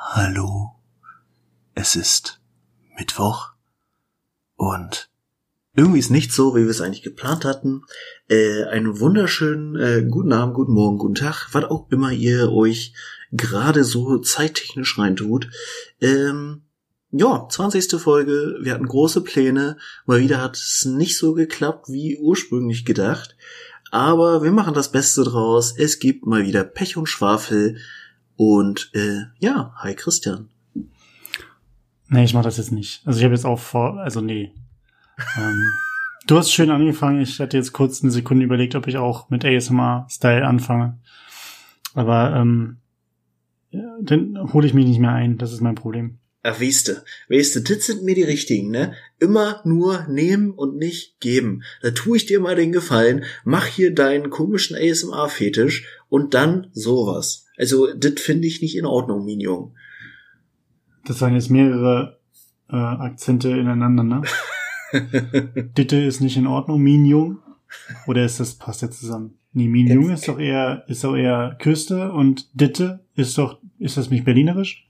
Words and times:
Hallo, 0.00 0.76
es 1.74 1.96
ist 1.96 2.40
Mittwoch 2.96 3.50
und 4.54 5.10
irgendwie 5.74 5.98
ist 5.98 6.12
nicht 6.12 6.32
so, 6.32 6.54
wie 6.54 6.62
wir 6.62 6.70
es 6.70 6.80
eigentlich 6.80 7.02
geplant 7.02 7.44
hatten. 7.44 7.82
Äh, 8.28 8.62
einen 8.66 9.00
wunderschönen 9.00 9.74
äh, 9.74 10.06
guten 10.08 10.32
Abend, 10.32 10.54
guten 10.54 10.72
Morgen, 10.72 10.98
guten 10.98 11.16
Tag, 11.16 11.48
was 11.50 11.64
auch 11.64 11.90
immer 11.90 12.12
ihr 12.12 12.52
euch 12.52 12.94
gerade 13.32 13.82
so 13.82 14.18
zeittechnisch 14.18 14.96
reintut. 14.98 15.50
Ähm, 16.00 16.62
ja, 17.10 17.48
20. 17.50 18.00
Folge, 18.00 18.56
wir 18.62 18.74
hatten 18.74 18.86
große 18.86 19.22
Pläne, 19.22 19.78
mal 20.06 20.20
wieder 20.20 20.40
hat 20.40 20.54
es 20.54 20.84
nicht 20.84 21.18
so 21.18 21.34
geklappt 21.34 21.88
wie 21.88 22.18
ursprünglich 22.18 22.84
gedacht, 22.84 23.36
aber 23.90 24.44
wir 24.44 24.52
machen 24.52 24.74
das 24.74 24.92
Beste 24.92 25.24
draus. 25.24 25.74
Es 25.76 25.98
gibt 25.98 26.24
mal 26.24 26.46
wieder 26.46 26.62
Pech 26.62 26.96
und 26.96 27.08
Schwafel 27.08 27.78
und 28.38 28.90
äh, 28.94 29.24
ja, 29.40 29.74
hi 29.76 29.94
Christian. 29.94 30.48
Nee, 32.08 32.24
ich 32.24 32.34
mach 32.34 32.44
das 32.44 32.56
jetzt 32.56 32.70
nicht. 32.70 33.02
Also 33.04 33.18
ich 33.18 33.24
habe 33.24 33.34
jetzt 33.34 33.44
auch 33.44 33.58
vor, 33.58 33.98
also 33.98 34.20
nee. 34.20 34.54
ähm, 35.36 35.72
du 36.28 36.38
hast 36.38 36.52
schön 36.52 36.70
angefangen. 36.70 37.20
Ich 37.20 37.40
hatte 37.40 37.56
jetzt 37.56 37.72
kurz 37.72 38.00
eine 38.00 38.12
Sekunde 38.12 38.44
überlegt, 38.44 38.76
ob 38.76 38.86
ich 38.86 38.96
auch 38.96 39.28
mit 39.28 39.44
ASMR-Style 39.44 40.46
anfange. 40.46 40.98
Aber 41.94 42.34
ähm, 42.36 42.78
dann 44.00 44.52
hole 44.52 44.66
ich 44.66 44.72
mich 44.72 44.86
nicht 44.86 45.00
mehr 45.00 45.12
ein. 45.12 45.36
Das 45.36 45.52
ist 45.52 45.60
mein 45.60 45.74
Problem. 45.74 46.18
Ach, 46.44 46.60
weißt 46.60 46.88
du, 47.56 47.60
das 47.60 47.86
sind 47.86 48.04
mir 48.04 48.14
die 48.14 48.22
richtigen, 48.22 48.70
ne? 48.70 48.94
Immer 49.18 49.60
nur 49.64 50.06
nehmen 50.08 50.52
und 50.52 50.76
nicht 50.76 51.18
geben. 51.18 51.64
Da 51.82 51.90
tue 51.90 52.16
ich 52.16 52.26
dir 52.26 52.38
mal 52.38 52.54
den 52.54 52.70
Gefallen, 52.70 53.24
mach 53.44 53.66
hier 53.66 53.92
deinen 53.92 54.30
komischen 54.30 54.76
ASMR-Fetisch 54.76 55.84
und 56.08 56.34
dann 56.34 56.68
sowas. 56.72 57.46
Also, 57.56 57.92
das 57.94 58.20
finde 58.20 58.46
ich 58.46 58.62
nicht 58.62 58.76
in 58.76 58.86
Ordnung, 58.86 59.24
Minion. 59.24 59.72
Das 61.04 61.20
waren 61.20 61.34
jetzt 61.34 61.50
mehrere 61.50 62.18
äh, 62.70 62.76
Akzente 62.76 63.50
ineinander, 63.50 64.02
ne? 64.02 64.22
Ditte 65.76 65.96
ist 65.96 66.20
nicht 66.20 66.36
in 66.36 66.46
Ordnung, 66.46 66.80
Minion. 66.82 67.38
Oder 68.06 68.24
ist 68.24 68.40
das, 68.40 68.54
passt 68.54 68.82
ja 68.82 68.90
zusammen? 68.90 69.38
Nee, 69.52 69.68
Minion 69.68 70.10
ist 70.10 70.28
doch 70.28 70.38
eher, 70.38 70.84
ist 70.88 71.04
doch 71.04 71.16
eher 71.16 71.56
Küste 71.58 72.12
und 72.12 72.48
Ditte 72.58 73.00
ist 73.14 73.36
doch, 73.38 73.58
ist 73.78 73.96
das 73.96 74.10
nicht 74.10 74.24
berlinerisch? 74.24 74.88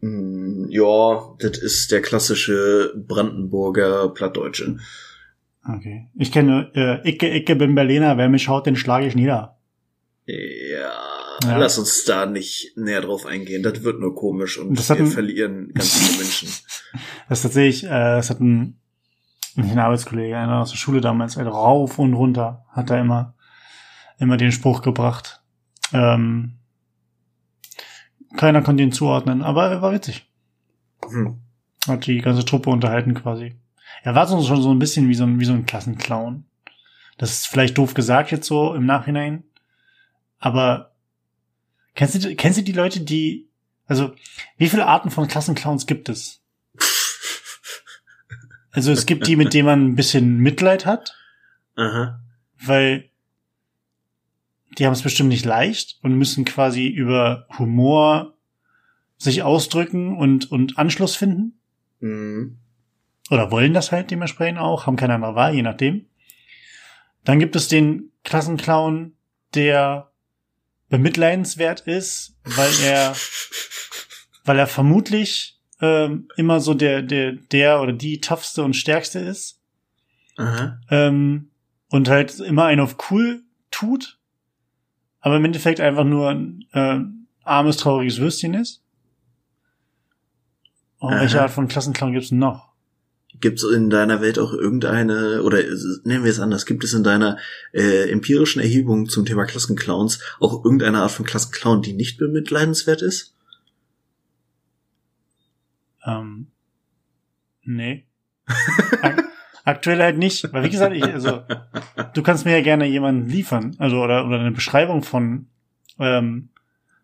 Mm, 0.00 0.66
ja, 0.68 1.34
das 1.38 1.58
ist 1.58 1.92
der 1.92 2.02
klassische 2.02 2.92
Brandenburger 2.96 4.08
Plattdeutsche. 4.08 4.78
Okay. 5.66 6.08
Ich 6.14 6.32
kenne, 6.32 6.70
äh, 6.74 7.08
Icke, 7.08 7.34
Icke 7.34 7.56
bin 7.56 7.74
Berliner, 7.74 8.16
wer 8.16 8.28
mich 8.28 8.42
schaut, 8.42 8.66
den 8.66 8.76
schlage 8.76 9.06
ich 9.06 9.14
nieder. 9.14 9.59
Ja, 11.44 11.56
lass 11.56 11.78
uns 11.78 12.04
da 12.04 12.26
nicht 12.26 12.72
näher 12.76 13.00
drauf 13.00 13.24
eingehen. 13.26 13.62
Das 13.62 13.82
wird 13.82 14.00
nur 14.00 14.14
komisch 14.14 14.58
und 14.58 14.78
Das 14.78 14.88
wir 14.90 14.96
ein- 14.96 15.06
verlieren 15.06 15.72
ganz 15.74 15.94
viele 15.96 16.18
Menschen. 16.18 16.48
Das 17.28 17.42
tatsächlich, 17.42 17.84
äh, 17.84 17.88
das 17.88 18.30
hat 18.30 18.40
ein, 18.40 18.80
nicht 19.54 19.70
ein 19.70 19.78
Arbeitskollege, 19.78 20.36
einer 20.36 20.60
aus 20.60 20.70
der 20.70 20.76
Schule 20.76 21.00
damals, 21.00 21.38
also 21.38 21.50
rauf 21.50 21.98
und 22.00 22.14
runter, 22.14 22.64
hat 22.70 22.90
er 22.90 23.00
immer, 23.00 23.34
immer 24.18 24.36
den 24.36 24.50
Spruch 24.50 24.82
gebracht. 24.82 25.40
Ähm, 25.92 26.56
keiner 28.36 28.62
konnte 28.62 28.82
ihn 28.82 28.92
zuordnen, 28.92 29.42
aber 29.42 29.68
er 29.70 29.82
war 29.82 29.92
witzig. 29.92 30.28
Hm. 31.08 31.40
Hat 31.86 32.06
die 32.06 32.18
ganze 32.18 32.44
Truppe 32.44 32.70
unterhalten 32.70 33.14
quasi. 33.14 33.56
Er 34.02 34.14
war 34.14 34.26
so 34.26 34.42
schon 34.42 34.62
so 34.62 34.70
ein 34.72 34.78
bisschen 34.78 35.08
wie 35.08 35.14
so 35.14 35.24
ein, 35.24 35.38
wie 35.40 35.44
so 35.44 35.52
ein 35.52 35.66
Klassenclown. 35.66 36.44
Das 37.18 37.30
ist 37.32 37.46
vielleicht 37.48 37.78
doof 37.78 37.94
gesagt 37.94 38.30
jetzt 38.30 38.46
so 38.46 38.74
im 38.74 38.86
Nachhinein. 38.86 39.44
Aber 40.38 40.89
kennst 41.94 42.24
du, 42.24 42.34
kennst 42.36 42.58
du 42.58 42.62
die 42.62 42.72
Leute, 42.72 43.00
die, 43.00 43.48
also, 43.86 44.14
wie 44.56 44.68
viele 44.68 44.86
Arten 44.86 45.10
von 45.10 45.28
Klassenclowns 45.28 45.86
gibt 45.86 46.08
es? 46.08 46.40
Also 48.72 48.92
es 48.92 49.06
gibt 49.06 49.26
die, 49.26 49.36
mit 49.36 49.52
denen 49.52 49.66
man 49.66 49.84
ein 49.84 49.96
bisschen 49.96 50.38
Mitleid 50.38 50.86
hat, 50.86 51.16
Aha. 51.74 52.20
weil 52.62 53.10
die 54.78 54.86
haben 54.86 54.92
es 54.92 55.02
bestimmt 55.02 55.30
nicht 55.30 55.44
leicht 55.44 55.98
und 56.02 56.14
müssen 56.14 56.44
quasi 56.44 56.86
über 56.86 57.46
Humor 57.58 58.34
sich 59.16 59.42
ausdrücken 59.42 60.16
und, 60.16 60.50
und 60.50 60.78
Anschluss 60.78 61.16
finden. 61.16 61.58
Mhm. 61.98 62.58
Oder 63.30 63.50
wollen 63.50 63.74
das 63.74 63.92
halt 63.92 64.10
dementsprechend 64.10 64.58
auch, 64.58 64.86
haben 64.86 64.96
keine 64.96 65.14
andere 65.14 65.34
Wahl, 65.34 65.54
je 65.54 65.62
nachdem. 65.62 66.06
Dann 67.24 67.38
gibt 67.38 67.56
es 67.56 67.68
den 67.68 68.10
Klassenclown, 68.24 69.12
der 69.54 70.09
bemitleidenswert 70.90 71.80
ist, 71.82 72.36
weil 72.44 72.70
er, 72.84 73.16
weil 74.44 74.58
er 74.58 74.66
vermutlich 74.66 75.58
ähm, 75.80 76.28
immer 76.36 76.60
so 76.60 76.74
der, 76.74 77.00
der, 77.00 77.32
der 77.32 77.80
oder 77.80 77.94
die 77.94 78.20
toughste 78.20 78.62
und 78.62 78.74
stärkste 78.74 79.20
ist. 79.20 79.60
Ähm, 80.90 81.50
und 81.88 82.08
halt 82.08 82.38
immer 82.40 82.66
einen 82.66 82.80
auf 82.80 82.96
cool 83.10 83.42
tut, 83.70 84.18
aber 85.20 85.36
im 85.36 85.44
Endeffekt 85.44 85.80
einfach 85.80 86.04
nur 86.04 86.30
ein 86.30 86.66
äh, 86.72 87.00
armes, 87.44 87.78
trauriges 87.78 88.18
Würstchen 88.18 88.54
ist. 88.54 88.82
Und 90.98 91.14
Aha. 91.14 91.20
welche 91.20 91.40
Art 91.40 91.50
von 91.50 91.68
Klassenclown 91.68 92.12
gibt's 92.12 92.30
noch? 92.30 92.69
Gibt 93.38 93.58
es 93.58 93.70
in 93.70 93.90
deiner 93.90 94.20
Welt 94.20 94.38
auch 94.38 94.52
irgendeine, 94.52 95.42
oder 95.42 95.62
nennen 96.04 96.24
wir 96.24 96.30
es 96.30 96.40
anders, 96.40 96.66
gibt 96.66 96.82
es 96.82 96.92
in 96.94 97.04
deiner 97.04 97.38
äh, 97.72 98.10
empirischen 98.10 98.60
Erhebung 98.60 99.08
zum 99.08 99.24
Thema 99.24 99.44
Klassenclowns 99.44 100.20
auch 100.40 100.64
irgendeine 100.64 100.98
Art 100.98 101.12
von 101.12 101.24
Klassenclown, 101.24 101.82
die 101.82 101.92
nicht 101.92 102.18
bemitleidenswert 102.18 103.02
ist? 103.02 103.34
Ähm, 106.04 106.48
nee. 107.62 108.06
Ak 109.02 109.24
aktuell 109.64 110.02
halt 110.02 110.18
nicht, 110.18 110.52
weil 110.52 110.64
wie 110.64 110.70
gesagt, 110.70 110.96
ich, 110.96 111.04
also 111.04 111.42
du 112.14 112.22
kannst 112.22 112.44
mir 112.44 112.52
ja 112.52 112.62
gerne 112.62 112.86
jemanden 112.86 113.28
liefern, 113.28 113.76
also 113.78 114.02
oder 114.02 114.26
oder 114.26 114.40
eine 114.40 114.50
Beschreibung 114.50 115.02
von 115.02 115.46
ähm, 115.98 116.48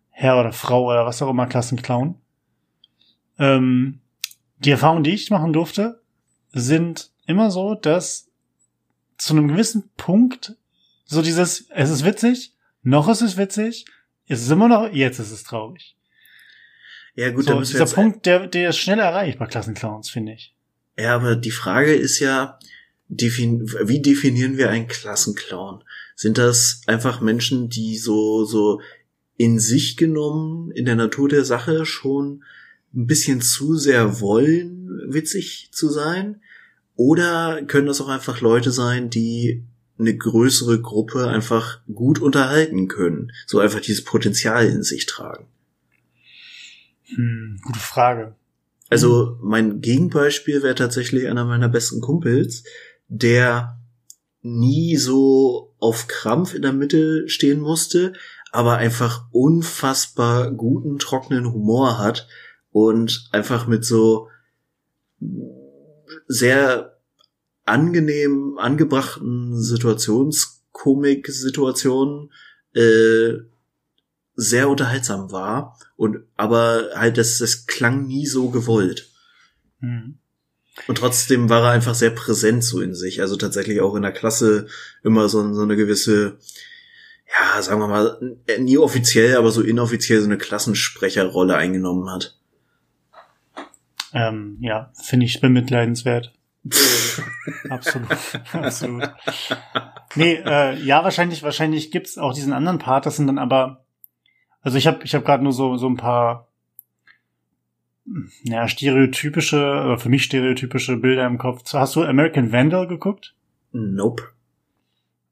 Herr 0.09 0.39
oder 0.39 0.51
Frau 0.51 0.89
oder 0.89 1.05
was 1.05 1.21
auch 1.21 1.29
immer 1.29 1.47
Klassenclown. 1.47 2.15
Ähm, 3.39 3.99
die 4.57 4.71
Erfahrungen, 4.71 5.03
die 5.03 5.13
ich 5.13 5.29
machen 5.29 5.53
durfte, 5.53 6.01
sind 6.59 7.11
immer 7.25 7.51
so, 7.51 7.75
dass 7.75 8.27
zu 9.17 9.33
einem 9.33 9.47
gewissen 9.47 9.89
Punkt 9.97 10.55
so 11.05 11.21
dieses, 11.21 11.65
es 11.69 11.89
ist 11.89 12.05
witzig, 12.05 12.53
noch 12.83 13.09
ist 13.09 13.21
es 13.21 13.37
witzig, 13.37 13.85
es 14.27 14.41
ist 14.41 14.51
immer 14.51 14.67
noch, 14.67 14.91
jetzt 14.91 15.19
ist 15.19 15.31
es 15.31 15.43
traurig. 15.43 15.95
Ja 17.15 17.31
gut, 17.31 17.47
da 17.47 17.53
So, 17.53 17.59
wir 17.59 17.65
dieser 17.65 17.85
Punkt, 17.85 18.25
der, 18.25 18.47
der 18.47 18.69
ist 18.69 18.77
schnell 18.77 18.99
erreicht 18.99 19.39
bei 19.39 19.45
Klassenclowns, 19.45 20.09
finde 20.09 20.33
ich. 20.33 20.53
Ja, 20.97 21.15
aber 21.15 21.35
die 21.35 21.51
Frage 21.51 21.93
ist 21.93 22.19
ja, 22.19 22.59
defin 23.07 23.71
wie 23.83 24.01
definieren 24.01 24.57
wir 24.57 24.69
einen 24.69 24.87
Klassenclown? 24.87 25.83
Sind 26.15 26.37
das 26.37 26.81
einfach 26.87 27.21
Menschen, 27.21 27.69
die 27.69 27.97
so, 27.97 28.43
so 28.45 28.81
in 29.37 29.59
sich 29.59 29.97
genommen, 29.97 30.71
in 30.71 30.85
der 30.85 30.95
Natur 30.95 31.29
der 31.29 31.45
Sache 31.45 31.85
schon 31.85 32.43
ein 32.93 33.07
bisschen 33.07 33.41
zu 33.41 33.75
sehr 33.75 34.19
wollen, 34.19 34.89
witzig 35.07 35.69
zu 35.71 35.89
sein? 35.89 36.41
Oder 36.97 37.61
können 37.67 37.87
das 37.87 38.01
auch 38.01 38.09
einfach 38.09 38.41
Leute 38.41 38.71
sein, 38.71 39.09
die 39.09 39.63
eine 39.99 40.17
größere 40.17 40.81
Gruppe 40.81 41.27
einfach 41.27 41.79
gut 41.93 42.19
unterhalten 42.19 42.87
können? 42.87 43.31
So 43.45 43.59
einfach 43.59 43.79
dieses 43.79 44.03
Potenzial 44.03 44.65
in 44.65 44.83
sich 44.83 45.05
tragen. 45.05 45.45
Hm, 47.15 47.59
gute 47.63 47.79
Frage. 47.79 48.35
Also 48.89 49.37
mein 49.41 49.79
Gegenbeispiel 49.79 50.63
wäre 50.63 50.75
tatsächlich 50.75 51.27
einer 51.27 51.45
meiner 51.45 51.69
besten 51.69 52.01
Kumpels, 52.01 52.63
der 53.07 53.79
nie 54.41 54.97
so 54.97 55.75
auf 55.79 56.07
Krampf 56.07 56.55
in 56.55 56.63
der 56.63 56.73
Mitte 56.73 57.29
stehen 57.29 57.59
musste, 57.59 58.13
aber 58.51 58.77
einfach 58.77 59.25
unfassbar 59.31 60.51
guten, 60.51 60.97
trockenen 60.97 61.53
Humor 61.53 61.99
hat 61.99 62.27
und 62.71 63.29
einfach 63.31 63.67
mit 63.67 63.85
so 63.85 64.29
sehr 66.27 66.96
angenehm 67.67 68.57
angebrachten 68.57 69.61
Situationskomik-Situationen 69.61 72.31
äh, 72.73 73.33
sehr 74.35 74.69
unterhaltsam 74.69 75.31
war 75.31 75.77
und 75.95 76.23
aber 76.35 76.89
halt 76.95 77.17
das, 77.17 77.37
das 77.39 77.65
klang 77.65 78.05
nie 78.07 78.27
so 78.27 78.49
gewollt. 78.49 79.09
Hm. 79.79 80.19
Und 80.87 80.99
trotzdem 80.99 81.49
war 81.49 81.63
er 81.63 81.71
einfach 81.71 81.95
sehr 81.95 82.11
präsent 82.11 82.63
so 82.63 82.81
in 82.81 82.93
sich. 82.93 83.21
Also 83.21 83.35
tatsächlich 83.35 83.81
auch 83.81 83.95
in 83.95 84.03
der 84.03 84.11
Klasse 84.11 84.67
immer 85.03 85.27
so, 85.27 85.51
so 85.53 85.63
eine 85.63 85.75
gewisse, 85.75 86.37
ja, 87.27 87.59
sagen 87.63 87.81
wir 87.81 87.87
mal, 87.87 88.37
nie 88.59 88.77
offiziell, 88.77 89.37
aber 89.37 89.49
so 89.49 89.63
inoffiziell 89.63 90.19
so 90.19 90.27
eine 90.27 90.37
Klassensprecherrolle 90.37 91.55
eingenommen 91.55 92.11
hat. 92.11 92.37
Ähm, 94.13 94.59
ja, 94.61 94.93
finde 95.03 95.25
ich 95.25 95.41
bemitleidenswert. 95.41 96.36
Absolut. 97.69 98.09
Absolut. 98.53 99.09
Nee, 100.15 100.35
äh, 100.45 100.75
ja, 100.83 101.03
wahrscheinlich, 101.03 101.43
wahrscheinlich 101.43 101.91
gibt's 101.91 102.17
auch 102.17 102.33
diesen 102.33 102.53
anderen 102.53 102.79
Part, 102.79 103.05
das 103.05 103.17
sind 103.17 103.27
dann 103.27 103.37
aber, 103.37 103.85
also 104.61 104.77
ich 104.77 104.87
habe 104.87 105.03
ich 105.03 105.13
hab 105.15 105.25
gerade 105.25 105.43
nur 105.43 105.53
so, 105.53 105.77
so 105.77 105.87
ein 105.87 105.97
paar 105.97 106.47
ja, 108.43 108.67
stereotypische, 108.67 109.57
oder 109.57 109.97
für 109.97 110.09
mich 110.09 110.23
stereotypische 110.23 110.97
Bilder 110.97 111.25
im 111.25 111.37
Kopf. 111.37 111.63
Hast 111.73 111.95
du 111.95 112.03
American 112.03 112.51
Vandal 112.51 112.87
geguckt? 112.87 113.35
Nope. 113.71 114.23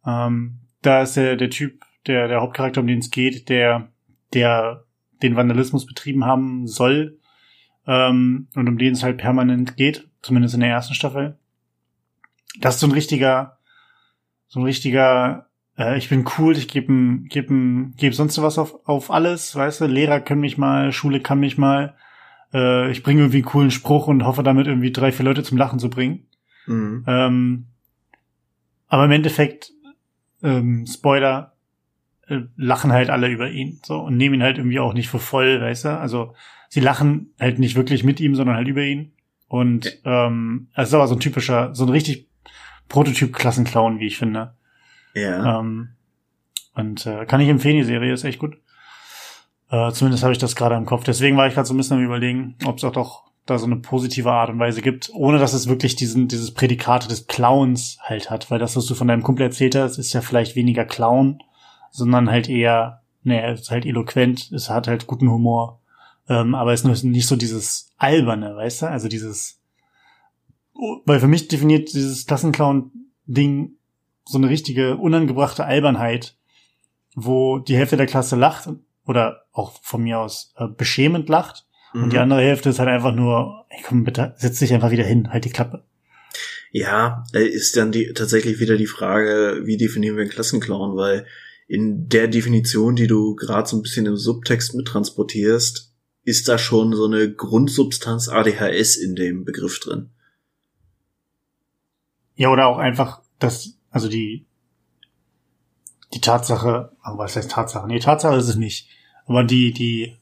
Ähm, 0.05 0.59
da 0.81 1.01
ist 1.01 1.15
der, 1.15 1.35
der 1.35 1.49
Typ, 1.49 1.83
der, 2.05 2.27
der 2.27 2.41
Hauptcharakter, 2.41 2.81
um 2.81 2.87
den 2.87 2.99
es 2.99 3.11
geht, 3.11 3.49
der, 3.49 3.89
der 4.33 4.83
den 5.23 5.35
Vandalismus 5.35 5.85
betrieben 5.85 6.25
haben 6.25 6.67
soll, 6.67 7.17
ähm, 7.87 8.47
und 8.55 8.67
um 8.67 8.77
den 8.77 8.93
es 8.93 9.03
halt 9.03 9.17
permanent 9.17 9.77
geht, 9.77 10.07
zumindest 10.21 10.55
in 10.55 10.61
der 10.61 10.69
ersten 10.69 10.93
Staffel. 10.93 11.37
Das 12.59 12.75
ist 12.75 12.81
so 12.81 12.87
ein 12.87 12.93
richtiger, 12.93 13.57
so 14.47 14.59
ein 14.59 14.65
richtiger, 14.65 15.47
äh, 15.77 15.97
ich 15.97 16.09
bin 16.09 16.25
cool, 16.37 16.57
ich 16.57 16.67
gebe 16.67 17.19
geb, 17.27 17.49
geb 17.97 18.15
sonst 18.15 18.41
was 18.41 18.57
auf, 18.57 18.75
auf 18.85 19.11
alles, 19.11 19.55
weißt 19.55 19.81
du, 19.81 19.85
Lehrer 19.85 20.19
können 20.19 20.41
mich 20.41 20.57
mal, 20.57 20.91
Schule 20.91 21.19
kann 21.19 21.39
mich 21.39 21.57
mal, 21.57 21.95
äh, 22.53 22.89
ich 22.91 23.03
bringe 23.03 23.21
irgendwie 23.21 23.37
einen 23.37 23.45
coolen 23.45 23.71
Spruch 23.71 24.07
und 24.07 24.25
hoffe 24.25 24.43
damit 24.43 24.67
irgendwie 24.67 24.91
drei, 24.91 25.11
vier 25.11 25.25
Leute 25.25 25.43
zum 25.43 25.57
Lachen 25.57 25.79
zu 25.79 25.89
bringen. 25.89 26.27
Mhm. 26.65 27.03
Ähm, 27.07 27.65
aber 28.87 29.05
im 29.05 29.11
Endeffekt, 29.11 29.71
ähm, 30.41 30.85
Spoiler, 30.87 31.53
äh, 32.27 32.41
lachen 32.55 32.91
halt 32.91 33.09
alle 33.09 33.29
über 33.29 33.49
ihn 33.49 33.79
so 33.83 33.99
und 33.99 34.17
nehmen 34.17 34.35
ihn 34.35 34.43
halt 34.43 34.57
irgendwie 34.57 34.79
auch 34.79 34.93
nicht 34.93 35.09
für 35.09 35.19
voll, 35.19 35.61
weißt 35.61 35.85
du? 35.85 35.99
Also 35.99 36.33
sie 36.75 36.81
lachen 36.81 37.33
halt 37.39 37.57
nicht 37.57 37.77
wirklich 37.77 38.03
mit 38.03 38.19
ihm, 38.19 38.35
sondern 38.35 38.57
halt 38.57 38.67
über 38.67 38.83
ihn. 38.83 39.13
Und 39.47 39.97
ähm, 40.03 40.67
es 40.75 40.89
ist 40.89 40.93
aber 40.93 41.07
so 41.07 41.15
ein 41.15 41.21
typischer, 41.21 41.73
so 41.73 41.85
ein 41.85 41.89
richtig 41.89 42.27
Prototyp-Klassenclown, 42.89 44.01
wie 44.01 44.07
ich 44.07 44.17
finde. 44.17 44.55
Ja. 45.13 45.61
Ähm, 45.61 45.91
und 46.73 47.05
äh, 47.05 47.25
kann 47.25 47.39
ich 47.39 47.47
empfehlen, 47.47 47.77
die 47.77 47.83
Serie 47.83 48.11
ist 48.11 48.25
echt 48.25 48.39
gut. 48.39 48.57
Äh, 49.69 49.93
zumindest 49.93 50.23
habe 50.23 50.33
ich 50.33 50.37
das 50.37 50.57
gerade 50.57 50.75
im 50.75 50.85
Kopf. 50.85 51.05
Deswegen 51.05 51.37
war 51.37 51.47
ich 51.47 51.53
gerade 51.53 51.65
so 51.65 51.73
ein 51.73 51.77
bisschen 51.77 51.95
am 51.95 52.03
überlegen, 52.03 52.57
ob 52.65 52.79
es 52.79 52.83
auch 52.83 52.91
doch 52.91 53.23
da 53.45 53.57
so 53.57 53.65
eine 53.65 53.77
positive 53.77 54.29
Art 54.29 54.49
und 54.49 54.59
Weise 54.59 54.81
gibt, 54.81 55.09
ohne 55.13 55.37
dass 55.37 55.53
es 55.53 55.69
wirklich 55.69 55.95
diesen, 55.95 56.27
dieses 56.27 56.53
Prädikat 56.53 57.09
des 57.09 57.27
Clowns 57.27 57.99
halt 58.01 58.29
hat. 58.29 58.51
Weil 58.51 58.59
das, 58.59 58.75
was 58.75 58.85
du 58.85 58.95
von 58.95 59.07
deinem 59.07 59.23
Kumpel 59.23 59.43
erzählt 59.43 59.75
hast, 59.75 59.97
ist 59.97 60.11
ja 60.11 60.19
vielleicht 60.19 60.57
weniger 60.57 60.83
Clown, 60.83 61.39
sondern 61.89 62.29
halt 62.29 62.49
eher, 62.49 63.01
ne, 63.23 63.41
er 63.41 63.53
ist 63.53 63.71
halt 63.71 63.85
eloquent, 63.85 64.51
es 64.51 64.69
hat 64.69 64.89
halt 64.89 65.07
guten 65.07 65.31
Humor. 65.31 65.79
Ähm, 66.27 66.55
aber 66.55 66.73
es 66.73 66.83
ist 66.83 67.03
nicht 67.03 67.27
so 67.27 67.35
dieses 67.35 67.93
Alberne, 67.97 68.55
weißt 68.55 68.83
du? 68.83 68.89
Also 68.89 69.07
dieses, 69.07 69.59
weil 71.05 71.19
für 71.19 71.27
mich 71.27 71.47
definiert 71.47 71.93
dieses 71.93 72.25
Klassenclown-Ding 72.25 73.71
so 74.25 74.37
eine 74.37 74.49
richtige 74.49 74.97
unangebrachte 74.97 75.65
Albernheit, 75.65 76.35
wo 77.15 77.59
die 77.59 77.77
Hälfte 77.77 77.97
der 77.97 78.07
Klasse 78.07 78.35
lacht 78.35 78.69
oder 79.05 79.45
auch 79.51 79.73
von 79.81 80.03
mir 80.03 80.19
aus 80.19 80.53
äh, 80.57 80.67
beschämend 80.67 81.29
lacht 81.29 81.65
mhm. 81.93 82.03
und 82.03 82.13
die 82.13 82.17
andere 82.17 82.41
Hälfte 82.41 82.69
ist 82.69 82.79
halt 82.79 82.89
einfach 82.89 83.13
nur, 83.13 83.65
ey, 83.69 83.83
komm 83.85 84.03
bitte, 84.03 84.33
setz 84.37 84.59
dich 84.59 84.73
einfach 84.73 84.91
wieder 84.91 85.03
hin, 85.03 85.31
halt 85.31 85.45
die 85.45 85.51
Klappe. 85.51 85.83
Ja, 86.71 87.23
ist 87.31 87.77
dann 87.77 87.93
die, 87.93 88.11
tatsächlich 88.13 88.59
wieder 88.59 88.75
die 88.75 88.87
Frage, 88.87 89.61
wie 89.63 89.77
definieren 89.77 90.17
wir 90.17 90.23
einen 90.23 90.31
Klassenclown, 90.31 90.97
weil 90.97 91.25
in 91.67 92.09
der 92.09 92.27
Definition, 92.27 92.95
die 92.95 93.07
du 93.07 93.35
gerade 93.35 93.67
so 93.67 93.77
ein 93.77 93.81
bisschen 93.81 94.05
im 94.05 94.17
Subtext 94.17 94.75
mittransportierst, 94.75 95.94
ist 96.25 96.49
da 96.49 96.57
schon 96.57 96.93
so 96.93 97.05
eine 97.05 97.31
Grundsubstanz 97.31 98.27
ADHS 98.27 98.97
in 98.97 99.15
dem 99.15 99.45
Begriff 99.45 99.79
drin. 99.79 100.09
Ja, 102.35 102.49
oder 102.49 102.65
auch 102.67 102.79
einfach 102.79 103.21
das, 103.39 103.77
also 103.91 104.09
die, 104.09 104.45
die 106.13 106.21
Tatsache, 106.21 106.91
aber 107.01 107.19
was 107.19 107.35
heißt 107.35 107.51
Tatsache? 107.51 107.87
Nee, 107.87 107.99
Tatsache 107.99 108.35
ist 108.35 108.49
es 108.49 108.55
nicht. 108.55 108.89
Aber 109.27 109.43
die, 109.43 109.71
die 109.71 110.17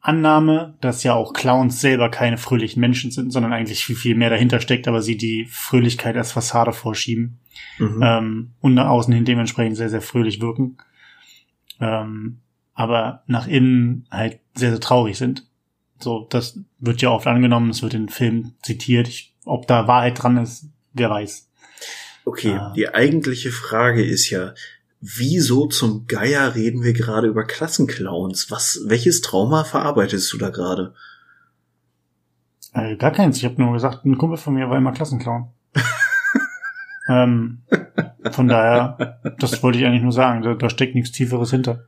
Annahme, 0.00 0.76
dass 0.80 1.02
ja 1.02 1.14
auch 1.14 1.32
Clowns 1.32 1.80
selber 1.80 2.08
keine 2.08 2.38
fröhlichen 2.38 2.80
Menschen 2.80 3.10
sind, 3.10 3.32
sondern 3.32 3.52
eigentlich 3.52 3.84
viel, 3.84 3.96
viel 3.96 4.14
mehr 4.14 4.30
dahinter 4.30 4.60
steckt, 4.60 4.86
aber 4.86 5.02
sie 5.02 5.16
die 5.16 5.46
Fröhlichkeit 5.46 6.16
als 6.16 6.32
Fassade 6.32 6.72
vorschieben 6.72 7.40
mhm. 7.78 8.00
ähm, 8.02 8.50
und 8.60 8.74
nach 8.74 8.88
außen 8.88 9.12
hin 9.12 9.24
dementsprechend 9.24 9.76
sehr, 9.76 9.88
sehr 9.90 10.02
fröhlich 10.02 10.40
wirken. 10.40 10.76
Ähm, 11.80 12.40
aber 12.74 13.22
nach 13.26 13.46
innen 13.46 14.06
halt 14.10 14.40
sehr, 14.54 14.70
sehr 14.70 14.80
traurig 14.80 15.18
sind. 15.18 15.46
So, 15.98 16.26
das 16.28 16.58
wird 16.78 17.02
ja 17.02 17.10
oft 17.10 17.26
angenommen, 17.26 17.70
es 17.70 17.82
wird 17.82 17.94
in 17.94 18.08
Filmen 18.08 18.54
zitiert. 18.62 19.08
Ich, 19.08 19.34
ob 19.44 19.66
da 19.66 19.86
Wahrheit 19.86 20.22
dran 20.22 20.36
ist, 20.36 20.66
wer 20.92 21.10
weiß. 21.10 21.48
Okay, 22.24 22.52
äh, 22.52 22.72
die 22.74 22.88
eigentliche 22.88 23.50
Frage 23.50 24.04
ist 24.04 24.30
ja, 24.30 24.54
wieso 25.00 25.66
zum 25.66 26.06
Geier 26.06 26.54
reden 26.54 26.82
wir 26.82 26.94
gerade 26.94 27.28
über 27.28 27.44
Klassenclowns? 27.44 28.50
Was, 28.50 28.80
welches 28.86 29.20
Trauma 29.20 29.64
verarbeitest 29.64 30.32
du 30.32 30.38
da 30.38 30.50
gerade? 30.50 30.94
Äh, 32.72 32.96
gar 32.96 33.12
keins. 33.12 33.36
Ich 33.36 33.44
habe 33.44 33.60
nur 33.62 33.72
gesagt, 33.74 34.04
ein 34.04 34.18
Kumpel 34.18 34.38
von 34.38 34.54
mir 34.54 34.68
war 34.68 34.78
immer 34.78 34.92
Klassenclown. 34.92 35.48
ähm, 37.08 37.62
von 38.30 38.48
daher, 38.48 39.20
das 39.38 39.62
wollte 39.62 39.78
ich 39.78 39.84
eigentlich 39.84 40.02
nur 40.02 40.12
sagen. 40.12 40.42
Da, 40.42 40.54
da 40.54 40.70
steckt 40.70 40.94
nichts 40.94 41.12
Tieferes 41.12 41.50
hinter. 41.50 41.86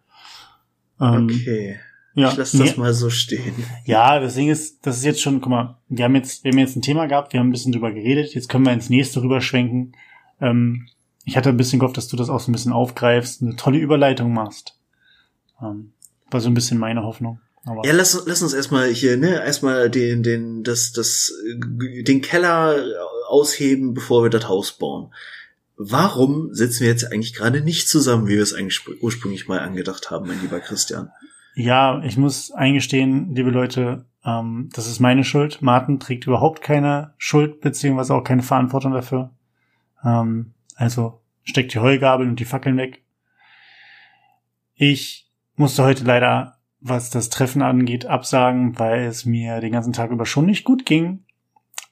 Ähm, 1.00 1.28
okay. 1.30 1.80
Ja, 2.16 2.30
ich 2.30 2.36
lass 2.38 2.52
das 2.52 2.78
mal 2.78 2.94
so 2.94 3.10
stehen. 3.10 3.54
Ja, 3.84 4.18
das 4.18 4.34
Ding 4.34 4.48
ist, 4.48 4.86
das 4.86 4.96
ist 4.96 5.04
jetzt 5.04 5.20
schon, 5.20 5.42
guck 5.42 5.50
mal, 5.50 5.76
wir 5.90 6.06
haben 6.06 6.14
jetzt, 6.14 6.44
wir 6.44 6.50
haben 6.50 6.58
jetzt 6.58 6.74
ein 6.74 6.82
Thema 6.82 7.06
gehabt, 7.06 7.34
wir 7.34 7.40
haben 7.40 7.48
ein 7.48 7.52
bisschen 7.52 7.72
drüber 7.72 7.92
geredet, 7.92 8.34
jetzt 8.34 8.48
können 8.48 8.64
wir 8.64 8.72
ins 8.72 8.88
nächste 8.88 9.22
rüberschwenken. 9.22 9.94
Ähm, 10.40 10.88
ich 11.26 11.36
hatte 11.36 11.50
ein 11.50 11.58
bisschen 11.58 11.78
gehofft, 11.78 11.98
dass 11.98 12.08
du 12.08 12.16
das 12.16 12.30
auch 12.30 12.40
so 12.40 12.50
ein 12.50 12.54
bisschen 12.54 12.72
aufgreifst, 12.72 13.42
eine 13.42 13.56
tolle 13.56 13.78
Überleitung 13.78 14.32
machst. 14.32 14.78
Ähm, 15.62 15.92
war 16.30 16.40
so 16.40 16.48
ein 16.48 16.54
bisschen 16.54 16.78
meine 16.78 17.02
Hoffnung. 17.02 17.38
Aber 17.66 17.84
ja, 17.84 17.92
lass, 17.92 18.22
lass 18.24 18.42
uns 18.42 18.54
erstmal 18.54 18.88
hier, 18.88 19.18
ne, 19.18 19.44
erstmal 19.44 19.90
den, 19.90 20.22
den, 20.22 20.62
das, 20.62 20.92
das, 20.92 21.34
den 21.54 22.22
Keller 22.22 22.76
ausheben, 23.28 23.92
bevor 23.92 24.22
wir 24.22 24.30
das 24.30 24.48
Haus 24.48 24.72
bauen. 24.72 25.12
Warum 25.76 26.54
sitzen 26.54 26.80
wir 26.80 26.88
jetzt 26.88 27.12
eigentlich 27.12 27.34
gerade 27.34 27.60
nicht 27.60 27.90
zusammen, 27.90 28.26
wie 28.26 28.36
wir 28.36 28.42
es 28.42 28.54
eigentlich 28.54 28.80
ursprünglich 29.02 29.48
mal 29.48 29.58
angedacht 29.58 30.10
haben, 30.10 30.28
mein 30.28 30.40
lieber 30.40 30.60
Christian? 30.60 31.10
Ja, 31.58 32.02
ich 32.02 32.18
muss 32.18 32.50
eingestehen, 32.50 33.34
liebe 33.34 33.48
Leute, 33.48 34.04
ähm, 34.26 34.68
das 34.74 34.86
ist 34.86 35.00
meine 35.00 35.24
Schuld. 35.24 35.62
Martin 35.62 35.98
trägt 35.98 36.26
überhaupt 36.26 36.60
keine 36.60 37.14
Schuld, 37.16 37.62
beziehungsweise 37.62 38.14
auch 38.14 38.24
keine 38.24 38.42
Verantwortung 38.42 38.92
dafür. 38.92 39.30
Ähm, 40.04 40.52
also 40.74 41.22
steckt 41.44 41.72
die 41.72 41.78
Heugabeln 41.78 42.28
und 42.28 42.40
die 42.40 42.44
Fackeln 42.44 42.76
weg. 42.76 43.02
Ich 44.74 45.30
musste 45.54 45.82
heute 45.82 46.04
leider, 46.04 46.58
was 46.80 47.08
das 47.08 47.30
Treffen 47.30 47.62
angeht, 47.62 48.04
absagen, 48.04 48.78
weil 48.78 49.06
es 49.06 49.24
mir 49.24 49.60
den 49.60 49.72
ganzen 49.72 49.94
Tag 49.94 50.10
über 50.10 50.26
schon 50.26 50.44
nicht 50.44 50.64
gut 50.64 50.84
ging 50.84 51.24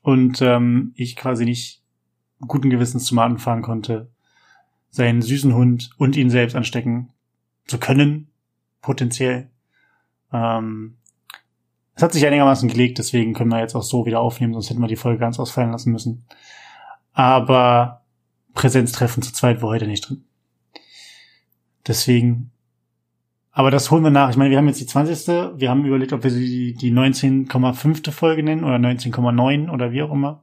und 0.03 0.43
ähm, 0.43 0.93
ich 0.95 1.17
quasi 1.17 1.47
nicht 1.47 1.83
guten 2.39 2.69
Gewissens 2.69 3.07
zu 3.07 3.15
Martin 3.15 3.39
fahren 3.39 3.63
konnte, 3.63 4.11
seinen 4.91 5.23
süßen 5.23 5.55
Hund 5.55 5.89
und 5.97 6.17
ihn 6.17 6.29
selbst 6.29 6.55
anstecken 6.55 7.15
zu 7.65 7.79
können, 7.79 8.29
potenziell. 8.83 9.49
Ähm, 10.33 10.97
es 11.95 12.03
hat 12.03 12.13
sich 12.13 12.27
einigermaßen 12.27 12.69
gelegt, 12.69 12.99
deswegen 12.99 13.35
können 13.35 13.51
wir 13.51 13.61
jetzt 13.61 13.75
auch 13.75 13.83
so 13.83 14.05
wieder 14.05 14.21
aufnehmen, 14.21 14.53
sonst 14.53 14.71
hätten 14.71 14.81
wir 14.81 14.89
die 14.89 14.97
Folge 14.97 15.21
ganz 15.21 15.39
ausfallen 15.39 15.71
lassen 15.71 15.93
müssen. 15.93 16.25
Aber 17.13 18.03
Präsenztreffen 18.55 19.23
zu 19.23 19.33
zweit 19.33 19.63
war 19.63 19.69
heute 19.69 19.87
nicht 19.87 20.09
drin. 20.09 20.25
Deswegen, 21.87 22.51
aber 23.53 23.71
das 23.71 23.91
holen 23.91 24.03
wir 24.03 24.11
nach. 24.11 24.31
Ich 24.31 24.37
meine, 24.37 24.51
wir 24.51 24.59
haben 24.59 24.67
jetzt 24.67 24.81
die 24.81 24.87
20. 24.87 25.59
Wir 25.61 25.71
haben 25.71 25.85
überlegt, 25.85 26.13
ob 26.13 26.25
wir 26.25 26.31
sie 26.31 26.75
die 26.75 26.93
19,5. 26.93 28.11
Folge 28.11 28.43
nennen 28.43 28.65
oder 28.65 28.77
19,9 28.77 29.71
oder 29.71 29.93
wie 29.93 30.03
auch 30.03 30.13
immer. 30.13 30.43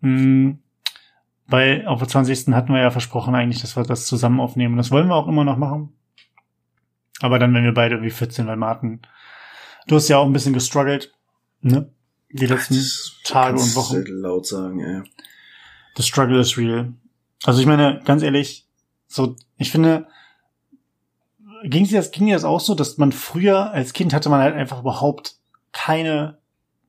Hm, 0.00 0.58
weil 1.46 1.86
auf 1.86 2.00
der 2.00 2.08
20. 2.08 2.54
hatten 2.54 2.72
wir 2.72 2.80
ja 2.80 2.90
versprochen 2.90 3.34
eigentlich, 3.34 3.60
dass 3.60 3.76
wir 3.76 3.84
das 3.84 4.06
zusammen 4.06 4.40
aufnehmen. 4.40 4.76
Das 4.76 4.90
wollen 4.90 5.08
wir 5.08 5.14
auch 5.14 5.28
immer 5.28 5.44
noch 5.44 5.56
machen. 5.56 5.92
Aber 7.20 7.38
dann, 7.38 7.54
wenn 7.54 7.64
wir 7.64 7.74
beide 7.74 7.96
irgendwie 7.96 8.10
14, 8.10 8.46
weil 8.46 8.56
Martin, 8.56 9.00
du 9.86 9.96
hast 9.96 10.08
ja 10.08 10.18
auch 10.18 10.26
ein 10.26 10.32
bisschen 10.32 10.52
gestruggelt, 10.52 11.12
ne? 11.60 11.90
Die 12.30 12.46
letzten 12.46 12.74
Ach, 12.74 13.22
Tage 13.24 13.58
und 13.58 13.76
Wochen. 13.76 14.04
laut 14.06 14.46
sagen, 14.46 14.80
ja. 14.80 15.02
The 15.96 16.02
struggle 16.02 16.40
is 16.40 16.58
real. 16.58 16.92
Also 17.44 17.60
ich 17.60 17.66
meine, 17.66 18.02
ganz 18.04 18.22
ehrlich, 18.22 18.66
so, 19.06 19.36
ich 19.56 19.70
finde, 19.70 20.06
ging 21.64 21.84
dir 21.84 21.98
das, 21.98 22.10
ging 22.10 22.26
dir 22.26 22.34
das 22.34 22.44
auch 22.44 22.60
so, 22.60 22.74
dass 22.74 22.98
man 22.98 23.12
früher 23.12 23.70
als 23.70 23.92
Kind 23.92 24.12
hatte 24.12 24.28
man 24.28 24.40
halt 24.40 24.54
einfach 24.54 24.80
überhaupt 24.80 25.36
keine 25.72 26.38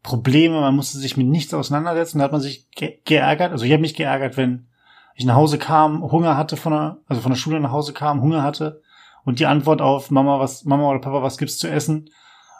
Probleme, 0.03 0.59
man 0.59 0.75
musste 0.75 0.97
sich 0.97 1.17
mit 1.17 1.27
nichts 1.27 1.53
auseinandersetzen, 1.53 2.19
da 2.19 2.25
hat 2.25 2.31
man 2.31 2.41
sich 2.41 2.69
ge 2.71 2.99
geärgert. 3.05 3.51
Also 3.51 3.65
ich 3.65 3.71
habe 3.71 3.81
mich 3.81 3.95
geärgert, 3.95 4.37
wenn 4.37 4.67
ich 5.15 5.25
nach 5.25 5.35
Hause 5.35 5.57
kam, 5.57 6.01
Hunger 6.11 6.37
hatte 6.37 6.57
von 6.57 6.71
der, 6.71 6.97
also 7.07 7.21
von 7.21 7.31
der 7.31 7.37
Schule 7.37 7.59
nach 7.59 7.71
Hause 7.71 7.93
kam, 7.93 8.21
Hunger 8.21 8.43
hatte 8.43 8.81
und 9.27 9.39
die 9.39 9.45
Antwort 9.45 9.81
auf 9.81 10.09
Mama, 10.09 10.39
was, 10.39 10.63
Mama 10.63 10.89
oder 10.89 10.99
Papa, 10.99 11.21
was 11.21 11.37
gibt's 11.37 11.57
zu 11.57 11.67
essen, 11.67 12.09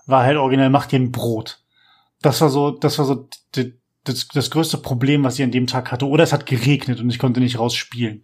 war 0.06 0.24
halt 0.24 0.36
originell, 0.36 0.70
mach 0.70 0.86
dir 0.86 1.00
ein 1.00 1.14
Brot. 1.14 1.62
Das 2.22 2.42
war 2.42 2.50
so, 2.50 2.72
das 2.72 3.00
war 3.00 3.06
so 3.06 3.30
das, 4.04 4.28
das 4.28 4.52
größte 4.52 4.78
Problem, 4.78 5.24
was 5.24 5.40
ich 5.40 5.46
an 5.46 5.52
dem 5.52 5.66
Tag 5.66 5.94
hatte. 5.94 6.06
Oder 6.06 6.26
es 6.26 6.34
hat 6.34 6.46
geregnet 6.46 7.00
und 7.00 7.10
ich 7.10 7.20
konnte 7.20 7.40
nicht 7.40 7.58
rausspielen. 7.58 8.24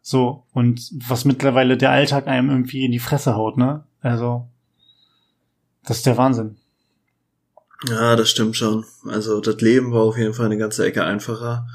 So, 0.00 0.46
und 0.54 0.90
was 1.06 1.26
mittlerweile 1.26 1.76
der 1.76 1.90
Alltag 1.90 2.28
einem 2.28 2.48
irgendwie 2.48 2.86
in 2.86 2.92
die 2.92 2.98
Fresse 2.98 3.36
haut, 3.36 3.58
ne? 3.58 3.84
Also, 4.00 4.48
das 5.84 5.98
ist 5.98 6.06
der 6.06 6.16
Wahnsinn. 6.16 6.56
Ja, 7.90 8.16
das 8.16 8.30
stimmt 8.30 8.56
schon. 8.56 8.86
Also 9.04 9.42
das 9.42 9.60
Leben 9.60 9.92
war 9.92 10.04
auf 10.04 10.16
jeden 10.16 10.32
Fall 10.32 10.46
eine 10.46 10.56
ganze 10.56 10.86
Ecke 10.86 11.04
einfacher. 11.04 11.66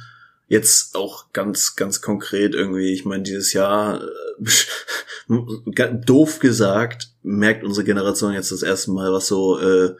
Jetzt 0.47 0.95
auch 0.95 1.31
ganz, 1.31 1.75
ganz 1.75 2.01
konkret 2.01 2.55
irgendwie, 2.55 2.91
ich 2.91 3.05
meine, 3.05 3.21
dieses 3.21 3.53
Jahr, 3.53 4.01
äh, 4.01 4.07
doof 6.05 6.39
gesagt, 6.39 7.09
merkt 7.23 7.63
unsere 7.63 7.85
Generation 7.85 8.33
jetzt 8.33 8.51
das 8.51 8.63
erste 8.63 8.91
Mal, 8.91 9.11
was 9.11 9.27
so 9.27 9.59
äh, 9.59 9.95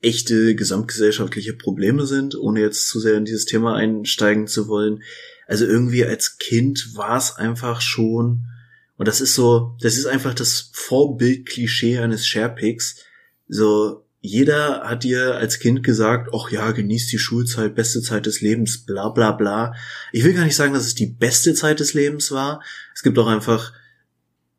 echte 0.00 0.54
gesamtgesellschaftliche 0.54 1.54
Probleme 1.54 2.06
sind, 2.06 2.36
ohne 2.36 2.60
jetzt 2.60 2.88
zu 2.88 3.00
sehr 3.00 3.14
in 3.14 3.24
dieses 3.24 3.44
Thema 3.44 3.74
einsteigen 3.74 4.46
zu 4.46 4.68
wollen. 4.68 5.02
Also 5.46 5.64
irgendwie 5.64 6.04
als 6.04 6.38
Kind 6.38 6.94
war 6.94 7.16
es 7.16 7.36
einfach 7.36 7.80
schon, 7.80 8.46
und 8.96 9.08
das 9.08 9.20
ist 9.20 9.34
so, 9.34 9.76
das 9.80 9.96
ist 9.96 10.06
einfach 10.06 10.34
das 10.34 10.70
Vorbild-Klischee 10.72 11.98
eines 11.98 12.26
Sharepics. 12.26 12.96
So, 13.48 14.05
jeder 14.26 14.82
hat 14.84 15.04
dir 15.04 15.36
als 15.36 15.58
Kind 15.58 15.82
gesagt, 15.82 16.30
ach 16.34 16.50
ja, 16.50 16.72
genieß 16.72 17.06
die 17.06 17.18
Schulzeit, 17.18 17.74
beste 17.74 18.02
Zeit 18.02 18.26
des 18.26 18.40
Lebens, 18.40 18.84
bla 18.84 19.08
bla 19.08 19.32
bla. 19.32 19.74
Ich 20.12 20.24
will 20.24 20.34
gar 20.34 20.44
nicht 20.44 20.56
sagen, 20.56 20.74
dass 20.74 20.86
es 20.86 20.94
die 20.94 21.06
beste 21.06 21.54
Zeit 21.54 21.80
des 21.80 21.94
Lebens 21.94 22.30
war. 22.32 22.62
Es 22.94 23.02
gibt 23.02 23.18
auch 23.18 23.28
einfach, 23.28 23.72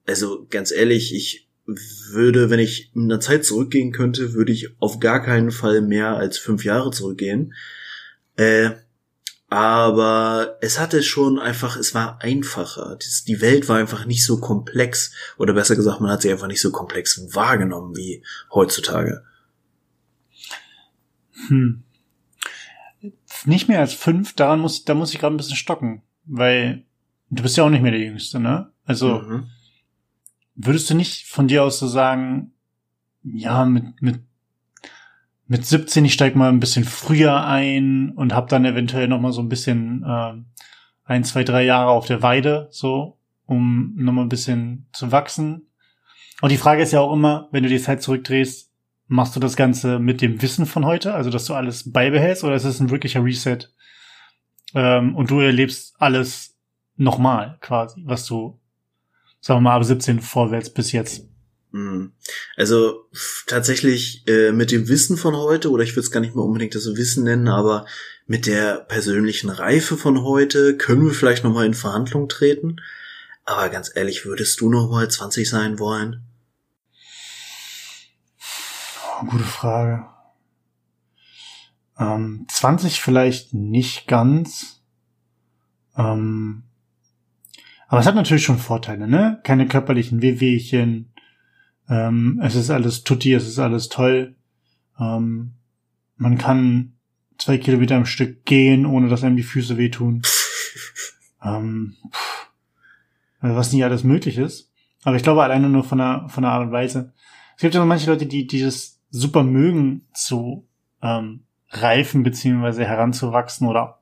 also 0.05 0.47
ganz 0.49 0.71
ehrlich, 0.71 1.13
ich 1.13 1.47
würde, 1.65 2.49
wenn 2.49 2.59
ich 2.59 2.91
in 2.95 3.03
einer 3.03 3.19
Zeit 3.19 3.43
zurückgehen 3.43 3.91
könnte, 3.91 4.33
würde 4.33 4.53
ich 4.53 4.69
auf 4.79 4.99
gar 4.99 5.21
keinen 5.21 5.51
Fall 5.51 5.81
mehr 5.81 6.15
als 6.15 6.37
fünf 6.37 6.63
Jahre 6.63 6.91
zurückgehen. 6.91 7.53
Äh, 8.37 8.71
aber 9.49 10.57
es 10.61 10.79
hatte 10.79 11.03
schon 11.03 11.39
einfach, 11.39 11.77
es 11.77 11.93
war 11.93 12.21
einfacher. 12.21 12.97
Die 13.27 13.41
Welt 13.41 13.69
war 13.69 13.77
einfach 13.77 14.05
nicht 14.05 14.25
so 14.25 14.39
komplex. 14.39 15.11
Oder 15.37 15.53
besser 15.53 15.75
gesagt, 15.75 16.01
man 16.01 16.11
hat 16.11 16.21
sie 16.21 16.31
einfach 16.31 16.47
nicht 16.47 16.61
so 16.61 16.71
komplex 16.71 17.33
wahrgenommen 17.33 17.95
wie 17.95 18.23
heutzutage. 18.53 19.23
Hm. 21.47 21.83
Nicht 23.45 23.67
mehr 23.67 23.79
als 23.79 23.93
fünf, 23.93 24.33
daran 24.33 24.59
muss, 24.59 24.83
da 24.83 24.93
muss 24.93 25.13
ich 25.13 25.19
gerade 25.19 25.35
ein 25.35 25.37
bisschen 25.37 25.55
stocken, 25.55 26.01
weil 26.25 26.83
du 27.29 27.43
bist 27.43 27.57
ja 27.57 27.63
auch 27.63 27.69
nicht 27.69 27.81
mehr 27.81 27.91
der 27.91 28.01
Jüngste, 28.01 28.39
ne? 28.39 28.71
Also 28.85 29.19
mhm. 29.19 29.47
würdest 30.55 30.89
du 30.89 30.95
nicht 30.95 31.27
von 31.27 31.47
dir 31.47 31.63
aus 31.63 31.79
so 31.79 31.87
sagen, 31.87 32.53
ja, 33.23 33.65
mit, 33.65 34.01
mit, 34.01 34.21
mit 35.47 35.65
17, 35.65 36.05
ich 36.05 36.13
steig 36.13 36.35
mal 36.35 36.49
ein 36.49 36.59
bisschen 36.59 36.85
früher 36.85 37.45
ein 37.45 38.11
und 38.11 38.33
hab 38.33 38.49
dann 38.49 38.65
eventuell 38.65 39.07
noch 39.07 39.19
mal 39.19 39.31
so 39.31 39.41
ein 39.41 39.49
bisschen 39.49 40.03
äh, 40.03 40.33
ein, 41.03 41.23
zwei, 41.23 41.43
drei 41.43 41.63
Jahre 41.63 41.91
auf 41.91 42.05
der 42.05 42.21
Weide, 42.21 42.67
so, 42.71 43.17
um 43.45 43.93
noch 43.95 44.13
mal 44.13 44.23
ein 44.23 44.29
bisschen 44.29 44.87
zu 44.91 45.11
wachsen. 45.11 45.67
Und 46.41 46.51
die 46.51 46.57
Frage 46.57 46.83
ist 46.83 46.91
ja 46.91 46.99
auch 46.99 47.13
immer, 47.13 47.47
wenn 47.51 47.63
du 47.63 47.69
die 47.69 47.81
Zeit 47.81 48.01
zurückdrehst, 48.01 48.66
Machst 49.07 49.35
du 49.35 49.39
das 49.39 49.55
Ganze 49.55 49.99
mit 49.99 50.21
dem 50.21 50.41
Wissen 50.41 50.65
von 50.65 50.85
heute, 50.85 51.13
also 51.13 51.29
dass 51.29 51.45
du 51.45 51.53
alles 51.53 51.91
beibehältst, 51.91 52.43
oder 52.43 52.55
ist 52.55 52.65
es 52.65 52.79
ein 52.79 52.89
wirklicher 52.89 53.23
Reset? 53.23 53.59
Ähm, 54.73 55.15
und 55.15 55.31
du 55.31 55.39
erlebst 55.39 55.95
alles 55.97 56.55
nochmal 56.97 57.57
quasi, 57.61 58.01
was 58.05 58.25
du, 58.25 58.59
sagen 59.39 59.59
wir 59.59 59.69
mal, 59.69 59.75
ab 59.75 59.83
17 59.83 60.19
vorwärts 60.19 60.73
bis 60.73 60.91
jetzt. 60.91 61.25
Mhm. 61.71 62.13
Also 62.55 63.07
tatsächlich 63.45 64.27
äh, 64.27 64.51
mit 64.51 64.71
dem 64.71 64.87
Wissen 64.89 65.17
von 65.17 65.35
heute, 65.35 65.69
oder 65.71 65.83
ich 65.83 65.91
würde 65.91 66.01
es 66.01 66.11
gar 66.11 66.19
nicht 66.19 66.35
mal 66.35 66.43
unbedingt 66.43 66.75
das 66.75 66.85
Wissen 66.95 67.23
nennen, 67.23 67.47
aber 67.47 67.85
mit 68.25 68.45
der 68.45 68.75
persönlichen 68.75 69.49
Reife 69.49 69.95
von 69.95 70.21
heute 70.23 70.75
können 70.75 71.05
wir 71.05 71.13
vielleicht 71.13 71.43
nochmal 71.43 71.65
in 71.65 71.73
Verhandlung 71.73 72.27
treten. 72.27 72.77
Aber 73.45 73.69
ganz 73.69 73.91
ehrlich, 73.95 74.25
würdest 74.25 74.59
du 74.59 74.69
nochmal 74.69 75.09
20 75.09 75.49
sein 75.49 75.79
wollen? 75.79 76.23
Gute 79.25 79.43
Frage. 79.43 80.05
Ähm, 81.99 82.45
20 82.47 83.01
vielleicht 83.01 83.53
nicht 83.53 84.07
ganz. 84.07 84.83
Ähm, 85.97 86.63
aber 87.87 88.01
es 88.01 88.07
hat 88.07 88.15
natürlich 88.15 88.43
schon 88.43 88.59
Vorteile, 88.59 89.07
ne? 89.07 89.39
Keine 89.43 89.67
körperlichen 89.67 90.21
Wehwehchen. 90.21 91.13
Ähm, 91.89 92.41
es 92.43 92.55
ist 92.55 92.69
alles 92.69 93.03
tutti, 93.03 93.33
es 93.33 93.47
ist 93.47 93.59
alles 93.59 93.89
toll. 93.89 94.35
Ähm, 94.99 95.53
man 96.17 96.37
kann 96.37 96.93
zwei 97.37 97.57
Kilometer 97.57 97.95
am 97.95 98.05
Stück 98.05 98.45
gehen, 98.45 98.85
ohne 98.85 99.07
dass 99.07 99.23
einem 99.23 99.37
die 99.37 99.43
Füße 99.43 99.77
wehtun. 99.77 100.21
ähm, 101.43 101.95
also 103.39 103.55
was 103.55 103.71
nicht 103.71 103.83
alles 103.83 104.03
möglich 104.03 104.37
ist. 104.37 104.71
Aber 105.03 105.15
ich 105.15 105.23
glaube 105.23 105.43
alleine 105.43 105.69
nur 105.69 105.83
von 105.83 105.99
der, 105.99 106.25
von 106.29 106.43
der 106.43 106.51
Art 106.51 106.65
und 106.65 106.71
Weise. 106.71 107.13
Es 107.55 107.61
gibt 107.61 107.73
ja 107.73 107.79
so 107.79 107.85
manche 107.85 108.09
Leute, 108.09 108.25
die 108.25 108.45
dieses 108.45 108.96
super 109.19 109.43
mögen 109.43 110.07
zu 110.13 110.67
ähm, 111.01 111.43
reifen 111.69 112.23
beziehungsweise 112.23 112.85
heranzuwachsen 112.85 113.67
oder 113.67 113.99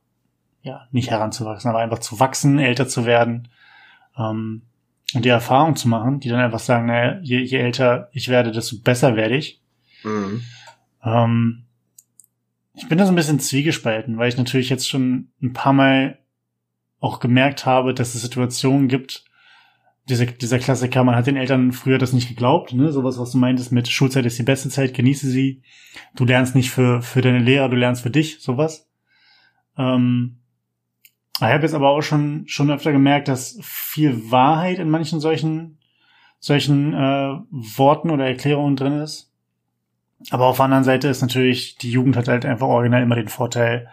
ja, 0.62 0.88
nicht 0.92 1.12
heranzuwachsen, 1.12 1.70
aber 1.70 1.80
einfach 1.80 2.00
zu 2.00 2.20
wachsen, 2.20 2.60
älter 2.60 2.88
zu 2.88 3.06
werden 3.06 3.50
ähm, 4.18 4.64
und 5.14 5.26
die 5.26 5.30
Erfahrung 5.30 5.76
zu 5.76 5.88
machen, 5.88 6.20
die 6.20 6.30
dann 6.30 6.40
einfach 6.40 6.60
sagen, 6.60 6.88
naja, 6.88 7.20
je, 7.22 7.40
je 7.40 7.58
älter 7.58 8.10
ich 8.14 8.30
werde, 8.30 8.52
desto 8.52 8.78
besser 8.80 9.16
werde 9.16 9.36
ich. 9.36 9.62
Mhm. 10.04 10.44
Ähm, 11.04 11.66
ich 12.74 12.88
bin 12.88 12.98
da 12.98 13.06
so 13.06 13.12
ein 13.12 13.16
bisschen 13.16 13.40
zwiegespalten, 13.40 14.18
weil 14.18 14.30
ich 14.30 14.38
natürlich 14.38 14.70
jetzt 14.70 14.90
schon 14.90 15.30
ein 15.42 15.54
paar 15.54 15.74
Mal 15.74 16.20
auch 17.00 17.20
gemerkt 17.20 17.66
habe, 17.66 17.94
dass 17.94 18.16
es 18.16 18.22
Situationen 18.22 18.88
gibt, 18.88 19.25
dieser, 20.08 20.28
dieser 20.28 20.60
Klassiker, 20.60 21.04
man 21.04 21.16
hat 21.16 21.28
den 21.28 21.38
Eltern 21.38 21.72
früher 21.72 21.98
das 21.98 22.14
nicht 22.14 22.28
geglaubt, 22.28 22.74
ne? 22.74 22.92
Sowas, 22.92 23.18
was 23.18 23.32
du 23.32 23.38
meintest 23.38 23.72
mit 23.72 23.88
Schulzeit 23.88 24.26
ist 24.26 24.38
die 24.38 24.44
beste 24.44 24.70
Zeit, 24.70 24.94
genieße 24.94 25.28
sie. 25.28 25.62
Du 26.16 26.26
lernst 26.26 26.56
nicht 26.56 26.70
für, 26.70 27.02
für 27.02 27.22
deine 27.22 27.40
Lehrer, 27.40 27.70
du 27.70 27.76
lernst 27.76 28.04
für 28.04 28.12
dich, 28.12 28.40
sowas. 28.40 28.88
Ähm, 29.78 30.38
ich 31.38 31.42
habe 31.42 31.64
jetzt 31.64 31.74
aber 31.74 31.90
auch 31.90 32.02
schon, 32.02 32.44
schon 32.48 32.72
öfter 32.72 32.92
gemerkt, 32.92 33.28
dass 33.28 33.60
viel 33.62 34.32
Wahrheit 34.32 34.80
in 34.80 34.90
manchen 34.90 35.20
solchen, 35.20 35.80
solchen 36.40 36.94
äh, 36.94 37.40
Worten 37.50 38.10
oder 38.12 38.26
Erklärungen 38.26 38.76
drin 38.76 39.02
ist. 39.02 39.32
Aber 40.30 40.46
auf 40.46 40.58
der 40.58 40.66
anderen 40.66 40.84
Seite 40.84 41.08
ist 41.08 41.22
natürlich, 41.22 41.78
die 41.78 41.92
Jugend 41.92 42.16
hat 42.16 42.28
halt 42.28 42.46
einfach 42.46 42.68
original 42.68 43.02
immer 43.02 43.16
den 43.16 43.28
Vorteil, 43.28 43.90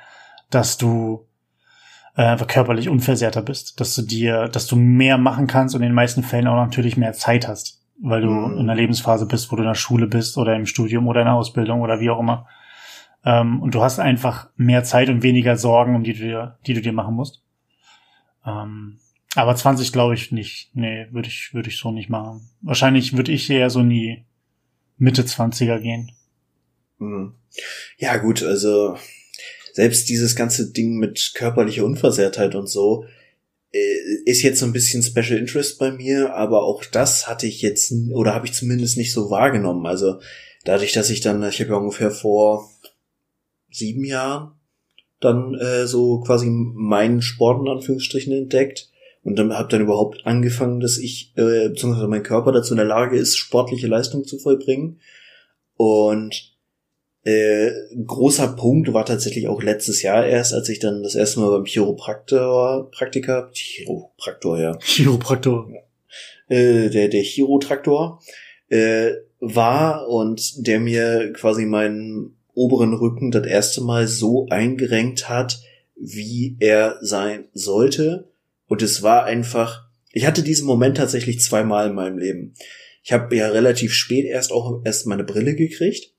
dass 0.51 0.79
du 0.79 1.27
äh, 2.17 2.23
einfach 2.23 2.47
körperlich 2.47 2.89
unversehrter 2.89 3.43
bist, 3.43 3.81
dass 3.81 3.95
du 3.95 4.03
dir, 4.03 4.49
dass 4.49 4.67
du 4.67 4.77
mehr 4.77 5.19
machen 5.19 5.47
kannst 5.47 5.75
und 5.75 5.83
in 5.83 5.89
den 5.89 5.95
meisten 5.95 6.23
Fällen 6.23 6.47
auch 6.47 6.57
natürlich 6.57 6.97
mehr 6.97 7.13
Zeit 7.13 7.49
hast, 7.49 7.83
weil 8.01 8.21
du 8.21 8.31
mhm. 8.31 8.59
in 8.59 8.61
einer 8.61 8.75
Lebensphase 8.75 9.27
bist, 9.27 9.51
wo 9.51 9.57
du 9.57 9.63
in 9.63 9.69
der 9.69 9.75
Schule 9.75 10.07
bist 10.07 10.37
oder 10.37 10.55
im 10.55 10.67
Studium 10.67 11.07
oder 11.09 11.21
in 11.21 11.27
der 11.27 11.35
Ausbildung 11.35 11.81
oder 11.81 12.01
wie 12.01 12.11
auch 12.11 12.21
immer. 12.21 12.47
Ähm, 13.25 13.63
und 13.63 13.75
du 13.75 13.83
hast 13.83 13.99
einfach 13.99 14.51
mehr 14.57 14.85
Zeit 14.85 15.09
und 15.09 15.23
weniger 15.23 15.57
Sorgen, 15.57 15.95
um 15.95 16.03
die 16.03 16.13
du 16.13 16.21
dir, 16.21 16.59
die 16.67 16.75
du 16.75 16.83
dir 16.83 16.93
machen 16.93 17.15
musst. 17.15 17.43
Ähm, 18.45 18.99
aber 19.35 19.57
20 19.57 19.93
glaube 19.93 20.15
ich 20.15 20.33
nicht. 20.33 20.71
Nee, 20.75 21.07
würde 21.11 21.29
ich, 21.29 21.55
würde 21.55 21.69
ich 21.69 21.79
so 21.79 21.91
nicht 21.91 22.11
machen. 22.11 22.51
Wahrscheinlich 22.61 23.17
würde 23.17 23.33
ich 23.33 23.49
eher 23.49 23.71
so 23.71 23.81
in 23.81 23.91
die 23.91 24.25
Mitte 24.99 25.23
20er 25.23 25.79
gehen. 25.79 26.13
Mhm. 26.99 27.35
Ja, 27.99 28.17
gut, 28.19 28.43
also 28.43 28.97
selbst 29.73 30.09
dieses 30.09 30.37
ganze 30.37 30.71
Ding 30.71 30.97
mit 30.97 31.33
körperlicher 31.35 31.85
Unversehrtheit 31.85 32.55
und 32.55 32.69
so 32.69 33.05
äh, 33.73 33.79
ist 34.27 34.43
jetzt 34.43 34.61
so 34.61 34.67
ein 34.67 34.73
bisschen 34.73 35.03
Special 35.03 35.39
Interest 35.39 35.79
bei 35.79 35.91
mir, 35.91 36.35
aber 36.35 36.63
auch 36.63 36.85
das 36.85 37.27
hatte 37.27 37.47
ich 37.47 37.63
jetzt 37.63 37.93
oder 38.13 38.35
habe 38.35 38.47
ich 38.47 38.53
zumindest 38.53 38.97
nicht 38.97 39.13
so 39.13 39.31
wahrgenommen. 39.31 39.87
Also 39.87 40.21
dadurch, 40.65 40.93
dass 40.93 41.11
ich 41.11 41.21
dann, 41.21 41.43
ich 41.43 41.61
habe 41.61 41.71
ja 41.71 41.77
ungefähr 41.77 42.11
vor 42.11 42.71
sieben 43.71 44.05
Jahren 44.05 44.53
dann 45.21 45.55
äh, 45.55 45.87
so 45.87 46.21
quasi 46.21 46.49
meinen 46.51 47.23
Sport 47.23 47.63
in 47.63 47.69
Anführungsstrichen 47.69 48.33
entdeckt 48.33 48.91
und 49.23 49.37
dann 49.39 49.57
habe 49.57 49.69
dann 49.69 49.81
überhaupt 49.81 50.27
angefangen, 50.27 50.81
dass 50.81 50.99
ich 50.99 51.33
äh, 51.37 51.69
beziehungsweise 51.69 52.09
mein 52.09 52.25
Körper 52.25 52.53
dazu 52.53 52.75
in 52.75 52.79
der 52.79 52.87
Lage 52.87 53.17
ist, 53.17 53.37
sportliche 53.37 53.87
Leistung 53.87 54.25
zu 54.25 54.39
vollbringen 54.39 55.01
und 55.77 56.52
äh, 57.25 57.71
großer 58.05 58.49
Punkt 58.49 58.93
war 58.93 59.05
tatsächlich 59.05 59.47
auch 59.47 59.63
letztes 59.63 60.03
Jahr 60.03 60.27
erst, 60.27 60.53
als 60.53 60.69
ich 60.69 60.81
dann 60.81 61.03
das 61.03 61.15
erste 61.15 61.41
Mal 61.41 61.51
beim 61.51 61.65
Chiropraktor, 61.65 62.91
Praktiker, 62.91 63.51
Chiropraktor, 63.53 64.59
ja. 64.59 64.79
Chiropraktor. 64.81 65.69
Äh, 66.49 66.91
der, 66.91 67.09
der 67.09 67.23
Chirotraktor, 67.23 68.21
äh, 68.69 69.13
war 69.39 70.09
und 70.09 70.67
der 70.67 70.81
mir 70.81 71.33
quasi 71.33 71.65
meinen 71.65 72.37
oberen 72.55 72.93
Rücken 72.93 73.31
das 73.31 73.47
erste 73.47 73.81
Mal 73.83 74.09
so 74.09 74.47
eingerenkt 74.51 75.29
hat, 75.29 75.61
wie 75.97 76.57
er 76.59 76.99
sein 77.01 77.47
sollte. 77.55 78.31
Und 78.67 78.83
es 78.83 79.03
war 79.03 79.25
einfach, 79.25 79.89
ich 80.13 80.27
hatte 80.27 80.43
diesen 80.43 80.67
Moment 80.67 80.97
tatsächlich 80.97 81.41
zweimal 81.41 81.89
in 81.89 81.95
meinem 81.95 82.19
Leben. 82.19 82.55
Ich 83.05 83.13
habe 83.13 83.35
ja 83.37 83.49
relativ 83.49 83.93
spät 83.95 84.27
erst 84.27 84.53
auch 84.53 84.83
erst 84.85 85.07
meine 85.07 85.25
Brille 85.25 85.55
gekriegt 85.55 86.13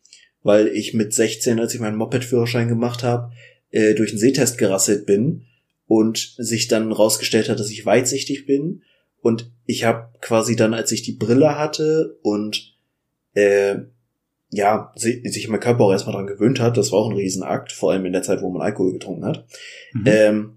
weil 0.44 0.68
ich 0.68 0.94
mit 0.94 1.14
16, 1.14 1.60
als 1.60 1.74
ich 1.74 1.80
meinen 1.80 1.98
Moped-Führerschein 1.98 2.68
gemacht 2.68 3.04
habe, 3.04 3.32
äh, 3.72 3.96
durch 3.96 4.12
einen 4.12 4.20
Sehtest 4.20 4.58
gerasselt 4.58 5.06
bin 5.06 5.46
und 5.88 6.36
sich 6.38 6.68
dann 6.68 6.92
rausgestellt 6.92 7.50
hat, 7.50 7.60
dass 7.60 7.72
ich 7.72 7.86
weitsichtig 7.86 8.46
bin. 8.46 8.84
Und 9.22 9.52
ich 9.66 9.86
habe 9.86 10.10
quasi 10.22 10.56
dann, 10.56 10.74
als 10.74 10.92
ich 10.92 11.02
die 11.02 11.14
Brille 11.14 11.58
hatte 11.58 12.18
und 12.22 12.76
äh, 13.34 13.78
ja, 14.54 14.92
sich 14.96 15.48
mein 15.48 15.60
Körper 15.60 15.86
auch 15.86 15.92
erstmal 15.92 16.16
dran 16.16 16.28
gewöhnt 16.28 16.60
hat. 16.60 16.78
Das 16.78 16.92
war 16.92 17.00
auch 17.00 17.10
ein 17.10 17.16
Riesenakt, 17.16 17.72
vor 17.72 17.92
allem 17.92 18.06
in 18.06 18.14
der 18.14 18.22
Zeit, 18.22 18.42
wo 18.42 18.52
man 18.52 18.62
Alkohol 18.62 18.94
getrunken 18.94 19.26
hat. 19.26 19.46
Mhm. 19.94 20.04
Ähm, 20.06 20.54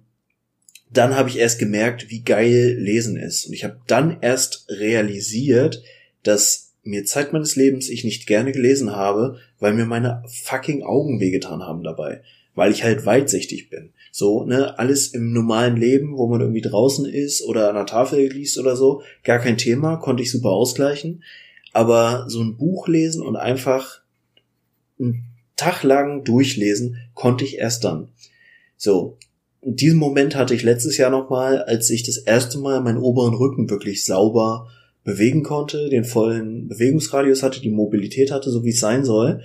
dann 0.91 1.17
habe 1.17 1.31
ich 1.31 1.39
erst 1.39 1.59
gemerkt, 1.59 2.11
wie 2.11 2.23
geil 2.23 2.77
Lesen 2.79 3.17
ist. 3.17 3.47
Und 3.47 3.55
ich 3.55 3.65
habe 3.65 3.81
dann 3.87 4.19
erst 4.21 4.67
realisiert, 4.69 5.83
dass 6.23 6.75
mir 6.83 7.05
Zeit 7.05 7.33
meines 7.33 7.57
Lebens 7.57 7.89
ich 7.89 8.05
nicht 8.05 8.27
gerne 8.27 8.53
gelesen 8.53 8.93
habe, 8.93 9.39
weil 9.59 9.75
mir 9.75 9.87
meine 9.87 10.23
fucking 10.27 10.83
Augen 10.83 11.21
wehgetan 11.21 11.63
haben 11.63 11.83
dabei. 11.83 12.23
Weil 12.55 12.71
ich 12.73 12.85
halt 12.85 13.05
weitsichtig 13.05 13.69
bin. 13.69 13.91
So, 14.11 14.45
ne, 14.45 14.79
alles 14.79 15.09
im 15.09 15.33
normalen 15.33 15.77
Leben, 15.77 16.17
wo 16.17 16.27
man 16.27 16.41
irgendwie 16.41 16.63
draußen 16.63 17.05
ist 17.05 17.43
oder 17.43 17.69
an 17.69 17.75
der 17.75 17.85
Tafel 17.87 18.33
liest 18.33 18.59
oder 18.59 18.77
so, 18.77 19.03
gar 19.25 19.39
kein 19.39 19.59
Thema, 19.59 19.97
konnte 19.97 20.23
ich 20.23 20.33
super 20.33 20.51
ausgleichen. 20.51 21.23
Aber 21.73 22.25
so 22.29 22.41
ein 22.41 22.57
Buch 22.57 22.89
lesen 22.89 23.23
und 23.23 23.37
einfach 23.37 24.01
einen 24.99 25.25
Tag 25.57 25.83
lang 25.83 26.25
durchlesen, 26.25 26.97
konnte 27.15 27.45
ich 27.45 27.59
erst 27.59 27.85
dann. 27.85 28.09
So, 28.79 29.19
diesen 29.63 29.99
Moment 29.99 30.37
hatte 30.37 30.55
ich 30.55 30.63
letztes 30.63 30.97
Jahr 30.97 31.11
nochmal, 31.11 31.63
als 31.63 31.91
ich 31.91 32.03
das 32.05 32.19
erste 32.19 32.59
Mal 32.59 32.81
meinen 32.81 32.99
oberen 32.99 33.35
Rücken 33.35 33.69
wirklich 33.69 34.05
sauber 34.05 34.69
bewegen 35.07 35.45
konnte, 35.45 35.89
den 35.89 36.05
vollen 36.05 36.69
Bewegungsradius 36.69 37.45
hatte, 37.45 37.61
die 37.61 37.71
Mobilität 37.71 38.33
hatte, 38.33 38.51
so 38.51 38.65
wie 38.65 38.71
es 38.71 38.81
sein 38.81 39.05
soll. 39.05 39.41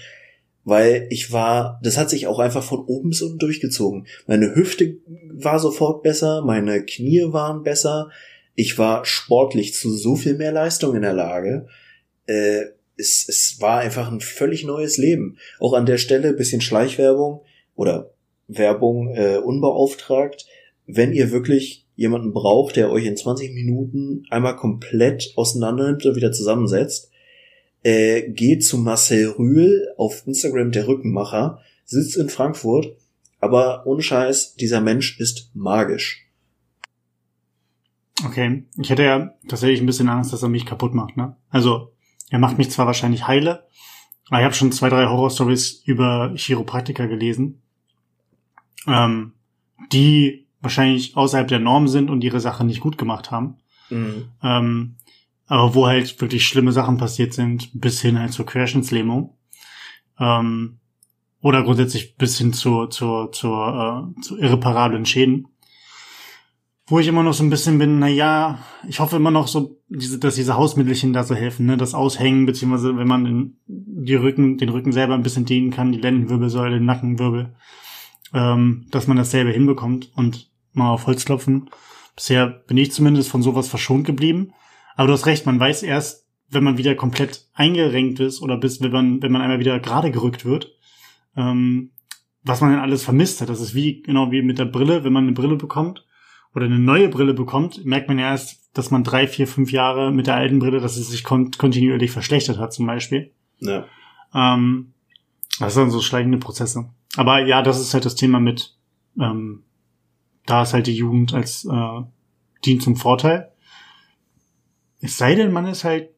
Weil 0.63 1.07
ich 1.09 1.31
war, 1.31 1.79
das 1.83 1.97
hat 1.97 2.09
sich 2.09 2.27
auch 2.27 2.39
einfach 2.39 2.63
von 2.63 2.79
oben 2.79 3.09
bis 3.09 3.21
unten 3.21 3.37
durchgezogen. 3.37 4.07
Meine 4.27 4.53
Hüfte 4.55 4.97
war 5.31 5.59
sofort 5.59 6.03
besser, 6.03 6.43
meine 6.43 6.83
Knie 6.83 7.25
waren 7.27 7.63
besser, 7.63 8.09
ich 8.55 8.77
war 8.77 9.05
sportlich 9.05 9.73
zu 9.73 9.91
so 9.91 10.15
viel 10.15 10.33
mehr 10.33 10.51
Leistung 10.51 10.95
in 10.95 11.03
der 11.03 11.13
Lage. 11.13 11.67
Äh, 12.25 12.63
es, 12.97 13.27
es 13.29 13.57
war 13.59 13.79
einfach 13.79 14.11
ein 14.11 14.19
völlig 14.19 14.65
neues 14.65 14.97
Leben. 14.97 15.37
Auch 15.59 15.73
an 15.73 15.85
der 15.85 15.97
Stelle 15.97 16.33
bisschen 16.33 16.61
Schleichwerbung 16.61 17.41
oder 17.75 18.11
Werbung 18.47 19.15
äh, 19.15 19.37
unbeauftragt. 19.37 20.47
Wenn 20.85 21.13
ihr 21.13 21.31
wirklich 21.31 21.80
jemanden 21.95 22.33
braucht, 22.33 22.75
der 22.75 22.91
euch 22.91 23.05
in 23.05 23.17
20 23.17 23.53
Minuten 23.53 24.25
einmal 24.29 24.55
komplett 24.55 25.33
auseinander 25.35 25.87
und 25.87 26.15
wieder 26.15 26.31
zusammensetzt, 26.31 27.11
äh, 27.83 28.29
geht 28.31 28.63
zu 28.63 28.77
Marcel 28.77 29.27
Rühl 29.29 29.87
auf 29.97 30.25
Instagram 30.25 30.71
der 30.71 30.87
Rückenmacher, 30.87 31.59
sitzt 31.85 32.17
in 32.17 32.29
Frankfurt, 32.29 32.95
aber 33.39 33.85
ohne 33.85 34.01
Scheiß, 34.01 34.55
dieser 34.55 34.81
Mensch 34.81 35.19
ist 35.19 35.49
magisch. 35.53 36.27
Okay, 38.23 38.63
ich 38.79 38.89
hätte 38.89 39.03
ja 39.03 39.33
tatsächlich 39.47 39.79
ein 39.81 39.87
bisschen 39.87 40.09
Angst, 40.09 40.31
dass 40.31 40.43
er 40.43 40.49
mich 40.49 40.65
kaputt 40.65 40.93
macht, 40.93 41.17
ne? 41.17 41.35
Also, 41.49 41.91
er 42.29 42.39
macht 42.39 42.57
mich 42.57 42.69
zwar 42.69 42.85
wahrscheinlich 42.85 43.27
heile, 43.27 43.65
aber 44.29 44.39
ich 44.39 44.45
habe 44.45 44.53
schon 44.53 44.71
zwei, 44.71 44.89
drei 44.89 45.07
Horrorstories 45.07 45.81
über 45.85 46.31
Chiropraktiker 46.35 47.07
gelesen, 47.07 47.61
ähm, 48.87 49.33
die 49.91 50.47
wahrscheinlich 50.61 51.17
außerhalb 51.17 51.47
der 51.47 51.59
Norm 51.59 51.87
sind 51.87 52.09
und 52.09 52.23
ihre 52.23 52.39
Sache 52.39 52.63
nicht 52.63 52.79
gut 52.79 52.97
gemacht 52.97 53.31
haben. 53.31 53.57
Mhm. 53.89 54.25
Ähm, 54.43 54.95
aber 55.47 55.75
wo 55.75 55.87
halt 55.87 56.19
wirklich 56.21 56.47
schlimme 56.47 56.71
Sachen 56.71 56.97
passiert 56.97 57.33
sind, 57.33 57.69
bis 57.73 58.01
hin 58.01 58.17
halt 58.17 58.31
zur 58.31 58.45
Querschnittslähmung. 58.45 59.35
Ähm, 60.19 60.77
oder 61.41 61.63
grundsätzlich 61.63 62.15
bis 62.15 62.37
hin 62.37 62.53
zu, 62.53 62.85
zu, 62.87 63.27
zu, 63.27 63.47
äh, 63.47 64.21
zu 64.21 64.37
irreparablen 64.37 65.05
Schäden. 65.05 65.47
Wo 66.87 66.99
ich 66.99 67.07
immer 67.07 67.23
noch 67.23 67.33
so 67.33 67.43
ein 67.43 67.49
bisschen 67.49 67.79
bin, 67.79 67.99
na 67.99 68.07
ja, 68.07 68.59
ich 68.87 68.99
hoffe 68.99 69.15
immer 69.15 69.31
noch 69.31 69.47
so, 69.47 69.81
diese, 69.87 70.19
dass 70.19 70.35
diese 70.35 70.57
Hausmittelchen 70.57 71.13
da 71.13 71.23
so 71.23 71.35
helfen, 71.35 71.65
ne? 71.65 71.77
Das 71.77 71.93
Aushängen, 71.93 72.45
beziehungsweise 72.45 72.97
wenn 72.97 73.07
man 73.07 73.23
den, 73.23 73.57
die 73.65 74.15
Rücken, 74.15 74.57
den 74.57 74.69
Rücken 74.69 74.91
selber 74.91 75.13
ein 75.13 75.23
bisschen 75.23 75.45
dehnen 75.45 75.71
kann, 75.71 75.91
die 75.91 75.99
Lendenwirbelsäule, 75.99 76.75
den 76.75 76.85
Nackenwirbel, 76.85 77.55
ähm, 78.33 78.87
dass 78.91 79.07
man 79.07 79.17
dasselbe 79.17 79.51
hinbekommt 79.51 80.11
und 80.15 80.50
mal 80.73 80.91
auf 80.91 81.07
Holz 81.07 81.25
klopfen. 81.25 81.69
Bisher 82.15 82.47
bin 82.47 82.77
ich 82.77 82.91
zumindest 82.91 83.29
von 83.29 83.41
sowas 83.41 83.67
verschont 83.67 84.05
geblieben. 84.05 84.53
Aber 84.95 85.07
du 85.07 85.13
hast 85.13 85.25
recht, 85.25 85.45
man 85.45 85.59
weiß 85.59 85.83
erst, 85.83 86.27
wenn 86.49 86.63
man 86.63 86.77
wieder 86.77 86.95
komplett 86.95 87.47
eingerenkt 87.53 88.19
ist 88.19 88.41
oder 88.41 88.57
bis, 88.57 88.81
wenn 88.81 88.91
man, 88.91 89.21
wenn 89.21 89.31
man 89.31 89.41
einmal 89.41 89.59
wieder 89.59 89.79
gerade 89.79 90.11
gerückt 90.11 90.45
wird, 90.45 90.73
ähm, 91.35 91.91
was 92.43 92.61
man 92.61 92.71
denn 92.71 92.79
alles 92.79 93.03
vermisst 93.03 93.41
hat. 93.41 93.49
Das 93.49 93.61
ist 93.61 93.73
wie, 93.73 94.01
genau 94.01 94.31
wie 94.31 94.41
mit 94.41 94.59
der 94.59 94.65
Brille, 94.65 95.03
wenn 95.03 95.13
man 95.13 95.23
eine 95.23 95.33
Brille 95.33 95.55
bekommt 95.55 96.05
oder 96.53 96.65
eine 96.65 96.79
neue 96.79 97.07
Brille 97.09 97.33
bekommt, 97.33 97.85
merkt 97.85 98.09
man 98.09 98.19
ja 98.19 98.31
erst, 98.31 98.69
dass 98.73 98.91
man 98.91 99.03
drei, 99.03 99.27
vier, 99.27 99.47
fünf 99.47 99.71
Jahre 99.71 100.11
mit 100.11 100.27
der 100.27 100.35
alten 100.35 100.59
Brille, 100.59 100.79
dass 100.79 100.97
es 100.97 101.09
sich 101.09 101.23
kont 101.23 101.57
kontinuierlich 101.57 102.11
verschlechtert 102.11 102.57
hat, 102.57 102.73
zum 102.73 102.85
Beispiel. 102.85 103.31
Ja. 103.59 103.85
Ähm, 104.33 104.93
das 105.59 105.73
sind 105.73 105.91
so 105.91 106.01
schleichende 106.01 106.37
Prozesse. 106.37 106.89
Aber 107.15 107.45
ja, 107.45 107.61
das 107.61 107.79
ist 107.79 107.93
halt 107.93 108.05
das 108.05 108.15
Thema 108.15 108.39
mit, 108.39 108.75
ähm, 109.19 109.63
da 110.45 110.63
ist 110.63 110.73
halt 110.73 110.87
die 110.87 110.95
Jugend 110.95 111.33
als 111.33 111.65
äh, 111.65 112.01
dient 112.65 112.83
zum 112.83 112.95
Vorteil. 112.95 113.51
Es 115.01 115.17
sei 115.17 115.35
denn, 115.35 115.51
man 115.51 115.67
ist 115.67 115.83
halt. 115.83 116.09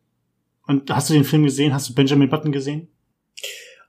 Und 0.66 0.90
hast 0.92 1.10
du 1.10 1.14
den 1.14 1.26
Film 1.26 1.44
gesehen? 1.44 1.74
Hast 1.74 1.90
du 1.90 1.96
Benjamin 1.96 2.30
Button 2.30 2.52
gesehen? 2.52 2.88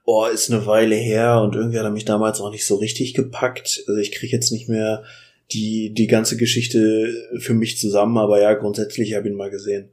Oh, 0.03 0.25
ist 0.25 0.51
eine 0.51 0.65
Weile 0.65 0.95
her 0.95 1.41
und 1.41 1.55
irgendwie 1.55 1.79
hat 1.79 1.85
er 1.85 1.91
mich 1.91 2.05
damals 2.05 2.39
auch 2.39 2.51
nicht 2.51 2.65
so 2.65 2.75
richtig 2.75 3.13
gepackt. 3.13 3.83
Also 3.87 3.99
ich 3.99 4.11
kriege 4.11 4.35
jetzt 4.35 4.51
nicht 4.51 4.69
mehr 4.69 5.03
die, 5.51 5.93
die 5.93 6.07
ganze 6.07 6.37
Geschichte 6.37 7.13
für 7.39 7.53
mich 7.53 7.79
zusammen, 7.79 8.17
aber 8.17 8.41
ja, 8.41 8.53
grundsätzlich 8.53 9.15
habe 9.15 9.27
ich 9.27 9.33
ihn 9.33 9.37
mal 9.37 9.49
gesehen. 9.49 9.89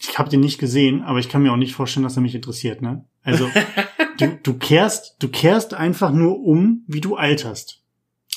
Ich 0.00 0.18
habe 0.18 0.30
den 0.30 0.40
nicht 0.40 0.58
gesehen, 0.58 1.02
aber 1.02 1.18
ich 1.18 1.28
kann 1.28 1.42
mir 1.42 1.52
auch 1.52 1.56
nicht 1.56 1.74
vorstellen, 1.74 2.04
dass 2.04 2.16
er 2.16 2.22
mich 2.22 2.34
interessiert, 2.34 2.82
ne? 2.82 3.04
Also, 3.22 3.48
du, 4.18 4.38
du 4.42 4.54
kehrst, 4.54 5.16
du 5.20 5.28
kehrst 5.28 5.74
einfach 5.74 6.12
nur 6.12 6.40
um, 6.40 6.84
wie 6.86 7.00
du 7.00 7.16
alterst. 7.16 7.82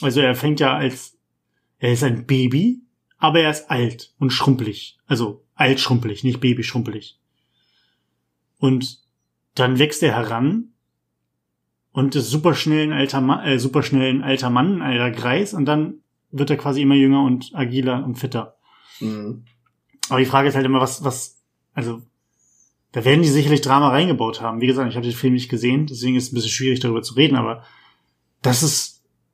Also 0.01 0.21
er 0.21 0.35
fängt 0.35 0.59
ja 0.59 0.75
als, 0.75 1.17
er 1.79 1.93
ist 1.93 2.03
ein 2.03 2.25
Baby, 2.25 2.81
aber 3.17 3.41
er 3.41 3.51
ist 3.51 3.69
alt 3.69 4.13
und 4.19 4.31
schrumpelig. 4.31 4.97
Also 5.07 5.43
alt 5.55 5.79
schrumpelig, 5.79 6.23
nicht 6.23 6.39
Baby 6.39 6.63
schrumpelig. 6.63 7.19
Und 8.57 8.99
dann 9.55 9.79
wächst 9.79 10.03
er 10.03 10.15
heran 10.15 10.69
und 11.91 12.15
ist 12.15 12.29
super 12.29 12.53
schnell 12.55 12.87
ein 12.87 12.93
alter 12.93 13.21
Mann, 13.21 13.45
äh, 13.45 13.59
super 13.59 13.83
schnell 13.83 14.13
ein 14.13 14.23
alter 14.23 14.49
Mann, 14.49 14.81
ein 14.81 14.99
alter 14.99 15.11
Greis 15.11 15.53
und 15.53 15.65
dann 15.65 15.95
wird 16.31 16.49
er 16.49 16.57
quasi 16.57 16.81
immer 16.81 16.95
jünger 16.95 17.23
und 17.23 17.51
agiler 17.53 18.03
und 18.03 18.15
fitter. 18.15 18.55
Mhm. 18.99 19.45
Aber 20.09 20.19
die 20.19 20.25
Frage 20.25 20.47
ist 20.47 20.55
halt 20.55 20.65
immer, 20.65 20.81
was, 20.81 21.03
was, 21.03 21.41
also, 21.73 22.01
da 22.91 23.05
werden 23.05 23.21
die 23.21 23.29
sicherlich 23.29 23.61
Drama 23.61 23.89
reingebaut 23.89 24.41
haben. 24.41 24.61
Wie 24.61 24.67
gesagt, 24.67 24.89
ich 24.89 24.95
habe 24.95 25.07
den 25.07 25.15
Film 25.15 25.33
nicht 25.33 25.49
gesehen, 25.49 25.87
deswegen 25.87 26.15
ist 26.15 26.25
es 26.25 26.31
ein 26.31 26.35
bisschen 26.35 26.51
schwierig 26.51 26.79
darüber 26.79 27.01
zu 27.01 27.13
reden, 27.13 27.37
aber 27.37 27.63
das 28.41 28.63
ist 28.63 28.90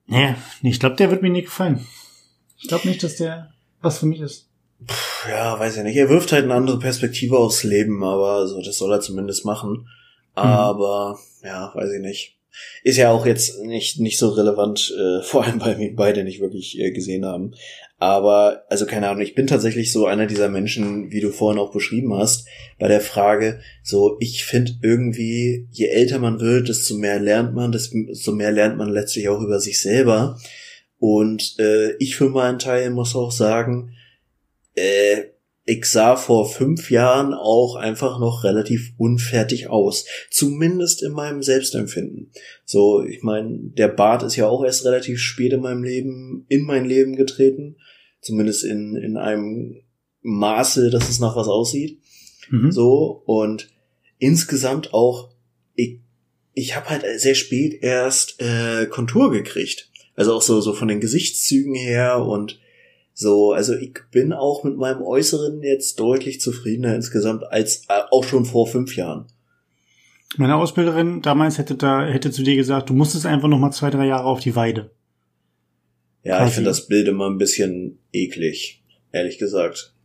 Nee, 0.08 0.36
ich 0.64 0.80
glaube, 0.80 0.96
der 0.96 1.12
wird 1.12 1.22
mir 1.22 1.30
nicht 1.30 1.46
gefallen. 1.46 1.86
Ich 2.58 2.68
glaube 2.68 2.88
nicht, 2.88 3.04
dass 3.04 3.18
der 3.18 3.54
was 3.82 4.00
für 4.00 4.06
mich 4.06 4.22
ist. 4.22 4.50
Puh, 4.86 5.30
ja, 5.30 5.60
weiß 5.60 5.78
ich 5.78 5.84
nicht. 5.84 5.98
Er 5.98 6.10
wirft 6.10 6.32
halt 6.32 6.46
eine 6.46 6.54
andere 6.54 6.80
Perspektive 6.80 7.38
aufs 7.38 7.64
Leben, 7.64 8.04
aber 8.04 8.48
so, 8.48 8.62
das 8.62 8.78
soll 8.78 8.92
er 8.92 9.02
zumindest 9.02 9.46
machen. 9.46 9.72
Mhm. 9.72 9.88
Aber, 10.34 11.18
mhm. 11.42 11.48
ja, 11.48 11.72
weiß 11.74 11.92
ich 11.94 12.02
nicht. 12.02 12.37
Ist 12.84 12.98
ja 12.98 13.12
auch 13.12 13.26
jetzt 13.26 13.62
nicht, 13.64 14.00
nicht 14.00 14.18
so 14.18 14.30
relevant, 14.30 14.94
äh, 14.98 15.22
vor 15.24 15.44
allem 15.44 15.62
weil 15.62 15.80
wir 15.80 15.96
beide 15.96 16.24
nicht 16.24 16.40
wirklich 16.40 16.80
äh, 16.80 16.92
gesehen 16.92 17.26
haben. 17.26 17.54
Aber, 18.00 18.64
also 18.70 18.86
keine 18.86 19.10
Ahnung, 19.10 19.24
ich 19.24 19.34
bin 19.34 19.48
tatsächlich 19.48 19.92
so 19.92 20.06
einer 20.06 20.28
dieser 20.28 20.50
Menschen, 20.50 21.12
wie 21.12 21.20
du 21.20 21.32
vorhin 21.32 21.60
auch 21.60 21.72
beschrieben 21.72 22.14
hast, 22.14 22.48
bei 22.78 22.88
der 22.88 23.02
Frage, 23.02 23.60
so, 23.82 24.18
ich 24.20 24.46
finde 24.46 24.74
irgendwie, 24.84 25.68
je 25.72 25.88
älter 25.88 26.20
man 26.20 26.40
wird, 26.40 26.70
desto 26.70 26.96
mehr 26.96 27.20
lernt 27.20 27.56
man, 27.56 27.72
desto 27.72 28.32
mehr 28.34 28.52
lernt 28.52 28.78
man 28.78 28.90
letztlich 28.90 29.30
auch 29.30 29.42
über 29.42 29.60
sich 29.60 29.82
selber. 29.82 30.40
Und 31.00 31.56
äh, 31.60 31.96
ich 31.98 32.16
für 32.16 32.30
meinen 32.30 32.60
Teil 32.60 32.92
muss 32.92 33.16
auch 33.16 33.32
sagen, 33.32 33.96
äh, 34.76 35.24
ich 35.70 35.86
sah 35.86 36.16
vor 36.16 36.50
fünf 36.50 36.90
Jahren 36.92 37.34
auch 37.34 37.76
einfach 37.76 38.20
noch 38.20 38.46
relativ 38.46 38.94
unfertig 38.98 39.68
aus. 39.68 40.06
Zumindest 40.32 41.04
in 41.04 41.12
meinem 41.12 41.44
Selbstempfinden. 41.44 42.32
So, 42.64 43.04
ich 43.04 43.22
meine, 43.22 43.60
der 43.78 43.90
Bart 43.90 44.24
ist 44.24 44.38
ja 44.38 44.48
auch 44.48 44.64
erst 44.64 44.86
relativ 44.86 45.20
spät 45.20 45.52
in 45.52 45.60
meinem 45.60 45.84
Leben, 45.84 46.46
in 46.48 46.64
mein 46.64 46.86
Leben 46.86 47.18
getreten. 47.18 47.76
Zumindest 48.22 48.64
in, 48.64 48.96
in 48.96 49.18
einem 49.18 49.82
Maße, 50.22 50.90
dass 50.90 51.10
es 51.10 51.20
nach 51.20 51.36
was 51.36 51.50
aussieht. 51.50 52.00
Mhm. 52.50 52.72
So, 52.72 53.22
und 53.26 53.70
insgesamt 54.20 54.94
auch, 54.94 55.32
ich, 55.76 56.00
ich 56.54 56.78
habe 56.78 56.90
halt 56.90 57.04
sehr 57.18 57.36
spät 57.36 57.84
erst 57.84 58.42
äh, 58.42 58.86
Kontur 58.86 59.32
gekriegt. 59.32 59.92
Also 60.16 60.34
auch 60.34 60.42
so, 60.42 60.62
so 60.62 60.72
von 60.72 60.88
den 60.88 61.02
Gesichtszügen 61.02 61.76
her 61.76 62.26
und 62.26 62.58
so, 63.20 63.52
also 63.52 63.74
ich 63.74 63.98
bin 64.12 64.32
auch 64.32 64.64
mit 64.64 64.78
meinem 64.78 65.02
Äußeren 65.02 65.64
jetzt 65.64 66.00
deutlich 66.00 66.40
zufriedener 66.40 66.94
insgesamt 66.94 67.44
als 67.46 67.84
äh, 67.90 68.02
auch 68.12 68.24
schon 68.24 68.46
vor 68.46 68.68
fünf 68.68 68.96
Jahren. 68.96 69.26
Meine 70.38 70.56
Ausbilderin 70.56 71.24
damals 71.24 71.58
hätte 71.58 71.74
da 71.74 72.06
hätte 72.06 72.30
zu 72.30 72.44
dir 72.44 72.56
gesagt, 72.56 72.92
du 72.92 72.94
musstest 72.94 73.26
einfach 73.26 73.48
noch 73.48 73.58
mal 73.58 73.72
zwei 73.72 73.90
drei 73.90 74.06
Jahre 74.06 74.26
auf 74.26 74.40
die 74.40 74.56
Weide. 74.56 74.92
Ja, 76.22 76.38
Quasi. 76.38 76.50
ich 76.50 76.56
finde 76.56 76.70
das 76.70 76.88
Bild 76.88 77.08
immer 77.08 77.28
ein 77.28 77.40
bisschen 77.40 77.98
eklig, 78.14 78.84
ehrlich 79.12 79.40
gesagt. 79.40 79.96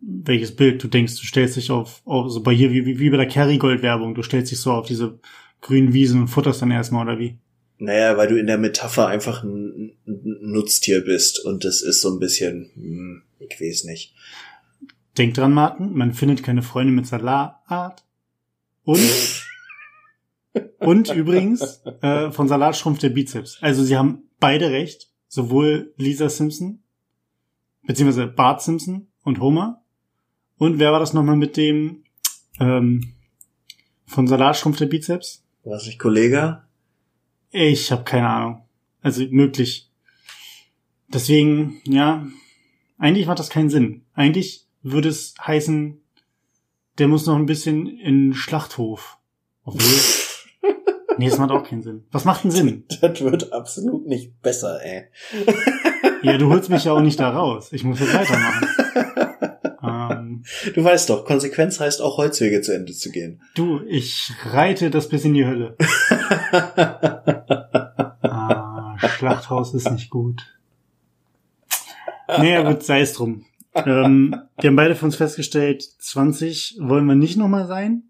welches 0.00 0.56
Bild 0.56 0.82
du 0.82 0.88
denkst. 0.88 1.20
Du 1.20 1.24
stellst 1.24 1.54
dich 1.54 1.70
auf, 1.70 2.02
auf 2.04 2.32
so 2.32 2.42
bei 2.42 2.52
hier, 2.52 2.72
wie, 2.72 2.98
wie 2.98 3.10
bei 3.10 3.16
der 3.16 3.28
Kerrygold-Werbung, 3.28 4.16
du 4.16 4.24
stellst 4.24 4.50
dich 4.50 4.58
so 4.58 4.72
auf 4.72 4.86
diese 4.86 5.20
grünen 5.60 5.92
Wiesen 5.92 6.22
und 6.22 6.28
futterst 6.28 6.62
dann 6.62 6.72
erstmal, 6.72 7.06
oder 7.06 7.20
wie? 7.20 7.38
Naja, 7.78 8.16
weil 8.16 8.28
du 8.28 8.38
in 8.38 8.46
der 8.46 8.58
Metapher 8.58 9.08
einfach 9.08 9.42
ein, 9.42 9.96
ein 10.06 10.38
Nutztier 10.40 11.04
bist 11.04 11.44
und 11.44 11.64
das 11.64 11.82
ist 11.82 12.00
so 12.00 12.10
ein 12.10 12.20
bisschen, 12.20 12.70
hm, 12.74 13.22
ich 13.38 13.60
weiß 13.60 13.84
nicht. 13.84 14.14
Denk 15.18 15.34
dran, 15.34 15.52
Martin, 15.52 15.92
man 15.92 16.12
findet 16.12 16.42
keine 16.42 16.62
Freunde 16.62 16.92
mit 16.92 17.06
Salat. 17.06 18.04
Und, 18.84 19.00
und 20.78 21.10
übrigens, 21.14 21.82
äh, 22.00 22.30
von 22.30 22.48
Salat 22.48 22.76
schrumpft 22.76 23.02
der 23.02 23.10
Bizeps. 23.10 23.58
Also 23.60 23.84
sie 23.84 23.96
haben 23.96 24.24
beide 24.40 24.70
recht, 24.70 25.10
sowohl 25.28 25.92
Lisa 25.96 26.28
Simpson, 26.28 26.82
beziehungsweise 27.86 28.26
Bart 28.26 28.62
Simpson 28.62 29.08
und 29.22 29.40
Homer. 29.40 29.82
Und 30.56 30.78
wer 30.78 30.92
war 30.92 31.00
das 31.00 31.12
nochmal 31.12 31.36
mit 31.36 31.56
dem, 31.56 32.04
ähm, 32.60 33.14
von 34.06 34.26
Salat 34.26 34.56
schrumpft 34.56 34.80
der 34.80 34.86
Bizeps? 34.86 35.44
War 35.64 35.74
das 35.74 35.86
nicht 35.86 35.98
Kollege? 35.98 36.63
Ich 37.56 37.92
habe 37.92 38.02
keine 38.02 38.28
Ahnung. 38.28 38.62
Also 39.00 39.24
möglich. 39.30 39.88
Deswegen, 41.06 41.80
ja, 41.84 42.26
eigentlich 42.98 43.28
macht 43.28 43.38
das 43.38 43.48
keinen 43.48 43.70
Sinn. 43.70 44.02
Eigentlich 44.12 44.66
würde 44.82 45.08
es 45.08 45.34
heißen, 45.40 46.00
der 46.98 47.06
muss 47.06 47.26
noch 47.26 47.36
ein 47.36 47.46
bisschen 47.46 47.86
in 47.86 48.34
Schlachthof. 48.34 49.18
Obwohl. 49.62 50.74
nee, 51.18 51.28
das 51.28 51.38
macht 51.38 51.52
auch 51.52 51.62
keinen 51.62 51.84
Sinn. 51.84 52.02
Was 52.10 52.24
macht 52.24 52.42
denn 52.42 52.50
Sinn? 52.50 52.86
Das 53.00 53.20
wird 53.20 53.52
absolut 53.52 54.04
nicht 54.08 54.42
besser, 54.42 54.84
ey. 54.84 55.04
ja, 56.22 56.36
du 56.38 56.48
holst 56.48 56.70
mich 56.70 56.82
ja 56.82 56.92
auch 56.92 57.02
nicht 57.02 57.20
da 57.20 57.30
raus. 57.30 57.72
Ich 57.72 57.84
muss 57.84 58.00
jetzt 58.00 58.14
weitermachen. 58.14 58.66
du 60.74 60.84
weißt 60.84 61.10
doch, 61.10 61.24
Konsequenz 61.24 61.80
heißt 61.80 62.02
auch 62.02 62.18
Holzwege 62.18 62.60
zu 62.60 62.74
Ende 62.74 62.92
zu 62.92 63.10
gehen. 63.10 63.42
Du, 63.54 63.80
ich 63.88 64.30
reite 64.44 64.90
das 64.90 65.08
bis 65.08 65.24
in 65.24 65.34
die 65.34 65.46
Hölle. 65.46 65.76
ah, 68.22 68.96
Schlachthaus 69.16 69.74
ist 69.74 69.90
nicht 69.90 70.10
gut. 70.10 70.42
Naja, 72.28 72.62
gut, 72.62 72.82
sei 72.82 73.00
es 73.00 73.12
drum. 73.12 73.44
Ähm, 73.74 74.36
wir 74.58 74.68
haben 74.68 74.76
beide 74.76 74.94
für 74.94 75.04
uns 75.04 75.16
festgestellt, 75.16 75.82
20 75.82 76.78
wollen 76.80 77.06
wir 77.06 77.16
nicht 77.16 77.36
nochmal 77.36 77.66
sein. 77.66 78.04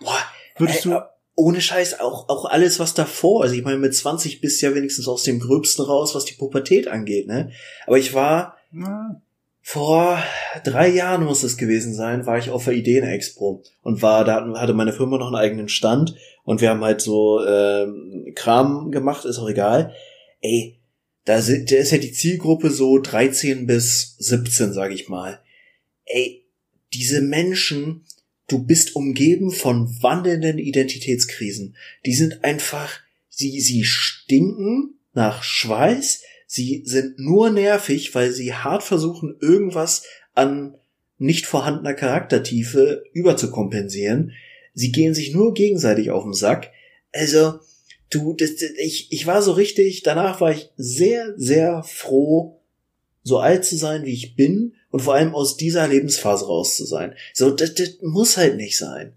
Boah, 0.00 0.18
Würdest 0.56 0.86
ey, 0.86 0.92
du 0.92 1.00
ohne 1.34 1.60
Scheiß 1.60 2.00
auch, 2.00 2.28
auch 2.28 2.44
alles, 2.44 2.78
was 2.78 2.94
davor, 2.94 3.42
also 3.42 3.54
ich 3.54 3.64
meine, 3.64 3.78
mit 3.78 3.94
20 3.94 4.40
bist 4.40 4.60
du 4.60 4.66
ja 4.66 4.74
wenigstens 4.74 5.08
aus 5.08 5.22
dem 5.22 5.40
Gröbsten 5.40 5.84
raus, 5.84 6.14
was 6.14 6.24
die 6.24 6.34
Pubertät 6.34 6.88
angeht, 6.88 7.26
ne? 7.26 7.50
Aber 7.86 7.98
ich 7.98 8.14
war, 8.14 8.56
Na. 8.70 9.20
Vor 9.64 10.20
drei 10.64 10.88
Jahren 10.88 11.24
muss 11.24 11.44
es 11.44 11.56
gewesen 11.56 11.94
sein, 11.94 12.26
war 12.26 12.36
ich 12.36 12.50
auf 12.50 12.64
der 12.64 12.74
Ideen-Expo 12.74 13.62
und 13.82 14.02
war, 14.02 14.24
da 14.24 14.44
hatte 14.58 14.74
meine 14.74 14.92
Firma 14.92 15.18
noch 15.18 15.28
einen 15.28 15.36
eigenen 15.36 15.68
Stand 15.68 16.16
und 16.42 16.60
wir 16.60 16.70
haben 16.70 16.82
halt 16.82 17.00
so 17.00 17.44
ähm, 17.46 18.32
Kram 18.34 18.90
gemacht, 18.90 19.24
ist 19.24 19.38
auch 19.38 19.48
egal. 19.48 19.94
Ey, 20.40 20.80
da, 21.24 21.40
sind, 21.40 21.70
da 21.70 21.76
ist 21.76 21.92
ja 21.92 21.98
die 21.98 22.12
Zielgruppe 22.12 22.70
so 22.70 22.98
13 22.98 23.66
bis 23.66 24.16
17, 24.18 24.72
sag 24.72 24.90
ich 24.92 25.08
mal. 25.08 25.40
Ey, 26.04 26.44
diese 26.92 27.22
Menschen, 27.22 28.04
du 28.48 28.64
bist 28.64 28.96
umgeben 28.96 29.52
von 29.52 29.88
wandelnden 30.02 30.58
Identitätskrisen. 30.58 31.76
Die 32.04 32.14
sind 32.14 32.42
einfach, 32.42 32.98
sie, 33.28 33.60
sie 33.60 33.84
stinken 33.84 34.98
nach 35.14 35.44
Schweiß, 35.44 36.22
sie 36.52 36.82
sind 36.84 37.18
nur 37.18 37.48
nervig, 37.48 38.14
weil 38.14 38.30
sie 38.30 38.52
hart 38.52 38.82
versuchen, 38.82 39.36
irgendwas 39.40 40.04
an 40.34 40.74
nicht 41.16 41.46
vorhandener 41.46 41.94
Charaktertiefe 41.94 43.04
überzukompensieren. 43.14 44.32
Sie 44.74 44.92
gehen 44.92 45.14
sich 45.14 45.32
nur 45.32 45.54
gegenseitig 45.54 46.10
auf 46.10 46.24
den 46.24 46.34
Sack. 46.34 46.70
Also, 47.10 47.60
du, 48.10 48.34
das, 48.34 48.50
ich, 48.76 49.10
ich 49.10 49.26
war 49.26 49.40
so 49.40 49.52
richtig, 49.52 50.02
danach 50.02 50.42
war 50.42 50.50
ich 50.50 50.68
sehr, 50.76 51.32
sehr 51.38 51.84
froh, 51.84 52.60
so 53.22 53.38
alt 53.38 53.64
zu 53.64 53.78
sein, 53.78 54.04
wie 54.04 54.12
ich 54.12 54.36
bin 54.36 54.74
und 54.90 55.00
vor 55.00 55.14
allem 55.14 55.34
aus 55.34 55.56
dieser 55.56 55.88
Lebensphase 55.88 56.44
raus 56.44 56.76
zu 56.76 56.84
sein. 56.84 57.14
So, 57.32 57.50
das, 57.50 57.72
das 57.76 57.96
muss 58.02 58.36
halt 58.36 58.56
nicht 58.56 58.76
sein. 58.76 59.14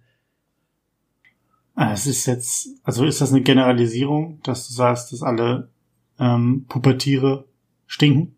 Ah, 1.74 1.92
es 1.92 2.08
ist 2.08 2.28
jetzt, 2.28 2.70
also 2.84 3.04
ist 3.04 3.20
das 3.20 3.34
eine 3.34 3.42
Generalisierung, 3.42 4.40
dass 4.44 4.70
du 4.70 4.74
sagst, 4.74 5.12
dass 5.12 5.22
alle 5.22 5.68
ähm, 6.20 6.66
Pubertiere 6.68 7.46
stinken? 7.88 8.36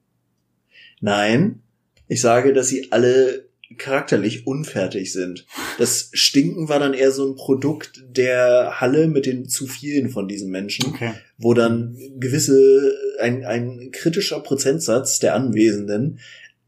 Nein, 1.00 1.62
ich 2.08 2.22
sage, 2.22 2.54
dass 2.54 2.68
sie 2.68 2.92
alle 2.92 3.48
charakterlich 3.78 4.48
unfertig 4.48 5.12
sind. 5.12 5.46
Das 5.78 6.10
Stinken 6.14 6.70
war 6.70 6.80
dann 6.80 6.94
eher 6.94 7.12
so 7.12 7.28
ein 7.28 7.36
Produkt 7.36 8.04
der 8.10 8.80
Halle 8.80 9.08
mit 9.08 9.26
den 9.26 9.50
zu 9.50 9.68
vielen 9.68 10.10
von 10.10 10.28
diesen 10.28 10.50
Menschen, 10.50 10.86
okay. 10.86 11.14
wo 11.38 11.54
dann 11.54 11.98
gewisse, 12.18 12.96
ein, 13.20 13.44
ein 13.44 13.92
kritischer 13.92 14.40
Prozentsatz 14.40 15.20
der 15.20 15.36
Anwesenden 15.36 16.20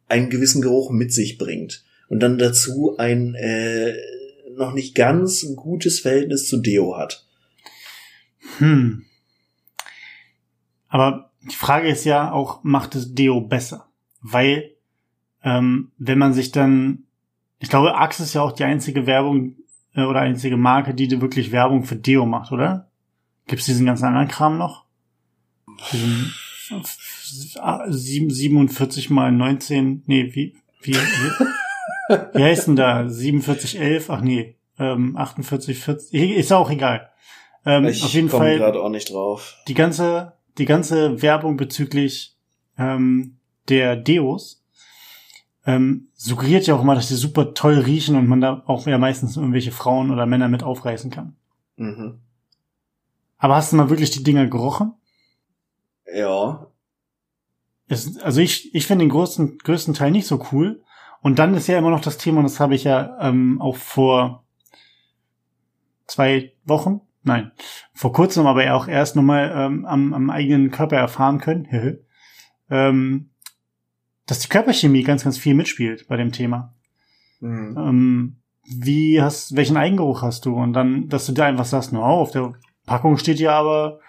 einen 0.08 0.30
gewissen 0.30 0.62
Geruch 0.62 0.92
mit 0.92 1.14
sich 1.14 1.38
bringt. 1.38 1.86
Und 2.10 2.20
dann 2.20 2.38
dazu 2.38 2.98
ein 2.98 3.36
äh, 3.36 3.96
noch 4.58 4.74
nicht 4.74 4.96
ganz 4.96 5.46
gutes 5.56 6.00
Verhältnis 6.00 6.48
zu 6.48 6.58
Deo 6.58 6.98
hat. 6.98 7.26
Hm. 8.58 9.06
Aber 10.90 11.32
die 11.42 11.56
Frage 11.56 11.88
ist 11.88 12.04
ja 12.04 12.32
auch, 12.32 12.64
macht 12.64 12.96
es 12.96 13.16
Deo 13.16 13.42
besser? 13.42 13.88
Weil 14.22 14.76
ähm, 15.44 15.92
wenn 15.98 16.18
man 16.18 16.34
sich 16.34 16.52
dann, 16.52 17.06
ich 17.60 17.70
glaube, 17.70 17.96
Axe 17.96 18.24
ist 18.24 18.34
ja 18.34 18.42
auch 18.42 18.52
die 18.52 18.66
einzige 18.66 19.06
Werbung 19.06 19.56
äh, 19.96 20.04
oder 20.04 20.20
einzige 20.22 20.58
Marke, 20.58 20.94
die 20.94 21.22
wirklich 21.22 21.52
Werbung 21.52 21.86
für 21.86 21.96
Deo 21.96 22.26
macht, 22.26 22.52
oder? 22.52 22.90
Gibt's 23.48 23.66
diesen 23.66 23.86
ganzen 23.86 24.06
anderen 24.06 24.28
Kram 24.28 24.58
noch? 24.58 24.86
Diesen 25.92 26.34
47 27.88 29.10
mal 29.10 29.32
19, 29.32 30.04
nee, 30.06 30.30
wie, 30.34 30.56
wie, 30.82 30.94
wie, 30.94 31.46
wie 32.34 32.44
heißt 32.44 32.68
denn 32.68 32.76
da? 32.76 33.08
4711, 33.10 34.10
ach 34.10 34.22
nee, 34.22 34.58
ähm, 34.78 35.18
48, 35.18 35.80
40, 35.80 36.14
ist 36.14 36.52
auch 36.54 36.70
egal. 36.70 37.10
Ähm, 37.66 37.86
ich 37.86 38.04
auf 38.04 38.14
jeden 38.14 38.30
Fall. 38.30 38.58
gerade 38.58 38.82
auch 38.82 38.90
nicht 38.90 39.12
drauf. 39.12 39.56
Die 39.68 39.74
ganze, 39.74 40.34
die 40.60 40.66
ganze 40.66 41.22
Werbung 41.22 41.58
bezüglich 41.58 42.38
ähm, 42.78 43.38
der 43.68 43.96
Deos 43.96 44.64
ähm, 45.66 46.10
suggeriert 46.16 46.68
ja 46.68 46.76
auch 46.76 46.82
immer, 46.82 46.96
dass 46.96 47.08
die 47.08 47.16
super 47.16 47.54
toll 47.54 47.80
riechen 47.80 48.16
und 48.16 48.28
man 48.28 48.42
da 48.42 48.64
auch 48.66 48.88
ja 48.88 48.98
meistens 48.98 49.38
irgendwelche 49.38 49.72
Frauen 49.72 50.12
oder 50.12 50.26
Männer 50.26 50.48
mit 50.48 50.64
aufreißen 50.64 51.12
kann. 51.12 51.36
Mhm. 51.78 52.20
Aber 53.38 53.56
hast 53.56 53.72
du 53.72 53.78
mal 53.78 53.90
wirklich 53.90 54.12
die 54.12 54.24
Dinger 54.24 54.48
gerochen? 54.48 54.94
Ja. 56.14 56.68
Es, 57.88 58.18
also 58.20 58.42
ich, 58.42 58.74
ich 58.76 58.86
finde 58.86 59.06
den 59.06 59.12
größten, 59.12 59.60
größten 59.60 59.94
Teil 59.94 60.12
nicht 60.12 60.28
so 60.28 60.46
cool. 60.52 60.84
Und 61.22 61.40
dann 61.40 61.54
ist 61.54 61.68
ja 61.68 61.78
immer 61.78 61.90
noch 61.90 62.02
das 62.02 62.18
Thema, 62.18 62.40
und 62.40 62.46
das 62.46 62.60
habe 62.60 62.76
ich 62.76 62.84
ja 62.84 63.18
ähm, 63.22 63.62
auch 63.62 63.76
vor 63.76 64.44
zwei 66.08 66.54
Wochen, 66.66 67.02
nein, 67.24 67.52
vor 67.94 68.14
kurzem, 68.14 68.46
aber 68.46 68.64
ja 68.64 68.76
auch 68.76 68.88
erst 68.88 69.16
nochmal 69.16 69.52
ähm, 69.56 69.86
am, 69.86 70.14
am 70.14 70.30
eigenen 70.30 70.72
Körper 70.72 70.98
erfahren 70.98 71.40
können. 71.40 72.04
ähm, 72.70 73.30
dass 74.26 74.40
die 74.40 74.50
Körperchemie 74.50 75.04
ganz, 75.04 75.24
ganz 75.24 75.40
viel 75.40 75.56
mitspielt 75.56 76.08
bei 76.08 76.16
dem 76.16 76.32
Thema. 76.32 76.76
Mhm. 77.40 77.78
Ähm, 77.78 78.36
wie 78.64 79.22
hast, 79.22 79.56
welchen 79.56 79.78
Eigengeruch 79.78 80.22
hast 80.22 80.46
du? 80.46 80.56
Und 80.56 80.74
dann, 80.74 81.10
dass 81.10 81.26
du 81.26 81.32
dir 81.32 81.46
einfach 81.46 81.66
sagst, 81.66 81.92
no, 81.92 82.04
auf 82.04 82.32
der 82.32 82.54
Packung 82.86 83.18
steht 83.18 83.40
ja 83.40 83.54
aber 83.54 84.00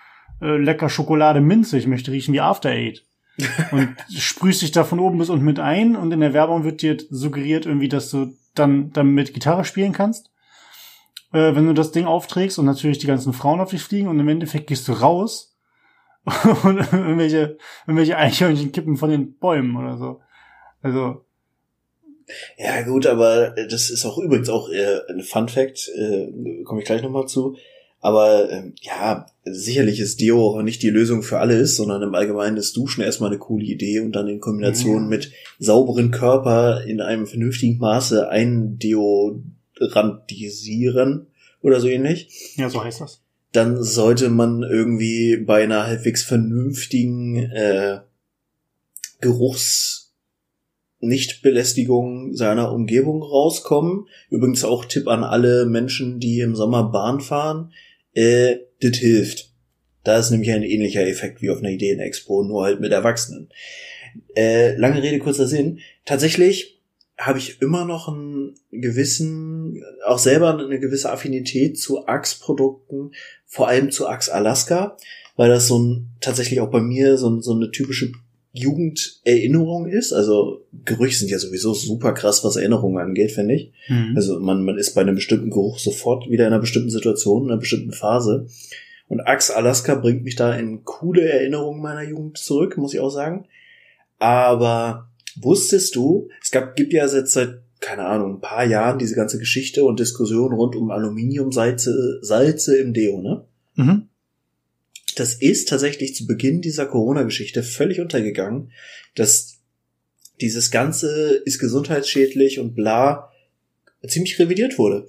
äh, 0.43 0.59
lecker 0.59 0.91
Schokolade 0.91 1.41
Minze, 1.41 1.79
ich 1.79 1.87
möchte 1.87 2.13
riechen 2.13 2.35
wie 2.35 2.41
After 2.41 2.71
Eight. 2.71 3.07
und 3.71 3.97
sprühst 4.15 4.61
dich 4.61 4.73
da 4.73 4.85
von 4.85 5.01
oben 5.01 5.17
bis 5.17 5.31
unten 5.31 5.47
mit 5.47 5.59
ein 5.59 5.97
und 5.97 6.13
in 6.13 6.21
der 6.21 6.35
Werbung 6.35 6.65
wird 6.65 6.83
dir 6.83 6.99
suggeriert 7.09 7.65
irgendwie, 7.65 7.89
dass 7.89 8.11
du 8.11 8.35
dann 8.55 8.93
damit 8.93 9.33
Gitarre 9.33 9.65
spielen 9.65 9.93
kannst. 9.93 10.31
Äh, 11.33 11.55
wenn 11.55 11.67
du 11.67 11.75
das 11.75 11.93
Ding 11.93 12.07
aufträgst 12.07 12.59
und 12.59 12.67
natürlich 12.67 12.99
die 12.99 13.07
ganzen 13.07 13.33
Frauen 13.33 13.61
auf 13.61 13.71
dich 13.71 13.83
fliegen 13.83 14.09
und 14.09 14.19
im 14.19 14.29
Endeffekt 14.29 14.67
gehst 14.67 14.89
du 14.89 14.93
raus 14.93 15.57
und 16.65 16.79
irgendwelche, 16.79 17.57
irgendwelche 17.87 18.17
Eichhörnchen 18.17 18.73
kippen 18.73 18.97
von 18.97 19.11
den 19.11 19.39
Bäumen 19.39 19.77
oder 19.77 19.97
so. 19.97 20.21
Also. 20.83 21.25
Ja, 22.57 22.83
gut, 22.83 23.07
aber 23.07 23.55
das 23.69 23.91
ist 23.91 24.05
auch 24.05 24.19
übrigens 24.19 24.49
auch 24.49 24.69
äh, 24.71 25.01
ein 25.09 25.23
Fun 25.23 25.49
Fact, 25.49 25.91
äh, 25.97 26.63
komme 26.65 26.81
ich 26.81 26.87
gleich 26.87 27.03
nochmal 27.03 27.27
zu. 27.27 27.57
Aber 28.01 28.51
äh, 28.51 28.73
ja, 28.81 29.27
sicherlich 29.45 30.01
ist 30.01 30.21
Deo 30.21 30.49
auch 30.49 30.63
nicht 30.63 30.83
die 30.83 30.91
Lösung 30.91 31.23
für 31.23 31.39
alles, 31.39 31.77
sondern 31.77 32.03
im 32.03 32.15
Allgemeinen 32.15 32.57
ist 32.57 32.77
Duschen 32.77 33.03
erstmal 33.03 33.31
eine 33.31 33.39
coole 33.39 33.65
Idee 33.65 34.01
und 34.01 34.13
dann 34.13 34.29
in 34.29 34.41
Kombination 34.41 35.05
mhm. 35.05 35.09
mit 35.09 35.33
sauberen 35.59 36.11
Körper 36.11 36.83
in 36.85 37.01
einem 37.01 37.27
vernünftigen 37.27 37.79
Maße 37.79 38.29
eindeodorantisieren 39.81 41.27
oder 41.63 41.81
so 41.81 41.89
ähnlich. 41.89 42.55
Ja, 42.57 42.69
so 42.69 42.83
heißt 42.85 43.01
das 43.01 43.23
dann 43.53 43.83
sollte 43.83 44.29
man 44.29 44.63
irgendwie 44.63 45.37
bei 45.37 45.65
einer 45.65 45.87
halbwegs 45.87 46.23
vernünftigen 46.23 47.37
äh, 47.51 48.01
Geruchs 49.21 50.15
Nichtbelästigung 51.01 52.35
seiner 52.35 52.73
Umgebung 52.73 53.23
rauskommen. 53.23 54.07
Übrigens 54.29 54.65
auch 54.65 54.85
Tipp 54.85 55.09
an 55.09 55.25
alle 55.25 55.67
Menschen, 55.67 56.21
die 56.21 56.41
im 56.41 56.55
Sommer 56.55 56.93
Bahn 56.93 57.21
fahren. 57.21 57.73
Äh, 58.13 58.57
das 58.81 58.99
hilft. 58.99 59.51
Da 60.05 60.19
ist 60.19 60.31
nämlich 60.31 60.51
ein 60.53 60.63
ähnlicher 60.63 61.07
Effekt 61.07 61.43
wie 61.43 61.51
auf 61.51 61.59
einer 61.59 61.71
Ideenexpo, 61.71 62.43
nur 62.45 62.65
halt 62.65 62.81
mit 62.81 62.93
Erwachsenen. 62.93 63.49
Äh, 64.37 64.77
lange 64.77 65.03
Rede, 65.03 65.19
kurzer 65.19 65.47
Sinn. 65.47 65.81
Tatsächlich 66.05 66.80
habe 67.21 67.39
ich 67.39 67.61
immer 67.61 67.85
noch 67.85 68.09
einen 68.09 68.55
gewissen, 68.71 69.85
auch 70.07 70.19
selber 70.19 70.59
eine 70.59 70.81
gewisse 70.81 71.13
Affinität 71.13 71.79
zu 71.79 72.07
Axe-Produkten, 72.07 73.13
vor 73.47 73.69
allem 73.69 73.91
zu 73.91 74.09
Axe 74.09 74.33
Alaska, 74.33 74.97
weil 75.37 75.51
das 75.51 75.69
so 75.69 75.79
ein, 75.79 76.09
tatsächlich 76.21 76.61
auch 76.61 76.71
bei 76.71 76.81
mir 76.81 77.19
so, 77.19 77.41
so 77.41 77.55
eine 77.55 77.71
typische 77.71 78.11
Jugenderinnerung 78.53 79.87
ist. 79.87 80.13
Also 80.13 80.65
Gerüche 80.85 81.19
sind 81.19 81.31
ja 81.31 81.39
sowieso 81.39 81.75
super 81.75 82.15
krass, 82.15 82.43
was 82.43 82.57
Erinnerungen 82.57 82.99
angeht, 82.99 83.33
finde 83.33 83.55
ich. 83.55 83.73
Mhm. 83.89 84.15
Also 84.17 84.41
man, 84.41 84.65
man 84.65 84.79
ist 84.79 84.95
bei 84.95 85.03
einem 85.03 85.15
bestimmten 85.15 85.51
Geruch 85.51 85.79
sofort 85.79 86.29
wieder 86.31 86.47
in 86.47 86.53
einer 86.53 86.61
bestimmten 86.61 86.91
Situation, 86.91 87.45
in 87.45 87.51
einer 87.51 87.61
bestimmten 87.61 87.93
Phase. 87.93 88.47
Und 89.09 89.21
Axe 89.21 89.55
Alaska 89.55 89.95
bringt 89.95 90.25
mich 90.25 90.37
da 90.37 90.55
in 90.55 90.85
coole 90.85 91.29
Erinnerungen 91.29 91.83
meiner 91.83 92.03
Jugend 92.03 92.39
zurück, 92.39 92.79
muss 92.79 92.95
ich 92.95 93.01
auch 93.01 93.11
sagen. 93.11 93.47
Aber 94.19 95.10
wusstest 95.41 95.97
du, 95.97 96.29
es 96.43 96.51
gab, 96.51 96.77
gibt 96.77 96.93
ja 96.93 97.07
jetzt 97.07 97.33
seit, 97.33 97.61
keine 97.81 98.07
Ahnung, 98.07 98.37
ein 98.37 98.41
paar 98.41 98.65
Jahren 98.65 98.99
diese 98.99 99.15
ganze 99.15 99.39
Geschichte 99.39 99.85
und 99.85 100.01
Diskussion 100.01 100.53
rund 100.53 100.77
um 100.77 100.91
Aluminiumsalze 100.91 102.19
Salze 102.23 102.79
im 102.79 102.93
Deo, 102.93 103.21
ne? 103.21 103.45
Mhm 103.75 104.11
das 105.17 105.35
ist 105.35 105.69
tatsächlich 105.69 106.15
zu 106.15 106.27
Beginn 106.27 106.61
dieser 106.61 106.87
Corona-Geschichte 106.87 107.63
völlig 107.63 108.01
untergegangen, 108.01 108.73
dass 109.15 109.59
dieses 110.41 110.71
Ganze 110.71 111.43
ist 111.45 111.59
gesundheitsschädlich 111.59 112.59
und 112.59 112.75
bla 112.75 113.31
ziemlich 114.07 114.39
revidiert 114.39 114.79
wurde. 114.79 115.07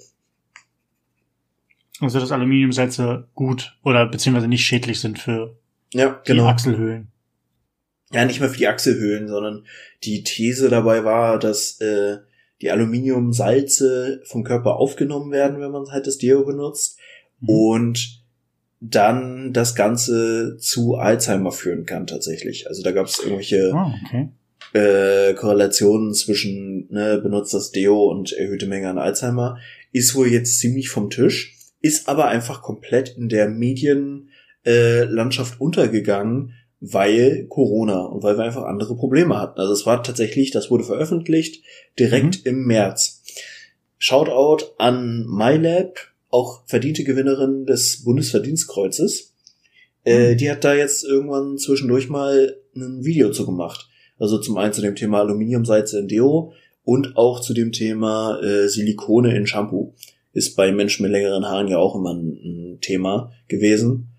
Also 1.99 2.19
dass 2.19 2.31
Aluminiumsalze 2.31 3.27
gut 3.36 3.77
oder 3.84 4.05
beziehungsweise 4.07 4.47
nicht 4.47 4.65
schädlich 4.65 4.99
sind 4.99 5.19
für 5.19 5.57
ja, 5.93 6.19
genau. 6.25 6.43
die 6.43 6.49
Achselhöhlen. 6.49 7.11
Ja, 8.13 8.26
nicht 8.26 8.39
mehr 8.39 8.50
für 8.50 8.58
die 8.58 8.67
Achselhöhlen, 8.67 9.28
sondern 9.28 9.65
die 10.04 10.24
These 10.24 10.69
dabei 10.69 11.04
war, 11.04 11.39
dass 11.39 11.80
äh, 11.80 12.17
die 12.62 12.71
Aluminiumsalze 12.71 14.21
vom 14.26 14.43
Körper 14.43 14.76
aufgenommen 14.76 15.32
werden, 15.32 15.60
wenn 15.60 15.71
man 15.71 15.91
halt 15.91 16.08
das 16.08 16.17
Deo 16.17 16.45
benutzt. 16.45 17.00
Mhm. 17.39 17.50
Und 17.50 18.21
dann 18.82 19.54
das 19.54 19.76
Ganze 19.76 20.58
zu 20.58 20.95
Alzheimer 20.95 21.52
führen 21.52 21.86
kann 21.86 22.08
tatsächlich. 22.08 22.67
Also 22.67 22.82
da 22.82 22.91
gab 22.91 23.06
es 23.06 23.19
irgendwelche 23.19 23.71
oh, 23.74 23.91
okay. 24.06 24.30
äh, 24.74 25.36
Korrelationen 25.36 26.15
zwischen 26.15 26.91
ne, 26.91 27.19
benutzt 27.21 27.54
das 27.54 27.69
Deo 27.71 28.10
und 28.10 28.34
erhöhte 28.34 28.65
Menge 28.65 28.89
an 28.89 28.97
Alzheimer. 28.97 29.60
Ist 29.91 30.15
wohl 30.15 30.28
jetzt 30.28 30.58
ziemlich 30.58 30.89
vom 30.89 31.12
Tisch, 31.12 31.56
ist 31.80 32.10
aber 32.10 32.28
einfach 32.28 32.63
komplett 32.63 33.15
in 33.17 33.30
der 33.30 33.47
Medienlandschaft 33.50 35.56
äh, 35.56 35.60
untergegangen, 35.60 36.54
weil 36.82 37.46
Corona 37.48 38.02
und 38.06 38.24
weil 38.24 38.38
wir 38.38 38.44
einfach 38.44 38.63
andere 38.63 38.96
Probleme 38.96 39.39
hatten. 39.39 39.60
Also 39.60 39.72
es 39.72 39.86
war 39.86 40.02
tatsächlich, 40.02 40.50
das 40.50 40.72
wurde 40.72 40.84
veröffentlicht 40.84 41.63
direkt 41.98 42.44
mhm. 42.44 42.52
im 42.52 42.65
März. 42.65 43.22
Shoutout 44.00 44.65
an 44.80 45.28
MyLab, 45.28 46.00
auch 46.32 46.63
verdiente 46.65 47.04
Gewinnerin 47.04 47.67
des 47.67 48.04
Bundesverdienstkreuzes. 48.04 49.36
Äh, 50.04 50.34
mhm. 50.34 50.38
die 50.38 50.50
hat 50.50 50.63
da 50.63 50.74
jetzt 50.74 51.04
irgendwann 51.04 51.60
zwischendurch 51.60 52.10
mal 52.10 52.58
ein 52.76 53.06
Video 53.06 53.32
zu 53.32 53.46
gemacht. 53.46 53.88
Also 54.17 54.39
zum 54.39 54.58
einen 54.58 54.74
zu 54.74 54.82
dem 54.82 54.96
Thema 54.96 55.20
Aluminiumsalze 55.20 56.00
in 56.00 56.08
Deo 56.08 56.54
und 56.84 57.15
auch 57.15 57.41
zu 57.41 57.54
dem 57.54 57.72
Thema 57.72 58.39
äh, 58.41 58.67
Silikone 58.67 59.36
in 59.36 59.46
Shampoo. 59.46 59.94
Ist 60.34 60.56
bei 60.56 60.72
Menschen 60.72 61.04
mit 61.04 61.12
längeren 61.12 61.46
Haaren 61.46 61.67
ja 61.67 61.78
auch 61.78 61.96
immer 61.96 62.13
ein, 62.13 62.39
ein 62.44 62.78
Thema 62.82 63.32
gewesen. 63.48 64.11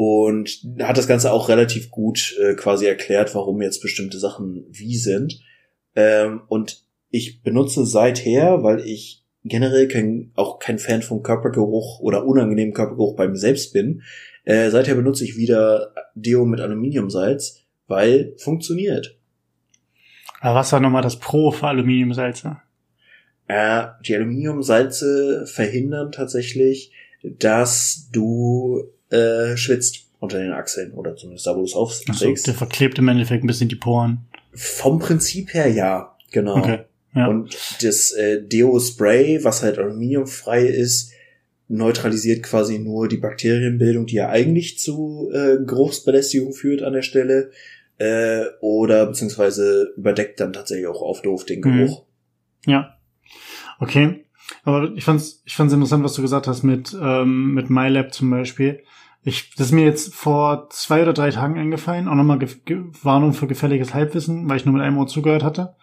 Und 0.00 0.64
hat 0.80 0.96
das 0.96 1.08
Ganze 1.08 1.32
auch 1.32 1.48
relativ 1.48 1.90
gut 1.90 2.38
äh, 2.40 2.54
quasi 2.54 2.86
erklärt, 2.86 3.34
warum 3.34 3.60
jetzt 3.60 3.82
bestimmte 3.82 4.20
Sachen 4.20 4.64
wie 4.70 4.96
sind. 4.96 5.40
Ähm, 5.96 6.42
und 6.46 6.84
ich 7.10 7.42
benutze 7.42 7.84
seither, 7.84 8.62
weil 8.62 8.78
ich 8.86 9.24
generell 9.42 9.88
kein, 9.88 10.30
auch 10.36 10.60
kein 10.60 10.78
Fan 10.78 11.02
vom 11.02 11.24
Körpergeruch 11.24 11.98
oder 11.98 12.24
unangenehmen 12.26 12.74
Körpergeruch 12.74 13.16
beim 13.16 13.34
selbst 13.34 13.72
bin. 13.72 14.02
Äh, 14.44 14.70
seither 14.70 14.94
benutze 14.94 15.24
ich 15.24 15.36
wieder 15.36 15.92
Deo 16.14 16.44
mit 16.44 16.60
Aluminiumsalz, 16.60 17.64
weil 17.88 18.36
funktioniert. 18.38 19.18
Aber 20.40 20.60
was 20.60 20.70
war 20.70 20.78
nochmal 20.78 21.02
das 21.02 21.18
Pro 21.18 21.50
für 21.50 21.66
Aluminiumsalze? 21.66 22.58
Äh, 23.48 23.86
die 24.06 24.14
Aluminiumsalze 24.14 25.44
verhindern 25.48 26.12
tatsächlich, 26.12 26.92
dass 27.24 28.10
du 28.12 28.92
äh, 29.10 29.56
schwitzt 29.56 30.06
unter 30.20 30.38
den 30.38 30.52
Achseln 30.52 30.92
oder 30.92 31.16
zumindest 31.16 31.46
da, 31.46 31.54
wo 31.54 31.60
du 31.60 31.64
es 31.64 31.74
auflegst. 31.74 32.44
So, 32.44 32.50
der 32.50 32.54
verklebt 32.54 32.98
im 32.98 33.08
Endeffekt 33.08 33.44
ein 33.44 33.46
bisschen 33.46 33.68
die 33.68 33.76
Poren. 33.76 34.26
Vom 34.52 34.98
Prinzip 34.98 35.54
her 35.54 35.68
ja, 35.68 36.16
genau. 36.32 36.56
Okay. 36.56 36.80
Ja. 37.14 37.28
Und 37.28 37.56
das 37.82 38.12
äh, 38.12 38.42
Deo-Spray, 38.42 39.44
was 39.44 39.62
halt 39.62 39.78
aluminiumfrei 39.78 40.66
ist, 40.66 41.12
neutralisiert 41.68 42.42
quasi 42.42 42.78
nur 42.78 43.08
die 43.08 43.16
Bakterienbildung, 43.16 44.06
die 44.06 44.16
ja 44.16 44.28
eigentlich 44.28 44.78
zu 44.78 45.30
äh, 45.32 45.58
Geruchsbelästigung 45.64 46.52
führt 46.52 46.82
an 46.82 46.94
der 46.94 47.02
Stelle. 47.02 47.50
Äh, 47.98 48.44
oder 48.60 49.06
beziehungsweise 49.06 49.92
überdeckt 49.96 50.38
dann 50.38 50.52
tatsächlich 50.52 50.86
auch 50.86 51.02
auf 51.02 51.20
doof 51.22 51.44
den 51.44 51.60
mhm. 51.60 51.62
Geruch. 51.62 52.04
Mhm. 52.66 52.72
Ja. 52.72 52.98
Okay. 53.80 54.24
Aber 54.64 54.92
ich 54.94 55.04
fand's, 55.04 55.42
ich 55.44 55.56
fand's 55.56 55.74
interessant, 55.74 56.04
was 56.04 56.14
du 56.14 56.22
gesagt 56.22 56.46
hast 56.46 56.62
mit, 56.62 56.96
ähm, 57.00 57.54
mit 57.54 57.70
MyLab 57.70 58.12
zum 58.12 58.30
Beispiel. 58.30 58.82
Ich, 59.22 59.54
das 59.56 59.68
ist 59.68 59.72
mir 59.72 59.84
jetzt 59.84 60.14
vor 60.14 60.70
zwei 60.70 61.02
oder 61.02 61.12
drei 61.12 61.30
Tagen 61.30 61.58
eingefallen, 61.58 62.08
auch 62.08 62.14
nochmal 62.14 62.38
Warnung 63.02 63.34
für 63.34 63.46
gefälliges 63.46 63.92
Halbwissen, 63.92 64.48
weil 64.48 64.56
ich 64.56 64.64
nur 64.64 64.74
mit 64.74 64.82
einem 64.82 64.96
Ohr 64.98 65.06
zugehört 65.06 65.42
hatte. 65.42 65.76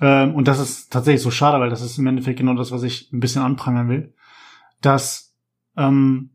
Ähm, 0.00 0.34
und 0.34 0.46
das 0.48 0.60
ist 0.60 0.92
tatsächlich 0.92 1.22
so 1.22 1.30
schade, 1.30 1.58
weil 1.60 1.70
das 1.70 1.82
ist 1.82 1.98
im 1.98 2.06
Endeffekt 2.06 2.38
genau 2.38 2.54
das, 2.54 2.70
was 2.70 2.82
ich 2.82 3.12
ein 3.12 3.20
bisschen 3.20 3.42
anprangern 3.42 3.88
will. 3.88 4.14
Dass 4.80 5.34
ähm, 5.76 6.30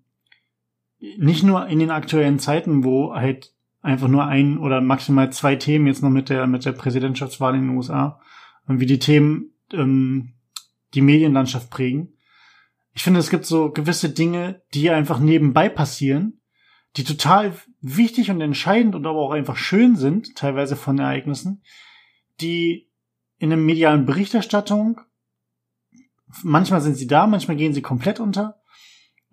nicht 0.99 1.43
nur 1.43 1.67
in 1.67 1.79
den 1.79 1.91
aktuellen 1.91 2.39
Zeiten, 2.39 2.83
wo 2.83 3.13
halt 3.13 3.53
einfach 3.81 4.07
nur 4.07 4.25
ein 4.25 4.57
oder 4.57 4.81
maximal 4.81 5.31
zwei 5.31 5.55
Themen 5.55 5.87
jetzt 5.87 6.01
noch 6.01 6.09
mit 6.09 6.29
der 6.29 6.47
mit 6.47 6.65
der 6.65 6.71
Präsidentschaftswahl 6.71 7.55
in 7.55 7.67
den 7.67 7.77
USA, 7.77 8.21
wie 8.67 8.85
die 8.85 8.99
Themen 8.99 9.51
ähm, 9.73 10.33
die 10.93 11.01
Medienlandschaft 11.01 11.69
prägen. 11.69 12.13
Ich 12.93 13.03
finde, 13.03 13.19
es 13.19 13.29
gibt 13.29 13.45
so 13.45 13.71
gewisse 13.71 14.09
Dinge, 14.09 14.61
die 14.73 14.89
einfach 14.89 15.19
nebenbei 15.19 15.69
passieren, 15.69 16.41
die 16.95 17.03
total 17.03 17.53
wichtig 17.81 18.29
und 18.29 18.39
entscheidend 18.39 18.95
und 18.95 19.05
aber 19.05 19.19
auch 19.19 19.31
einfach 19.31 19.57
schön 19.57 19.95
sind, 19.95 20.35
teilweise 20.35 20.75
von 20.75 20.99
Ereignissen, 20.99 21.63
die 22.39 22.89
in 23.39 23.49
der 23.49 23.57
medialen 23.57 24.05
Berichterstattung. 24.05 25.01
Manchmal 26.43 26.81
sind 26.81 26.95
sie 26.95 27.07
da, 27.07 27.25
manchmal 27.25 27.57
gehen 27.57 27.73
sie 27.73 27.81
komplett 27.81 28.19
unter. 28.19 28.61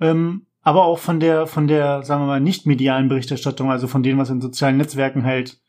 Ähm, 0.00 0.46
aber 0.62 0.84
auch 0.84 0.98
von 0.98 1.20
der, 1.20 1.46
von 1.46 1.66
der, 1.66 2.02
sagen 2.02 2.22
wir 2.22 2.26
mal, 2.26 2.40
nicht 2.40 2.66
medialen 2.66 3.08
Berichterstattung, 3.08 3.70
also 3.70 3.86
von 3.86 4.02
dem, 4.02 4.18
was 4.18 4.30
in 4.30 4.40
sozialen 4.40 4.76
Netzwerken 4.76 5.24
halt 5.24 5.60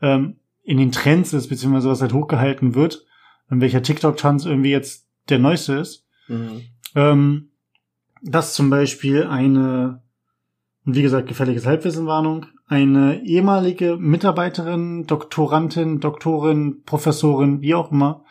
ähm, 0.00 0.38
in 0.62 0.78
den 0.78 0.92
Trends 0.92 1.32
ist, 1.32 1.48
beziehungsweise 1.48 1.88
was 1.88 2.02
halt 2.02 2.12
hochgehalten 2.12 2.74
wird, 2.74 3.04
in 3.50 3.60
welcher 3.60 3.82
TikTok-Tanz 3.82 4.44
irgendwie 4.44 4.70
jetzt 4.70 5.08
der 5.28 5.38
neueste 5.38 5.74
ist. 5.74 6.06
Mhm. 6.28 6.62
Ähm, 6.94 7.50
dass 8.22 8.54
zum 8.54 8.70
Beispiel 8.70 9.24
eine, 9.24 10.02
wie 10.84 11.02
gesagt, 11.02 11.28
gefährliches 11.28 11.66
Halbwissenwarnung, 11.66 12.46
eine 12.66 13.22
ehemalige 13.24 13.96
Mitarbeiterin, 13.96 15.06
Doktorandin, 15.06 16.00
Doktorin, 16.00 16.82
Professorin, 16.84 17.60
wie 17.60 17.74
auch 17.74 17.90
immer, 17.90 18.24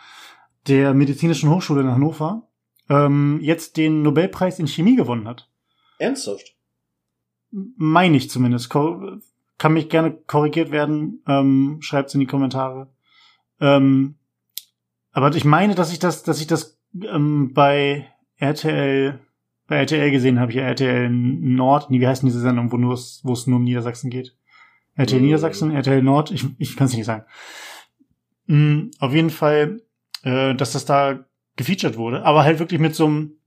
der 0.68 0.94
Medizinischen 0.94 1.50
Hochschule 1.50 1.82
in 1.82 1.92
Hannover, 1.92 2.48
ähm, 2.90 3.40
jetzt 3.42 3.78
den 3.78 4.02
Nobelpreis 4.02 4.60
in 4.60 4.68
Chemie 4.68 4.96
gewonnen 4.96 5.28
hat. 5.28 5.50
Ernsthaft? 6.00 6.56
Meine 7.52 8.18
ich 8.18 8.30
zumindest. 8.30 8.70
kann 8.70 9.74
mich 9.74 9.90
gerne 9.90 10.12
korrigiert 10.12 10.72
werden. 10.72 11.22
Ähm, 11.28 11.78
Schreibt's 11.82 12.14
in 12.14 12.20
die 12.20 12.26
Kommentare. 12.26 12.90
Ähm, 13.60 14.16
aber 15.12 15.36
ich 15.36 15.46
meine, 15.46 15.76
dass 15.76 15.92
ich 15.92 16.00
das, 16.00 16.24
dass 16.24 16.40
ich 16.40 16.48
das 16.48 16.81
ähm, 16.94 17.54
bei 17.54 18.08
RTL 18.38 19.20
bei 19.68 19.78
RTL 19.78 20.12
gesehen 20.12 20.40
habe 20.40 20.52
ich 20.52 20.58
ja 20.58 20.64
RTL 20.64 21.10
Nord, 21.10 21.90
nee, 21.90 22.02
wie 22.02 22.08
heißt 22.08 22.24
denn 22.24 22.28
diese 22.28 22.42
Sendung, 22.42 22.72
wo 22.72 22.78
nur 22.78 23.00
wo 23.24 23.34
es 23.34 23.48
nur 23.48 23.58
um 23.58 23.64
Niedersachsen 23.64 24.10
geht? 24.10 24.36
RTL 24.96 25.20
mhm. 25.20 25.26
Niedersachsen, 25.28 25.72
RTL 25.72 26.02
Nord, 26.02 26.32
ich, 26.32 26.46
ich 26.58 26.76
kann 26.76 26.88
es 26.88 26.94
nicht 26.94 27.06
sagen. 27.06 27.24
Mhm, 28.48 28.92
auf 29.00 29.14
jeden 29.14 29.30
Fall, 29.30 29.82
äh, 30.24 30.54
dass 30.56 30.74
das 30.74 30.86
da 30.86 31.24
gefeatured 31.56 31.98
wurde, 31.98 32.26
aber 32.26 32.44
halt 32.44 32.60
wirklich 32.60 32.82
mit 32.82 32.96
so 32.96 33.06
einem 33.06 33.38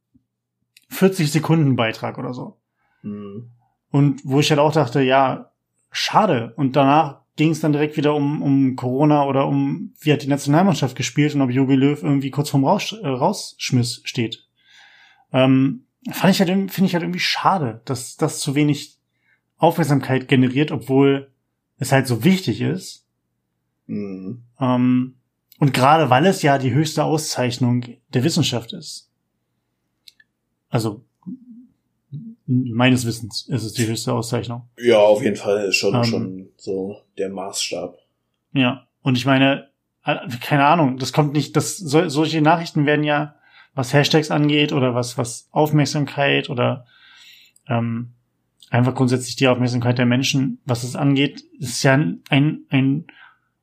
40 0.88 1.30
Sekunden 1.30 1.76
Beitrag 1.76 2.16
oder 2.16 2.32
so. 2.32 2.58
Mhm. 3.02 3.50
Und 3.90 4.22
wo 4.24 4.40
ich 4.40 4.50
halt 4.50 4.60
auch 4.60 4.72
dachte, 4.72 5.02
ja, 5.02 5.52
schade. 5.90 6.54
Und 6.56 6.74
danach 6.74 7.23
ging 7.36 7.50
es 7.50 7.60
dann 7.60 7.72
direkt 7.72 7.96
wieder 7.96 8.14
um, 8.14 8.42
um 8.42 8.76
Corona 8.76 9.26
oder 9.26 9.46
um, 9.46 9.92
wie 10.00 10.12
hat 10.12 10.22
die 10.22 10.28
Nationalmannschaft 10.28 10.96
gespielt 10.96 11.34
und 11.34 11.42
ob 11.42 11.50
Jogi 11.50 11.74
Löw 11.74 12.02
irgendwie 12.02 12.30
kurz 12.30 12.50
vorm 12.50 12.64
Raus, 12.64 12.92
äh, 12.92 13.06
Rausschmiss 13.06 14.02
steht. 14.04 14.46
Ähm, 15.32 15.86
fand 16.12 16.32
ich 16.32 16.40
halt, 16.40 16.48
finde 16.70 16.86
ich 16.86 16.94
halt 16.94 17.02
irgendwie 17.02 17.20
schade, 17.20 17.82
dass 17.84 18.16
das 18.16 18.38
zu 18.38 18.54
wenig 18.54 18.98
Aufmerksamkeit 19.56 20.28
generiert, 20.28 20.70
obwohl 20.70 21.32
es 21.78 21.90
halt 21.90 22.06
so 22.06 22.22
wichtig 22.22 22.60
ist. 22.60 23.06
Mhm. 23.86 24.44
Ähm, 24.60 25.16
und 25.58 25.72
gerade 25.72 26.10
weil 26.10 26.26
es 26.26 26.42
ja 26.42 26.58
die 26.58 26.72
höchste 26.72 27.04
Auszeichnung 27.04 27.84
der 28.08 28.24
Wissenschaft 28.24 28.72
ist. 28.72 29.10
Also 30.68 31.04
meines 32.46 33.06
Wissens 33.06 33.48
ist 33.48 33.64
es 33.64 33.72
die 33.72 33.86
höchste 33.86 34.12
Auszeichnung. 34.12 34.68
Ja, 34.78 34.98
auf 34.98 35.22
jeden 35.22 35.36
Fall 35.36 35.66
ist 35.66 35.76
schon, 35.76 35.94
ähm, 35.94 36.04
schon 36.04 36.48
so 36.56 37.00
der 37.16 37.30
Maßstab. 37.30 37.98
Ja, 38.52 38.86
und 39.02 39.16
ich 39.16 39.26
meine, 39.26 39.68
keine 40.40 40.66
Ahnung, 40.66 40.98
das 40.98 41.12
kommt 41.12 41.32
nicht, 41.32 41.56
das, 41.56 41.76
so, 41.76 42.08
solche 42.08 42.42
Nachrichten 42.42 42.86
werden 42.86 43.04
ja, 43.04 43.36
was 43.74 43.92
Hashtags 43.92 44.30
angeht 44.30 44.72
oder 44.72 44.94
was, 44.94 45.18
was 45.18 45.48
Aufmerksamkeit 45.50 46.50
oder 46.50 46.86
ähm, 47.68 48.12
einfach 48.70 48.94
grundsätzlich 48.94 49.36
die 49.36 49.48
Aufmerksamkeit 49.48 49.98
der 49.98 50.06
Menschen, 50.06 50.60
was 50.64 50.84
es 50.84 50.94
angeht, 50.94 51.42
ist 51.58 51.82
ja 51.82 51.94
ein, 51.94 52.66
ein 52.68 53.06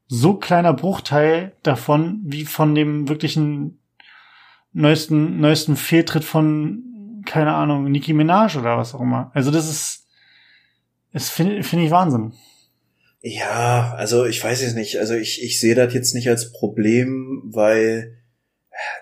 so 0.08 0.34
kleiner 0.34 0.74
Bruchteil 0.74 1.54
davon, 1.64 2.22
wie 2.24 2.46
von 2.46 2.76
dem 2.76 3.08
wirklichen 3.08 3.80
neuesten, 4.74 5.40
neuesten 5.40 5.76
Fehltritt 5.76 6.24
von 6.24 6.91
keine 7.26 7.54
Ahnung, 7.54 7.92
Nicki 7.92 8.14
Minaj 8.14 8.58
oder 8.58 8.78
was 8.78 8.94
auch 8.94 9.02
immer. 9.02 9.32
Also 9.34 9.52
das 9.52 9.70
ist, 9.70 10.08
das 11.14 11.30
finde 11.30 11.64
find 11.64 11.84
ich 11.84 11.92
Wahnsinn. 11.92 12.34
Ja, 13.22 13.94
also 13.98 14.26
ich 14.26 14.44
weiß 14.44 14.62
es 14.64 14.74
nicht. 14.74 14.98
Also 14.98 15.14
ich, 15.14 15.44
ich 15.44 15.60
sehe 15.60 15.76
das 15.76 15.94
jetzt 15.94 16.16
nicht 16.16 16.30
als 16.30 16.52
Problem, 16.52 17.44
weil 17.46 18.18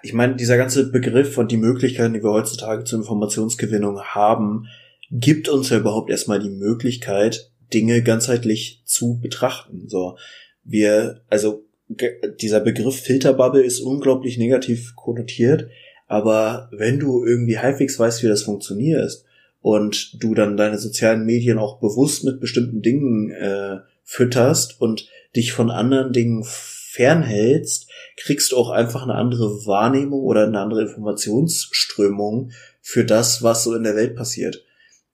ich 0.01 0.13
meine, 0.13 0.35
dieser 0.35 0.57
ganze 0.57 0.91
Begriff 0.91 1.37
und 1.37 1.51
die 1.51 1.57
Möglichkeiten, 1.57 2.13
die 2.13 2.23
wir 2.23 2.31
heutzutage 2.31 2.83
zur 2.83 2.99
Informationsgewinnung 2.99 4.01
haben, 4.01 4.67
gibt 5.11 5.47
uns 5.47 5.69
ja 5.69 5.77
überhaupt 5.77 6.09
erstmal 6.09 6.39
die 6.39 6.49
Möglichkeit, 6.49 7.51
Dinge 7.73 8.01
ganzheitlich 8.01 8.81
zu 8.85 9.19
betrachten. 9.21 9.87
So, 9.87 10.17
wir, 10.63 11.21
also 11.29 11.63
dieser 11.87 12.59
Begriff 12.59 12.99
Filterbubble 12.99 13.63
ist 13.63 13.79
unglaublich 13.79 14.37
negativ 14.37 14.95
konnotiert, 14.95 15.69
aber 16.09 16.69
wenn 16.71 16.99
du 16.99 17.23
irgendwie 17.23 17.59
halbwegs 17.59 17.99
weißt, 17.99 18.23
wie 18.23 18.27
das 18.27 18.41
funktioniert 18.41 19.23
und 19.61 20.21
du 20.21 20.33
dann 20.33 20.57
deine 20.57 20.79
sozialen 20.79 21.23
Medien 21.23 21.59
auch 21.59 21.79
bewusst 21.79 22.23
mit 22.23 22.41
bestimmten 22.41 22.81
Dingen 22.81 23.29
äh, 23.29 23.77
fütterst 24.03 24.81
und 24.81 25.07
dich 25.35 25.53
von 25.53 25.69
anderen 25.69 26.11
Dingen 26.11 26.43
fernhältst, 26.45 27.91
kriegst 28.17 28.51
du 28.51 28.57
auch 28.57 28.71
einfach 28.71 29.03
eine 29.03 29.13
andere 29.13 29.67
Wahrnehmung 29.67 30.21
oder 30.23 30.47
eine 30.47 30.59
andere 30.59 30.81
Informationsströmung 30.81 32.53
für 32.81 33.05
das, 33.05 33.43
was 33.43 33.63
so 33.63 33.75
in 33.75 33.83
der 33.83 33.95
Welt 33.95 34.15
passiert. 34.15 34.65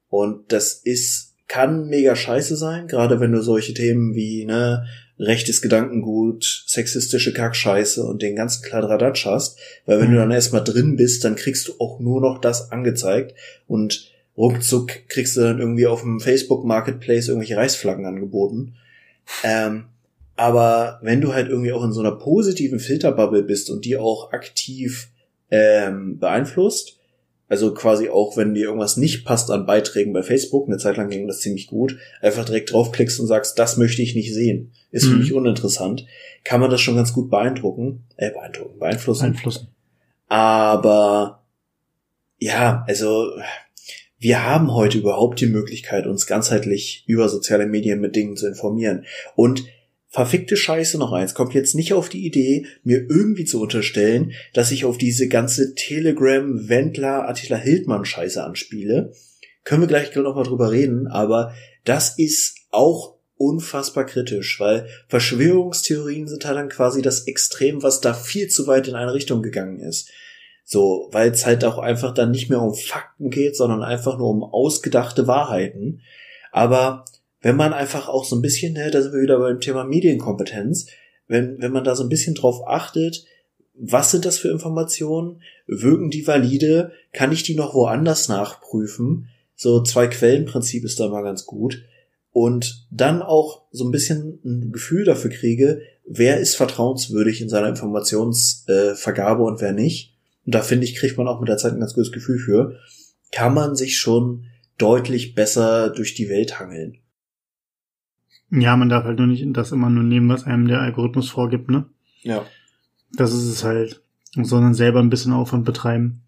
Und 0.08 0.54
das 0.54 0.76
ist, 0.76 1.36
kann 1.50 1.88
mega 1.88 2.16
scheiße 2.16 2.56
sein, 2.56 2.88
gerade 2.88 3.20
wenn 3.20 3.34
du 3.34 3.42
solche 3.42 3.74
Themen 3.74 4.16
wie, 4.16 4.46
ne, 4.46 4.86
rechtes 5.20 5.62
Gedankengut, 5.62 6.66
sexistische 6.68 7.34
Kackscheiße 7.34 8.04
und 8.04 8.22
den 8.22 8.36
ganzen 8.36 8.64
Kladradatsch 8.64 9.26
hast, 9.26 9.58
weil 9.86 10.00
wenn 10.00 10.10
mhm. 10.10 10.14
du 10.14 10.20
dann 10.20 10.32
erstmal 10.32 10.64
drin 10.64 10.96
bist, 10.98 11.24
dann 11.24 11.36
kriegst 11.36 11.68
du 11.68 11.74
auch 11.80 12.00
nur 12.00 12.22
noch 12.22 12.40
das 12.40 12.72
angezeigt 12.72 13.34
und 13.68 14.12
ruckzuck 14.38 15.08
kriegst 15.08 15.38
du 15.38 15.42
dann 15.42 15.60
irgendwie 15.60 15.88
auf 15.88 16.02
dem 16.02 16.20
Facebook 16.20 16.66
Marketplace 16.66 17.30
irgendwelche 17.30 17.58
Reichsflaggen 17.58 18.06
angeboten. 18.06 18.76
Ähm, 19.44 19.86
aber 20.36 21.00
wenn 21.02 21.22
du 21.22 21.34
halt 21.34 21.48
irgendwie 21.48 21.72
auch 21.72 21.84
in 21.84 21.94
so 21.94 22.02
einer 22.02 22.12
positiven 22.12 22.80
Filterbubble 22.80 23.44
bist 23.44 23.70
und 23.70 23.86
die 23.86 23.96
auch 23.96 24.34
aktiv 24.34 25.10
ähm, 25.50 26.20
beeinflusst, 26.20 27.00
also 27.48 27.74
quasi 27.74 28.10
auch, 28.10 28.38
wenn 28.38 28.54
dir 28.54 28.66
irgendwas 28.66 28.98
nicht 28.98 29.26
passt 29.26 29.52
an 29.52 29.66
Beiträgen 29.66 30.14
bei 30.14 30.24
Facebook, 30.24 30.68
eine 30.68 30.78
Zeit 30.78 30.98
lang 30.98 31.10
ging 31.10 31.28
das 31.28 31.42
ziemlich 31.42 31.68
gut, 31.68 31.98
einfach 32.22 32.46
direkt 32.46 32.72
draufklickst 32.72 33.20
und 33.20 33.28
sagst, 33.28 33.60
das 33.60 33.78
möchte 33.78 34.02
ich 34.02 34.16
nicht 34.16 34.34
sehen, 34.34 34.72
ist 34.92 35.06
mhm. 35.06 35.12
für 35.12 35.18
mich 35.18 35.34
uninteressant, 35.34 36.06
kann 36.44 36.60
man 36.60 36.72
das 36.72 36.82
schon 36.82 36.96
ganz 36.96 37.14
gut 37.14 37.30
beeindrucken, 37.30 38.04
äh, 38.18 38.32
beeindrucken, 38.32 38.80
beeinflussen. 38.80 39.22
Beeinflussen. 39.22 39.68
Aber 40.28 41.44
ja, 42.40 42.84
also 42.88 43.32
wir 44.18 44.44
haben 44.44 44.74
heute 44.74 44.98
überhaupt 44.98 45.40
die 45.40 45.46
Möglichkeit, 45.46 46.08
uns 46.08 46.26
ganzheitlich 46.26 47.04
über 47.06 47.30
soziale 47.30 47.68
Medien 47.68 48.00
mit 48.02 48.16
Dingen 48.16 48.36
zu 48.36 48.48
informieren. 48.48 49.06
Und 49.36 49.66
verfickte 50.16 50.56
Scheiße 50.56 50.98
noch 50.98 51.12
eins, 51.12 51.34
kommt 51.34 51.54
jetzt 51.54 51.76
nicht 51.76 51.92
auf 51.92 52.08
die 52.08 52.26
Idee, 52.26 52.68
mir 52.86 53.06
irgendwie 53.10 53.44
zu 53.44 53.62
unterstellen, 53.62 54.32
dass 54.54 54.72
ich 54.72 54.86
auf 54.86 54.98
diese 54.98 55.28
ganze 55.28 55.76
Telegram, 55.76 56.70
Wendler, 56.70 57.28
Attila 57.28 57.58
Hildmann 57.58 58.06
Scheiße 58.06 58.42
anspiele. 58.42 59.12
Können 59.66 59.82
wir 59.82 59.90
gleich 59.90 60.16
noch 60.16 60.36
mal 60.36 60.46
drüber 60.46 60.72
reden, 60.72 61.08
aber 61.08 61.54
das 61.84 62.18
ist 62.18 62.56
auch 62.72 63.18
unfassbar 63.36 64.06
kritisch, 64.06 64.58
weil 64.62 64.88
Verschwörungstheorien 65.10 66.30
sind 66.30 66.46
halt 66.46 66.56
dann 66.56 66.70
quasi 66.70 67.02
das 67.02 67.28
Extrem, 67.28 67.84
was 67.84 68.00
da 68.00 68.14
viel 68.14 68.48
zu 68.48 68.68
weit 68.68 68.88
in 68.88 68.96
eine 68.96 69.14
Richtung 69.14 69.42
gegangen 69.42 69.82
ist. 69.82 70.10
So, 70.64 71.10
weil 71.12 71.32
es 71.32 71.46
halt 71.46 71.66
auch 71.66 71.78
einfach 71.78 72.14
dann 72.14 72.32
nicht 72.32 72.50
mehr 72.50 72.62
um 72.62 72.74
Fakten 72.74 73.30
geht, 73.32 73.58
sondern 73.58 73.84
einfach 73.84 74.18
nur 74.18 74.30
um 74.30 74.46
ausgedachte 74.46 75.28
Wahrheiten. 75.28 76.00
Aber 76.54 77.04
wenn 77.46 77.58
man 77.58 77.74
einfach 77.74 78.10
auch 78.10 78.26
so 78.26 78.36
ein 78.36 78.42
bisschen, 78.42 78.74
ne, 78.74 78.90
da 78.90 79.04
sind 79.04 79.14
wir 79.14 79.22
wieder 79.22 79.38
beim 79.38 79.60
Thema 79.60 79.84
Medienkompetenz, 79.84 80.88
wenn, 81.28 81.62
wenn 81.62 81.72
man 81.72 81.84
da 81.84 81.96
so 81.96 82.02
ein 82.02 82.10
bisschen 82.10 82.34
drauf 82.34 82.68
achtet, 82.68 83.24
was 83.76 84.10
sind 84.10 84.26
das 84.26 84.40
für 84.40 84.50
Informationen? 84.50 85.44
Wirken 85.68 86.10
die 86.10 86.26
valide? 86.26 86.92
Kann 87.14 87.32
ich 87.32 87.44
die 87.44 87.54
noch 87.54 87.76
woanders 87.76 88.30
nachprüfen? 88.30 89.28
So 89.54 89.84
zwei 89.84 90.08
Quellenprinzip 90.08 90.84
ist 90.86 91.00
da 91.00 91.08
mal 91.08 91.22
ganz 91.22 91.46
gut. 91.46 91.84
Und 92.32 92.88
dann 92.90 93.22
auch 93.22 93.68
so 93.72 93.86
ein 93.86 93.92
bisschen 93.92 94.40
ein 94.44 94.72
Gefühl 94.72 95.06
dafür 95.06 95.30
kriege, 95.30 95.82
wer 96.04 96.40
ist 96.40 96.56
vertrauenswürdig 96.56 97.42
in 97.42 97.50
seiner 97.50 97.70
Informationsvergabe 97.70 99.44
äh, 99.44 99.46
und 99.46 99.62
wer 99.62 99.72
nicht. 99.72 100.16
Und 100.48 100.56
da 100.56 100.64
finde 100.64 100.86
ich, 100.86 100.96
kriegt 100.96 101.16
man 101.16 101.28
auch 101.28 101.40
mit 101.40 101.50
der 101.50 101.58
Zeit 101.58 101.74
ein 101.74 101.80
ganz 101.80 101.94
gutes 101.94 102.12
Gefühl 102.12 102.40
für. 102.40 102.80
Kann 103.32 103.54
man 103.54 103.76
sich 103.76 103.98
schon 104.00 104.46
deutlich 104.80 105.36
besser 105.36 105.92
durch 105.92 106.16
die 106.16 106.28
Welt 106.28 106.60
hangeln. 106.60 106.98
Ja, 108.50 108.76
man 108.78 108.90
darf 108.90 109.04
halt 109.06 109.18
nur 109.18 109.28
nicht 109.28 109.46
das 109.54 109.72
immer 109.72 109.90
nur 109.90 110.04
nehmen, 110.04 110.30
was 110.30 110.44
einem 110.44 110.68
der 110.68 110.82
Algorithmus 110.82 111.30
vorgibt, 111.30 111.70
ne? 111.70 111.86
Ja. 112.22 112.44
Das 113.14 113.34
ist 113.34 113.46
es 113.46 113.64
halt. 113.64 114.02
Sondern 114.34 114.74
selber 114.74 115.00
ein 115.00 115.10
bisschen 115.10 115.34
Aufwand 115.34 115.66
betreiben. 115.66 116.24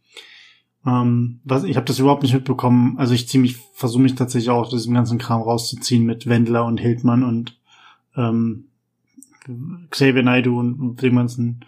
Ähm, 0.86 1.42
was, 1.44 1.66
ich 1.66 1.76
habe 1.76 1.86
das 1.86 2.00
überhaupt 2.00 2.24
nicht 2.24 2.34
mitbekommen. 2.34 2.98
Also 2.98 3.14
ich 3.14 3.28
zieh 3.28 3.38
mich, 3.38 3.58
versuche 3.74 4.02
mich 4.02 4.16
tatsächlich 4.16 4.50
auch 4.50 4.62
aus 4.62 4.70
diesem 4.70 4.94
ganzen 4.94 5.18
Kram 5.18 5.42
rauszuziehen 5.42 6.06
mit 6.06 6.28
Wendler 6.28 6.66
und 6.66 6.80
Hildmann 6.80 7.24
und 7.24 7.60
ähm, 8.16 8.70
Xavier 9.90 10.24
Naidu 10.24 10.58
und 10.60 11.02
dem 11.02 11.16
ganzen, 11.16 11.66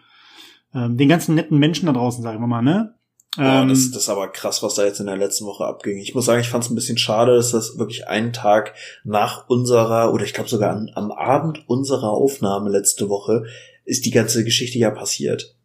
ähm, 0.73 0.97
den 0.97 1.09
ganzen 1.09 1.35
netten 1.35 1.59
Menschen 1.59 1.87
da 1.87 1.93
draußen, 1.93 2.23
sagen 2.23 2.39
wir 2.39 2.47
mal, 2.47 2.61
ne? 2.61 2.95
Boah, 3.37 3.65
das, 3.67 3.85
ähm, 3.85 3.91
das 3.93 4.03
ist 4.03 4.09
aber 4.09 4.27
krass, 4.31 4.63
was 4.63 4.75
da 4.75 4.85
jetzt 4.85 4.99
in 4.99 5.05
der 5.05 5.17
letzten 5.17 5.45
Woche 5.45 5.65
abging. 5.65 5.99
Ich 5.99 6.15
muss 6.15 6.25
sagen, 6.25 6.41
ich 6.41 6.49
fand 6.49 6.63
es 6.63 6.71
ein 6.71 6.75
bisschen 6.75 6.97
schade, 6.97 7.35
dass 7.35 7.51
das 7.51 7.77
wirklich 7.77 8.07
einen 8.07 8.33
Tag 8.33 8.73
nach 9.03 9.47
unserer, 9.47 10.13
oder 10.13 10.23
ich 10.23 10.33
glaube 10.33 10.49
sogar 10.49 10.71
an, 10.71 10.91
am 10.95 11.11
Abend 11.11 11.69
unserer 11.69 12.09
Aufnahme 12.09 12.71
letzte 12.71 13.07
Woche, 13.07 13.45
ist 13.85 14.05
die 14.05 14.11
ganze 14.11 14.43
Geschichte 14.43 14.79
ja 14.79 14.89
passiert. 14.89 15.55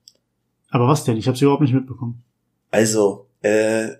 Aber 0.68 0.88
was 0.88 1.05
denn? 1.05 1.16
Ich 1.16 1.27
habe 1.27 1.38
sie 1.38 1.44
überhaupt 1.44 1.62
nicht 1.62 1.74
mitbekommen. 1.74 2.22
Also, 2.70 3.29
äh, 3.40 3.92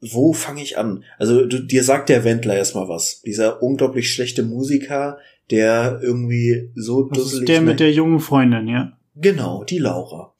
wo 0.00 0.32
fange 0.32 0.62
ich 0.62 0.76
an? 0.76 1.04
Also, 1.18 1.46
du, 1.46 1.60
dir 1.60 1.84
sagt 1.84 2.08
der 2.08 2.24
Wendler 2.24 2.56
erstmal 2.56 2.88
was. 2.88 3.22
Dieser 3.22 3.62
unglaublich 3.62 4.12
schlechte 4.12 4.42
Musiker, 4.42 5.18
der 5.50 6.00
irgendwie 6.02 6.72
so 6.74 7.04
dusselig... 7.04 7.24
Das 7.24 7.40
ist 7.40 7.48
der 7.48 7.60
mit 7.60 7.80
der 7.80 7.92
jungen 7.92 8.20
Freundin, 8.20 8.66
ja? 8.66 8.98
Genau, 9.14 9.64
die 9.64 9.78
Laura 9.78 10.34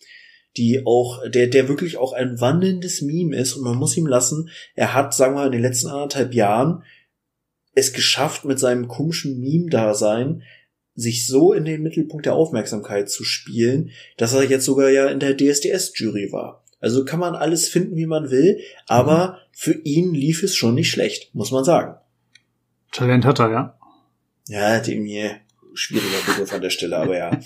die 0.56 0.82
auch, 0.84 1.20
der, 1.28 1.48
der 1.48 1.68
wirklich 1.68 1.96
auch 1.96 2.12
ein 2.12 2.40
wandelndes 2.40 3.02
Meme 3.02 3.36
ist 3.36 3.54
und 3.54 3.64
man 3.64 3.76
muss 3.76 3.96
ihm 3.96 4.06
lassen, 4.06 4.50
er 4.74 4.94
hat, 4.94 5.14
sagen 5.14 5.34
wir, 5.34 5.46
in 5.46 5.52
den 5.52 5.62
letzten 5.62 5.88
anderthalb 5.88 6.34
Jahren 6.34 6.82
es 7.74 7.92
geschafft, 7.92 8.44
mit 8.44 8.58
seinem 8.58 8.88
komischen 8.88 9.38
Meme-Dasein 9.38 10.42
sich 10.94 11.26
so 11.26 11.52
in 11.52 11.66
den 11.66 11.82
Mittelpunkt 11.82 12.24
der 12.24 12.34
Aufmerksamkeit 12.34 13.10
zu 13.10 13.22
spielen, 13.22 13.90
dass 14.16 14.32
er 14.32 14.44
jetzt 14.44 14.64
sogar 14.64 14.88
ja 14.88 15.08
in 15.08 15.20
der 15.20 15.36
DSDS-Jury 15.36 16.32
war. 16.32 16.64
Also 16.80 17.04
kann 17.04 17.20
man 17.20 17.34
alles 17.34 17.68
finden, 17.68 17.96
wie 17.96 18.06
man 18.06 18.30
will, 18.30 18.60
aber 18.86 19.28
mhm. 19.28 19.36
für 19.52 19.72
ihn 19.84 20.14
lief 20.14 20.42
es 20.42 20.56
schon 20.56 20.74
nicht 20.74 20.90
schlecht, 20.90 21.34
muss 21.34 21.50
man 21.50 21.64
sagen. 21.64 21.96
Talent 22.92 23.26
hat 23.26 23.40
er, 23.40 23.50
ja. 23.50 23.78
Ja, 24.48 24.80
dem 24.80 25.04
hier 25.04 25.36
schwieriger 25.74 26.24
Begriff 26.26 26.52
an 26.52 26.62
der 26.62 26.70
Stelle, 26.70 26.96
aber 26.96 27.16
ja. 27.16 27.40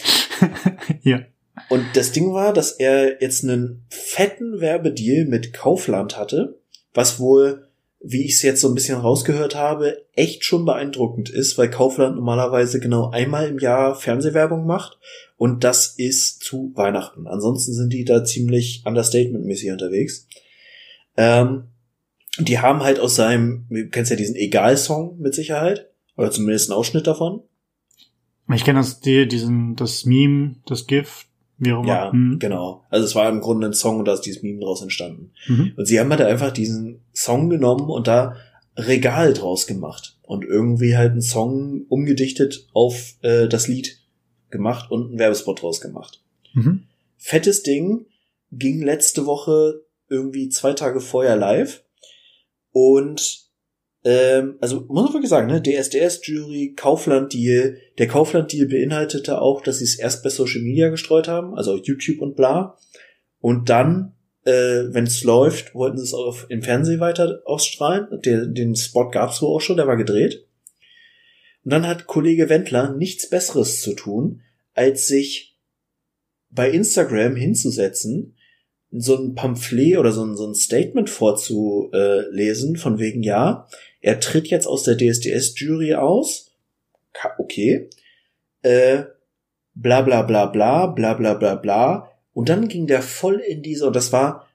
ja. 1.03 1.21
Und 1.69 1.85
das 1.95 2.13
Ding 2.13 2.33
war, 2.33 2.53
dass 2.53 2.73
er 2.73 3.21
jetzt 3.23 3.45
einen 3.45 3.85
fetten 3.89 4.61
Werbedeal 4.61 5.27
mit 5.27 5.53
Kaufland 5.53 6.17
hatte, 6.17 6.59
was 6.95 7.21
wohl 7.21 7.71
wie 8.03 8.25
ich 8.25 8.33
es 8.33 8.43
jetzt 8.43 8.63
so 8.63 8.69
ein 8.69 8.75
bisschen 8.75 8.99
rausgehört 8.99 9.55
habe, 9.55 10.07
echt 10.15 10.45
schon 10.45 10.65
beeindruckend 10.65 11.29
ist, 11.29 11.59
weil 11.59 11.71
Kaufland 11.71 12.17
normalerweise 12.17 12.81
genau 12.81 13.11
einmal 13.11 13.49
im 13.49 13.59
Jahr 13.59 13.95
Fernsehwerbung 13.95 14.67
macht 14.67 14.99
und 15.37 15.65
das 15.65 15.95
ist 15.99 16.43
zu 16.43 16.73
Weihnachten. 16.75 17.27
Ansonsten 17.27 17.75
sind 17.75 17.93
die 17.93 18.07
da 18.07 18.25
ziemlich 18.25 18.83
understatement-mäßig 18.87 19.71
unterwegs. 19.71 20.27
Ähm, 21.19 21.65
die 22.39 22.59
haben 22.59 22.83
halt 22.83 23.01
aus 23.01 23.17
seinem, 23.17 23.67
du 23.69 23.89
kennst 23.89 24.11
ja 24.11 24.17
diesen 24.17 24.37
Egal-Song 24.37 25.19
mit 25.19 25.35
Sicherheit, 25.35 25.91
oder 26.17 26.31
zumindest 26.31 26.71
einen 26.71 26.79
Ausschnitt 26.79 27.07
davon. 27.07 27.43
Ich 28.53 28.65
kenne 28.65 28.81
das, 28.81 29.01
die, 29.01 29.29
diesen, 29.29 29.77
das 29.77 30.07
Meme, 30.07 30.57
das 30.67 30.87
GIF, 30.87 31.27
wie 31.61 31.73
auch 31.73 31.83
immer. 31.83 31.89
Ja, 31.89 32.13
mhm. 32.13 32.39
genau. 32.39 32.85
Also 32.91 33.07
es 33.07 33.15
war 33.15 33.29
im 33.29 33.41
Grunde 33.41 33.69
ein 33.69 33.75
Song 33.75 33.99
und 33.99 34.07
da 34.07 34.15
ist 34.15 34.23
dieses 34.23 34.43
Meme 34.43 34.61
draus 34.61 34.83
entstanden. 34.83 35.33
Mhm. 35.47 35.75
Und 35.77 35.85
sie 35.87 36.01
haben 36.01 36.11
halt 36.11 36.23
einfach 36.23 36.51
diesen 36.51 37.01
Song 37.15 37.49
genommen 37.51 37.89
und 37.89 38.09
da 38.09 38.37
Regal 38.77 39.35
draus 39.35 39.67
gemacht 39.67 40.17
und 40.23 40.45
irgendwie 40.45 40.97
halt 40.97 41.13
einen 41.13 41.23
Song 41.23 41.85
umgedichtet 41.89 42.67
auf 42.73 43.15
äh, 43.23 43.47
das 43.47 43.69
Lied 43.69 44.01
gemacht 44.49 44.91
und 44.91 45.11
einen 45.11 45.19
Werbespot 45.19 45.63
draus 45.63 45.81
gemacht. 45.81 46.23
Mhm. 46.55 46.85
Fettes 47.19 47.63
Ding 47.63 48.07
ging 48.51 48.83
letzte 48.83 49.27
Woche 49.27 49.83
irgendwie 50.09 50.49
zwei 50.49 50.73
Tage 50.73 51.01
vorher 51.01 51.37
live 51.37 51.83
und 52.73 53.50
ähm, 54.05 54.57
also 54.61 54.81
muss 54.89 55.05
man 55.05 55.13
wirklich 55.13 55.29
sagen, 55.31 55.49
ne, 55.49 55.63
DSDS-Jury, 55.63 56.75
Kaufland-Deal. 56.75 57.77
Der 57.99 58.09
Kaufland-Deal 58.09 58.67
beinhaltete 58.67 59.41
auch, 59.41 59.61
dass 59.61 59.79
sie 59.79 59.85
es 59.85 59.99
erst 59.99 60.23
bei 60.23 60.31
Social 60.31 60.63
Media 60.63 60.89
gestreut 60.89 61.29
haben, 61.29 61.55
also 61.55 61.77
YouTube 61.77 62.21
und 62.21 62.37
bla. 62.37 62.79
Und 63.41 63.69
dann, 63.69 64.15
äh, 64.45 64.85
wenn 64.89 65.05
es 65.05 65.23
läuft, 65.23 65.75
wollten 65.75 65.99
sie 65.99 66.05
es 66.05 66.15
auch 66.15 66.49
im 66.49 66.63
Fernsehen 66.63 67.01
weiter 67.01 67.43
ausstrahlen. 67.45 68.21
Der, 68.25 68.47
den 68.47 68.75
Spot 68.75 69.11
gab's 69.11 69.43
wohl 69.43 69.55
auch 69.55 69.61
schon, 69.61 69.77
der 69.77 69.87
war 69.87 69.97
gedreht. 69.97 70.47
Und 71.65 71.73
dann 71.73 71.87
hat 71.87 72.07
Kollege 72.07 72.49
Wendler 72.49 72.95
nichts 72.95 73.29
Besseres 73.29 73.83
zu 73.83 73.95
tun, 73.95 74.41
als 74.73 75.09
sich 75.09 75.59
bei 76.49 76.71
Instagram 76.71 77.37
hinzusetzen 77.37 78.35
so 78.93 79.17
ein 79.17 79.35
Pamphlet 79.35 79.99
oder 79.99 80.13
so 80.13 80.25
ein, 80.25 80.37
so 80.37 80.47
ein 80.47 80.55
Statement 80.55 81.09
vorzulesen, 81.09 82.77
von 82.77 82.99
wegen, 82.99 83.23
ja, 83.23 83.69
er 84.01 84.21
tritt 84.21 84.49
jetzt 84.49 84.67
aus 84.67 84.83
der 84.83 84.97
DSDS-Jury 84.97 85.95
aus. 85.95 86.53
Okay. 87.39 87.91
Äh, 88.63 89.05
bla 89.75 90.03
bla 90.03 90.23
bla 90.23 90.47
bla, 90.47 90.87
bla 90.87 91.15
bla 91.15 91.35
bla 91.35 91.55
bla. 91.55 92.11
Und 92.33 92.49
dann 92.49 92.69
ging 92.69 92.87
der 92.87 93.03
voll 93.03 93.37
in 93.37 93.63
diese, 93.63 93.87
und 93.87 93.97
das 93.97 94.13
war, 94.13 94.49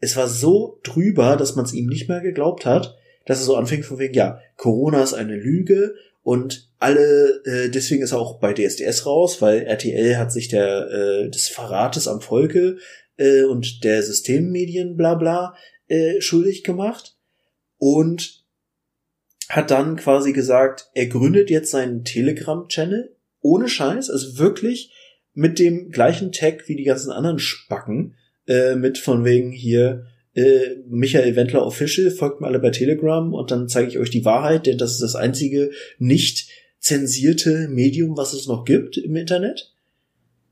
es 0.00 0.16
war 0.16 0.28
so 0.28 0.80
drüber, 0.82 1.36
dass 1.36 1.54
man 1.54 1.64
es 1.64 1.72
ihm 1.72 1.86
nicht 1.86 2.08
mehr 2.08 2.20
geglaubt 2.20 2.66
hat, 2.66 2.96
dass 3.26 3.40
er 3.40 3.44
so 3.44 3.56
anfing 3.56 3.82
von 3.82 3.98
wegen, 3.98 4.14
ja, 4.14 4.40
Corona 4.56 5.02
ist 5.02 5.14
eine 5.14 5.36
Lüge 5.36 5.94
und 6.22 6.70
alle, 6.78 7.42
äh, 7.44 7.68
deswegen 7.70 8.02
ist 8.02 8.12
er 8.12 8.18
auch 8.18 8.40
bei 8.40 8.52
DSDS 8.52 9.06
raus, 9.06 9.40
weil 9.40 9.62
RTL 9.62 10.16
hat 10.16 10.32
sich 10.32 10.48
der 10.48 10.90
äh, 10.90 11.30
des 11.30 11.48
Verrates 11.48 12.08
am 12.08 12.20
Volke 12.20 12.78
äh, 13.16 13.44
und 13.44 13.84
der 13.84 14.02
Systemmedien 14.02 14.96
bla 14.96 15.14
bla 15.14 15.54
äh, 15.86 16.20
schuldig 16.20 16.64
gemacht 16.64 17.16
und 17.78 18.41
hat 19.52 19.70
dann 19.70 19.96
quasi 19.96 20.32
gesagt, 20.32 20.88
er 20.94 21.08
gründet 21.08 21.50
jetzt 21.50 21.72
seinen 21.72 22.04
Telegram-Channel 22.04 23.14
ohne 23.42 23.68
Scheiß, 23.68 24.08
also 24.08 24.38
wirklich 24.38 24.94
mit 25.34 25.58
dem 25.58 25.90
gleichen 25.90 26.32
Tag 26.32 26.68
wie 26.68 26.76
die 26.76 26.84
ganzen 26.84 27.12
anderen 27.12 27.38
Spacken, 27.38 28.14
äh, 28.46 28.76
mit 28.76 28.96
von 28.96 29.26
wegen 29.26 29.52
hier 29.52 30.06
äh, 30.32 30.76
Michael 30.88 31.36
Wendler 31.36 31.66
Official, 31.66 32.10
folgt 32.10 32.40
mir 32.40 32.46
alle 32.46 32.60
bei 32.60 32.70
Telegram 32.70 33.34
und 33.34 33.50
dann 33.50 33.68
zeige 33.68 33.90
ich 33.90 33.98
euch 33.98 34.08
die 34.08 34.24
Wahrheit, 34.24 34.64
denn 34.64 34.78
das 34.78 34.92
ist 34.92 35.02
das 35.02 35.16
einzige 35.16 35.70
nicht 35.98 36.48
zensierte 36.78 37.68
Medium, 37.68 38.16
was 38.16 38.32
es 38.32 38.46
noch 38.46 38.64
gibt 38.64 38.96
im 38.96 39.16
Internet. 39.16 39.74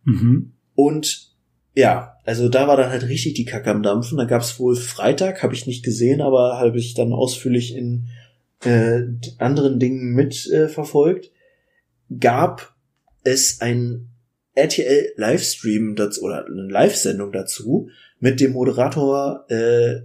Mhm. 0.04 0.52
Und 0.74 1.30
ja, 1.74 2.18
also 2.26 2.50
da 2.50 2.68
war 2.68 2.76
dann 2.76 2.90
halt 2.90 3.08
richtig 3.08 3.32
die 3.32 3.46
Kacke 3.46 3.70
am 3.70 3.82
Dampfen. 3.82 4.18
Da 4.18 4.24
gab's 4.24 4.60
wohl 4.60 4.76
Freitag, 4.76 5.42
habe 5.42 5.54
ich 5.54 5.66
nicht 5.66 5.86
gesehen, 5.86 6.20
aber 6.20 6.58
habe 6.58 6.78
ich 6.78 6.92
dann 6.92 7.14
ausführlich 7.14 7.74
in 7.74 8.08
äh, 8.64 9.02
anderen 9.38 9.78
Dingen 9.78 10.14
mitverfolgt. 10.14 11.26
Äh, 11.26 11.30
gab 12.18 12.74
es 13.22 13.60
ein 13.60 14.08
RTL 14.54 15.12
Livestream 15.16 15.94
dazu 15.94 16.22
oder 16.22 16.46
eine 16.46 16.68
Live-Sendung 16.68 17.32
dazu 17.32 17.88
mit 18.18 18.40
dem 18.40 18.52
Moderator 18.52 19.46
äh, 19.48 20.00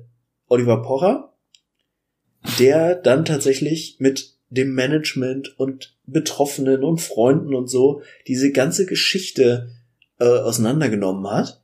Oliver 0.48 0.82
Pocher, 0.84 1.34
der 2.60 2.96
dann 2.96 3.26
tatsächlich 3.26 3.98
mit 4.00 4.36
dem 4.50 4.74
Management 4.74 5.60
und 5.60 5.96
Betroffenen 6.06 6.84
und 6.84 7.02
Freunden 7.02 7.56
und 7.56 7.68
so 7.68 8.04
diese 8.28 8.52
ganze 8.52 8.86
Geschichte 8.86 9.72
äh, 10.20 10.26
auseinandergenommen 10.26 11.30
hat. 11.30 11.62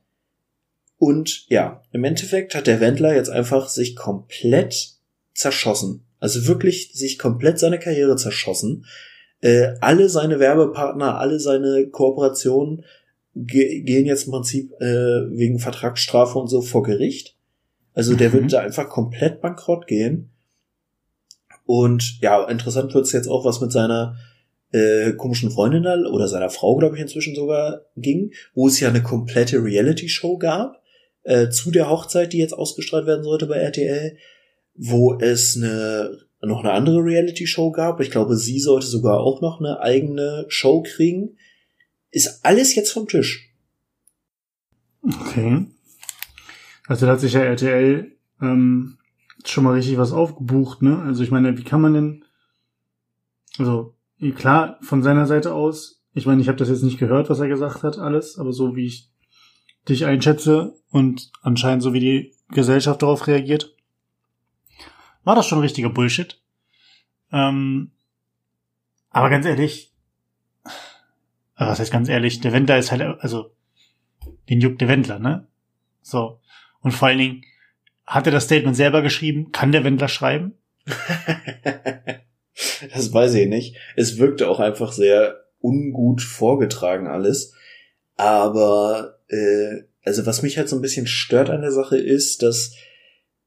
Und 0.98 1.48
ja, 1.48 1.82
im 1.92 2.04
Endeffekt 2.04 2.54
hat 2.54 2.66
der 2.66 2.80
Wendler 2.80 3.14
jetzt 3.14 3.30
einfach 3.30 3.68
sich 3.68 3.96
komplett 3.96 4.96
zerschossen. 5.34 6.04
Also 6.22 6.46
wirklich 6.46 6.92
sich 6.92 7.18
komplett 7.18 7.58
seine 7.58 7.80
Karriere 7.80 8.14
zerschossen. 8.14 8.86
Äh, 9.40 9.74
alle 9.80 10.08
seine 10.08 10.38
Werbepartner, 10.38 11.18
alle 11.18 11.40
seine 11.40 11.88
Kooperationen 11.88 12.84
ge 13.34 13.80
gehen 13.80 14.06
jetzt 14.06 14.26
im 14.26 14.30
Prinzip 14.30 14.70
äh, 14.80 14.86
wegen 15.36 15.58
Vertragsstrafe 15.58 16.38
und 16.38 16.46
so 16.46 16.62
vor 16.62 16.84
Gericht. 16.84 17.34
Also 17.92 18.14
der 18.14 18.28
mhm. 18.28 18.34
wird 18.34 18.52
da 18.52 18.60
einfach 18.60 18.88
komplett 18.88 19.40
bankrott 19.40 19.88
gehen. 19.88 20.30
Und 21.66 22.20
ja, 22.20 22.44
interessant 22.44 22.94
wird's 22.94 23.10
jetzt 23.10 23.26
auch, 23.26 23.44
was 23.44 23.60
mit 23.60 23.72
seiner 23.72 24.16
äh, 24.70 25.14
komischen 25.14 25.50
Freundin 25.50 25.82
da 25.82 25.96
oder 26.08 26.28
seiner 26.28 26.50
Frau, 26.50 26.76
glaube 26.76 26.94
ich, 26.94 27.02
inzwischen 27.02 27.34
sogar 27.34 27.80
ging, 27.96 28.32
wo 28.54 28.68
es 28.68 28.78
ja 28.78 28.88
eine 28.88 29.02
komplette 29.02 29.56
Reality-Show 29.60 30.38
gab 30.38 30.80
äh, 31.24 31.48
zu 31.48 31.72
der 31.72 31.90
Hochzeit, 31.90 32.32
die 32.32 32.38
jetzt 32.38 32.54
ausgestrahlt 32.54 33.08
werden 33.08 33.24
sollte 33.24 33.46
bei 33.46 33.56
RTL, 33.56 34.16
wo 34.74 35.18
es 35.18 35.56
eine 35.56 36.18
noch 36.44 36.60
eine 36.60 36.72
andere 36.72 37.04
Reality-Show 37.04 37.70
gab. 37.70 38.00
Ich 38.00 38.10
glaube, 38.10 38.36
sie 38.36 38.58
sollte 38.58 38.86
sogar 38.86 39.20
auch 39.20 39.40
noch 39.40 39.60
eine 39.60 39.80
eigene 39.80 40.44
Show 40.48 40.82
kriegen. 40.82 41.36
Ist 42.10 42.44
alles 42.44 42.74
jetzt 42.74 42.92
vom 42.92 43.06
Tisch. 43.06 43.54
Okay. 45.02 45.66
Also 46.86 47.06
da 47.06 47.12
hat 47.12 47.20
sich 47.20 47.34
ja 47.34 47.42
RTL 47.42 48.16
ähm, 48.40 48.98
schon 49.44 49.64
mal 49.64 49.74
richtig 49.74 49.98
was 49.98 50.12
aufgebucht, 50.12 50.82
ne? 50.82 50.98
Also 50.98 51.22
ich 51.22 51.30
meine, 51.30 51.56
wie 51.56 51.64
kann 51.64 51.80
man 51.80 51.94
denn, 51.94 52.24
also 53.58 53.94
klar, 54.36 54.78
von 54.82 55.02
seiner 55.02 55.26
Seite 55.26 55.54
aus, 55.54 56.02
ich 56.12 56.26
meine, 56.26 56.42
ich 56.42 56.48
habe 56.48 56.58
das 56.58 56.68
jetzt 56.68 56.82
nicht 56.82 56.98
gehört, 56.98 57.30
was 57.30 57.40
er 57.40 57.48
gesagt 57.48 57.82
hat, 57.82 57.98
alles, 57.98 58.38
aber 58.38 58.52
so 58.52 58.76
wie 58.76 58.86
ich 58.86 59.10
dich 59.88 60.04
einschätze 60.04 60.74
und 60.90 61.30
anscheinend 61.42 61.82
so 61.82 61.92
wie 61.92 62.00
die 62.00 62.34
Gesellschaft 62.50 63.02
darauf 63.02 63.26
reagiert, 63.26 63.74
war 65.24 65.34
das 65.34 65.46
schon 65.46 65.60
richtiger 65.60 65.88
Bullshit. 65.88 66.40
Ähm, 67.32 67.92
aber 69.10 69.30
ganz 69.30 69.46
ehrlich, 69.46 69.92
was 71.56 71.78
heißt 71.78 71.92
ganz 71.92 72.08
ehrlich, 72.08 72.40
der 72.40 72.52
Wendler 72.52 72.78
ist 72.78 72.90
halt, 72.90 73.02
also, 73.20 73.54
den 74.48 74.60
juckt 74.60 74.80
der 74.80 74.88
Wendler, 74.88 75.18
ne? 75.18 75.46
So. 76.02 76.40
Und 76.80 76.92
vor 76.92 77.08
allen 77.08 77.18
Dingen, 77.18 77.44
hat 78.06 78.26
er 78.26 78.32
das 78.32 78.44
Statement 78.44 78.76
selber 78.76 79.02
geschrieben? 79.02 79.52
Kann 79.52 79.72
der 79.72 79.84
Wendler 79.84 80.08
schreiben? 80.08 80.54
das 82.92 83.12
weiß 83.12 83.34
ich 83.34 83.48
nicht. 83.48 83.76
Es 83.96 84.18
wirkte 84.18 84.48
auch 84.48 84.60
einfach 84.60 84.92
sehr 84.92 85.44
ungut 85.60 86.20
vorgetragen 86.20 87.06
alles. 87.06 87.54
Aber 88.16 89.20
äh, 89.28 89.84
also 90.04 90.26
was 90.26 90.42
mich 90.42 90.58
halt 90.58 90.68
so 90.68 90.76
ein 90.76 90.82
bisschen 90.82 91.06
stört 91.06 91.48
an 91.50 91.62
der 91.62 91.72
Sache 91.72 91.96
ist, 91.96 92.42
dass 92.42 92.74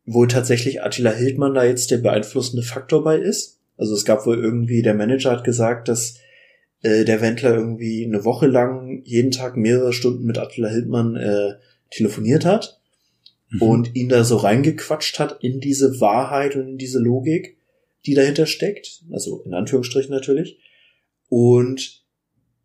wohl 0.06 0.28
tatsächlich 0.28 0.84
Attila 0.84 1.12
Hildmann 1.12 1.54
da 1.54 1.64
jetzt 1.64 1.92
der 1.92 1.98
beeinflussende 1.98 2.64
Faktor 2.64 3.04
bei 3.04 3.18
ist. 3.18 3.60
Also 3.78 3.94
es 3.94 4.06
gab 4.06 4.26
wohl 4.26 4.38
irgendwie, 4.38 4.82
der 4.82 4.94
Manager 4.94 5.32
hat 5.32 5.44
gesagt, 5.44 5.88
dass 5.88 6.20
äh, 6.82 7.04
der 7.04 7.22
Wendler 7.22 7.56
irgendwie 7.56 8.06
eine 8.06 8.24
Woche 8.24 8.48
lang 8.48 9.02
jeden 9.04 9.32
Tag 9.32 9.58
mehrere 9.58 9.94
Stunden 9.94 10.26
mit 10.26 10.38
Attila 10.38 10.70
Hildmann 10.70 11.16
äh, 11.16 11.56
telefoniert 11.90 12.46
hat 12.46 12.80
mhm. 13.50 13.62
und 13.62 13.96
ihn 13.96 14.10
da 14.10 14.24
so 14.24 14.38
reingequatscht 14.38 15.20
hat 15.20 15.44
in 15.44 15.60
diese 15.60 16.00
Wahrheit 16.00 16.56
und 16.56 16.68
in 16.68 16.78
diese 16.78 17.00
Logik, 17.00 17.58
die 18.06 18.14
dahinter 18.14 18.46
steckt. 18.46 19.04
Also 19.12 19.42
in 19.46 19.54
Anführungsstrichen 19.54 20.14
natürlich. 20.14 20.60
Und 21.28 22.04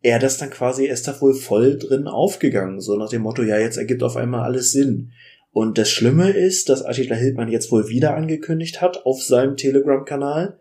er 0.03 0.19
das 0.19 0.37
dann 0.37 0.49
quasi, 0.49 0.85
er 0.85 0.93
ist 0.93 1.07
da 1.07 1.19
wohl 1.21 1.33
voll 1.33 1.77
drin 1.77 2.07
aufgegangen, 2.07 2.81
so 2.81 2.95
nach 2.95 3.09
dem 3.09 3.21
Motto, 3.21 3.43
ja, 3.43 3.59
jetzt 3.59 3.77
ergibt 3.77 4.01
auf 4.03 4.17
einmal 4.17 4.41
alles 4.41 4.71
Sinn. 4.71 5.11
Und 5.53 5.77
das 5.77 5.89
Schlimme 5.89 6.31
ist, 6.31 6.69
dass 6.69 6.83
Attila 6.83 7.15
Hildmann 7.15 7.51
jetzt 7.51 7.71
wohl 7.71 7.89
wieder 7.89 8.15
angekündigt 8.15 8.81
hat 8.81 9.05
auf 9.05 9.21
seinem 9.21 9.57
Telegram-Kanal, 9.57 10.59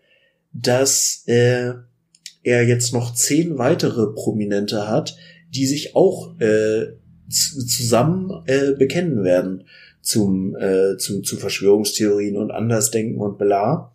dass 0.53 1.23
äh, 1.27 1.73
er 2.43 2.67
jetzt 2.67 2.93
noch 2.93 3.15
zehn 3.15 3.59
weitere 3.59 4.13
Prominente 4.13 4.89
hat, 4.89 5.17
die 5.51 5.67
sich 5.67 5.95
auch 5.95 6.39
äh, 6.41 6.87
zusammen 7.29 8.43
äh, 8.47 8.73
bekennen 8.73 9.23
werden 9.23 9.65
zum, 10.01 10.57
äh, 10.57 10.97
zu, 10.97 11.23
zu 11.23 11.37
Verschwörungstheorien 11.37 12.37
und 12.37 12.51
Andersdenken 12.51 13.21
und 13.21 13.39
bla. 13.39 13.95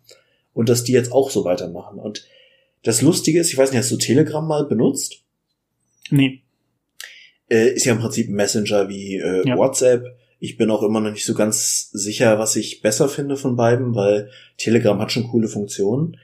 Und 0.54 0.70
dass 0.70 0.84
die 0.84 0.92
jetzt 0.92 1.12
auch 1.12 1.30
so 1.30 1.44
weitermachen. 1.44 1.98
Und 1.98 2.26
das 2.82 3.02
Lustige 3.02 3.40
ist, 3.40 3.52
ich 3.52 3.58
weiß 3.58 3.70
nicht, 3.70 3.80
hast 3.80 3.90
du 3.90 3.98
Telegram 3.98 4.46
mal 4.46 4.64
benutzt? 4.64 5.22
Nee. 6.10 6.40
Äh, 7.50 7.74
ist 7.74 7.84
ja 7.84 7.92
im 7.92 7.98
Prinzip 7.98 8.28
ein 8.28 8.34
Messenger 8.34 8.88
wie 8.88 9.16
äh, 9.16 9.46
Ja. 9.46 9.56
WhatsApp. 9.56 10.06
Ich 10.38 10.56
bin 10.56 10.70
auch 10.70 10.82
immer 10.82 11.00
noch 11.00 11.12
nicht 11.12 11.24
so 11.24 11.34
ganz 11.34 11.90
sicher, 11.92 12.38
was 12.38 12.56
ich 12.56 12.82
besser 12.82 13.08
finde 13.08 13.36
von 13.36 13.56
beiden, 13.56 13.94
weil 13.94 14.30
Telegram 14.58 14.98
hat 15.00 15.12
schon 15.12 15.28
coole 15.28 15.48
Funktionen. 15.48 16.18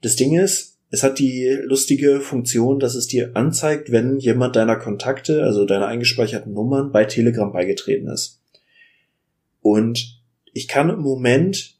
Das 0.00 0.16
Ding 0.16 0.38
ist, 0.38 0.78
es 0.90 1.02
hat 1.02 1.18
die 1.18 1.48
lustige 1.62 2.20
Funktion, 2.20 2.78
dass 2.78 2.94
es 2.94 3.06
dir 3.06 3.32
anzeigt, 3.34 3.92
wenn 3.92 4.18
jemand 4.18 4.56
deiner 4.56 4.76
Kontakte, 4.76 5.42
also 5.42 5.64
deiner 5.64 5.86
eingespeicherten 5.86 6.52
Nummern, 6.52 6.92
bei 6.92 7.04
Telegram 7.04 7.52
beigetreten 7.52 8.08
ist. 8.08 8.40
Und 9.60 10.20
ich 10.52 10.68
kann 10.68 10.90
im 10.90 11.00
Moment 11.00 11.78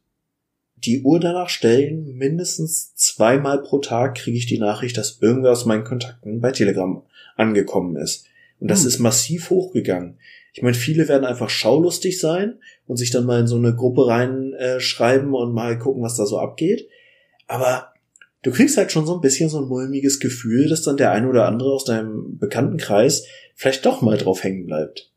die 0.77 1.03
Uhr 1.03 1.21
danach 1.21 1.49
stellen, 1.49 2.17
mindestens 2.17 2.95
zweimal 2.95 3.63
pro 3.63 3.79
Tag 3.79 4.17
kriege 4.17 4.39
ich 4.39 4.47
die 4.47 4.59
Nachricht, 4.59 4.97
dass 4.97 5.19
irgendwer 5.21 5.53
aus 5.53 5.67
meinen 5.67 5.85
Kontakten 5.85 6.41
bei 6.41 6.51
Telegram 6.51 7.03
angekommen 7.37 7.97
ist. 7.97 8.27
Und 8.59 8.69
das 8.69 8.81
Hm. 8.81 8.89
ist 8.89 8.99
massiv 8.99 9.51
hochgegangen. 9.51 10.19
Ich 10.53 10.63
meine, 10.63 10.75
viele 10.75 11.09
werden 11.09 11.25
einfach 11.25 11.49
schaulustig 11.49 12.21
sein 12.21 12.59
und 12.87 12.97
sich 12.97 13.11
dann 13.11 13.25
mal 13.25 13.41
in 13.41 13.47
so 13.47 13.57
eine 13.57 13.75
Gruppe 13.75 14.07
reinschreiben 14.07 15.33
äh, 15.33 15.37
und 15.37 15.55
mal 15.55 15.79
gucken, 15.79 16.03
was 16.03 16.17
da 16.17 16.27
so 16.27 16.39
abgeht. 16.39 16.89
Aber 17.47 17.93
du 18.43 18.51
kriegst 18.51 18.77
halt 18.77 18.93
schon 18.93 19.07
so 19.07 19.15
ein 19.15 19.23
bisschen 19.23 19.49
so 19.49 19.63
ein 19.63 19.69
mulmiges 19.69 20.21
Gefühl, 20.21 20.69
dass 20.69 20.83
dann 20.83 20.99
der 20.99 21.13
ein 21.13 21.27
oder 21.27 21.47
andere 21.47 21.73
aus 21.73 21.85
deinem 21.85 22.39
Bekanntenkreis 22.39 23.27
vielleicht 23.55 23.87
doch 23.87 24.03
mal 24.03 24.19
drauf 24.19 24.45
hängen 24.45 24.67
bleibt. 24.67 25.11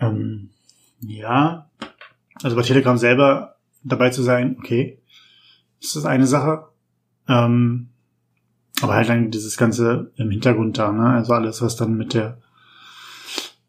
Ähm, 0.00 0.50
ja, 1.00 1.70
also 2.42 2.56
bei 2.56 2.62
Telegram 2.62 2.98
selber 2.98 3.56
dabei 3.84 4.10
zu 4.10 4.22
sein, 4.22 4.56
okay, 4.58 5.00
das 5.80 5.96
ist 5.96 6.04
eine 6.04 6.26
Sache. 6.26 6.66
Ähm, 7.28 7.90
aber 8.84 8.94
halt 8.94 9.08
dann 9.08 9.30
dieses 9.30 9.56
Ganze 9.56 10.12
im 10.16 10.30
Hintergrund 10.30 10.76
da, 10.76 10.92
ne? 10.92 11.06
Also 11.06 11.32
alles, 11.32 11.62
was 11.62 11.74
dann 11.76 11.96
mit 11.96 12.12
der 12.12 12.38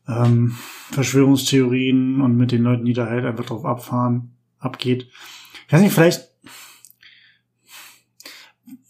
ähm, 0.09 0.55
Verschwörungstheorien 0.91 2.19
und 2.19 2.35
mit 2.35 2.51
den 2.51 2.63
Leuten, 2.63 2.83
die 2.83 2.91
da 2.91 3.05
halt 3.07 3.25
einfach 3.25 3.45
drauf 3.45 3.65
abfahren, 3.65 4.35
abgeht. 4.59 5.07
Ich 5.67 5.73
weiß 5.73 5.81
nicht, 5.81 5.93
vielleicht 5.93 6.29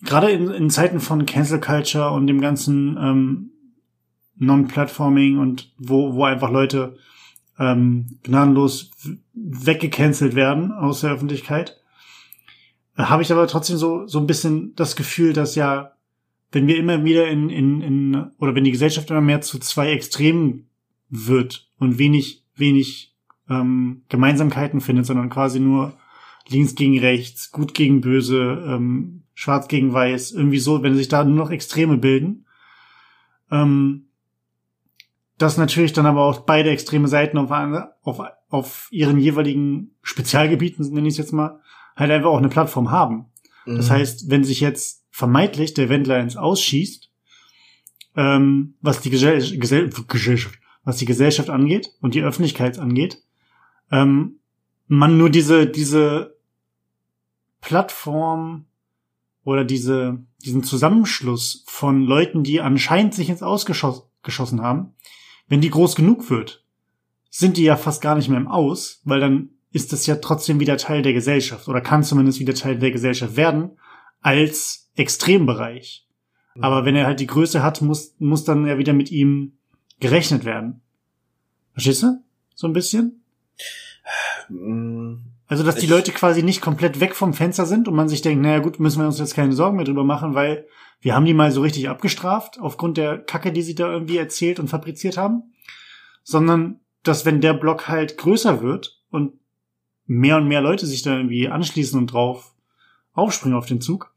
gerade 0.01 0.31
in, 0.31 0.49
in 0.49 0.71
Zeiten 0.71 0.99
von 0.99 1.27
Cancel 1.27 1.59
Culture 1.59 2.09
und 2.09 2.25
dem 2.25 2.41
ganzen 2.41 2.97
ähm, 2.97 3.51
Non-Platforming 4.37 5.37
und 5.37 5.73
wo, 5.77 6.15
wo 6.15 6.25
einfach 6.25 6.49
Leute 6.49 6.97
ähm, 7.59 8.17
gnadenlos 8.23 8.89
weggecancelt 9.33 10.33
werden 10.33 10.71
aus 10.71 11.01
der 11.01 11.11
Öffentlichkeit, 11.11 11.79
äh, 12.97 13.03
habe 13.03 13.21
ich 13.21 13.31
aber 13.31 13.45
trotzdem 13.45 13.77
so, 13.77 14.07
so 14.07 14.19
ein 14.19 14.27
bisschen 14.27 14.73
das 14.75 14.95
Gefühl, 14.95 15.33
dass 15.33 15.53
ja, 15.53 15.94
wenn 16.55 16.67
wir 16.67 16.77
immer 16.77 17.03
wieder 17.03 17.27
in, 17.27 17.49
in, 17.49 17.81
in, 17.81 18.31
oder 18.37 18.55
wenn 18.55 18.63
die 18.63 18.71
Gesellschaft 18.71 19.09
immer 19.11 19.19
mehr 19.19 19.41
zu 19.41 19.59
zwei 19.59 19.91
Extremen 19.91 20.69
wird 21.09 21.69
und 21.79 21.99
wenig, 21.99 22.45
wenig 22.55 23.13
ähm, 23.49 24.03
Gemeinsamkeiten 24.07 24.79
findet, 24.79 25.05
sondern 25.05 25.29
quasi 25.29 25.59
nur 25.59 25.97
links 26.47 26.75
gegen 26.75 26.97
rechts, 26.97 27.51
gut 27.51 27.73
gegen 27.73 27.99
böse, 27.99 28.63
ähm, 28.69 29.23
schwarz 29.33 29.67
gegen 29.67 29.91
weiß, 29.91 30.31
irgendwie 30.31 30.59
so, 30.59 30.81
wenn 30.81 30.95
sich 30.95 31.09
da 31.09 31.25
nur 31.25 31.35
noch 31.35 31.51
Extreme 31.51 31.97
bilden, 31.97 32.45
ähm, 33.51 34.05
dass 35.37 35.57
natürlich 35.57 35.91
dann 35.91 36.05
aber 36.05 36.23
auch 36.23 36.45
beide 36.45 36.69
extreme 36.69 37.09
Seiten 37.09 37.37
auf, 37.37 37.51
auf, 38.01 38.21
auf 38.47 38.87
ihren 38.91 39.19
jeweiligen 39.19 39.91
Spezialgebieten, 40.03 40.89
nenne 40.93 41.09
ich 41.09 41.15
es 41.15 41.17
jetzt 41.17 41.33
mal, 41.33 41.59
halt 41.97 42.11
einfach 42.11 42.29
auch 42.29 42.37
eine 42.37 42.47
Plattform 42.47 42.91
haben. 42.91 43.25
Das 43.65 43.89
Mhm. 43.89 43.93
heißt, 43.93 44.29
wenn 44.29 44.45
sich 44.45 44.61
jetzt 44.61 45.04
vermeintlich 45.15 45.73
der 45.73 45.87
Wendler 45.87 46.19
ins 46.19 46.35
Ausschießt, 46.35 47.09
ähm, 48.17 48.73
was 48.81 48.99
die 48.99 49.09
Gesell 49.09 49.57
Gesell 49.57 49.89
Gesellschaft, 49.89 50.59
was 50.83 50.97
die 50.97 51.05
Gesellschaft 51.05 51.49
angeht 51.49 51.93
und 52.01 52.15
die 52.15 52.21
Öffentlichkeit 52.21 52.79
angeht, 52.79 53.23
ähm, 53.91 54.39
man 54.87 55.17
nur 55.17 55.29
diese, 55.29 55.67
diese 55.67 56.35
Plattform 57.61 58.65
oder 59.45 59.63
diese, 59.63 60.21
diesen 60.43 60.63
Zusammenschluss 60.63 61.63
von 61.65 62.03
Leuten, 62.03 62.43
die 62.43 62.59
anscheinend 62.59 63.13
sich 63.13 63.29
ins 63.29 63.41
Ausgeschossen 63.41 64.03
geschossen 64.21 64.61
haben, 64.61 64.95
wenn 65.47 65.61
die 65.61 65.69
groß 65.69 65.95
genug 65.95 66.29
wird, 66.29 66.65
sind 67.29 67.55
die 67.55 67.63
ja 67.63 67.77
fast 67.77 68.01
gar 68.01 68.15
nicht 68.15 68.27
mehr 68.27 68.39
im 68.39 68.49
Aus, 68.49 68.99
weil 69.05 69.21
dann 69.21 69.51
ist 69.71 69.93
es 69.93 70.07
ja 70.07 70.17
trotzdem 70.17 70.59
wieder 70.59 70.75
Teil 70.75 71.03
der 71.03 71.13
Gesellschaft 71.13 71.69
oder 71.69 71.79
kann 71.79 72.03
zumindest 72.03 72.39
wieder 72.41 72.53
Teil 72.53 72.77
der 72.79 72.91
Gesellschaft 72.91 73.37
werden 73.37 73.79
als 74.21 74.84
Extrembereich. 74.95 76.07
Aber 76.61 76.85
wenn 76.85 76.95
er 76.95 77.05
halt 77.05 77.19
die 77.19 77.27
Größe 77.27 77.61
hat, 77.61 77.81
muss, 77.81 78.15
muss 78.19 78.45
dann 78.45 78.65
ja 78.65 78.77
wieder 78.77 78.93
mit 78.93 79.11
ihm 79.11 79.57
gerechnet 79.99 80.45
werden. 80.45 80.81
Verstehst 81.73 82.03
du? 82.03 82.23
So 82.53 82.67
ein 82.67 82.73
bisschen? 82.73 83.21
Mm, 84.49 85.15
Also, 85.47 85.63
dass 85.63 85.75
die 85.75 85.83
Ich- 85.85 85.91
Leute 85.91 86.11
quasi 86.11 86.41
nicht 86.41 86.61
komplett 86.61 86.99
weg 86.99 87.13
vom 87.13 87.33
Fenster 87.33 87.65
sind 87.67 87.87
und 87.87 87.93
man 87.93 88.09
sich 88.09 88.21
denkt, 88.23 88.41
naja 88.41 88.59
gut, 88.59 88.79
müssen 88.79 88.99
wir 88.99 89.05
uns 89.05 89.19
jetzt 89.19 89.35
keine 89.35 89.53
Sorgen 89.53 89.75
mehr 89.75 89.85
drüber 89.85 90.03
machen, 90.03 90.33
weil 90.33 90.65
wir 91.01 91.13
haben 91.13 91.25
die 91.25 91.35
mal 91.35 91.51
so 91.51 91.61
richtig 91.61 91.87
abgestraft 91.87 92.59
aufgrund 92.59 92.97
der 92.97 93.19
Kacke, 93.19 93.51
die 93.51 93.61
sie 93.61 93.75
da 93.75 93.91
irgendwie 93.91 94.17
erzählt 94.17 94.59
und 94.59 94.69
fabriziert 94.69 95.17
haben. 95.17 95.53
Sondern, 96.23 96.79
dass 97.03 97.25
wenn 97.25 97.41
der 97.41 97.53
Block 97.53 97.87
halt 97.87 98.17
größer 98.17 98.61
wird 98.63 98.99
und 99.11 99.33
mehr 100.07 100.37
und 100.37 100.47
mehr 100.47 100.61
Leute 100.61 100.87
sich 100.87 101.03
da 101.03 101.15
irgendwie 101.15 101.47
anschließen 101.47 101.99
und 101.99 102.07
drauf 102.07 102.55
aufspringen 103.13 103.57
auf 103.57 103.67
den 103.67 103.81
Zug, 103.81 104.14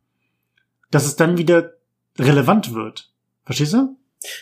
dass 0.91 1.07
es 1.07 1.17
dann 1.17 1.39
wieder 1.39 1.75
relevant 2.19 2.75
wird. 2.75 3.13
Verstehst 3.45 3.75
du? 3.75 3.97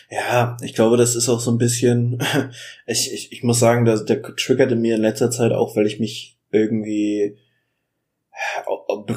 Ja, 0.09 0.57
ich 0.61 0.73
glaube, 0.73 0.97
das 0.97 1.15
ist 1.15 1.29
auch 1.29 1.39
so 1.39 1.51
ein 1.51 1.57
bisschen, 1.57 2.21
ich, 2.87 3.13
ich, 3.13 3.31
ich 3.31 3.43
muss 3.43 3.59
sagen, 3.59 3.85
der, 3.85 3.99
der 3.99 4.21
triggerte 4.21 4.75
mir 4.75 4.95
in 4.95 5.01
letzter 5.01 5.29
Zeit 5.29 5.51
auch, 5.51 5.75
weil 5.75 5.85
ich 5.85 5.99
mich 5.99 6.37
irgendwie, 6.51 7.37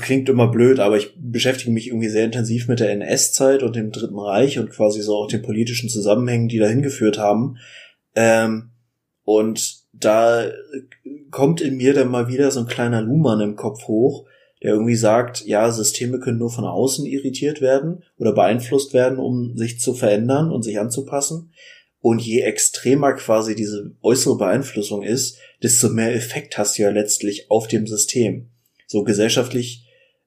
klingt 0.00 0.28
immer 0.28 0.48
blöd, 0.48 0.80
aber 0.80 0.96
ich 0.96 1.14
beschäftige 1.16 1.70
mich 1.70 1.88
irgendwie 1.88 2.08
sehr 2.08 2.24
intensiv 2.24 2.68
mit 2.68 2.80
der 2.80 2.90
NS-Zeit 2.90 3.62
und 3.62 3.76
dem 3.76 3.92
Dritten 3.92 4.18
Reich 4.18 4.58
und 4.58 4.70
quasi 4.70 5.02
so 5.02 5.16
auch 5.16 5.28
den 5.28 5.42
politischen 5.42 5.88
Zusammenhängen, 5.88 6.48
die 6.48 6.58
dahin 6.58 6.82
geführt 6.82 7.18
haben. 7.18 7.58
Ähm, 8.14 8.70
und 9.24 9.80
da 9.92 10.50
kommt 11.30 11.60
in 11.60 11.76
mir 11.76 11.94
dann 11.94 12.08
mal 12.08 12.28
wieder 12.28 12.50
so 12.50 12.60
ein 12.60 12.66
kleiner 12.66 13.02
Luhmann 13.02 13.40
im 13.40 13.56
Kopf 13.56 13.86
hoch, 13.86 14.26
der 14.62 14.72
irgendwie 14.72 14.96
sagt, 14.96 15.44
ja, 15.46 15.70
Systeme 15.70 16.20
können 16.20 16.38
nur 16.38 16.50
von 16.50 16.64
außen 16.64 17.06
irritiert 17.06 17.60
werden 17.60 18.02
oder 18.18 18.32
beeinflusst 18.32 18.92
werden, 18.92 19.18
um 19.18 19.56
sich 19.56 19.80
zu 19.80 19.94
verändern 19.94 20.50
und 20.50 20.62
sich 20.62 20.78
anzupassen. 20.78 21.52
Und 22.00 22.20
je 22.20 22.40
extremer 22.40 23.12
quasi 23.14 23.54
diese 23.54 23.94
äußere 24.02 24.36
Beeinflussung 24.36 25.02
ist, 25.02 25.38
desto 25.62 25.88
mehr 25.88 26.14
Effekt 26.14 26.56
hast 26.56 26.78
du 26.78 26.82
ja 26.82 26.90
letztlich 26.90 27.50
auf 27.50 27.68
dem 27.68 27.86
System. 27.86 28.50
So 28.86 29.02
gesellschaftlich 29.02 29.86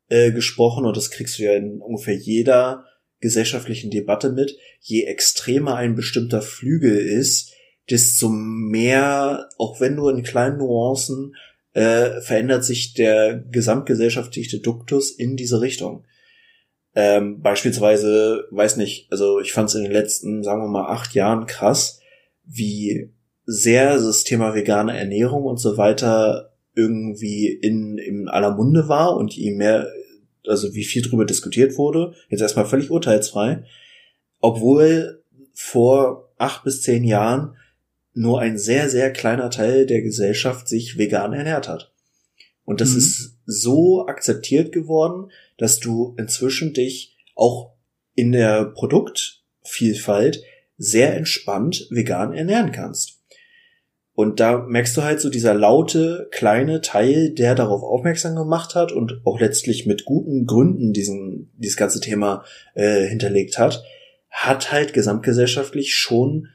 äh, 0.09 0.31
gesprochen, 0.31 0.85
und 0.85 0.95
das 0.95 1.09
kriegst 1.09 1.39
du 1.39 1.43
ja 1.43 1.53
in 1.53 1.79
ungefähr 1.81 2.15
jeder 2.15 2.85
gesellschaftlichen 3.19 3.89
Debatte 3.89 4.31
mit, 4.31 4.57
je 4.81 5.03
extremer 5.03 5.75
ein 5.75 5.95
bestimmter 5.95 6.41
Flügel 6.41 6.97
ist, 6.97 7.53
desto 7.89 8.29
mehr, 8.29 9.49
auch 9.57 9.79
wenn 9.79 9.95
nur 9.95 10.11
in 10.11 10.23
kleinen 10.23 10.57
Nuancen, 10.57 11.35
äh, 11.73 12.21
verändert 12.21 12.63
sich 12.63 12.93
der 12.93 13.43
gesamtgesellschaftliche 13.51 14.59
Duktus 14.59 15.11
in 15.11 15.35
diese 15.35 15.61
Richtung. 15.61 16.05
Ähm, 16.95 17.41
beispielsweise, 17.41 18.45
weiß 18.51 18.77
nicht, 18.77 19.11
also 19.11 19.39
ich 19.39 19.51
fand 19.51 19.69
es 19.69 19.75
in 19.75 19.83
den 19.83 19.91
letzten, 19.91 20.43
sagen 20.43 20.61
wir 20.61 20.67
mal, 20.67 20.91
acht 20.91 21.15
Jahren 21.15 21.47
krass, 21.47 21.99
wie 22.45 23.11
sehr 23.45 23.95
das 23.95 24.23
Thema 24.23 24.53
vegane 24.53 24.97
Ernährung 24.97 25.43
und 25.43 25.57
so 25.57 25.77
weiter 25.77 26.53
irgendwie 26.75 27.47
in, 27.47 27.97
in 27.97 28.27
aller 28.27 28.55
Munde 28.55 28.87
war 28.87 29.15
und 29.15 29.33
je 29.33 29.51
mehr, 29.51 29.87
also 30.47 30.73
wie 30.73 30.83
viel 30.83 31.01
drüber 31.01 31.25
diskutiert 31.25 31.77
wurde, 31.77 32.13
jetzt 32.29 32.41
erstmal 32.41 32.65
völlig 32.65 32.91
urteilsfrei, 32.91 33.63
obwohl 34.39 35.23
vor 35.53 36.31
acht 36.37 36.63
bis 36.63 36.81
zehn 36.81 37.03
Jahren 37.03 37.55
nur 38.13 38.39
ein 38.39 38.57
sehr, 38.57 38.89
sehr 38.89 39.11
kleiner 39.11 39.49
Teil 39.49 39.85
der 39.85 40.01
Gesellschaft 40.01 40.67
sich 40.67 40.97
vegan 40.97 41.33
ernährt 41.33 41.67
hat. 41.67 41.91
Und 42.65 42.79
das 42.81 42.91
Mhm. 42.91 42.97
ist 42.97 43.37
so 43.45 44.07
akzeptiert 44.07 44.71
geworden, 44.71 45.31
dass 45.57 45.79
du 45.79 46.15
inzwischen 46.17 46.73
dich 46.73 47.15
auch 47.35 47.73
in 48.15 48.31
der 48.31 48.65
Produktvielfalt 48.65 50.43
sehr 50.77 51.15
entspannt 51.15 51.87
vegan 51.89 52.33
ernähren 52.33 52.71
kannst. 52.71 53.19
Und 54.15 54.39
da 54.39 54.59
merkst 54.59 54.95
du 54.95 55.01
halt 55.01 55.19
so 55.19 55.29
dieser 55.29 55.55
laute 55.55 56.27
kleine 56.31 56.81
Teil, 56.81 57.31
der 57.31 57.55
darauf 57.55 57.81
aufmerksam 57.81 58.35
gemacht 58.35 58.75
hat 58.75 58.91
und 58.91 59.21
auch 59.25 59.39
letztlich 59.39 59.87
mit 59.87 60.05
guten 60.05 60.45
Gründen 60.45 60.93
diesen, 60.93 61.51
dieses 61.57 61.77
ganze 61.77 61.99
Thema 61.99 62.45
äh, 62.75 63.07
hinterlegt 63.07 63.57
hat, 63.57 63.83
hat 64.29 64.71
halt 64.71 64.93
gesamtgesellschaftlich 64.93 65.95
schon 65.95 66.49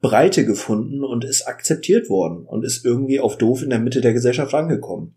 Breite 0.00 0.46
gefunden 0.46 1.04
und 1.04 1.24
ist 1.24 1.46
akzeptiert 1.46 2.08
worden 2.08 2.46
und 2.46 2.64
ist 2.64 2.84
irgendwie 2.84 3.20
auf 3.20 3.36
doof 3.36 3.62
in 3.62 3.70
der 3.70 3.78
Mitte 3.78 4.00
der 4.00 4.12
Gesellschaft 4.12 4.54
angekommen. 4.54 5.14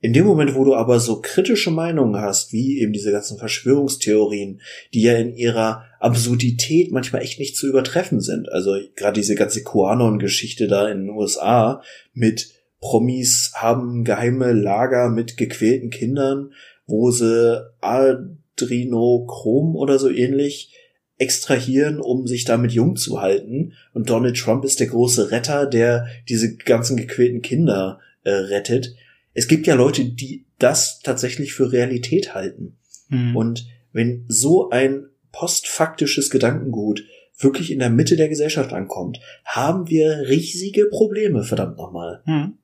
In 0.00 0.12
dem 0.12 0.26
Moment, 0.26 0.56
wo 0.56 0.64
du 0.64 0.74
aber 0.74 0.98
so 0.98 1.20
kritische 1.20 1.70
Meinungen 1.70 2.20
hast, 2.20 2.52
wie 2.52 2.80
eben 2.80 2.92
diese 2.92 3.12
ganzen 3.12 3.38
Verschwörungstheorien, 3.38 4.60
die 4.92 5.02
ja 5.02 5.14
in 5.14 5.32
ihrer 5.32 5.84
Absurdität 6.00 6.90
manchmal 6.90 7.22
echt 7.22 7.38
nicht 7.38 7.56
zu 7.56 7.68
übertreffen 7.68 8.20
sind. 8.20 8.50
Also 8.50 8.76
gerade 8.96 9.20
diese 9.20 9.36
ganze 9.36 9.62
QAnon-Geschichte 9.62 10.66
da 10.66 10.88
in 10.88 11.02
den 11.06 11.10
USA 11.10 11.82
mit 12.12 12.50
Promis 12.80 13.52
haben 13.54 14.02
geheime 14.02 14.52
Lager 14.52 15.08
mit 15.08 15.36
gequälten 15.36 15.90
Kindern, 15.90 16.52
wo 16.84 17.12
sie 17.12 17.64
Adrenochrom 17.80 19.76
oder 19.76 20.00
so 20.00 20.10
ähnlich 20.10 20.74
extrahieren, 21.22 22.00
um 22.00 22.26
sich 22.26 22.44
damit 22.44 22.72
jung 22.72 22.96
zu 22.96 23.20
halten. 23.20 23.74
Und 23.94 24.10
Donald 24.10 24.36
Trump 24.36 24.64
ist 24.64 24.80
der 24.80 24.88
große 24.88 25.30
Retter, 25.30 25.66
der 25.66 26.08
diese 26.28 26.56
ganzen 26.56 26.96
gequälten 26.96 27.42
Kinder 27.42 28.00
äh, 28.24 28.32
rettet. 28.32 28.96
Es 29.32 29.46
gibt 29.46 29.68
ja 29.68 29.76
Leute, 29.76 30.04
die 30.04 30.46
das 30.58 30.98
tatsächlich 30.98 31.54
für 31.54 31.70
Realität 31.70 32.34
halten. 32.34 32.76
Mhm. 33.08 33.36
Und 33.36 33.68
wenn 33.92 34.24
so 34.26 34.70
ein 34.70 35.06
postfaktisches 35.30 36.28
Gedankengut 36.28 37.04
wirklich 37.38 37.70
in 37.70 37.78
der 37.78 37.90
Mitte 37.90 38.16
der 38.16 38.28
Gesellschaft 38.28 38.72
ankommt, 38.72 39.20
haben 39.44 39.88
wir 39.88 40.28
riesige 40.28 40.86
Probleme, 40.86 41.44
verdammt 41.44 41.76
nochmal. 41.76 42.22
Mhm. 42.26 42.54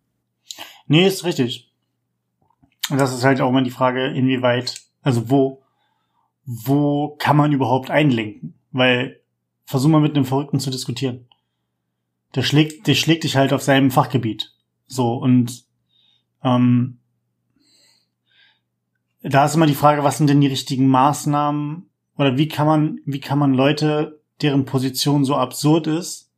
Nee, 0.88 1.06
ist 1.06 1.24
richtig. 1.24 1.70
Und 2.90 2.98
das 2.98 3.14
ist 3.14 3.22
halt 3.22 3.40
auch 3.40 3.50
immer 3.50 3.62
die 3.62 3.70
Frage, 3.70 4.08
inwieweit, 4.08 4.80
also 5.02 5.30
wo, 5.30 5.62
wo 6.50 7.14
kann 7.18 7.36
man 7.36 7.52
überhaupt 7.52 7.90
einlenken? 7.90 8.54
Weil, 8.72 9.20
versuch 9.66 9.90
mal 9.90 10.00
mit 10.00 10.16
einem 10.16 10.24
Verrückten 10.24 10.60
zu 10.60 10.70
diskutieren. 10.70 11.28
Der 12.34 12.42
schlägt, 12.42 12.86
der 12.86 12.94
schlägt 12.94 13.24
dich 13.24 13.36
halt 13.36 13.52
auf 13.52 13.62
seinem 13.62 13.90
Fachgebiet. 13.90 14.54
So, 14.86 15.12
und 15.12 15.66
ähm, 16.42 17.00
da 19.20 19.44
ist 19.44 19.56
immer 19.56 19.66
die 19.66 19.74
Frage, 19.74 20.04
was 20.04 20.16
sind 20.16 20.30
denn 20.30 20.40
die 20.40 20.46
richtigen 20.46 20.88
Maßnahmen 20.88 21.90
oder 22.16 22.38
wie 22.38 22.48
kann 22.48 22.66
man, 22.66 23.00
wie 23.04 23.20
kann 23.20 23.38
man 23.38 23.52
Leute, 23.52 24.22
deren 24.40 24.64
Position 24.64 25.26
so 25.26 25.36
absurd 25.36 25.86
ist 25.86 26.30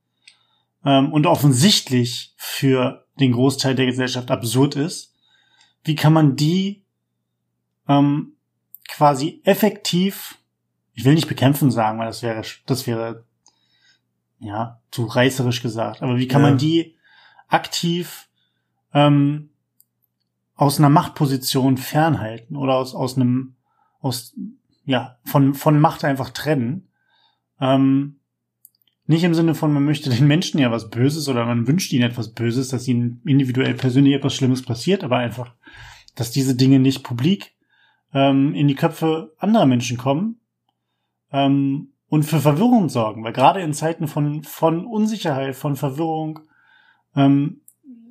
ähm, 0.84 1.12
und 1.12 1.26
offensichtlich 1.26 2.34
für 2.36 3.06
den 3.20 3.30
Großteil 3.30 3.76
der 3.76 3.86
Gesellschaft 3.86 4.32
absurd 4.32 4.74
ist, 4.74 5.14
wie 5.84 5.94
kann 5.94 6.12
man 6.12 6.34
die 6.34 6.82
ähm, 7.86 8.32
quasi 8.91 9.41
effektiv, 9.45 10.38
ich 10.93 11.05
will 11.05 11.14
nicht 11.14 11.28
bekämpfen 11.28 11.70
sagen, 11.70 11.99
weil 11.99 12.07
das 12.07 12.22
wäre, 12.22 12.43
das 12.66 12.86
wäre 12.86 13.24
ja 14.38 14.80
zu 14.91 15.05
reißerisch 15.05 15.62
gesagt, 15.62 16.03
aber 16.03 16.16
wie 16.16 16.28
kann 16.28 16.43
ja. 16.43 16.49
man 16.49 16.59
die 16.59 16.97
aktiv 17.49 18.28
ähm, 18.93 19.51
aus 20.55 20.78
einer 20.78 20.91
Machtposition 20.91 21.76
fernhalten 21.76 22.57
oder 22.57 22.74
aus, 22.74 22.95
aus 22.95 23.16
einem, 23.16 23.55
aus, 24.01 24.34
ja, 24.84 25.18
von, 25.24 25.55
von 25.55 25.80
Macht 25.80 26.05
einfach 26.05 26.30
trennen. 26.30 26.88
Ähm, 27.61 28.16
nicht 29.07 29.24
im 29.24 29.34
Sinne 29.34 29.55
von, 29.55 29.72
man 29.72 29.84
möchte 29.84 30.11
den 30.11 30.26
Menschen 30.26 30.61
ja 30.61 30.70
was 30.70 30.91
Böses 30.91 31.28
oder 31.28 31.47
man 31.47 31.66
wünscht 31.66 31.93
ihnen 31.93 32.09
etwas 32.09 32.32
Böses, 32.32 32.68
dass 32.68 32.86
ihnen 32.86 33.22
individuell 33.24 33.74
persönlich 33.74 34.14
etwas 34.14 34.34
Schlimmes 34.34 34.62
passiert, 34.62 35.03
aber 35.03 35.16
einfach, 35.16 35.55
dass 36.14 36.30
diese 36.30 36.55
Dinge 36.55 36.78
nicht 36.78 37.03
publik 37.03 37.55
ähm, 38.14 38.54
in 38.54 38.68
die 38.68 38.74
Köpfe 38.74 39.32
anderer 39.38 39.66
Menschen 39.66 39.96
kommen 39.96 40.40
ähm, 41.32 41.92
und 42.08 42.24
für 42.24 42.40
Verwirrung 42.40 42.88
sorgen, 42.88 43.24
weil 43.24 43.32
gerade 43.32 43.61
in 43.61 43.72
Zeiten 43.72 44.08
von, 44.08 44.42
von 44.42 44.86
Unsicherheit, 44.86 45.56
von 45.56 45.76
Verwirrung, 45.76 46.40
ähm, 47.16 47.61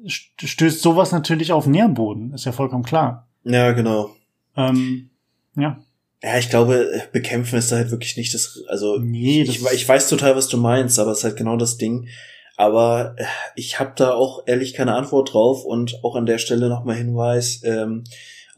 stößt 0.05 0.81
sowas 0.81 1.11
natürlich 1.11 1.51
auf 1.51 1.67
Nährboden, 1.67 2.33
ist 2.33 2.45
ja 2.45 2.51
vollkommen 2.51 2.83
klar. 2.83 3.27
Ja, 3.43 3.71
genau. 3.71 4.11
Ähm, 4.55 5.09
ja. 5.55 5.79
Ja, 6.21 6.37
ich 6.37 6.49
glaube, 6.49 7.03
bekämpfen 7.13 7.57
ist 7.57 7.71
da 7.71 7.77
halt 7.77 7.91
wirklich 7.91 8.17
nicht 8.17 8.33
das, 8.33 8.61
also 8.67 8.97
nee, 8.97 9.43
das 9.45 9.55
ich, 9.55 9.65
ich 9.71 9.87
weiß 9.87 10.09
total, 10.09 10.35
was 10.35 10.49
du 10.49 10.57
meinst, 10.57 10.99
aber 10.99 11.11
es 11.11 11.19
ist 11.19 11.23
halt 11.23 11.37
genau 11.37 11.55
das 11.55 11.77
Ding. 11.77 12.09
Aber 12.57 13.15
äh, 13.17 13.25
ich 13.55 13.79
habe 13.79 13.93
da 13.95 14.13
auch 14.13 14.43
ehrlich 14.45 14.73
keine 14.73 14.95
Antwort 14.95 15.33
drauf 15.33 15.63
und 15.63 16.03
auch 16.03 16.15
an 16.15 16.25
der 16.25 16.39
Stelle 16.39 16.67
nochmal 16.67 16.97
Hinweis, 16.97 17.61
ähm, 17.63 18.03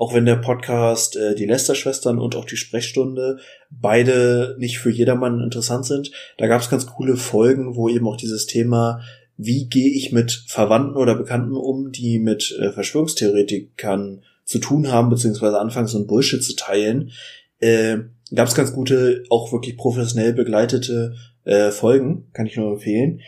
auch 0.01 0.15
wenn 0.15 0.25
der 0.25 0.37
Podcast 0.37 1.15
äh, 1.15 1.35
die 1.35 1.45
Lester-Schwestern 1.45 2.17
und 2.17 2.35
auch 2.35 2.45
die 2.45 2.57
Sprechstunde 2.57 3.37
beide 3.69 4.55
nicht 4.57 4.79
für 4.79 4.89
jedermann 4.89 5.39
interessant 5.39 5.85
sind, 5.85 6.11
da 6.39 6.47
gab 6.47 6.59
es 6.59 6.71
ganz 6.71 6.87
coole 6.87 7.15
Folgen, 7.15 7.75
wo 7.75 7.87
eben 7.87 8.07
auch 8.07 8.17
dieses 8.17 8.47
Thema 8.47 9.01
wie 9.37 9.69
gehe 9.69 9.91
ich 9.91 10.11
mit 10.11 10.43
Verwandten 10.47 10.97
oder 10.97 11.13
Bekannten 11.13 11.55
um, 11.55 11.91
die 11.91 12.17
mit 12.17 12.51
äh, 12.59 12.71
Verschwörungstheoretikern 12.71 14.23
zu 14.43 14.57
tun 14.57 14.91
haben, 14.91 15.11
beziehungsweise 15.11 15.59
anfangen 15.59 15.85
so 15.85 15.99
ein 15.99 16.07
Bullshit 16.07 16.43
zu 16.43 16.55
teilen, 16.55 17.11
äh, 17.59 17.97
gab 18.33 18.47
es 18.47 18.55
ganz 18.55 18.73
gute, 18.73 19.21
auch 19.29 19.51
wirklich 19.51 19.77
professionell 19.77 20.33
begleitete 20.33 21.13
äh, 21.43 21.69
Folgen, 21.69 22.27
kann 22.33 22.47
ich 22.47 22.57
nur 22.57 22.71
empfehlen. 22.71 23.21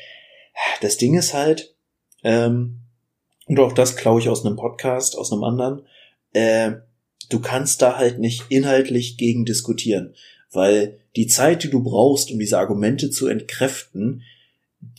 Das 0.81 0.97
Ding 0.97 1.15
ist 1.15 1.35
halt, 1.35 1.75
ähm, 2.23 2.79
und 3.45 3.59
auch 3.59 3.73
das 3.73 3.95
klaue 3.95 4.19
ich 4.19 4.29
aus 4.29 4.43
einem 4.43 4.55
Podcast, 4.55 5.15
aus 5.15 5.31
einem 5.31 5.43
anderen, 5.43 5.83
äh, 6.33 6.73
du 7.29 7.39
kannst 7.39 7.81
da 7.81 7.97
halt 7.97 8.19
nicht 8.19 8.43
inhaltlich 8.49 9.17
gegen 9.17 9.45
diskutieren, 9.45 10.13
weil 10.51 10.99
die 11.15 11.27
Zeit, 11.27 11.63
die 11.63 11.69
du 11.69 11.83
brauchst, 11.83 12.31
um 12.31 12.39
diese 12.39 12.57
Argumente 12.57 13.09
zu 13.09 13.27
entkräften, 13.27 14.23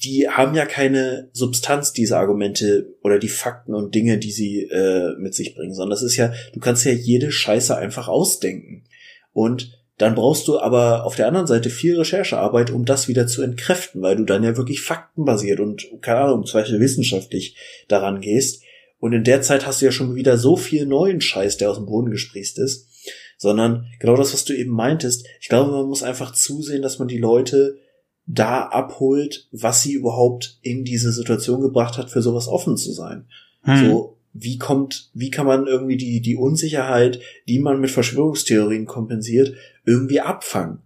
die 0.02 0.28
haben 0.28 0.54
ja 0.54 0.64
keine 0.64 1.28
Substanz, 1.32 1.92
diese 1.92 2.16
Argumente 2.16 2.94
oder 3.02 3.18
die 3.18 3.28
Fakten 3.28 3.74
und 3.74 3.94
Dinge, 3.94 4.18
die 4.18 4.32
sie 4.32 4.62
äh, 4.62 5.14
mit 5.18 5.34
sich 5.34 5.54
bringen, 5.54 5.74
sondern 5.74 5.90
das 5.90 6.02
ist 6.02 6.16
ja, 6.16 6.32
du 6.54 6.60
kannst 6.60 6.86
ja 6.86 6.92
jede 6.92 7.30
Scheiße 7.30 7.76
einfach 7.76 8.08
ausdenken. 8.08 8.84
Und 9.32 9.78
dann 9.98 10.14
brauchst 10.14 10.48
du 10.48 10.58
aber 10.58 11.04
auf 11.04 11.14
der 11.16 11.28
anderen 11.28 11.46
Seite 11.46 11.70
viel 11.70 11.96
Recherchearbeit, 11.96 12.70
um 12.70 12.84
das 12.84 13.06
wieder 13.06 13.26
zu 13.26 13.42
entkräften, 13.42 14.02
weil 14.02 14.16
du 14.16 14.24
dann 14.24 14.42
ja 14.42 14.56
wirklich 14.56 14.80
faktenbasiert 14.80 15.60
und, 15.60 15.86
keine 16.00 16.20
Ahnung, 16.20 16.46
zum 16.46 16.60
Beispiel 16.60 16.80
wissenschaftlich 16.80 17.56
daran 17.86 18.20
gehst. 18.20 18.63
Und 19.04 19.12
in 19.12 19.22
der 19.22 19.42
Zeit 19.42 19.66
hast 19.66 19.82
du 19.82 19.84
ja 19.84 19.92
schon 19.92 20.14
wieder 20.14 20.38
so 20.38 20.56
viel 20.56 20.86
neuen 20.86 21.20
Scheiß, 21.20 21.58
der 21.58 21.70
aus 21.70 21.76
dem 21.76 21.84
Boden 21.84 22.10
gesprießt 22.10 22.58
ist. 22.58 22.88
Sondern 23.36 23.84
genau 24.00 24.16
das, 24.16 24.32
was 24.32 24.46
du 24.46 24.56
eben 24.56 24.70
meintest. 24.70 25.26
Ich 25.42 25.50
glaube, 25.50 25.72
man 25.72 25.84
muss 25.84 26.02
einfach 26.02 26.32
zusehen, 26.32 26.80
dass 26.80 26.98
man 26.98 27.06
die 27.06 27.18
Leute 27.18 27.76
da 28.24 28.62
abholt, 28.62 29.46
was 29.52 29.82
sie 29.82 29.92
überhaupt 29.92 30.58
in 30.62 30.84
diese 30.84 31.12
Situation 31.12 31.60
gebracht 31.60 31.98
hat, 31.98 32.08
für 32.08 32.22
sowas 32.22 32.48
offen 32.48 32.78
zu 32.78 32.92
sein. 32.92 33.26
Hm. 33.64 33.90
So, 33.90 34.16
wie 34.32 34.56
kommt, 34.56 35.10
wie 35.12 35.28
kann 35.28 35.44
man 35.44 35.66
irgendwie 35.66 35.98
die, 35.98 36.22
die 36.22 36.36
Unsicherheit, 36.36 37.20
die 37.46 37.58
man 37.58 37.82
mit 37.82 37.90
Verschwörungstheorien 37.90 38.86
kompensiert, 38.86 39.54
irgendwie 39.84 40.22
abfangen? 40.22 40.78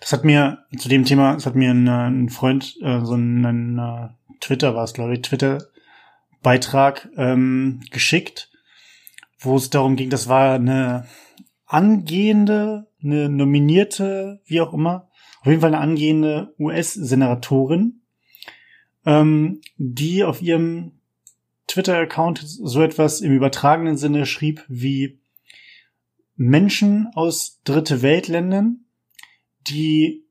Das 0.00 0.14
hat 0.14 0.24
mir 0.24 0.60
zu 0.78 0.88
dem 0.88 1.04
Thema, 1.04 1.34
das 1.34 1.44
hat 1.44 1.54
mir 1.54 1.70
ein, 1.70 1.86
ein 1.86 2.28
Freund, 2.30 2.78
äh, 2.80 3.04
so 3.04 3.14
ein, 3.14 3.44
ein 3.44 3.78
uh, 3.78 4.08
Twitter 4.40 4.74
war 4.74 4.84
es, 4.84 4.94
glaube 4.94 5.12
ich, 5.12 5.20
Twitter-Beitrag 6.40 7.08
ähm, 7.16 7.80
geschickt, 7.90 8.50
wo 9.38 9.56
es 9.56 9.70
darum 9.70 9.96
ging, 9.96 10.10
das 10.10 10.28
war 10.28 10.54
eine 10.54 11.06
angehende, 11.66 12.88
eine 13.02 13.28
nominierte, 13.28 14.40
wie 14.46 14.60
auch 14.60 14.74
immer, 14.74 15.08
auf 15.40 15.46
jeden 15.46 15.60
Fall 15.60 15.74
eine 15.74 15.82
angehende 15.82 16.54
US-Senatorin, 16.58 18.02
ähm, 19.06 19.60
die 19.76 20.24
auf 20.24 20.42
ihrem 20.42 21.00
Twitter-Account 21.66 22.40
so 22.42 22.82
etwas 22.82 23.20
im 23.20 23.32
übertragenen 23.32 23.96
Sinne 23.96 24.26
schrieb 24.26 24.64
wie 24.68 25.20
Menschen 26.36 27.08
aus 27.14 27.60
dritte 27.64 28.02
Weltländern, 28.02 28.86
die 29.68 30.24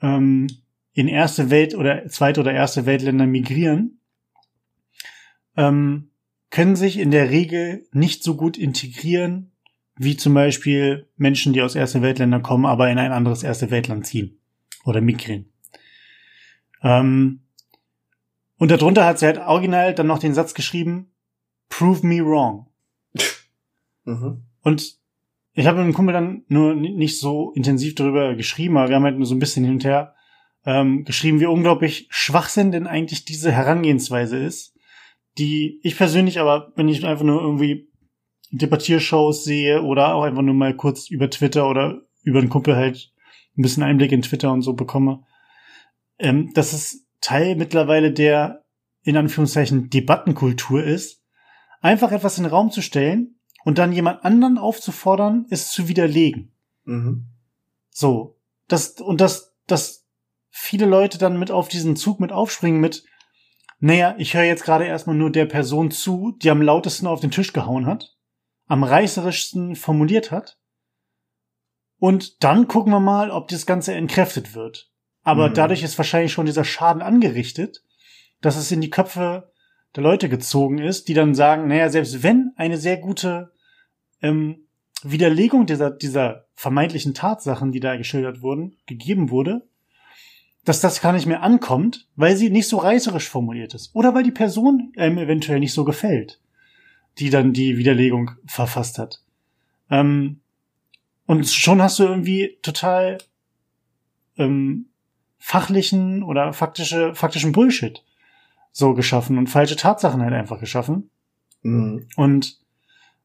ähm, 0.00 0.46
in 0.92 1.08
erste 1.08 1.50
Welt 1.50 1.74
oder 1.74 2.06
zweite 2.08 2.40
oder 2.40 2.52
erste 2.52 2.86
Weltländer 2.86 3.26
migrieren, 3.26 3.97
ähm, 5.58 6.10
können 6.50 6.76
sich 6.76 6.98
in 6.98 7.10
der 7.10 7.28
Regel 7.28 7.86
nicht 7.92 8.22
so 8.22 8.36
gut 8.36 8.56
integrieren 8.56 9.52
wie 9.96 10.16
zum 10.16 10.32
Beispiel 10.32 11.08
Menschen, 11.16 11.52
die 11.52 11.60
aus 11.60 11.74
erste 11.74 12.00
Weltländer 12.00 12.38
kommen, 12.38 12.64
aber 12.64 12.88
in 12.88 12.98
ein 12.98 13.10
anderes 13.10 13.42
erste 13.42 13.72
Weltland 13.72 14.06
ziehen 14.06 14.38
oder 14.84 15.00
Migräne. 15.00 15.46
Ähm, 16.82 17.40
und 18.56 18.70
darunter 18.70 19.04
hat 19.04 19.18
sie 19.18 19.26
halt 19.26 19.38
original 19.38 19.94
dann 19.94 20.06
noch 20.06 20.20
den 20.20 20.34
Satz 20.34 20.54
geschrieben, 20.54 21.10
prove 21.68 22.06
me 22.06 22.24
wrong. 22.24 22.66
Mhm. 24.04 24.44
Und 24.62 24.98
ich 25.54 25.66
habe 25.66 25.78
mit 25.78 25.84
einem 25.84 25.94
Kumpel 25.94 26.12
dann 26.12 26.44
nur 26.46 26.76
nicht 26.76 27.18
so 27.18 27.52
intensiv 27.52 27.96
darüber 27.96 28.36
geschrieben, 28.36 28.76
aber 28.76 28.90
wir 28.90 28.96
haben 28.96 29.04
halt 29.04 29.18
nur 29.18 29.26
so 29.26 29.34
ein 29.34 29.40
bisschen 29.40 29.64
hin 29.64 29.74
und 29.74 29.84
her 29.84 30.14
ähm, 30.64 31.04
geschrieben, 31.04 31.40
wie 31.40 31.46
unglaublich 31.46 32.06
Schwachsinn 32.10 32.70
denn 32.70 32.86
eigentlich 32.86 33.24
diese 33.24 33.50
Herangehensweise 33.50 34.38
ist, 34.38 34.77
die 35.38 35.80
ich 35.82 35.96
persönlich 35.96 36.40
aber, 36.40 36.72
wenn 36.76 36.88
ich 36.88 37.04
einfach 37.06 37.24
nur 37.24 37.40
irgendwie 37.40 37.88
Debattiershows 38.50 39.44
sehe 39.44 39.82
oder 39.82 40.14
auch 40.14 40.22
einfach 40.22 40.42
nur 40.42 40.54
mal 40.54 40.74
kurz 40.74 41.10
über 41.10 41.30
Twitter 41.30 41.68
oder 41.68 42.02
über 42.22 42.40
einen 42.40 42.48
Kumpel 42.48 42.76
halt 42.76 43.12
ein 43.56 43.62
bisschen 43.62 43.82
Einblick 43.82 44.12
in 44.12 44.22
Twitter 44.22 44.52
und 44.52 44.62
so 44.62 44.74
bekomme, 44.74 45.24
ähm, 46.18 46.52
dass 46.54 46.72
es 46.72 47.06
Teil 47.20 47.56
mittlerweile 47.56 48.12
der 48.12 48.64
in 49.02 49.16
Anführungszeichen 49.16 49.90
Debattenkultur 49.90 50.82
ist, 50.82 51.22
einfach 51.80 52.12
etwas 52.12 52.38
in 52.38 52.44
den 52.44 52.50
Raum 52.50 52.70
zu 52.70 52.82
stellen 52.82 53.38
und 53.64 53.78
dann 53.78 53.92
jemand 53.92 54.24
anderen 54.24 54.58
aufzufordern, 54.58 55.46
es 55.50 55.70
zu 55.70 55.88
widerlegen. 55.88 56.52
Mhm. 56.84 57.26
So. 57.90 58.36
Das, 58.66 59.00
und 59.00 59.20
das, 59.20 59.54
das 59.66 60.06
viele 60.50 60.86
Leute 60.86 61.18
dann 61.18 61.38
mit 61.38 61.50
auf 61.50 61.68
diesen 61.68 61.96
Zug 61.96 62.20
mit 62.20 62.32
aufspringen 62.32 62.80
mit, 62.80 63.04
naja, 63.80 64.14
ich 64.18 64.34
höre 64.34 64.44
jetzt 64.44 64.64
gerade 64.64 64.86
erstmal 64.86 65.16
nur 65.16 65.30
der 65.30 65.46
Person 65.46 65.90
zu, 65.90 66.36
die 66.42 66.50
am 66.50 66.62
lautesten 66.62 67.06
auf 67.06 67.20
den 67.20 67.30
Tisch 67.30 67.52
gehauen 67.52 67.86
hat, 67.86 68.16
am 68.66 68.82
reißerischsten 68.82 69.76
formuliert 69.76 70.30
hat. 70.30 70.58
Und 71.98 72.42
dann 72.42 72.68
gucken 72.68 72.92
wir 72.92 73.00
mal, 73.00 73.30
ob 73.30 73.48
das 73.48 73.66
Ganze 73.66 73.94
entkräftet 73.94 74.54
wird. 74.54 74.90
Aber 75.22 75.50
mhm. 75.50 75.54
dadurch 75.54 75.82
ist 75.82 75.98
wahrscheinlich 75.98 76.32
schon 76.32 76.46
dieser 76.46 76.64
Schaden 76.64 77.02
angerichtet, 77.02 77.84
dass 78.40 78.56
es 78.56 78.70
in 78.70 78.80
die 78.80 78.90
Köpfe 78.90 79.52
der 79.94 80.02
Leute 80.02 80.28
gezogen 80.28 80.78
ist, 80.78 81.08
die 81.08 81.14
dann 81.14 81.34
sagen, 81.34 81.68
naja, 81.68 81.88
selbst 81.88 82.22
wenn 82.22 82.52
eine 82.56 82.78
sehr 82.78 82.98
gute 82.98 83.52
ähm, 84.22 84.68
Widerlegung 85.02 85.66
dieser, 85.66 85.90
dieser 85.90 86.46
vermeintlichen 86.54 87.14
Tatsachen, 87.14 87.72
die 87.72 87.80
da 87.80 87.96
geschildert 87.96 88.42
wurden, 88.42 88.76
gegeben 88.86 89.30
wurde, 89.30 89.67
dass 90.64 90.80
das 90.80 91.00
gar 91.00 91.12
nicht 91.12 91.26
mehr 91.26 91.42
ankommt, 91.42 92.06
weil 92.16 92.36
sie 92.36 92.50
nicht 92.50 92.68
so 92.68 92.78
reißerisch 92.78 93.28
formuliert 93.28 93.74
ist. 93.74 93.94
Oder 93.94 94.14
weil 94.14 94.22
die 94.22 94.30
Person 94.30 94.92
ähm, 94.96 95.18
eventuell 95.18 95.60
nicht 95.60 95.72
so 95.72 95.84
gefällt, 95.84 96.40
die 97.18 97.30
dann 97.30 97.52
die 97.52 97.78
Widerlegung 97.78 98.32
verfasst 98.46 98.98
hat. 98.98 99.22
Ähm, 99.90 100.40
und 101.26 101.48
schon 101.48 101.82
hast 101.82 101.98
du 101.98 102.04
irgendwie 102.04 102.58
total 102.62 103.18
ähm, 104.36 104.86
fachlichen 105.38 106.22
oder 106.22 106.52
faktische, 106.52 107.14
faktischen 107.14 107.52
Bullshit 107.52 108.02
so 108.72 108.94
geschaffen 108.94 109.38
und 109.38 109.48
falsche 109.48 109.76
Tatsachen 109.76 110.22
halt 110.22 110.34
einfach 110.34 110.60
geschaffen. 110.60 111.10
Mhm. 111.62 112.06
Und 112.16 112.58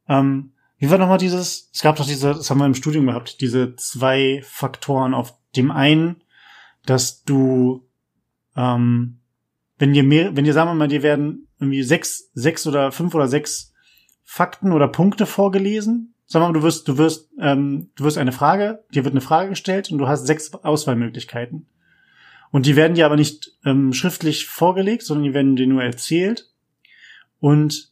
ähm, 0.07 0.53
wie 0.77 0.89
war 0.89 0.97
nochmal 0.97 1.17
dieses, 1.17 1.69
es 1.71 1.81
gab 1.81 1.95
doch 1.95 2.05
diese, 2.05 2.33
das 2.33 2.49
haben 2.49 2.57
wir 2.57 2.65
im 2.65 2.75
Studium 2.75 3.05
gehabt, 3.07 3.39
diese 3.39 3.75
zwei 3.75 4.41
Faktoren 4.43 5.13
auf 5.13 5.35
dem 5.55 5.71
einen, 5.71 6.22
dass 6.85 7.23
du, 7.23 7.87
ähm, 8.55 9.19
wenn 9.77 9.93
dir 9.93 10.03
mehr, 10.03 10.35
wenn 10.35 10.45
dir 10.45 10.53
sagen 10.53 10.69
wir 10.69 10.75
mal, 10.75 10.87
dir 10.87 11.03
werden 11.03 11.47
irgendwie 11.59 11.83
sechs, 11.83 12.31
sechs 12.33 12.67
oder 12.67 12.91
fünf 12.91 13.15
oder 13.15 13.27
sechs 13.27 13.73
Fakten 14.23 14.71
oder 14.71 14.87
Punkte 14.87 15.25
vorgelesen 15.25 16.13
Sag 16.33 16.41
mal, 16.41 16.51
du 16.51 16.63
wirst, 16.63 16.87
du 16.87 16.97
wirst, 16.97 17.29
ähm, 17.39 17.91
du 17.95 18.05
wirst 18.05 18.17
eine 18.17 18.31
Frage, 18.31 18.83
dir 18.91 19.03
wird 19.03 19.13
eine 19.13 19.21
Frage 19.21 19.49
gestellt 19.49 19.91
und 19.91 19.99
du 19.99 20.07
hast 20.07 20.25
sechs 20.25 20.51
Auswahlmöglichkeiten. 20.51 21.67
Und 22.49 22.65
die 22.65 22.75
werden 22.75 22.95
dir 22.95 23.05
aber 23.05 23.17
nicht 23.17 23.51
ähm, 23.65 23.93
schriftlich 23.93 24.47
vorgelegt, 24.47 25.03
sondern 25.03 25.25
die 25.25 25.33
werden 25.35 25.55
dir 25.55 25.67
nur 25.67 25.83
erzählt. 25.83 26.51
Und 27.39 27.91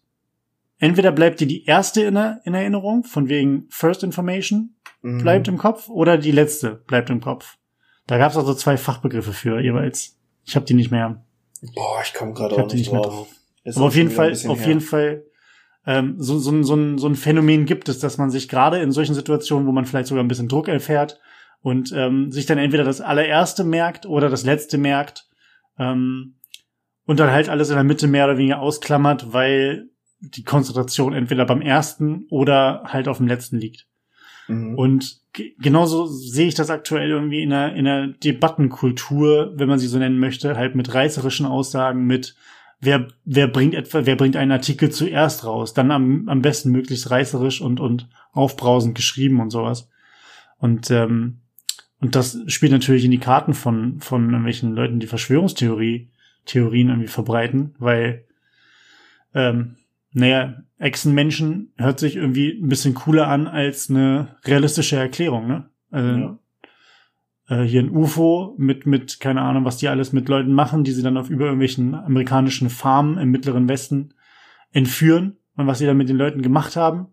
entweder 0.80 1.12
bleibt 1.12 1.39
dir 1.39 1.46
die 1.46 1.66
erste 1.66 2.02
in, 2.02 2.16
in 2.16 2.54
Erinnerung, 2.56 3.04
von 3.04 3.30
wegen 3.30 3.68
First 3.70 4.04
Information 4.04 4.76
mhm. 5.04 5.22
bleibt 5.22 5.48
im 5.48 5.60
Kopf, 5.60 5.89
oder 5.89 6.18
die 6.18 6.32
letzte 6.32 6.76
bleibt 6.88 7.12
im 7.12 7.22
Kopf. 7.22 7.58
Da 8.08 8.18
gab 8.18 8.32
es 8.32 8.38
also 8.38 8.54
zwei 8.54 8.78
Fachbegriffe 8.78 9.34
für 9.34 9.62
jeweils. 9.62 10.18
Ich 10.45 10.56
habe 10.56 10.66
die 10.66 10.74
nicht 10.74 10.91
mehr. 10.91 11.24
Boah, 11.76 12.02
ich 12.04 12.14
komme 12.14 12.34
gerade 12.34 12.56
auch 12.56 12.64
nicht, 12.64 12.74
nicht 12.74 12.91
drauf. 12.91 13.06
Mehr 13.06 13.12
drauf. 13.12 13.28
Aber 13.76 13.86
auf 13.86 13.95
jeden 13.95 14.10
Fall, 14.10 14.32
auf 14.32 14.60
her. 14.60 14.68
jeden 14.68 14.82
Fall 14.82 15.24
ähm, 15.86 16.16
so, 16.18 16.38
so, 16.38 16.64
so, 16.64 16.76
ein, 16.76 16.97
so 16.97 17.08
ein 17.08 17.16
Phänomen 17.16 17.66
gibt 17.66 17.89
es, 17.89 17.99
dass 17.99 18.18
man 18.18 18.30
sich 18.30 18.49
gerade 18.49 18.80
in 18.80 18.91
solchen 18.91 19.16
Situationen, 19.16 19.68
wo 19.68 19.72
man 19.72 19.86
vielleicht 19.86 20.08
sogar 20.08 20.24
ein 20.24 20.28
bisschen 20.28 20.47
Druck 20.47 20.68
erfährt 20.68 21.20
und 21.62 21.91
ähm, 21.95 22.32
sich 22.32 22.45
dann 22.45 22.58
entweder 22.58 22.84
das 22.84 23.02
allererste 23.02 23.64
merkt 23.64 24.06
oder 24.06 24.30
das 24.30 24.43
letzte 24.43 24.78
merkt 24.78 25.28
ähm, 25.80 26.36
und 27.06 27.20
dann 27.20 27.32
halt 27.32 27.49
alles 27.49 27.70
in 27.70 27.76
der 27.76 27.84
Mitte 27.84 28.08
mehr 28.08 28.26
oder 28.26 28.38
weniger 28.38 28.60
ausklammert, 28.60 29.34
weil 29.34 29.89
die 30.20 30.43
Konzentration 30.43 31.14
entweder 31.14 31.45
beim 31.45 31.62
ersten 31.62 32.26
oder 32.30 32.84
halt 32.86 33.08
auf 33.08 33.18
dem 33.18 33.28
letzten 33.28 33.58
liegt. 33.58 33.88
Mhm. 34.52 34.76
Und 34.76 35.22
genauso 35.60 36.06
sehe 36.06 36.47
ich 36.47 36.56
das 36.56 36.70
aktuell 36.70 37.10
irgendwie 37.10 37.41
in 37.41 37.49
der, 37.49 37.76
in 37.76 37.86
der 37.86 38.08
Debattenkultur, 38.08 39.54
wenn 39.56 39.70
man 39.70 39.80
sie 39.80 39.88
so 39.88 39.97
nennen 39.97 40.20
möchte, 40.20 40.56
halt 40.58 40.76
mit 40.76 40.93
reißerischen 40.93 41.45
Aussagen, 41.45 42.06
mit 42.06 42.36
wer, 42.82 43.08
wer 43.24 43.47
bringt 43.47 43.76
etwa, 43.76 44.06
wer 44.06 44.16
bringt 44.16 44.36
einen 44.36 44.52
Artikel 44.52 44.89
zuerst 44.89 45.45
raus, 45.45 45.74
dann 45.74 45.91
am, 45.91 46.28
am 46.28 46.41
besten 46.41 46.72
möglichst 46.72 47.10
reißerisch 47.10 47.62
und, 47.62 47.80
und 47.80 48.10
aufbrausend 48.34 48.95
geschrieben 48.95 49.39
und 49.39 49.52
sowas. 49.52 49.89
Und, 50.58 50.91
ähm, 50.91 51.39
und 51.99 52.16
das 52.16 52.39
spielt 52.47 52.72
natürlich 52.72 53.06
in 53.06 53.12
die 53.12 53.20
Karten 53.20 53.54
von, 53.54 53.99
von 53.99 54.26
irgendwelchen 54.26 54.74
Leuten, 54.74 54.99
die 54.99 55.08
Verschwörungstheorie, 55.08 56.10
Theorien 56.45 56.89
irgendwie 56.89 57.08
verbreiten, 57.08 57.76
weil, 57.78 58.26
ähm, 59.34 59.78
naja, 60.14 60.64
Echsenmenschen 60.78 61.74
hört 61.78 61.99
sich 61.99 62.16
irgendwie 62.16 62.51
ein 62.51 62.70
bisschen 62.70 62.93
cooler 62.93 63.28
an 63.28 63.47
als 63.47 63.89
eine 63.89 64.36
realistische 64.45 64.97
Erklärung, 64.97 65.47
ne? 65.47 65.70
Also, 65.89 66.09
ja 66.09 66.38
äh, 67.51 67.64
hier 67.64 67.82
ein 67.82 67.95
UFO 67.95 68.55
mit, 68.57 68.86
mit, 68.88 69.20
keine 69.20 69.41
Ahnung, 69.41 69.66
was 69.66 69.78
die 69.78 69.89
alles 69.89 70.14
mit 70.14 70.30
Leuten 70.30 70.53
machen, 70.53 70.84
die 70.84 70.93
sie 70.93 71.03
dann 71.03 71.18
auf 71.18 71.30
über 71.30 71.45
irgendwelchen 71.45 71.93
amerikanischen 71.93 72.70
Farmen 72.70 73.18
im 73.18 73.30
Mittleren 73.30 73.68
Westen 73.68 74.14
entführen 74.72 75.38
und 75.57 75.68
was 75.68 75.80
sie 75.80 75.86
dann 75.86 75.97
mit 75.97 76.09
den 76.09 76.16
Leuten 76.16 76.41
gemacht 76.41 76.78
haben. 76.78 77.07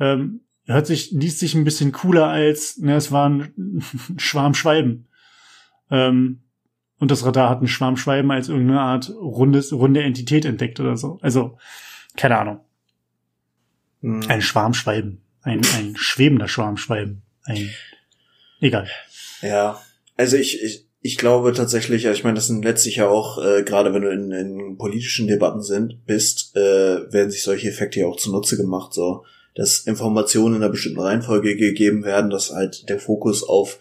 Ähm, 0.00 0.40
hört 0.66 0.88
sich, 0.88 1.12
liest 1.12 1.38
sich 1.38 1.54
ein 1.54 1.64
bisschen 1.64 1.92
cooler 1.92 2.26
als, 2.26 2.78
ne, 2.78 2.96
es 2.96 3.12
war 3.12 3.28
ein 3.28 3.82
Schwarm 4.16 4.54
Schwalben. 4.54 5.06
Ähm, 5.90 6.40
und 6.98 7.10
das 7.10 7.24
Radar 7.24 7.50
hat 7.50 7.58
einen 7.58 7.68
Schwarm 7.68 7.96
Schwalben 7.96 8.30
als 8.30 8.48
irgendeine 8.48 8.80
Art 8.80 9.10
rundes, 9.10 9.72
runde 9.72 10.02
Entität 10.02 10.44
entdeckt 10.44 10.80
oder 10.80 10.96
so. 10.96 11.18
Also, 11.22 11.58
keine 12.16 12.38
Ahnung. 12.38 12.60
Hm. 14.00 14.22
Ein 14.28 14.42
Schwarmschwalben. 14.42 15.22
Ein, 15.42 15.60
ein 15.76 15.94
schwebender 15.96 16.48
Schwarmschwalben. 16.48 17.22
Ein, 17.44 17.70
egal. 18.60 18.88
Ja, 19.42 19.80
also 20.16 20.36
ich, 20.36 20.62
ich, 20.62 20.86
ich 21.00 21.18
glaube 21.18 21.52
tatsächlich, 21.52 22.04
ich 22.04 22.24
meine, 22.24 22.34
das 22.34 22.48
sind 22.48 22.64
letztlich 22.64 22.96
ja 22.96 23.08
auch, 23.08 23.38
äh, 23.42 23.62
gerade 23.62 23.94
wenn 23.94 24.02
du 24.02 24.10
in, 24.10 24.32
in 24.32 24.76
politischen 24.76 25.28
Debatten 25.28 25.62
sind, 25.62 26.04
bist, 26.04 26.56
äh, 26.56 27.12
werden 27.12 27.30
sich 27.30 27.42
solche 27.42 27.68
Effekte 27.68 28.00
ja 28.00 28.06
auch 28.06 28.16
zunutze 28.16 28.56
gemacht, 28.56 28.92
so, 28.92 29.24
dass 29.54 29.80
Informationen 29.80 30.56
in 30.56 30.62
einer 30.62 30.70
bestimmten 30.70 31.00
Reihenfolge 31.00 31.56
gegeben 31.56 32.04
werden, 32.04 32.30
dass 32.30 32.50
halt 32.50 32.88
der 32.88 32.98
Fokus 32.98 33.42
auf 33.42 33.78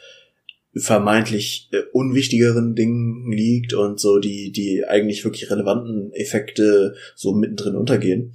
vermeintlich 0.76 1.70
äh, 1.72 1.82
unwichtigeren 1.94 2.76
Dingen 2.76 3.32
liegt 3.32 3.74
und 3.74 4.00
so 4.00 4.20
die, 4.20 4.52
die 4.52 4.84
eigentlich 4.86 5.24
wirklich 5.24 5.50
relevanten 5.50 6.12
Effekte 6.14 6.96
so 7.16 7.34
mittendrin 7.34 7.76
untergehen. 7.76 8.34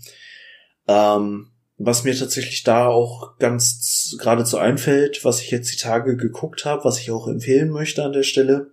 Ähm, 0.88 1.48
was 1.76 2.04
mir 2.04 2.14
tatsächlich 2.14 2.62
da 2.62 2.88
auch 2.88 3.38
ganz 3.38 4.14
geradezu 4.18 4.58
einfällt, 4.58 5.24
was 5.24 5.40
ich 5.40 5.50
jetzt 5.50 5.72
die 5.72 5.78
Tage 5.78 6.16
geguckt 6.16 6.64
habe, 6.64 6.84
was 6.84 7.00
ich 7.00 7.10
auch 7.10 7.26
empfehlen 7.26 7.70
möchte 7.70 8.04
an 8.04 8.12
der 8.12 8.22
Stelle, 8.22 8.70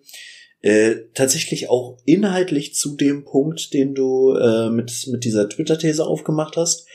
äh, 0.62 0.96
tatsächlich 1.14 1.70
auch 1.70 1.98
inhaltlich 2.06 2.74
zu 2.74 2.96
dem 2.96 3.24
Punkt, 3.24 3.74
den 3.74 3.96
du 3.96 4.34
äh, 4.34 4.70
mit, 4.70 5.08
mit 5.10 5.24
dieser 5.24 5.48
Twitter-These 5.48 6.06
aufgemacht 6.06 6.58
hast. 6.58 6.88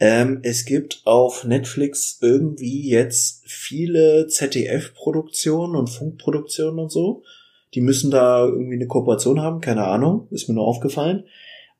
Ähm, 0.00 0.40
es 0.42 0.64
gibt 0.64 1.02
auf 1.04 1.44
Netflix 1.44 2.18
irgendwie 2.20 2.88
jetzt 2.88 3.42
viele 3.46 4.28
ZDF-Produktionen 4.28 5.74
und 5.74 5.88
Funkproduktionen 5.88 6.78
und 6.78 6.90
so. 6.90 7.24
Die 7.74 7.80
müssen 7.80 8.10
da 8.10 8.46
irgendwie 8.46 8.76
eine 8.76 8.86
Kooperation 8.86 9.40
haben, 9.40 9.60
keine 9.60 9.84
Ahnung, 9.84 10.28
ist 10.30 10.48
mir 10.48 10.54
nur 10.54 10.66
aufgefallen. 10.66 11.24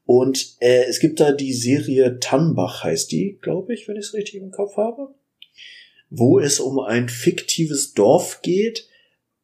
Und 0.04 0.56
äh, 0.60 0.84
es 0.88 1.00
gibt 1.00 1.20
da 1.20 1.32
die 1.32 1.52
Serie 1.52 2.18
Tannbach, 2.18 2.82
heißt 2.82 3.12
die, 3.12 3.38
glaube 3.40 3.74
ich, 3.74 3.86
wenn 3.86 3.96
ich 3.96 4.06
es 4.06 4.14
richtig 4.14 4.40
im 4.40 4.50
Kopf 4.50 4.76
habe, 4.76 5.14
wo 6.10 6.40
es 6.40 6.60
um 6.60 6.80
ein 6.80 7.08
fiktives 7.08 7.92
Dorf 7.92 8.40
geht. 8.42 8.88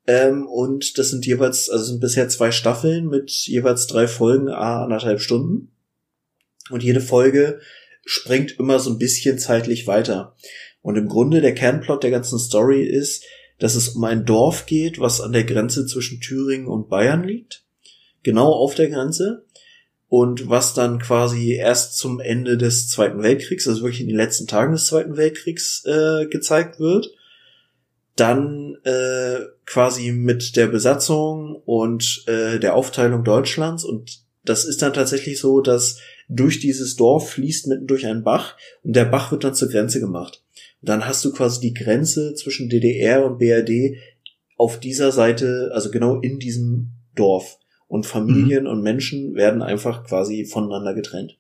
Ähm, 0.07 0.47
und 0.47 0.99
das 0.99 1.11
sind 1.11 1.27
jeweils, 1.27 1.71
also 1.71 1.85
sind 1.85 2.01
bisher 2.01 2.29
zwei 2.29 2.51
Staffeln 2.51 3.09
mit 3.09 3.31
jeweils 3.31 3.87
drei 3.87 4.09
Folgen, 4.09 4.49
a 4.49 4.83
anderthalb 4.85 5.21
Stunden. 5.21 5.71
Und 6.71 6.83
jede 6.83 7.03
Folge 7.03 7.61
springt 8.05 8.59
immer 8.59 8.79
so 8.79 8.91
ein 8.91 8.99
bisschen 8.99 9.39
zeitlich 9.39 9.87
weiter. 9.87 10.35
Und 10.83 10.97
im 10.97 11.09
Grunde 11.09 11.41
der 11.41 11.55
Kernplot 11.55 12.03
der 12.03 12.11
ganzen 12.11 12.39
Story 12.39 12.83
ist, 12.83 13.25
dass 13.59 13.75
es 13.75 13.91
um 13.91 14.05
ein 14.05 14.25
Dorf 14.25 14.67
geht, 14.67 14.99
was 14.99 15.21
an 15.21 15.33
der 15.33 15.45
Grenze 15.45 15.87
zwischen 15.87 16.21
Thüringen 16.21 16.67
und 16.67 16.89
Bayern 16.89 17.25
liegt. 17.25 17.65
Genau 18.23 18.53
auf 18.53 18.75
der 18.75 18.89
Grenze 18.89 19.45
und 20.09 20.49
was 20.49 20.75
dann 20.75 20.99
quasi 20.99 21.55
erst 21.55 21.97
zum 21.97 22.21
Ende 22.21 22.57
des 22.57 22.89
Zweiten 22.89 23.23
Weltkriegs, 23.23 23.67
also 23.67 23.83
wirklich 23.83 24.01
in 24.01 24.09
den 24.09 24.17
letzten 24.17 24.47
Tagen 24.47 24.73
des 24.73 24.87
Zweiten 24.87 25.17
Weltkriegs 25.17 25.85
äh, 25.87 26.27
gezeigt 26.27 26.79
wird. 26.79 27.11
Dann 28.17 28.77
äh, 28.85 29.41
quasi 29.67 30.13
mit 30.13 30.55
der 30.57 30.69
Besatzung 30.69 31.57
und 31.65 32.23
äh, 32.29 32.61
der 32.61 32.77
Aufteilung 32.77 33.25
Deutschlands 33.25 33.85
und 33.85 34.24
das 34.45 34.65
ist 34.65 34.83
dann 34.83 34.93
tatsächlich 34.93 35.39
so, 35.41 35.61
dass 35.61 35.99
durch 36.29 36.61
dieses 36.61 36.97
Dorf 36.97 37.31
fließt 37.31 37.67
mitten 37.67 37.87
durch 37.87 38.07
einen 38.07 38.25
Bach 38.25 38.57
und 38.83 38.95
der 38.95 39.05
Bach 39.05 39.33
wird 39.33 39.45
dann 39.45 39.55
zur 39.55 39.69
Grenze 39.69 40.01
gemacht. 40.01 40.43
Und 40.81 40.89
dann 40.89 41.07
hast 41.07 41.25
du 41.25 41.33
quasi 41.33 41.61
die 41.61 41.75
Grenze 41.75 42.35
zwischen 42.35 42.69
DDR 42.69 43.25
und 43.25 43.39
BRD 43.39 43.97
auf 44.57 44.79
dieser 44.79 45.13
Seite, 45.13 45.71
also 45.75 45.91
genau 45.91 46.21
in 46.21 46.39
diesem 46.39 46.93
Dorf. 47.15 47.59
und 47.87 48.07
Familien 48.07 48.65
mhm. 48.65 48.71
und 48.71 48.83
Menschen 48.83 49.35
werden 49.35 49.63
einfach 49.63 50.05
quasi 50.05 50.47
voneinander 50.47 50.95
getrennt. 50.95 51.39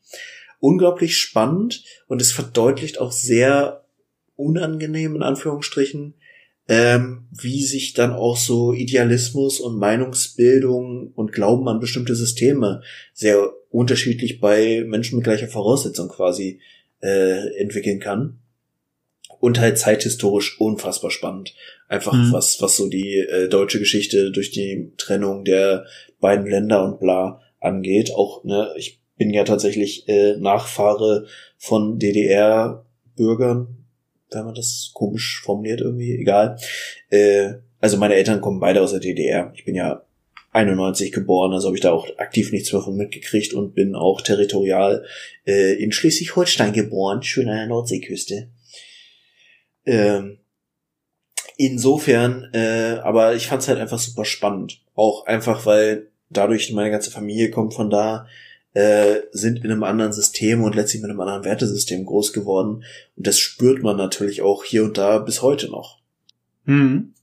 Unglaublich 0.61 1.17
spannend 1.17 1.83
und 2.07 2.21
es 2.23 2.33
verdeutlicht 2.33 3.01
auch 3.01 3.13
sehr 3.13 3.85
unangenehm 4.37 5.17
in 5.17 5.23
Anführungsstrichen, 5.23 6.15
ähm, 6.69 7.27
wie 7.31 7.63
sich 7.65 7.93
dann 7.93 8.13
auch 8.13 8.37
so 8.37 8.73
Idealismus 8.73 9.61
und 9.61 9.79
Meinungsbildung 9.79 11.13
und 11.15 11.33
Glauben 11.33 11.69
an 11.69 11.81
bestimmte 11.81 12.15
Systeme 12.15 12.83
sehr 13.13 13.53
unterschiedlich 13.71 14.41
bei 14.41 14.85
Menschen 14.87 15.17
mit 15.17 15.25
gleicher 15.25 15.49
Voraussetzung 15.49 16.09
quasi 16.09 16.61
äh, 17.03 17.61
entwickeln 17.61 18.01
kann. 18.01 18.39
Und 19.41 19.61
halt 19.61 19.77
zeithistorisch 19.77 20.59
unfassbar 20.59 21.11
spannend. 21.11 21.55
Einfach 21.89 22.15
mhm. 22.15 22.33
was, 22.33 22.63
was 22.63 22.77
so 22.77 22.89
die 22.89 23.19
äh, 23.19 23.49
deutsche 23.49 23.79
Geschichte 23.79 24.31
durch 24.31 24.51
die 24.51 24.93
Trennung 24.97 25.45
der 25.45 25.85
beiden 26.19 26.47
Länder 26.47 26.83
und 26.83 26.99
bla 26.99 27.43
angeht. 27.61 28.11
Auch, 28.15 28.43
ne, 28.45 28.73
ich 28.77 29.01
bin 29.19 29.35
ja 29.35 29.45
tatsächlich 29.45 30.09
äh, 30.09 30.37
Nachfahre 30.39 31.27
von 31.59 31.99
DDR-Bürgern, 31.99 33.84
wenn 34.31 34.45
man 34.45 34.55
das 34.55 34.91
komisch 34.95 35.43
formuliert 35.45 35.81
irgendwie, 35.81 36.15
egal. 36.15 36.59
Äh, 37.11 37.55
also 37.81 37.97
meine 37.97 38.15
Eltern 38.15 38.41
kommen 38.41 38.61
beide 38.61 38.83
aus 38.83 38.93
der 38.93 39.01
DDR. 39.01 39.53
Ich 39.55 39.65
bin 39.65 39.75
ja 39.75 40.05
91 40.53 41.13
geboren, 41.13 41.53
also 41.53 41.67
habe 41.67 41.77
ich 41.77 41.83
da 41.83 41.93
auch 41.93 42.09
aktiv 42.17 42.53
nichts 42.53 42.73
mehr 42.73 42.81
von 42.81 42.97
mitgekriegt 42.97 43.53
und 43.55 43.75
bin 43.75 43.95
auch 43.95 44.21
territorial 44.21 45.05
äh, 45.47 45.75
in 45.83 45.91
Schleswig-Holstein 45.91 46.73
geboren, 46.73 47.23
schön 47.23 47.49
an 47.49 47.57
der 47.57 47.67
Nordseeküste. 47.67 48.51
Ähm, 49.85 50.39
insofern, 51.57 52.51
äh, 52.55 53.01
aber 53.03 53.35
ich 53.35 53.49
fand's 53.49 53.69
halt 53.69 53.81
einfach 53.81 53.99
super 53.99 54.25
spannend. 54.25 54.81
Auch 54.95 55.27
einfach, 55.27 55.67
weil 55.67 56.11
dadurch 56.31 56.73
meine 56.73 56.91
ganze 56.91 57.11
Familie 57.11 57.51
kommt 57.51 57.75
von 57.75 57.91
da, 57.91 58.27
äh, 58.75 59.21
sind 59.33 59.65
in 59.65 59.71
einem 59.71 59.85
anderen 59.85 60.13
System 60.13 60.63
und 60.63 60.75
letztlich 60.75 61.01
mit 61.01 61.11
einem 61.11 61.21
anderen 61.21 61.45
Wertesystem 61.45 62.05
groß 62.05 62.33
geworden. 62.33 62.85
Und 63.17 63.27
das 63.27 63.39
spürt 63.39 63.83
man 63.83 63.97
natürlich 63.97 64.43
auch 64.43 64.65
hier 64.65 64.85
und 64.85 64.99
da 64.99 65.19
bis 65.19 65.43
heute 65.43 65.71
noch. 65.71 66.01
Hm. 66.67 67.15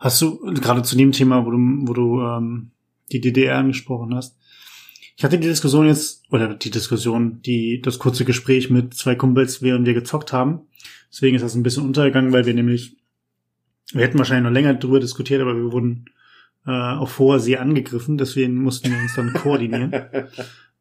Hast 0.00 0.20
du 0.20 0.38
gerade 0.54 0.82
zu 0.82 0.96
dem 0.96 1.12
Thema, 1.12 1.46
wo 1.46 1.50
du, 1.50 1.58
wo 1.58 1.92
du 1.92 2.20
ähm, 2.20 2.70
die 3.12 3.20
DDR 3.20 3.58
angesprochen 3.58 4.14
hast, 4.14 4.36
ich 5.16 5.24
hatte 5.24 5.38
die 5.38 5.48
Diskussion 5.48 5.86
jetzt, 5.86 6.22
oder 6.30 6.54
die 6.54 6.70
Diskussion, 6.70 7.42
die, 7.42 7.82
das 7.82 7.98
kurze 7.98 8.24
Gespräch 8.24 8.70
mit 8.70 8.94
zwei 8.94 9.14
Kumpels, 9.14 9.60
während 9.60 9.86
wir 9.86 9.92
gezockt 9.92 10.32
haben. 10.32 10.62
Deswegen 11.12 11.36
ist 11.36 11.42
das 11.42 11.54
ein 11.54 11.62
bisschen 11.62 11.84
untergegangen, 11.84 12.32
weil 12.32 12.46
wir 12.46 12.54
nämlich, 12.54 12.96
wir 13.92 14.02
hätten 14.02 14.16
wahrscheinlich 14.16 14.44
noch 14.44 14.54
länger 14.54 14.72
darüber 14.72 14.98
diskutiert, 14.98 15.42
aber 15.42 15.54
wir 15.54 15.72
wurden 15.72 16.06
äh, 16.66 16.70
auf 16.70 17.18
hoher 17.18 17.40
See 17.40 17.56
angegriffen, 17.56 18.18
deswegen 18.18 18.56
mussten 18.56 18.90
wir 18.90 18.98
uns 18.98 19.14
dann 19.14 19.32
koordinieren. 19.34 19.92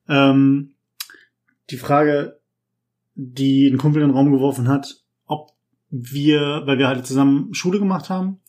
ähm, 0.07 0.71
die 1.69 1.77
Frage, 1.77 2.39
die 3.15 3.67
ein 3.67 3.77
Kumpel 3.77 4.01
in 4.01 4.09
den 4.09 4.15
Raum 4.15 4.31
geworfen 4.31 4.67
hat, 4.67 5.03
ob 5.25 5.51
wir, 5.89 6.63
weil 6.65 6.77
wir 6.77 6.87
halt 6.87 7.05
zusammen 7.05 7.53
Schule 7.53 7.79
gemacht 7.79 8.09
haben, 8.09 8.39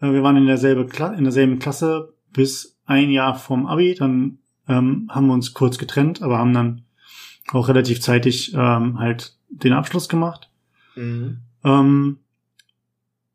äh, 0.00 0.12
wir 0.12 0.22
waren 0.22 0.36
in 0.36 0.46
derselbe 0.46 0.86
Kla 0.86 1.12
in 1.12 1.24
derselben 1.24 1.58
Klasse 1.58 2.14
bis 2.32 2.78
ein 2.86 3.10
Jahr 3.10 3.34
vom 3.34 3.66
Abi, 3.66 3.94
dann 3.94 4.38
ähm, 4.68 5.08
haben 5.10 5.26
wir 5.26 5.34
uns 5.34 5.54
kurz 5.54 5.78
getrennt, 5.78 6.22
aber 6.22 6.38
haben 6.38 6.54
dann 6.54 6.82
auch 7.52 7.68
relativ 7.68 8.00
zeitig 8.00 8.54
ähm, 8.54 8.98
halt 8.98 9.36
den 9.48 9.72
Abschluss 9.72 10.08
gemacht. 10.08 10.50
Mhm. 10.94 11.38
Ähm, 11.64 12.18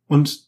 und 0.07 0.45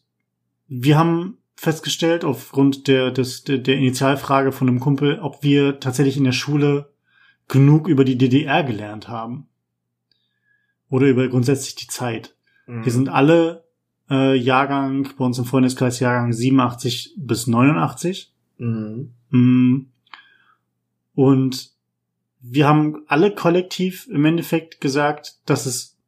wir 0.68 0.98
haben 0.98 1.38
festgestellt, 1.58 2.24
aufgrund 2.24 2.86
der, 2.86 3.10
des, 3.10 3.42
der, 3.42 3.74
Initialfrage 3.74 4.52
von 4.52 4.68
einem 4.68 4.78
Kumpel, 4.78 5.18
ob 5.18 5.42
wir 5.42 5.80
tatsächlich 5.80 6.16
in 6.16 6.22
der 6.22 6.30
Schule 6.30 6.92
genug 7.48 7.88
über 7.88 8.04
die 8.04 8.16
DDR 8.16 8.62
gelernt 8.62 9.08
haben. 9.08 9.48
Oder 10.88 11.08
über 11.08 11.26
grundsätzlich 11.26 11.74
die 11.74 11.88
Zeit. 11.88 12.36
Mhm. 12.68 12.84
Wir 12.84 12.92
sind 12.92 13.08
alle 13.08 13.64
äh, 14.08 14.36
Jahrgang, 14.36 15.08
bei 15.18 15.24
uns 15.24 15.36
im 15.38 15.46
Freundeskreis 15.46 15.98
Jahrgang 15.98 16.32
87 16.32 17.14
bis 17.16 17.48
89. 17.48 18.32
Mhm. 18.58 19.14
Mm. 19.30 19.86
Und 21.16 21.72
wir 22.40 22.68
haben 22.68 23.02
alle 23.08 23.34
kollektiv 23.34 24.06
im 24.08 24.24
Endeffekt 24.24 24.80
gesagt, 24.80 25.40
dass 25.44 25.66
es 25.66 25.98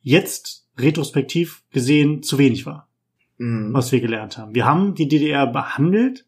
jetzt 0.00 0.66
retrospektiv 0.78 1.62
gesehen 1.72 2.22
zu 2.22 2.38
wenig 2.38 2.64
war, 2.64 2.87
mhm. 3.38 3.72
was 3.72 3.92
wir 3.92 4.00
gelernt 4.00 4.38
haben. 4.38 4.54
Wir 4.54 4.66
haben 4.66 4.94
die 4.94 5.08
DDR 5.08 5.46
behandelt, 5.46 6.26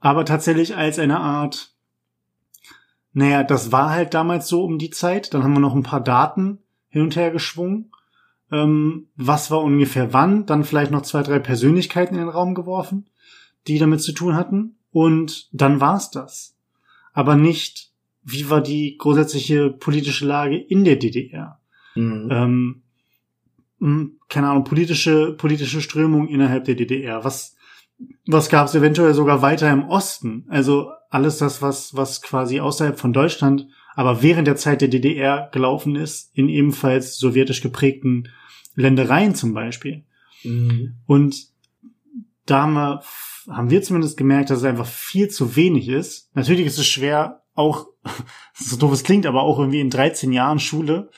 aber 0.00 0.24
tatsächlich 0.24 0.76
als 0.76 0.98
eine 0.98 1.20
Art, 1.20 1.74
naja, 3.12 3.42
das 3.42 3.72
war 3.72 3.90
halt 3.90 4.12
damals 4.12 4.48
so 4.48 4.64
um 4.64 4.78
die 4.78 4.90
Zeit. 4.90 5.32
Dann 5.32 5.44
haben 5.44 5.52
wir 5.52 5.60
noch 5.60 5.74
ein 5.74 5.82
paar 5.82 6.02
Daten 6.02 6.58
hin 6.88 7.02
und 7.02 7.16
her 7.16 7.30
geschwungen. 7.30 7.92
Ähm, 8.50 9.08
was 9.16 9.50
war 9.50 9.62
ungefähr 9.62 10.12
wann? 10.12 10.46
Dann 10.46 10.64
vielleicht 10.64 10.90
noch 10.90 11.02
zwei, 11.02 11.22
drei 11.22 11.38
Persönlichkeiten 11.38 12.16
in 12.16 12.20
den 12.20 12.28
Raum 12.28 12.54
geworfen, 12.54 13.08
die 13.68 13.78
damit 13.78 14.02
zu 14.02 14.12
tun 14.12 14.34
hatten. 14.34 14.76
Und 14.90 15.48
dann 15.52 15.80
war's 15.80 16.10
das 16.10 16.54
aber 17.14 17.36
nicht, 17.36 17.92
wie 18.22 18.50
war 18.50 18.60
die 18.60 18.98
grundsätzliche 18.98 19.70
politische 19.70 20.26
Lage 20.26 20.58
in 20.58 20.84
der 20.84 20.96
DDR. 20.96 21.60
Mhm. 21.94 22.28
Ähm, 22.30 22.30
hm, 22.30 22.82
keine 23.80 24.48
Ahnung, 24.48 24.64
politische, 24.64 25.32
politische 25.32 25.80
Strömung 25.80 26.28
innerhalb 26.28 26.64
der 26.64 26.74
DDR. 26.74 27.24
Was, 27.24 27.56
was 28.26 28.48
gab 28.48 28.66
es 28.66 28.74
eventuell 28.74 29.14
sogar 29.14 29.42
weiter 29.42 29.70
im 29.70 29.84
Osten? 29.84 30.46
Also 30.48 30.90
alles 31.10 31.38
das, 31.38 31.60
was, 31.60 31.94
was 31.94 32.22
quasi 32.22 32.60
außerhalb 32.60 32.98
von 32.98 33.12
Deutschland, 33.12 33.66
aber 33.94 34.22
während 34.22 34.46
der 34.48 34.56
Zeit 34.56 34.80
der 34.80 34.88
DDR 34.88 35.48
gelaufen 35.52 35.96
ist, 35.96 36.30
in 36.36 36.48
ebenfalls 36.48 37.16
sowjetisch 37.18 37.60
geprägten 37.60 38.28
Ländereien 38.74 39.34
zum 39.34 39.54
Beispiel. 39.54 40.04
Mhm. 40.42 40.96
Und 41.06 41.36
da 42.46 42.62
haben 42.62 42.74
wir 42.74 43.02
haben 43.50 43.70
wir 43.70 43.82
zumindest 43.82 44.16
gemerkt, 44.16 44.50
dass 44.50 44.58
es 44.58 44.64
einfach 44.64 44.86
viel 44.86 45.28
zu 45.28 45.56
wenig 45.56 45.88
ist. 45.88 46.30
Natürlich 46.34 46.66
ist 46.66 46.78
es 46.78 46.86
schwer, 46.86 47.42
auch, 47.54 47.86
so 48.54 48.76
doof 48.76 48.92
es 48.92 49.04
klingt, 49.04 49.26
aber 49.26 49.42
auch 49.42 49.58
irgendwie 49.58 49.80
in 49.80 49.90
13 49.90 50.32
Jahren 50.32 50.58
Schule, 50.58 51.10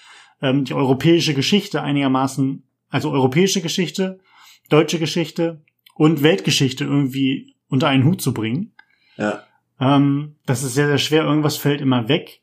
ähm, 0.42 0.64
die 0.64 0.74
europäische 0.74 1.34
Geschichte 1.34 1.82
einigermaßen, 1.82 2.62
also 2.88 3.10
europäische 3.10 3.60
Geschichte, 3.60 4.20
deutsche 4.68 4.98
Geschichte 4.98 5.62
und 5.94 6.22
Weltgeschichte 6.22 6.84
irgendwie 6.84 7.54
unter 7.68 7.88
einen 7.88 8.04
Hut 8.04 8.20
zu 8.20 8.32
bringen. 8.34 8.72
Ja. 9.16 9.42
Ähm, 9.80 10.36
das 10.46 10.62
ist 10.62 10.74
sehr, 10.74 10.86
sehr 10.86 10.98
schwer. 10.98 11.24
Irgendwas 11.24 11.56
fällt 11.56 11.80
immer 11.80 12.08
weg. 12.08 12.42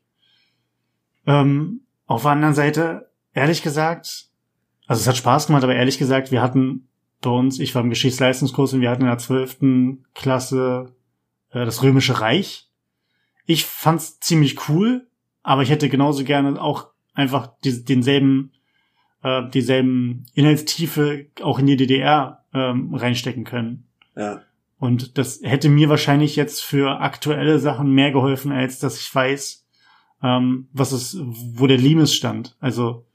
Ähm, 1.26 1.82
auf 2.06 2.22
der 2.22 2.32
anderen 2.32 2.54
Seite, 2.54 3.10
ehrlich 3.32 3.62
gesagt, 3.62 4.28
also 4.86 5.00
es 5.00 5.08
hat 5.08 5.16
Spaß 5.16 5.46
gemacht, 5.46 5.64
aber 5.64 5.74
ehrlich 5.74 5.98
gesagt, 5.98 6.30
wir 6.30 6.42
hatten 6.42 6.88
bei 7.20 7.30
uns, 7.30 7.58
ich 7.58 7.74
war 7.74 7.82
im 7.82 7.90
Geschichtsleistungskurs 7.90 8.74
und 8.74 8.80
wir 8.80 8.90
hatten 8.90 9.02
in 9.02 9.08
der 9.08 9.18
zwölften 9.18 10.04
Klasse 10.14 10.94
äh, 11.50 11.64
das 11.64 11.82
Römische 11.82 12.20
Reich. 12.20 12.68
Ich 13.46 13.64
fand's 13.64 14.20
ziemlich 14.20 14.68
cool, 14.68 15.06
aber 15.42 15.62
ich 15.62 15.70
hätte 15.70 15.88
genauso 15.88 16.24
gerne 16.24 16.60
auch 16.60 16.88
einfach 17.14 17.52
die, 17.64 17.84
denselben, 17.84 18.52
äh, 19.22 19.48
dieselben 19.50 20.26
Inhaltstiefe 20.34 21.26
auch 21.40 21.58
in 21.58 21.66
die 21.66 21.76
DDR 21.76 22.44
ähm, 22.52 22.94
reinstecken 22.94 23.44
können. 23.44 23.86
Ja. 24.16 24.42
Und 24.78 25.16
das 25.16 25.40
hätte 25.42 25.68
mir 25.68 25.88
wahrscheinlich 25.88 26.36
jetzt 26.36 26.62
für 26.62 27.00
aktuelle 27.00 27.58
Sachen 27.58 27.92
mehr 27.92 28.12
geholfen, 28.12 28.52
als 28.52 28.80
dass 28.80 29.00
ich 29.00 29.14
weiß, 29.14 29.64
ähm, 30.22 30.68
was 30.72 30.92
es, 30.92 31.16
wo 31.20 31.66
der 31.66 31.78
Limes 31.78 32.14
stand. 32.14 32.56
Also, 32.60 33.06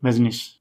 weiß 0.00 0.16
ich 0.16 0.22
nicht. 0.22 0.60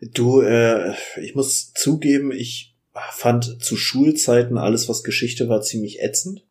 Du, 0.00 0.40
äh, 0.40 0.94
ich 1.20 1.34
muss 1.34 1.72
zugeben, 1.72 2.30
ich 2.32 2.76
fand 3.10 3.62
zu 3.62 3.76
Schulzeiten 3.76 4.58
alles, 4.58 4.88
was 4.88 5.02
Geschichte 5.02 5.48
war, 5.48 5.62
ziemlich 5.62 6.00
ätzend. 6.02 6.44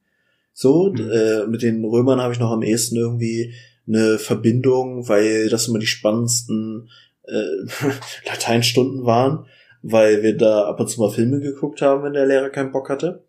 So, 0.53 0.91
mhm. 0.91 1.11
äh, 1.11 1.47
mit 1.47 1.61
den 1.61 1.83
Römern 1.85 2.21
habe 2.21 2.33
ich 2.33 2.39
noch 2.39 2.51
am 2.51 2.63
ehesten 2.63 2.97
irgendwie 2.97 3.53
eine 3.89 4.19
Verbindung, 4.19 5.09
weil 5.09 5.49
das 5.49 5.67
immer 5.67 5.79
die 5.79 5.87
spannendsten 5.87 6.89
äh, 7.27 7.87
Lateinstunden 8.25 9.05
waren, 9.05 9.45
weil 9.81 10.23
wir 10.23 10.37
da 10.37 10.65
ab 10.65 10.79
und 10.79 10.87
zu 10.87 11.01
mal 11.01 11.11
Filme 11.11 11.39
geguckt 11.39 11.81
haben, 11.81 12.03
wenn 12.03 12.13
der 12.13 12.27
Lehrer 12.27 12.49
keinen 12.49 12.71
Bock 12.71 12.89
hatte. 12.89 13.25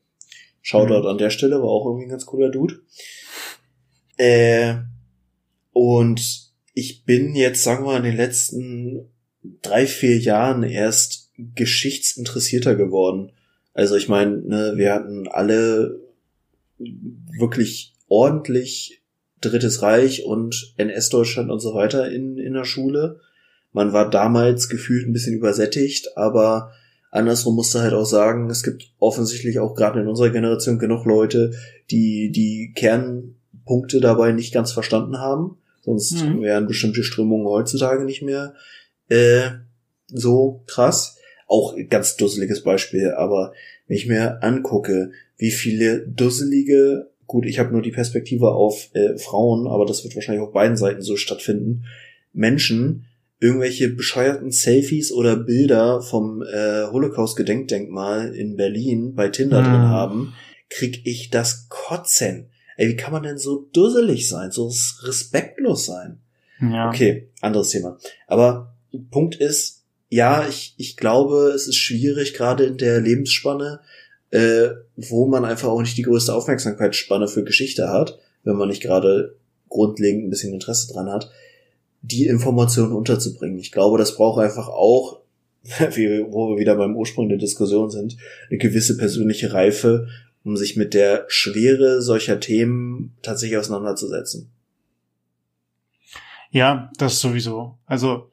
Shoutout 0.62 1.00
mhm. 1.00 1.06
an 1.06 1.18
der 1.18 1.30
Stelle, 1.30 1.62
war 1.62 1.68
auch 1.68 1.86
irgendwie 1.86 2.06
ein 2.06 2.11
ganz 2.11 2.26
cooler 2.26 2.50
Dude. 2.50 2.80
Äh, 4.16 4.74
und 5.72 6.50
ich 6.74 7.04
bin 7.04 7.34
jetzt, 7.34 7.62
sagen 7.62 7.86
wir, 7.86 7.96
in 7.96 8.02
den 8.02 8.16
letzten 8.16 9.08
drei, 9.62 9.86
vier 9.86 10.18
Jahren 10.18 10.62
erst 10.62 11.30
geschichtsinteressierter 11.54 12.74
geworden. 12.74 13.32
Also 13.72 13.96
ich 13.96 14.08
meine, 14.08 14.36
ne, 14.38 14.72
wir 14.76 14.92
hatten 14.92 15.26
alle 15.26 16.00
wirklich 16.78 17.94
ordentlich 18.08 18.99
Drittes 19.41 19.82
Reich 19.82 20.24
und 20.24 20.74
NS-Deutschland 20.76 21.51
und 21.51 21.61
so 21.61 21.74
weiter 21.74 22.11
in, 22.11 22.38
in 22.38 22.55
der 22.55 22.64
Schule. 22.64 23.20
Man 23.72 23.93
war 23.93 24.11
damals 24.11 24.68
gefühlt 24.68 25.07
ein 25.07 25.12
bisschen 25.12 25.36
übersättigt, 25.36 26.16
aber 26.16 26.72
Andersrum 27.11 27.57
musst 27.57 27.74
du 27.74 27.80
halt 27.80 27.93
auch 27.93 28.05
sagen, 28.05 28.49
es 28.51 28.62
gibt 28.62 28.93
offensichtlich 28.99 29.59
auch 29.59 29.74
gerade 29.74 30.01
in 30.01 30.09
unserer 30.09 30.30
Generation 30.30 30.78
genug 30.78 31.05
Leute, 31.05 31.53
die 31.91 32.30
die 32.30 32.72
Kernpunkte 32.74 34.01
dabei 34.01 34.32
nicht 34.32 34.55
ganz 34.55 34.70
verstanden 34.72 35.18
haben. 35.18 35.59
Sonst 35.82 36.22
mhm. 36.22 36.43
wären 36.43 36.68
bestimmte 36.68 37.03
Strömungen 37.03 37.47
heutzutage 37.47 38.05
nicht 38.05 38.22
mehr 38.22 38.55
äh, 39.09 39.51
so 40.07 40.62
krass. 40.66 41.16
Auch 41.49 41.74
ganz 41.88 42.16
dusseliges 42.16 42.62
Beispiel, 42.62 43.11
aber 43.11 43.53
wenn 43.88 43.97
ich 43.97 44.07
mir 44.07 44.41
angucke, 44.45 45.11
wie 45.36 45.51
viele 45.51 46.07
dusselige, 46.07 47.09
gut, 47.31 47.47
ich 47.47 47.61
habe 47.61 47.70
nur 47.70 47.81
die 47.81 47.93
Perspektive 47.93 48.51
auf 48.51 48.89
äh, 48.93 49.16
Frauen, 49.16 49.68
aber 49.68 49.87
das 49.87 50.03
wird 50.03 50.16
wahrscheinlich 50.16 50.43
auf 50.43 50.53
beiden 50.53 50.76
Seiten 50.76 51.01
so 51.01 51.16
stattfinden, 51.16 51.85
Menschen 52.33 53.07
irgendwelche 53.39 53.89
bescheuerten 53.89 54.51
Selfies 54.51 55.12
oder 55.12 55.37
Bilder 55.37 56.03
vom 56.03 56.43
äh, 56.43 56.87
Holocaust-Gedenkdenkmal 56.91 58.35
in 58.35 58.57
Berlin 58.57 59.14
bei 59.14 59.28
Tinder 59.28 59.61
mhm. 59.61 59.64
drin 59.64 59.83
haben, 59.83 60.35
krieg 60.70 61.03
ich 61.07 61.31
das 61.31 61.68
Kotzen. 61.68 62.51
Ey, 62.76 62.89
wie 62.89 62.97
kann 62.97 63.12
man 63.12 63.22
denn 63.22 63.39
so 63.39 63.68
dusselig 63.72 64.28
sein, 64.28 64.51
so 64.51 64.66
respektlos 65.05 65.87
sein? 65.87 66.20
Ja. 66.61 66.89
Okay, 66.89 67.31
anderes 67.41 67.68
Thema. 67.68 67.97
Aber 68.26 68.74
Punkt 69.12 69.37
ist, 69.37 69.85
ja, 70.09 70.49
ich, 70.49 70.74
ich 70.78 70.97
glaube, 70.97 71.53
es 71.55 71.68
ist 71.68 71.76
schwierig, 71.76 72.35
gerade 72.35 72.64
in 72.64 72.76
der 72.76 73.01
Lebensspanne, 73.01 73.83
äh, 74.31 74.68
wo 74.97 75.26
man 75.26 75.45
einfach 75.45 75.68
auch 75.68 75.81
nicht 75.81 75.97
die 75.97 76.03
größte 76.03 76.35
Aufmerksamkeitsspanne 76.35 77.28
für 77.28 77.45
Geschichte 77.45 77.89
hat, 77.89 78.18
wenn 78.45 78.57
man 78.57 78.68
nicht 78.68 78.83
gerade 78.83 79.37
grundlegend 79.68 80.26
ein 80.26 80.31
bisschen 80.31 80.53
Interesse 80.53 80.93
dran 80.93 81.11
hat, 81.11 81.31
die 82.03 82.26
Informationen 82.26 82.93
unterzubringen. 82.93 83.59
Ich 83.59 83.72
glaube, 83.72 83.99
das 83.99 84.16
braucht 84.16 84.43
einfach 84.43 84.68
auch, 84.68 85.20
wie, 85.62 86.24
wo 86.31 86.51
wir 86.51 86.59
wieder 86.59 86.76
beim 86.76 86.97
Ursprung 86.97 87.28
der 87.28 87.39
Diskussion 87.39 87.91
sind, 87.91 88.16
eine 88.49 88.59
gewisse 88.59 88.97
persönliche 88.97 89.53
Reife, 89.53 90.09
um 90.45 90.57
sich 90.57 90.76
mit 90.76 90.95
der 90.95 91.24
Schwere 91.28 92.01
solcher 92.01 92.41
Themen 92.41 93.16
tatsächlich 93.22 93.59
auseinanderzusetzen. 93.59 94.51
Ja, 96.51 96.91
das 96.97 97.20
sowieso. 97.20 97.78
Also 97.87 98.31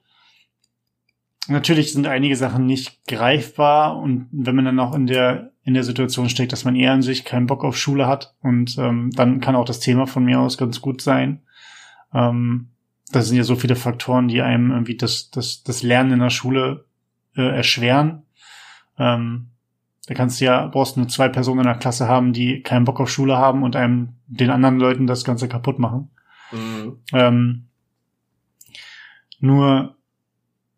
natürlich 1.48 1.94
sind 1.94 2.08
einige 2.08 2.36
Sachen 2.36 2.66
nicht 2.66 3.06
greifbar 3.08 4.00
und 4.00 4.28
wenn 4.32 4.56
man 4.56 4.66
dann 4.66 4.80
auch 4.80 4.96
in 4.96 5.08
der 5.08 5.52
in 5.68 5.74
der 5.74 5.84
Situation 5.84 6.30
steckt, 6.30 6.54
dass 6.54 6.64
man 6.64 6.78
eher 6.78 6.94
an 6.94 7.02
sich 7.02 7.26
keinen 7.26 7.46
Bock 7.46 7.66
auf 7.66 7.78
Schule 7.78 8.08
hat 8.08 8.34
und 8.42 8.78
ähm, 8.78 9.12
dann 9.12 9.42
kann 9.42 9.58
auch 9.58 9.66
das 9.66 9.82
Thema 9.82 10.08
von 10.08 10.24
mir 10.24 10.40
aus 10.40 10.58
ganz 10.58 10.80
gut 10.80 11.02
sein. 11.02 11.42
Ähm, 12.14 12.70
das 13.12 13.28
sind 13.28 13.36
ja 13.36 13.44
so 13.44 13.58
viele 13.58 13.76
Faktoren, 13.76 14.30
die 14.30 14.42
einem 14.42 14.72
irgendwie 14.72 14.96
das, 14.96 15.30
das, 15.30 15.64
das 15.64 15.84
Lernen 15.84 16.14
in 16.14 16.20
der 16.20 16.30
Schule 16.30 16.86
äh, 17.36 17.42
erschweren. 17.42 18.22
Ähm, 18.98 19.48
da 20.08 20.14
kannst 20.14 20.40
du 20.40 20.46
ja, 20.46 20.68
brauchst 20.68 20.96
nur 20.96 21.10
zwei 21.10 21.28
Personen 21.28 21.60
in 21.60 21.66
der 21.66 21.76
Klasse 21.76 22.08
haben, 22.08 22.32
die 22.32 22.62
keinen 22.62 22.86
Bock 22.86 23.02
auf 23.02 23.10
Schule 23.10 23.36
haben 23.36 23.64
und 23.64 23.76
einem 23.76 24.14
den 24.26 24.52
anderen 24.52 24.80
Leuten 24.80 25.06
das 25.06 25.26
Ganze 25.26 25.50
kaputt 25.50 25.80
machen. 25.80 26.10
Mhm. 26.54 27.00
Ähm, 27.12 27.66
nur 29.42 29.97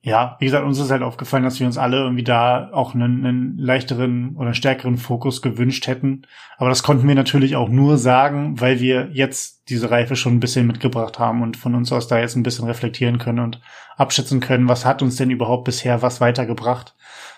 ja, 0.09 0.35
wie 0.39 0.45
gesagt, 0.45 0.65
uns 0.65 0.79
ist 0.79 0.89
halt 0.89 1.03
aufgefallen, 1.03 1.43
dass 1.43 1.59
wir 1.59 1.67
uns 1.67 1.77
alle 1.77 1.97
irgendwie 1.97 2.23
da 2.23 2.69
auch 2.73 2.95
einen, 2.95 3.25
einen 3.25 3.57
leichteren 3.59 4.35
oder 4.35 4.55
stärkeren 4.55 4.97
Fokus 4.97 5.41
gewünscht 5.43 5.85
hätten. 5.87 6.23
Aber 6.57 6.69
das 6.69 6.81
konnten 6.81 7.07
wir 7.07 7.13
natürlich 7.13 7.55
auch 7.55 7.69
nur 7.69 7.97
sagen, 7.97 8.59
weil 8.59 8.79
wir 8.79 9.09
jetzt 9.11 9.69
diese 9.69 9.91
Reife 9.91 10.15
schon 10.15 10.33
ein 10.33 10.39
bisschen 10.39 10.65
mitgebracht 10.65 11.19
haben 11.19 11.43
und 11.43 11.57
von 11.57 11.75
uns 11.75 11.91
aus 11.91 12.07
da 12.07 12.19
jetzt 12.19 12.35
ein 12.35 12.43
bisschen 12.43 12.65
reflektieren 12.65 13.19
können 13.19 13.39
und 13.39 13.61
abschätzen 13.97 14.39
können, 14.39 14.67
was 14.67 14.83
hat 14.83 15.03
uns 15.03 15.15
denn 15.15 15.29
überhaupt 15.29 15.65
bisher 15.65 16.01
was 16.01 16.19
weitergebracht? 16.21 16.95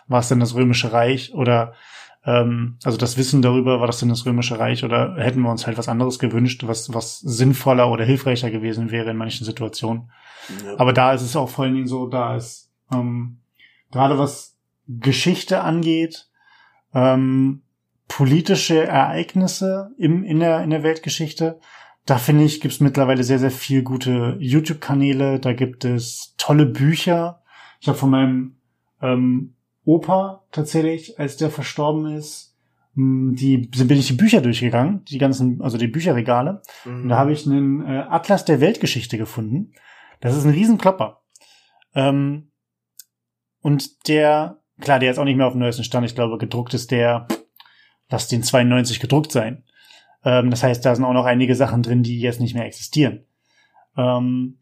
War 0.07 0.21
es 0.21 0.29
denn 0.29 0.39
das 0.39 0.55
Römische 0.55 0.93
Reich 0.93 1.33
oder 1.33 1.73
ähm, 2.25 2.77
also 2.83 2.97
das 2.97 3.17
Wissen 3.17 3.41
darüber, 3.41 3.81
war 3.81 3.87
das 3.87 3.99
denn 3.99 4.09
das 4.09 4.25
Römische 4.25 4.59
Reich 4.59 4.85
oder 4.85 5.15
hätten 5.17 5.41
wir 5.41 5.51
uns 5.51 5.67
halt 5.67 5.77
was 5.77 5.89
anderes 5.89 6.19
gewünscht, 6.19 6.63
was, 6.65 6.93
was 6.93 7.19
sinnvoller 7.19 7.89
oder 7.89 8.05
hilfreicher 8.05 8.49
gewesen 8.49 8.91
wäre 8.91 9.09
in 9.09 9.17
manchen 9.17 9.45
Situationen. 9.45 10.09
Ja. 10.63 10.79
Aber 10.79 10.93
da 10.93 11.13
ist 11.13 11.21
es 11.21 11.35
auch 11.35 11.49
vor 11.49 11.65
allen 11.65 11.75
Dingen 11.75 11.87
so, 11.87 12.07
da 12.07 12.35
ist 12.35 12.71
ähm, 12.91 13.39
gerade 13.91 14.17
was 14.17 14.57
Geschichte 14.87 15.61
angeht, 15.61 16.29
ähm, 16.93 17.61
politische 18.07 18.85
Ereignisse 18.85 19.91
im, 19.97 20.23
in, 20.23 20.39
der, 20.39 20.63
in 20.63 20.69
der 20.69 20.83
Weltgeschichte, 20.83 21.59
da 22.05 22.17
finde 22.17 22.43
ich, 22.43 22.61
gibt 22.61 22.73
es 22.73 22.79
mittlerweile 22.79 23.23
sehr, 23.23 23.39
sehr 23.39 23.51
viel 23.51 23.83
gute 23.83 24.35
YouTube-Kanäle, 24.39 25.39
da 25.39 25.53
gibt 25.53 25.85
es 25.85 26.33
tolle 26.37 26.65
Bücher. 26.65 27.41
Ich 27.79 27.87
habe 27.87 27.97
von 27.97 28.09
meinem 28.09 28.55
ähm, 29.01 29.53
Opa 29.85 30.43
tatsächlich, 30.51 31.19
als 31.19 31.37
der 31.37 31.51
verstorben 31.51 32.07
ist, 32.15 32.55
hm, 32.95 33.35
die 33.35 33.57
bin 33.57 33.97
ich 33.97 34.07
die 34.07 34.13
Bücher 34.13 34.41
durchgegangen, 34.41 35.05
die 35.05 35.17
ganzen, 35.17 35.61
also 35.61 35.77
die 35.77 35.87
Bücherregale. 35.87 36.61
Mhm. 36.85 37.03
Und 37.03 37.09
da 37.09 37.17
habe 37.17 37.31
ich 37.31 37.45
einen 37.45 37.85
äh, 37.85 38.03
Atlas 38.09 38.45
der 38.45 38.59
Weltgeschichte 38.59 39.17
gefunden. 39.17 39.73
Das 40.21 40.37
ist 40.37 40.45
ein 40.45 40.51
Riesenklopper. 40.51 41.21
Ähm, 41.93 42.51
und 43.61 44.07
der, 44.07 44.59
klar, 44.79 44.99
der 44.99 45.11
ist 45.11 45.17
auch 45.17 45.25
nicht 45.25 45.35
mehr 45.35 45.47
auf 45.47 45.53
dem 45.53 45.59
neuesten 45.59 45.83
Stand. 45.83 46.05
Ich 46.05 46.15
glaube, 46.15 46.37
gedruckt 46.37 46.73
ist 46.73 46.91
der, 46.91 47.27
lass 48.09 48.27
den 48.27 48.43
92 48.43 48.99
gedruckt 48.99 49.31
sein. 49.31 49.63
Ähm, 50.23 50.49
das 50.49 50.63
heißt, 50.63 50.85
da 50.85 50.95
sind 50.95 51.05
auch 51.05 51.13
noch 51.13 51.25
einige 51.25 51.55
Sachen 51.55 51.83
drin, 51.83 52.03
die 52.03 52.19
jetzt 52.19 52.39
nicht 52.39 52.53
mehr 52.53 52.65
existieren. 52.65 53.25
Ähm, 53.97 54.59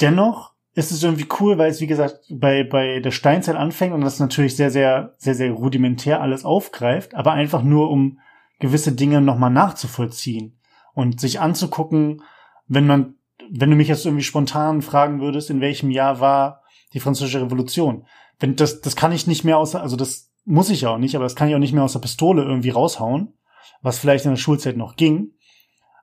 dennoch 0.00 0.54
ist 0.74 0.90
es 0.90 1.02
irgendwie 1.02 1.28
cool, 1.40 1.58
weil 1.58 1.70
es, 1.70 1.80
wie 1.80 1.86
gesagt, 1.86 2.20
bei, 2.30 2.64
bei 2.64 3.00
der 3.00 3.12
Steinzeit 3.12 3.56
anfängt 3.56 3.94
und 3.94 4.00
das 4.00 4.18
natürlich 4.18 4.56
sehr, 4.56 4.70
sehr, 4.70 5.14
sehr, 5.18 5.34
sehr 5.34 5.52
rudimentär 5.52 6.20
alles 6.20 6.44
aufgreift, 6.44 7.14
aber 7.14 7.32
einfach 7.32 7.62
nur, 7.62 7.90
um 7.90 8.18
gewisse 8.58 8.92
Dinge 8.92 9.20
nochmal 9.20 9.50
nachzuvollziehen 9.50 10.58
und 10.94 11.20
sich 11.20 11.40
anzugucken, 11.40 12.22
wenn 12.66 12.86
man 12.86 13.14
wenn 13.50 13.70
du 13.70 13.76
mich 13.76 13.88
jetzt 13.88 14.04
irgendwie 14.04 14.24
spontan 14.24 14.82
fragen 14.82 15.20
würdest, 15.20 15.50
in 15.50 15.60
welchem 15.60 15.90
Jahr 15.90 16.20
war 16.20 16.62
die 16.92 17.00
französische 17.00 17.42
Revolution? 17.42 18.06
Wenn 18.38 18.56
das, 18.56 18.80
das 18.80 18.96
kann 18.96 19.12
ich 19.12 19.26
nicht 19.26 19.44
mehr 19.44 19.58
außer, 19.58 19.80
also 19.80 19.96
das 19.96 20.32
muss 20.44 20.70
ich 20.70 20.86
auch 20.86 20.98
nicht, 20.98 21.14
aber 21.14 21.24
das 21.24 21.36
kann 21.36 21.48
ich 21.48 21.54
auch 21.54 21.60
nicht 21.60 21.72
mehr 21.72 21.84
aus 21.84 21.92
der 21.92 22.00
Pistole 22.00 22.42
irgendwie 22.42 22.70
raushauen, 22.70 23.34
was 23.82 23.98
vielleicht 23.98 24.24
in 24.24 24.32
der 24.32 24.36
Schulzeit 24.36 24.76
noch 24.76 24.96
ging. 24.96 25.32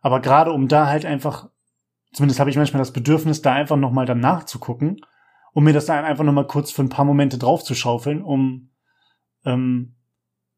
Aber 0.01 0.19
gerade 0.19 0.51
um 0.51 0.67
da 0.67 0.87
halt 0.87 1.05
einfach, 1.05 1.49
zumindest 2.11 2.39
habe 2.39 2.49
ich 2.49 2.55
manchmal 2.55 2.81
das 2.81 2.93
Bedürfnis, 2.93 3.41
da 3.41 3.53
einfach 3.53 3.77
nochmal 3.77 4.05
dann 4.05 4.19
nachzugucken, 4.19 5.01
um 5.53 5.63
mir 5.63 5.73
das 5.73 5.85
dann 5.85 6.05
einfach 6.05 6.23
nochmal 6.23 6.47
kurz 6.47 6.71
für 6.71 6.81
ein 6.81 6.89
paar 6.89 7.05
Momente 7.05 7.37
draufzuschaufeln, 7.37 8.23
um 8.23 8.71
ähm, 9.45 9.95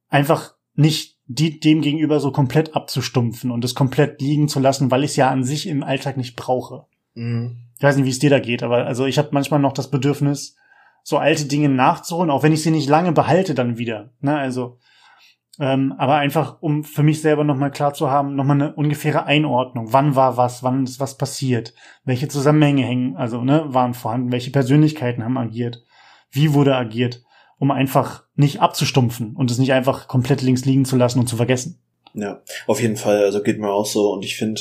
einfach 0.08 0.56
nicht 0.76 1.13
die, 1.34 1.60
dem 1.60 1.82
gegenüber 1.82 2.20
so 2.20 2.32
komplett 2.32 2.76
abzustumpfen 2.76 3.52
und 3.52 3.64
es 3.64 3.76
komplett 3.76 4.22
liegen 4.22 4.48
zu 4.48 4.60
lassen, 4.60 4.92
weil 4.92 5.04
ich 5.04 5.12
es 5.12 5.16
ja 5.18 5.30
an 5.30 5.44
sich 5.44 5.68
im 5.68 5.84
Alltag 5.84 6.18
nicht 6.18 6.36
brauche. 6.36 6.86
Mhm. 7.16 7.58
Ich 7.78 7.84
weiß 7.84 7.96
nicht, 7.98 8.06
wie 8.06 8.12
es 8.12 8.20
dir 8.20 8.30
da 8.30 8.40
geht, 8.40 8.64
aber 8.64 8.86
also 8.86 9.06
ich 9.06 9.18
habe 9.18 9.30
manchmal 9.32 9.60
noch 9.60 9.74
das 9.74 9.90
Bedürfnis, 9.90 10.56
so 11.04 11.18
alte 11.18 11.46
Dinge 11.46 11.70
nachzuholen, 11.70 12.32
auch 12.32 12.44
wenn 12.44 12.54
ich 12.54 12.64
sie 12.64 12.72
nicht 12.72 12.88
lange 12.88 13.12
behalte 13.12 13.56
dann 13.56 13.78
wieder. 13.78 14.12
Ne? 14.22 14.38
Also, 14.38 14.78
ähm, 15.60 15.94
aber 15.98 16.16
einfach, 16.16 16.62
um 16.62 16.84
für 16.84 17.04
mich 17.04 17.22
selber 17.22 17.44
nochmal 17.44 17.72
klar 17.72 17.94
zu 17.94 18.10
haben, 18.10 18.36
nochmal 18.36 18.62
eine 18.62 18.74
ungefähre 18.74 19.26
Einordnung. 19.26 19.92
Wann 19.92 20.16
war 20.16 20.38
was, 20.38 20.64
wann 20.64 20.86
ist 20.86 21.00
was 21.00 21.18
passiert, 21.18 21.74
welche 22.06 22.30
Zusammenhänge 22.30 22.84
hängen, 22.84 23.18
also 23.18 23.44
ne, 23.44 23.66
waren 23.68 23.94
vorhanden, 23.94 24.32
welche 24.32 24.52
Persönlichkeiten 24.52 25.24
haben 25.24 25.38
agiert, 25.38 25.84
wie 26.32 26.54
wurde 26.54 26.76
agiert 26.76 27.24
um 27.64 27.72
einfach 27.72 28.26
nicht 28.36 28.60
abzustumpfen 28.60 29.38
und 29.38 29.50
es 29.50 29.58
nicht 29.58 29.72
einfach 29.72 30.10
komplett 30.10 30.42
links 30.42 30.66
liegen 30.66 30.84
zu 30.84 30.98
lassen 30.98 31.20
und 31.20 31.28
zu 31.28 31.38
vergessen. 31.38 31.80
Ja, 32.14 32.42
auf 32.68 32.82
jeden 32.82 32.98
Fall. 32.98 33.24
Also 33.24 33.42
geht 33.42 33.58
mir 33.58 33.72
auch 33.72 33.86
so. 33.86 34.12
Und 34.12 34.26
ich 34.26 34.36
finde, 34.36 34.60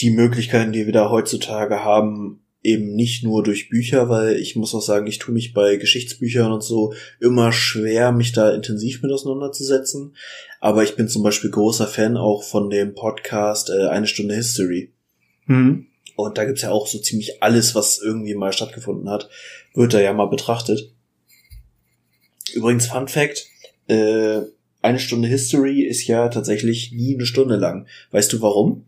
die 0.00 0.10
Möglichkeiten, 0.10 0.70
die 0.70 0.84
wir 0.84 0.92
da 0.92 1.08
heutzutage 1.08 1.82
haben, 1.82 2.44
eben 2.62 2.94
nicht 2.94 3.24
nur 3.24 3.42
durch 3.42 3.70
Bücher, 3.70 4.10
weil 4.10 4.36
ich 4.36 4.54
muss 4.54 4.74
auch 4.74 4.82
sagen, 4.82 5.06
ich 5.06 5.18
tue 5.18 5.32
mich 5.32 5.54
bei 5.54 5.76
Geschichtsbüchern 5.76 6.52
und 6.52 6.62
so 6.62 6.92
immer 7.20 7.52
schwer, 7.52 8.12
mich 8.12 8.32
da 8.32 8.54
intensiv 8.54 9.00
mit 9.00 9.12
auseinanderzusetzen. 9.12 10.14
Aber 10.60 10.82
ich 10.82 10.94
bin 10.94 11.08
zum 11.08 11.22
Beispiel 11.22 11.50
großer 11.50 11.86
Fan 11.86 12.18
auch 12.18 12.42
von 12.42 12.68
dem 12.68 12.92
Podcast 12.92 13.70
äh, 13.70 13.86
Eine 13.86 14.08
Stunde 14.08 14.34
History. 14.34 14.92
Mhm. 15.46 15.86
Und 16.16 16.36
da 16.36 16.44
gibt's 16.44 16.60
ja 16.60 16.70
auch 16.70 16.86
so 16.86 16.98
ziemlich 16.98 17.42
alles, 17.42 17.74
was 17.74 17.98
irgendwie 17.98 18.34
mal 18.34 18.52
stattgefunden 18.52 19.08
hat, 19.08 19.30
wird 19.72 19.94
da 19.94 20.00
ja 20.00 20.12
mal 20.12 20.26
betrachtet. 20.26 20.92
Übrigens, 22.54 22.86
Fun 22.86 23.08
Fact, 23.08 23.46
äh, 23.88 24.40
eine 24.82 24.98
Stunde 25.00 25.28
History 25.28 25.82
ist 25.82 26.06
ja 26.06 26.28
tatsächlich 26.28 26.92
nie 26.92 27.14
eine 27.14 27.26
Stunde 27.26 27.56
lang. 27.56 27.86
Weißt 28.10 28.32
du 28.32 28.40
warum? 28.40 28.86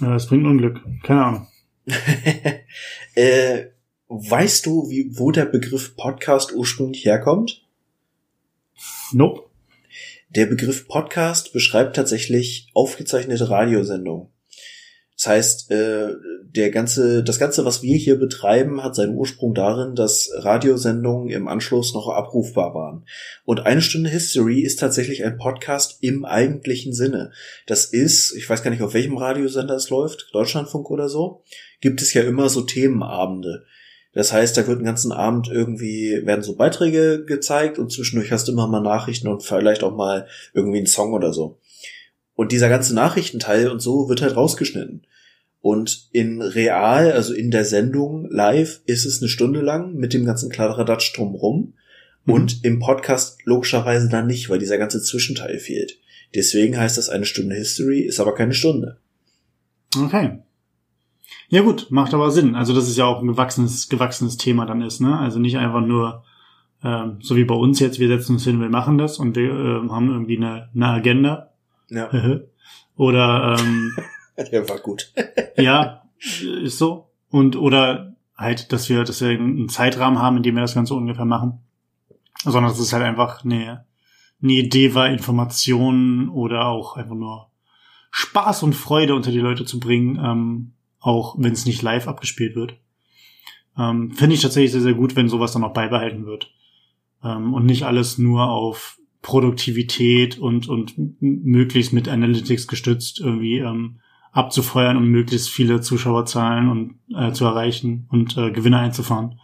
Ja, 0.00 0.12
das 0.12 0.26
bringt 0.26 0.46
Unglück. 0.46 0.80
Keine 1.02 1.24
Ahnung. 1.24 1.48
äh, 3.14 3.66
weißt 4.08 4.66
du, 4.66 4.88
wie, 4.90 5.10
wo 5.18 5.30
der 5.30 5.46
Begriff 5.46 5.96
Podcast 5.96 6.52
ursprünglich 6.52 7.04
herkommt? 7.04 7.66
Nope. 9.12 9.48
Der 10.30 10.46
Begriff 10.46 10.88
Podcast 10.88 11.52
beschreibt 11.52 11.96
tatsächlich 11.96 12.68
aufgezeichnete 12.74 13.48
Radiosendungen. 13.48 14.28
Das 15.18 15.26
heißt, 15.26 15.70
äh, 15.72 16.14
der 16.42 16.70
ganze, 16.70 17.24
das 17.24 17.40
ganze, 17.40 17.64
was 17.64 17.82
wir 17.82 17.96
hier 17.96 18.20
betreiben, 18.20 18.84
hat 18.84 18.94
seinen 18.94 19.16
Ursprung 19.16 19.52
darin, 19.52 19.96
dass 19.96 20.30
Radiosendungen 20.32 21.28
im 21.30 21.48
Anschluss 21.48 21.92
noch 21.92 22.08
abrufbar 22.08 22.72
waren. 22.72 23.04
Und 23.44 23.66
eine 23.66 23.82
Stunde 23.82 24.10
History 24.10 24.60
ist 24.60 24.78
tatsächlich 24.78 25.24
ein 25.24 25.36
Podcast 25.36 25.98
im 26.02 26.24
eigentlichen 26.24 26.92
Sinne. 26.92 27.32
Das 27.66 27.86
ist, 27.86 28.32
ich 28.36 28.48
weiß 28.48 28.62
gar 28.62 28.70
nicht, 28.70 28.82
auf 28.82 28.94
welchem 28.94 29.16
Radiosender 29.16 29.74
es 29.74 29.90
läuft, 29.90 30.30
Deutschlandfunk 30.32 30.88
oder 30.88 31.08
so, 31.08 31.42
gibt 31.80 32.00
es 32.00 32.14
ja 32.14 32.22
immer 32.22 32.48
so 32.48 32.60
Themenabende. 32.60 33.64
Das 34.12 34.32
heißt, 34.32 34.56
da 34.56 34.68
wird 34.68 34.78
den 34.78 34.86
ganzen 34.86 35.10
Abend 35.10 35.48
irgendwie, 35.48 36.22
werden 36.26 36.44
so 36.44 36.54
Beiträge 36.54 37.24
gezeigt 37.24 37.80
und 37.80 37.92
zwischendurch 37.92 38.30
hast 38.30 38.46
du 38.46 38.52
immer 38.52 38.68
mal 38.68 38.80
Nachrichten 38.80 39.26
und 39.26 39.42
vielleicht 39.42 39.82
auch 39.82 39.96
mal 39.96 40.28
irgendwie 40.54 40.78
einen 40.78 40.86
Song 40.86 41.12
oder 41.12 41.32
so. 41.32 41.58
Und 42.38 42.52
dieser 42.52 42.68
ganze 42.68 42.94
Nachrichtenteil 42.94 43.68
und 43.68 43.80
so 43.80 44.08
wird 44.08 44.22
halt 44.22 44.36
rausgeschnitten. 44.36 45.04
Und 45.60 46.08
in 46.12 46.40
real, 46.40 47.10
also 47.10 47.34
in 47.34 47.50
der 47.50 47.64
Sendung 47.64 48.30
live, 48.30 48.80
ist 48.86 49.06
es 49.06 49.20
eine 49.20 49.28
Stunde 49.28 49.60
lang 49.60 49.94
mit 49.94 50.14
dem 50.14 50.24
ganzen 50.24 50.48
Kladderadatsch 50.48 51.16
drumrum. 51.16 51.74
Mhm. 52.26 52.32
Und 52.32 52.64
im 52.64 52.78
Podcast 52.78 53.40
logischerweise 53.44 54.08
dann 54.08 54.28
nicht, 54.28 54.48
weil 54.48 54.60
dieser 54.60 54.78
ganze 54.78 55.02
Zwischenteil 55.02 55.58
fehlt. 55.58 55.98
Deswegen 56.32 56.78
heißt 56.78 56.96
das 56.96 57.08
eine 57.08 57.24
Stunde 57.24 57.56
History, 57.56 58.02
ist 58.02 58.20
aber 58.20 58.36
keine 58.36 58.54
Stunde. 58.54 58.98
Okay. 60.00 60.38
Ja 61.48 61.62
gut, 61.62 61.88
macht 61.90 62.14
aber 62.14 62.30
Sinn. 62.30 62.54
Also 62.54 62.72
das 62.72 62.88
ist 62.88 62.98
ja 62.98 63.06
auch 63.06 63.20
ein 63.20 63.26
gewachsenes, 63.26 63.88
gewachsenes 63.88 64.36
Thema 64.36 64.64
dann 64.64 64.82
ist, 64.82 65.00
ne? 65.00 65.18
Also 65.18 65.40
nicht 65.40 65.56
einfach 65.56 65.84
nur 65.84 66.22
ähm, 66.84 67.16
so 67.20 67.34
wie 67.34 67.44
bei 67.44 67.56
uns 67.56 67.80
jetzt, 67.80 67.98
wir 67.98 68.06
setzen 68.06 68.34
uns 68.34 68.44
hin, 68.44 68.60
wir 68.60 68.70
machen 68.70 68.96
das 68.96 69.18
und 69.18 69.34
wir 69.34 69.50
äh, 69.50 69.88
haben 69.88 70.08
irgendwie 70.08 70.36
eine, 70.36 70.68
eine 70.72 70.86
Agenda, 70.86 71.48
Ja, 71.90 72.10
oder 72.96 73.56
ähm, 73.58 73.96
der 74.52 74.68
war 74.68 74.78
gut. 74.78 75.12
ja, 75.56 76.02
ist 76.18 76.78
so. 76.78 77.10
Und 77.30 77.56
oder 77.56 78.16
halt, 78.36 78.72
dass 78.72 78.88
wir, 78.88 79.04
dass 79.04 79.20
wir 79.20 79.30
einen 79.30 79.68
Zeitrahmen 79.68 80.20
haben, 80.20 80.38
in 80.38 80.42
dem 80.42 80.54
wir 80.54 80.62
das 80.62 80.74
Ganze 80.74 80.94
ungefähr 80.94 81.24
machen. 81.24 81.60
Sondern 82.44 82.70
dass 82.70 82.78
es 82.78 82.92
halt 82.92 83.02
einfach 83.02 83.44
eine, 83.44 83.84
eine 84.40 84.52
Idee 84.52 84.94
war, 84.94 85.08
Informationen 85.08 86.28
oder 86.28 86.66
auch 86.66 86.96
einfach 86.96 87.16
nur 87.16 87.50
Spaß 88.10 88.62
und 88.62 88.74
Freude 88.74 89.14
unter 89.14 89.32
die 89.32 89.40
Leute 89.40 89.64
zu 89.64 89.80
bringen, 89.80 90.18
ähm, 90.22 90.72
auch 91.00 91.36
wenn 91.38 91.52
es 91.52 91.66
nicht 91.66 91.82
live 91.82 92.06
abgespielt 92.06 92.54
wird. 92.54 92.76
Ähm, 93.76 94.12
Finde 94.12 94.34
ich 94.34 94.42
tatsächlich 94.42 94.72
sehr, 94.72 94.80
sehr 94.80 94.94
gut, 94.94 95.16
wenn 95.16 95.28
sowas 95.28 95.52
dann 95.52 95.64
auch 95.64 95.72
beibehalten 95.72 96.26
wird. 96.26 96.52
Ähm, 97.22 97.54
und 97.54 97.66
nicht 97.66 97.84
alles 97.84 98.18
nur 98.18 98.48
auf 98.48 98.97
Produktivität 99.22 100.38
und, 100.38 100.68
und 100.68 100.94
möglichst 101.20 101.92
mit 101.92 102.08
Analytics 102.08 102.66
gestützt 102.66 103.20
irgendwie 103.20 103.58
ähm, 103.58 104.00
abzufeuern, 104.32 104.96
um 104.96 105.08
möglichst 105.08 105.50
viele 105.50 105.80
Zuschauerzahlen 105.80 106.68
und 106.68 106.98
äh, 107.16 107.32
zu 107.32 107.44
erreichen 107.44 108.06
und 108.10 108.36
äh, 108.36 108.50
Gewinne 108.50 108.78
einzufahren. 108.78 109.40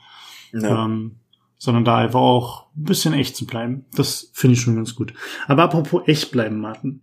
Ja. 0.52 0.84
Ähm, 0.84 1.16
sondern 1.58 1.84
da 1.84 1.96
einfach 1.96 2.20
auch 2.20 2.66
ein 2.76 2.84
bisschen 2.84 3.14
echt 3.14 3.36
zu 3.36 3.46
bleiben. 3.46 3.86
Das 3.94 4.30
finde 4.34 4.54
ich 4.54 4.60
schon 4.60 4.76
ganz 4.76 4.94
gut. 4.94 5.14
Aber 5.46 5.62
apropos 5.62 6.02
echt 6.06 6.30
bleiben, 6.30 6.60
Martin. 6.60 7.00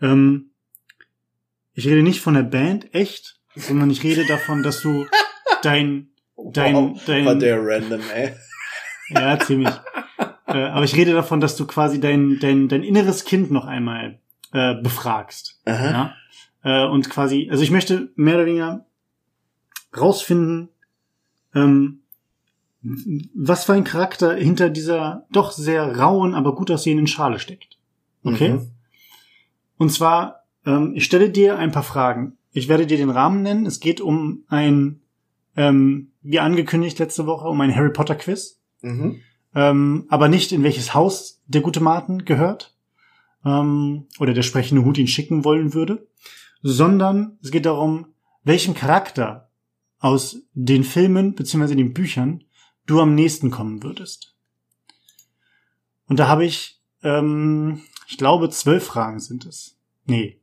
Ähm, 0.00 0.50
ich 1.74 1.86
rede 1.86 2.02
nicht 2.02 2.20
von 2.20 2.34
der 2.34 2.44
Band 2.44 2.94
echt, 2.94 3.40
sondern 3.56 3.90
ich 3.90 4.02
rede 4.04 4.24
davon, 4.26 4.62
dass 4.62 4.80
du 4.80 5.06
dein, 5.62 6.08
dein, 6.52 6.98
dein, 7.04 7.24
war 7.24 7.34
der 7.34 7.58
random, 7.60 8.00
ey. 8.14 8.32
ja, 9.10 9.38
ziemlich. 9.40 9.74
Äh, 10.54 10.68
aber 10.68 10.84
ich 10.84 10.94
rede 10.94 11.12
davon, 11.12 11.40
dass 11.40 11.56
du 11.56 11.66
quasi 11.66 12.00
dein, 12.00 12.38
dein, 12.38 12.68
dein 12.68 12.84
inneres 12.84 13.24
Kind 13.24 13.50
noch 13.50 13.64
einmal 13.64 14.20
äh, 14.52 14.74
befragst. 14.80 15.60
Aha. 15.64 16.14
Ja? 16.62 16.86
Äh, 16.86 16.88
und 16.88 17.10
quasi, 17.10 17.48
also 17.50 17.62
ich 17.64 17.72
möchte 17.72 18.12
mehr 18.14 18.36
oder 18.36 18.46
weniger 18.46 18.86
rausfinden, 19.96 20.68
ähm, 21.54 22.02
was 23.34 23.64
für 23.64 23.72
ein 23.72 23.84
Charakter 23.84 24.34
hinter 24.34 24.70
dieser 24.70 25.26
doch 25.32 25.50
sehr 25.50 25.96
rauen, 25.98 26.34
aber 26.34 26.54
gut 26.54 26.70
aussehenden 26.70 27.06
Schale 27.06 27.40
steckt. 27.40 27.78
Okay? 28.22 28.50
Mhm. 28.50 28.70
Und 29.76 29.90
zwar, 29.90 30.44
ähm, 30.66 30.92
ich 30.94 31.04
stelle 31.04 31.30
dir 31.30 31.58
ein 31.58 31.72
paar 31.72 31.82
Fragen. 31.82 32.36
Ich 32.52 32.68
werde 32.68 32.86
dir 32.86 32.96
den 32.96 33.10
Rahmen 33.10 33.42
nennen. 33.42 33.66
Es 33.66 33.80
geht 33.80 34.00
um 34.00 34.44
ein, 34.48 35.00
ähm, 35.56 36.12
wie 36.22 36.38
angekündigt 36.38 36.98
letzte 37.00 37.26
Woche, 37.26 37.48
um 37.48 37.60
ein 37.60 37.74
Harry 37.74 37.90
Potter 37.90 38.14
Quiz. 38.14 38.60
Mhm. 38.82 39.20
Ähm, 39.54 40.06
aber 40.08 40.28
nicht 40.28 40.52
in 40.52 40.62
welches 40.62 40.94
Haus 40.94 41.42
der 41.46 41.60
gute 41.60 41.80
Martin 41.80 42.24
gehört. 42.24 42.76
Ähm, 43.44 44.06
oder 44.18 44.34
der 44.34 44.42
sprechende 44.42 44.84
Hut 44.84 44.98
ihn 44.98 45.08
schicken 45.08 45.44
wollen 45.44 45.74
würde. 45.74 46.06
Sondern 46.62 47.38
es 47.42 47.50
geht 47.50 47.66
darum, 47.66 48.06
welchen 48.42 48.74
Charakter 48.74 49.50
aus 49.98 50.42
den 50.52 50.84
Filmen 50.84 51.34
beziehungsweise 51.34 51.76
den 51.76 51.94
Büchern 51.94 52.44
du 52.86 53.00
am 53.00 53.14
nächsten 53.14 53.50
kommen 53.50 53.82
würdest. 53.82 54.34
Und 56.06 56.18
da 56.18 56.28
habe 56.28 56.44
ich, 56.44 56.82
ähm, 57.02 57.80
ich 58.08 58.18
glaube, 58.18 58.50
zwölf 58.50 58.84
Fragen 58.84 59.18
sind 59.18 59.46
es. 59.46 59.78
Nee, 60.04 60.40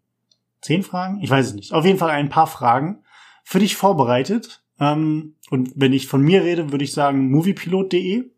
zehn 0.61 0.83
Fragen? 0.83 1.21
Ich 1.21 1.29
weiß 1.29 1.47
es 1.47 1.53
nicht. 1.53 1.73
Auf 1.73 1.85
jeden 1.85 1.99
Fall 1.99 2.09
ein 2.09 2.29
paar 2.29 2.47
Fragen 2.47 3.03
für 3.43 3.59
dich 3.59 3.75
vorbereitet. 3.75 4.63
Ähm, 4.79 5.35
und 5.49 5.71
wenn 5.75 5.93
ich 5.93 6.07
von 6.07 6.21
mir 6.21 6.43
rede, 6.43 6.71
würde 6.71 6.83
ich 6.83 6.93
sagen 6.93 7.29
moviepilot.de. 7.29 8.31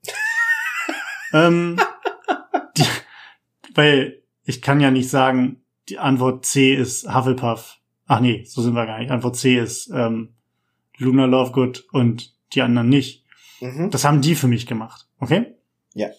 ähm, 1.34 1.80
die, 2.78 2.86
weil 3.76 4.22
ich 4.46 4.62
kann 4.62 4.80
ja 4.80 4.92
nicht 4.92 5.10
sagen, 5.10 5.62
die 5.90 6.00
Antwort 6.00 6.46
C 6.46 6.74
ist 6.74 7.14
Hufflepuff. 7.14 7.80
Ach 8.08 8.20
nee, 8.20 8.44
so 8.46 8.62
sind 8.62 8.74
wir 8.74 8.86
gar 8.86 9.00
nicht. 9.00 9.12
Antwort 9.12 9.36
C 9.36 9.58
ist 9.58 9.90
ähm, 9.94 10.36
Luna 10.98 11.26
Lovegood 11.26 11.86
und 11.92 12.34
die 12.54 12.62
anderen 12.62 12.90
nicht. 12.90 13.26
Mhm. 13.60 13.90
Das 13.90 14.06
haben 14.06 14.22
die 14.22 14.36
für 14.36 14.48
mich 14.48 14.68
gemacht. 14.68 15.08
Okay? 15.20 15.56
Ja. 15.94 16.10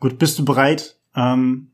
Gut, 0.00 0.18
bist 0.18 0.38
du 0.38 0.44
bereit, 0.44 0.98
ähm, 1.14 1.72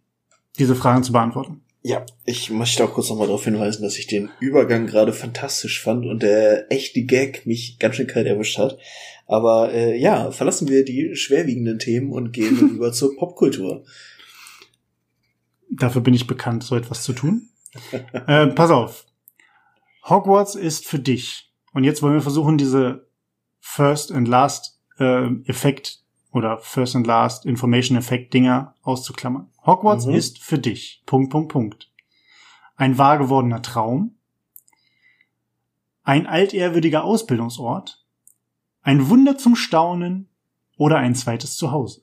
diese 0.59 0.75
Fragen 0.75 1.03
zu 1.03 1.13
beantworten? 1.13 1.63
Ja, 1.89 2.05
ich 2.27 2.51
möchte 2.51 2.85
auch 2.85 2.93
kurz 2.93 3.09
nochmal 3.09 3.29
darauf 3.29 3.45
hinweisen, 3.45 3.83
dass 3.83 3.97
ich 3.97 4.07
den 4.07 4.29
Übergang 4.41 4.87
gerade 4.87 5.15
fantastisch 5.15 5.83
fand 5.83 6.05
und 6.05 6.23
der 6.23 6.71
echte 6.71 7.03
Gag 7.05 7.47
mich 7.47 7.79
ganz 7.79 7.97
schön 7.97 8.07
kalt 8.07 8.27
erwischt 8.27 8.59
hat. 8.59 8.79
Aber 9.27 9.73
äh, 9.73 9.99
ja, 9.99 10.31
verlassen 10.31 10.69
wir 10.69 10.85
die 10.85 11.17
schwerwiegenden 11.17 11.79
Themen 11.79 12.13
und 12.13 12.33
gehen 12.33 12.59
über 12.75 12.93
zur 12.93 13.17
Popkultur. 13.17 13.87
Dafür 15.71 16.03
bin 16.03 16.13
ich 16.13 16.27
bekannt, 16.27 16.63
so 16.63 16.77
etwas 16.77 17.05
zu 17.05 17.15
tun. 17.15 17.49
äh, 18.27 18.49
pass 18.49 18.71
auf. 18.71 19.07
Hogwarts 20.05 20.57
ist 20.57 20.85
für 20.85 20.99
dich. 20.99 21.55
Und 21.73 21.85
jetzt 21.85 22.03
wollen 22.03 22.13
wir 22.13 22.21
versuchen, 22.21 22.59
diese 22.59 23.09
First 23.61 24.13
and 24.13 24.29
Last 24.29 24.79
äh, 24.99 25.29
Effekt 25.47 26.01
oder 26.33 26.59
First 26.59 26.97
and 26.97 27.07
Last 27.07 27.47
Information 27.47 27.97
Effekt 27.97 28.35
Dinger 28.35 28.75
auszuklammern. 28.83 29.49
Hogwarts 29.69 30.07
Mhm. 30.07 30.15
ist 30.15 30.39
für 30.43 30.59
dich. 30.59 31.03
Punkt, 31.07 31.31
Punkt, 31.31 31.53
Punkt. 31.53 31.93
Ein 32.77 32.97
wahr 32.99 33.19
gewordener 33.19 33.61
Traum. 33.63 34.17
Ein 36.03 36.27
altehrwürdiger 36.27 37.05
Ausbildungsort. 37.05 38.05
Ein 38.83 39.09
Wunder 39.11 39.37
zum 39.37 39.57
Staunen 39.57 40.29
oder 40.79 40.97
ein 40.97 41.15
zweites 41.15 41.57
Zuhause. 41.57 42.03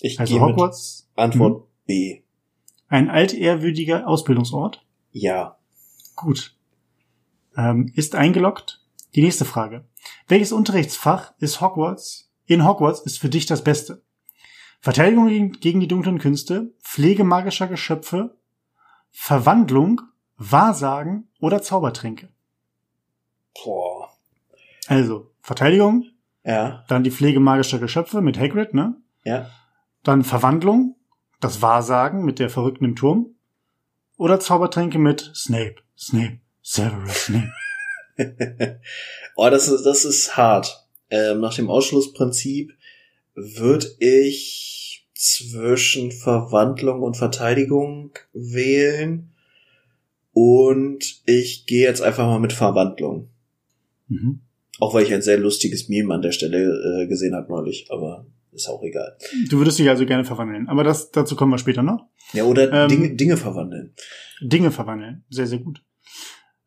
Ich 0.00 0.20
Also 0.20 0.40
Hogwarts, 0.40 1.10
Antwort 1.16 1.66
B. 1.84 2.22
ein 2.88 3.10
altehrwürdiger 3.10 4.06
Ausbildungsort. 4.06 4.86
Ja. 5.10 5.58
Gut. 6.14 6.56
Ähm, 7.56 7.90
ist 7.96 8.14
eingeloggt. 8.14 8.80
Die 9.16 9.22
nächste 9.22 9.44
Frage. 9.44 9.84
Welches 10.28 10.52
Unterrichtsfach 10.52 11.34
ist 11.38 11.60
Hogwarts? 11.60 12.30
In 12.46 12.64
Hogwarts 12.64 13.00
ist 13.00 13.18
für 13.18 13.28
dich 13.28 13.46
das 13.46 13.64
Beste. 13.64 14.02
Verteidigung 14.80 15.28
gegen, 15.28 15.52
gegen 15.52 15.80
die 15.80 15.88
dunklen 15.88 16.18
Künste, 16.18 16.72
Pflege 16.82 17.24
magischer 17.24 17.66
Geschöpfe, 17.66 18.36
Verwandlung, 19.10 20.00
Wahrsagen 20.36 21.28
oder 21.40 21.62
Zaubertränke. 21.62 22.28
Boah. 23.62 24.10
Also, 24.86 25.30
Verteidigung, 25.42 26.06
Ja. 26.44 26.84
dann 26.88 27.04
die 27.04 27.10
Pflege 27.10 27.40
magischer 27.40 27.78
Geschöpfe 27.78 28.20
mit 28.22 28.38
Hagrid, 28.38 28.72
ne? 28.74 28.96
Ja. 29.24 29.50
Dann 30.02 30.24
Verwandlung, 30.24 30.96
das 31.40 31.60
Wahrsagen 31.60 32.24
mit 32.24 32.38
der 32.38 32.48
Verrückten 32.48 32.84
im 32.86 32.96
Turm 32.96 33.34
oder 34.16 34.40
Zaubertränke 34.40 34.98
mit 34.98 35.30
Snape, 35.34 35.76
Snape, 35.98 36.40
Severus 36.62 37.26
Snape. 37.26 37.52
oh, 39.36 39.48
das 39.50 39.68
ist, 39.68 39.84
das 39.84 40.04
ist 40.04 40.36
hart. 40.36 40.86
Ähm, 41.10 41.40
nach 41.40 41.54
dem 41.54 41.68
Ausschlussprinzip 41.68 42.72
würde 43.56 43.86
ich 43.98 45.06
zwischen 45.14 46.12
Verwandlung 46.12 47.02
und 47.02 47.16
Verteidigung 47.16 48.12
wählen. 48.32 49.32
Und 50.32 51.22
ich 51.26 51.66
gehe 51.66 51.86
jetzt 51.86 52.02
einfach 52.02 52.26
mal 52.26 52.40
mit 52.40 52.52
Verwandlung. 52.52 53.28
Mhm. 54.08 54.40
Auch 54.78 54.94
weil 54.94 55.04
ich 55.04 55.12
ein 55.12 55.22
sehr 55.22 55.38
lustiges 55.38 55.88
Meme 55.88 56.14
an 56.14 56.22
der 56.22 56.32
Stelle 56.32 57.02
äh, 57.02 57.06
gesehen 57.06 57.34
habe 57.34 57.50
neulich, 57.52 57.88
aber 57.90 58.26
ist 58.52 58.68
auch 58.68 58.82
egal. 58.82 59.16
Du 59.48 59.58
würdest 59.58 59.78
dich 59.78 59.88
also 59.88 60.06
gerne 60.06 60.24
verwandeln, 60.24 60.68
aber 60.68 60.84
das, 60.84 61.10
dazu 61.10 61.36
kommen 61.36 61.52
wir 61.52 61.58
später 61.58 61.82
noch. 61.82 62.08
Ja, 62.32 62.44
oder 62.44 62.72
Ähm, 62.72 62.88
Dinge, 62.88 63.14
Dinge 63.14 63.36
verwandeln. 63.36 63.94
Dinge 64.40 64.70
verwandeln, 64.70 65.24
sehr, 65.28 65.46
sehr 65.46 65.58
gut. 65.58 65.82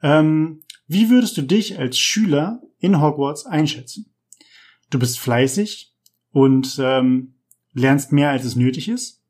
Ähm, 0.02 0.62
wie 0.88 1.10
würdest 1.10 1.38
du 1.38 1.42
dich 1.42 1.80
als 1.80 1.98
Schüler 1.98 2.62
in 2.80 3.02
Hogwarts 3.02 3.46
einschätzen? 3.46 4.14
Du 4.90 5.00
bist 5.00 5.20
fleißig 5.20 5.93
und 6.34 6.78
ähm, 6.80 7.36
lernst 7.74 8.12
mehr, 8.12 8.32
als 8.32 8.44
es 8.44 8.58
nötig 8.58 8.90
ist. 8.90 9.22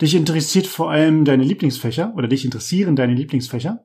Dich 0.00 0.14
interessiert 0.14 0.66
vor 0.66 0.90
allem 0.90 1.24
deine 1.24 1.44
Lieblingsfächer 1.44 2.12
oder 2.16 2.26
dich 2.26 2.44
interessieren 2.44 2.96
deine 2.96 3.14
Lieblingsfächer. 3.14 3.84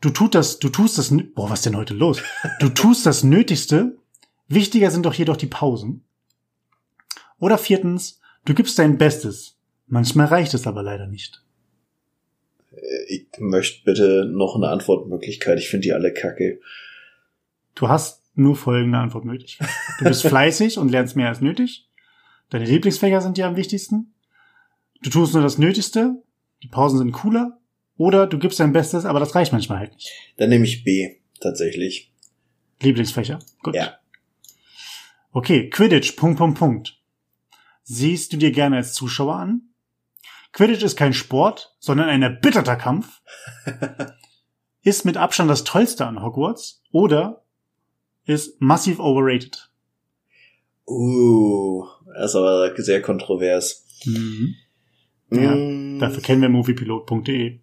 Du 0.00 0.10
tust 0.10 0.34
das, 0.34 0.58
du 0.58 0.68
tust 0.68 0.98
das, 0.98 1.14
boah, 1.34 1.48
was 1.48 1.62
denn 1.62 1.76
heute 1.76 1.94
los? 1.94 2.20
Du 2.58 2.68
tust 2.74 3.06
das 3.06 3.22
Nötigste. 3.22 3.96
Wichtiger 4.48 4.90
sind 4.90 5.06
doch 5.06 5.14
jedoch 5.14 5.36
die 5.36 5.46
Pausen. 5.46 6.04
Oder 7.38 7.56
viertens, 7.56 8.20
du 8.44 8.54
gibst 8.54 8.78
dein 8.78 8.98
Bestes. 8.98 9.56
Manchmal 9.86 10.26
reicht 10.26 10.54
es 10.54 10.66
aber 10.66 10.82
leider 10.82 11.06
nicht. 11.06 11.42
Äh, 12.72 13.04
ich 13.08 13.26
möchte 13.38 13.84
bitte 13.84 14.24
noch 14.26 14.56
eine 14.56 14.68
Antwortmöglichkeit. 14.68 15.58
Ich 15.58 15.68
finde 15.68 15.84
die 15.84 15.92
alle 15.92 16.12
kacke. 16.12 16.60
Du 17.74 17.88
hast 17.88 18.23
nur 18.34 18.56
folgende 18.56 18.98
Antwortmöglichkeit. 18.98 19.68
Du 19.98 20.04
bist 20.04 20.22
fleißig 20.26 20.78
und 20.78 20.90
lernst 20.90 21.16
mehr 21.16 21.28
als 21.28 21.40
nötig. 21.40 21.88
Deine 22.50 22.64
Lieblingsfächer 22.64 23.20
sind 23.20 23.36
dir 23.36 23.46
am 23.46 23.56
wichtigsten. 23.56 24.14
Du 25.02 25.10
tust 25.10 25.34
nur 25.34 25.42
das 25.42 25.58
Nötigste. 25.58 26.22
Die 26.62 26.68
Pausen 26.68 26.98
sind 26.98 27.12
cooler. 27.12 27.60
Oder 27.96 28.26
du 28.26 28.38
gibst 28.38 28.58
dein 28.58 28.72
Bestes, 28.72 29.04
aber 29.04 29.20
das 29.20 29.34
reicht 29.34 29.52
manchmal 29.52 29.78
halt 29.78 29.94
nicht. 29.94 30.10
Dann 30.36 30.48
nehme 30.48 30.64
ich 30.64 30.82
B, 30.82 31.16
tatsächlich. 31.40 32.12
Lieblingsfächer. 32.80 33.38
Gut. 33.62 33.74
Ja. 33.74 33.98
Okay, 35.32 35.68
Quidditch, 35.70 36.16
Punkt, 36.16 36.38
Punkt, 36.38 36.58
Punkt. 36.58 37.00
Siehst 37.82 38.32
du 38.32 38.36
dir 38.36 38.50
gerne 38.50 38.76
als 38.76 38.94
Zuschauer 38.94 39.36
an? 39.36 39.62
Quidditch 40.52 40.82
ist 40.82 40.96
kein 40.96 41.12
Sport, 41.12 41.76
sondern 41.78 42.08
ein 42.08 42.22
erbitterter 42.22 42.76
Kampf. 42.76 43.20
ist 44.82 45.04
mit 45.04 45.16
Abstand 45.16 45.50
das 45.50 45.64
Tollste 45.64 46.06
an 46.06 46.22
Hogwarts 46.22 46.82
oder 46.92 47.43
ist 48.26 48.60
massiv 48.60 48.98
overrated. 49.00 49.70
Uh, 50.86 51.84
das 52.14 52.30
ist 52.32 52.36
aber 52.36 52.72
sehr 52.76 53.00
kontrovers. 53.02 53.84
Mhm. 54.04 54.54
Ja, 55.30 55.54
Mm, 55.54 55.98
dafür 55.98 56.22
kennen 56.22 56.42
wir 56.42 56.48
moviepilot.de. 56.48 57.58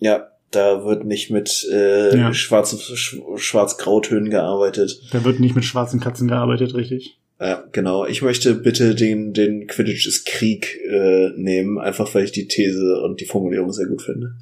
Ja, 0.00 0.28
da 0.50 0.84
wird 0.84 1.04
nicht 1.04 1.30
mit 1.30 1.66
äh, 1.72 2.16
Ja. 2.16 2.34
schwarzen, 2.34 2.78
sch 2.78 3.16
schwarz-grautönen 3.36 4.30
gearbeitet. 4.30 5.00
Da 5.12 5.24
wird 5.24 5.40
nicht 5.40 5.54
mit 5.54 5.64
schwarzen 5.64 6.00
Katzen 6.00 6.28
gearbeitet, 6.28 6.74
richtig? 6.74 7.18
Ja, 7.40 7.64
genau. 7.72 8.04
Ich 8.04 8.20
möchte 8.22 8.54
bitte 8.54 8.94
den, 8.96 9.32
den 9.32 9.68
Quidditch 9.68 10.06
ist 10.08 10.26
Krieg 10.26 10.76
äh, 10.90 11.30
nehmen, 11.36 11.78
einfach 11.78 12.12
weil 12.14 12.24
ich 12.24 12.32
die 12.32 12.48
These 12.48 13.00
und 13.02 13.20
die 13.20 13.26
Formulierung 13.26 13.72
sehr 13.72 13.86
gut 13.86 14.02
finde. 14.02 14.34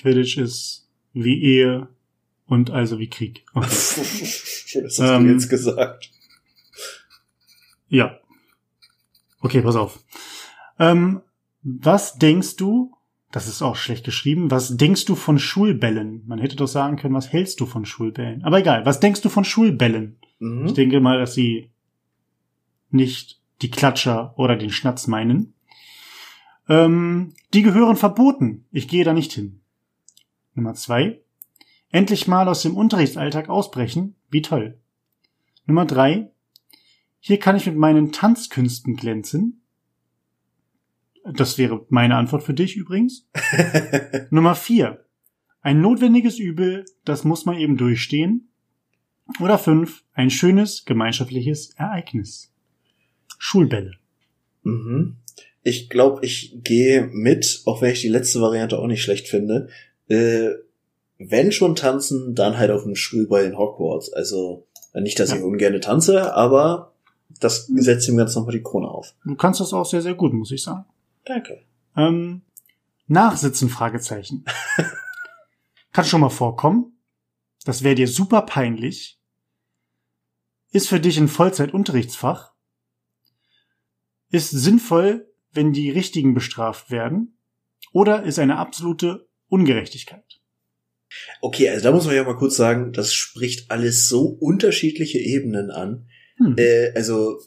Quidditch 0.00 0.36
ist 0.36 0.86
wie 1.14 1.42
Ehe 1.42 1.88
und 2.46 2.70
also 2.70 2.98
wie 2.98 3.08
Krieg. 3.10 3.44
Okay. 3.54 3.66
Was 3.66 3.98
hast 3.98 4.98
Ähm, 5.00 5.26
du 5.26 5.32
jetzt 5.32 5.48
gesagt? 5.48 6.10
Ja. 7.88 8.18
Okay, 9.40 9.60
pass 9.62 9.76
auf. 9.76 9.98
Ähm, 10.78 11.20
was 11.62 12.16
denkst 12.18 12.56
du, 12.56 12.92
das 13.30 13.46
ist 13.48 13.62
auch 13.62 13.76
schlecht 13.76 14.04
geschrieben, 14.04 14.50
was 14.50 14.76
denkst 14.76 15.04
du 15.04 15.14
von 15.14 15.38
Schulbällen? 15.38 16.22
Man 16.26 16.38
hätte 16.38 16.56
doch 16.56 16.66
sagen 16.66 16.96
können, 16.96 17.14
was 17.14 17.32
hältst 17.32 17.60
du 17.60 17.66
von 17.66 17.84
Schulbällen? 17.84 18.44
Aber 18.44 18.58
egal, 18.58 18.84
was 18.86 18.98
denkst 19.00 19.20
du 19.20 19.28
von 19.28 19.44
Schulbällen? 19.44 20.18
Ich 20.40 20.46
Mhm. 20.46 20.74
denke 20.74 21.00
mal, 21.00 21.18
dass 21.20 21.34
sie 21.34 21.70
nicht 22.90 23.40
die 23.62 23.70
Klatscher 23.70 24.34
oder 24.36 24.56
den 24.56 24.70
Schnatz 24.70 25.06
meinen. 25.06 25.54
Ähm, 26.68 27.34
die 27.54 27.62
gehören 27.62 27.96
verboten. 27.96 28.64
Ich 28.72 28.88
gehe 28.88 29.04
da 29.04 29.12
nicht 29.12 29.32
hin. 29.32 29.60
Nummer 30.54 30.74
zwei. 30.74 31.20
Endlich 31.92 32.26
mal 32.26 32.48
aus 32.48 32.62
dem 32.62 32.76
Unterrichtsalltag 32.76 33.50
ausbrechen. 33.50 34.16
Wie 34.30 34.42
toll. 34.42 34.78
Nummer 35.66 35.84
drei. 35.84 36.30
Hier 37.20 37.38
kann 37.38 37.54
ich 37.54 37.66
mit 37.66 37.76
meinen 37.76 38.12
Tanzkünsten 38.12 38.96
glänzen. 38.96 39.62
Das 41.34 41.58
wäre 41.58 41.86
meine 41.90 42.16
Antwort 42.16 42.42
für 42.42 42.54
dich 42.54 42.76
übrigens. 42.76 43.28
Nummer 44.30 44.54
vier. 44.54 45.04
Ein 45.60 45.80
notwendiges 45.82 46.38
Übel, 46.38 46.86
das 47.04 47.24
muss 47.24 47.44
man 47.44 47.58
eben 47.58 47.76
durchstehen. 47.76 48.48
Oder 49.38 49.58
fünf. 49.58 50.02
Ein 50.14 50.30
schönes 50.30 50.86
gemeinschaftliches 50.86 51.74
Ereignis. 51.76 52.52
Schulbälle. 53.38 53.92
Mhm. 54.62 55.18
Ich 55.62 55.90
glaube, 55.90 56.24
ich 56.24 56.56
gehe 56.64 57.06
mit, 57.06 57.62
auch 57.66 57.82
wenn 57.82 57.92
ich 57.92 58.00
die 58.00 58.08
letzte 58.08 58.40
Variante 58.40 58.78
auch 58.78 58.86
nicht 58.86 59.02
schlecht 59.02 59.28
finde. 59.28 59.68
Äh, 60.08 60.52
wenn 61.30 61.52
schon 61.52 61.74
tanzen, 61.76 62.34
dann 62.34 62.56
halt 62.58 62.70
auf 62.70 62.82
dem 62.84 62.94
Schulball 62.96 63.44
in 63.44 63.56
Hogwarts. 63.58 64.12
Also 64.12 64.66
nicht, 64.94 65.18
dass 65.18 65.30
Ja. 65.30 65.36
ich 65.36 65.42
ungerne 65.42 65.80
tanze, 65.80 66.34
aber 66.34 66.92
das 67.40 67.66
setzt 67.66 68.08
ihm 68.08 68.16
ganz 68.16 68.34
nochmal 68.34 68.52
die 68.52 68.62
Krone 68.62 68.88
auf. 68.88 69.14
Du 69.24 69.34
kannst 69.36 69.60
das 69.60 69.72
auch 69.72 69.84
sehr, 69.86 70.02
sehr 70.02 70.14
gut, 70.14 70.32
muss 70.32 70.50
ich 70.50 70.62
sagen. 70.62 70.84
Danke. 71.24 71.62
Ähm, 71.96 72.42
Nachsitzen, 73.06 73.68
Fragezeichen. 73.68 74.44
Kann 75.92 76.04
schon 76.04 76.20
mal 76.20 76.30
vorkommen. 76.30 76.96
Das 77.64 77.82
wäre 77.82 77.94
dir 77.94 78.08
super 78.08 78.42
peinlich. 78.42 79.18
Ist 80.70 80.88
für 80.88 81.00
dich 81.00 81.18
ein 81.18 81.28
Vollzeitunterrichtsfach. 81.28 82.52
Ist 84.30 84.50
sinnvoll, 84.50 85.30
wenn 85.52 85.72
die 85.72 85.90
Richtigen 85.90 86.32
bestraft 86.34 86.90
werden. 86.90 87.38
Oder 87.92 88.22
ist 88.22 88.38
eine 88.38 88.56
absolute 88.56 89.28
Ungerechtigkeit. 89.48 90.40
Okay, 91.40 91.68
also 91.70 91.84
da 91.84 91.92
muss 91.92 92.06
man 92.06 92.14
ja 92.14 92.24
mal 92.24 92.36
kurz 92.36 92.56
sagen, 92.56 92.92
das 92.92 93.12
spricht 93.12 93.70
alles 93.70 94.08
so 94.08 94.26
unterschiedliche 94.26 95.18
Ebenen 95.18 95.70
an. 95.70 96.06
Hm. 96.36 96.54
Äh, 96.56 96.92
also, 96.94 97.40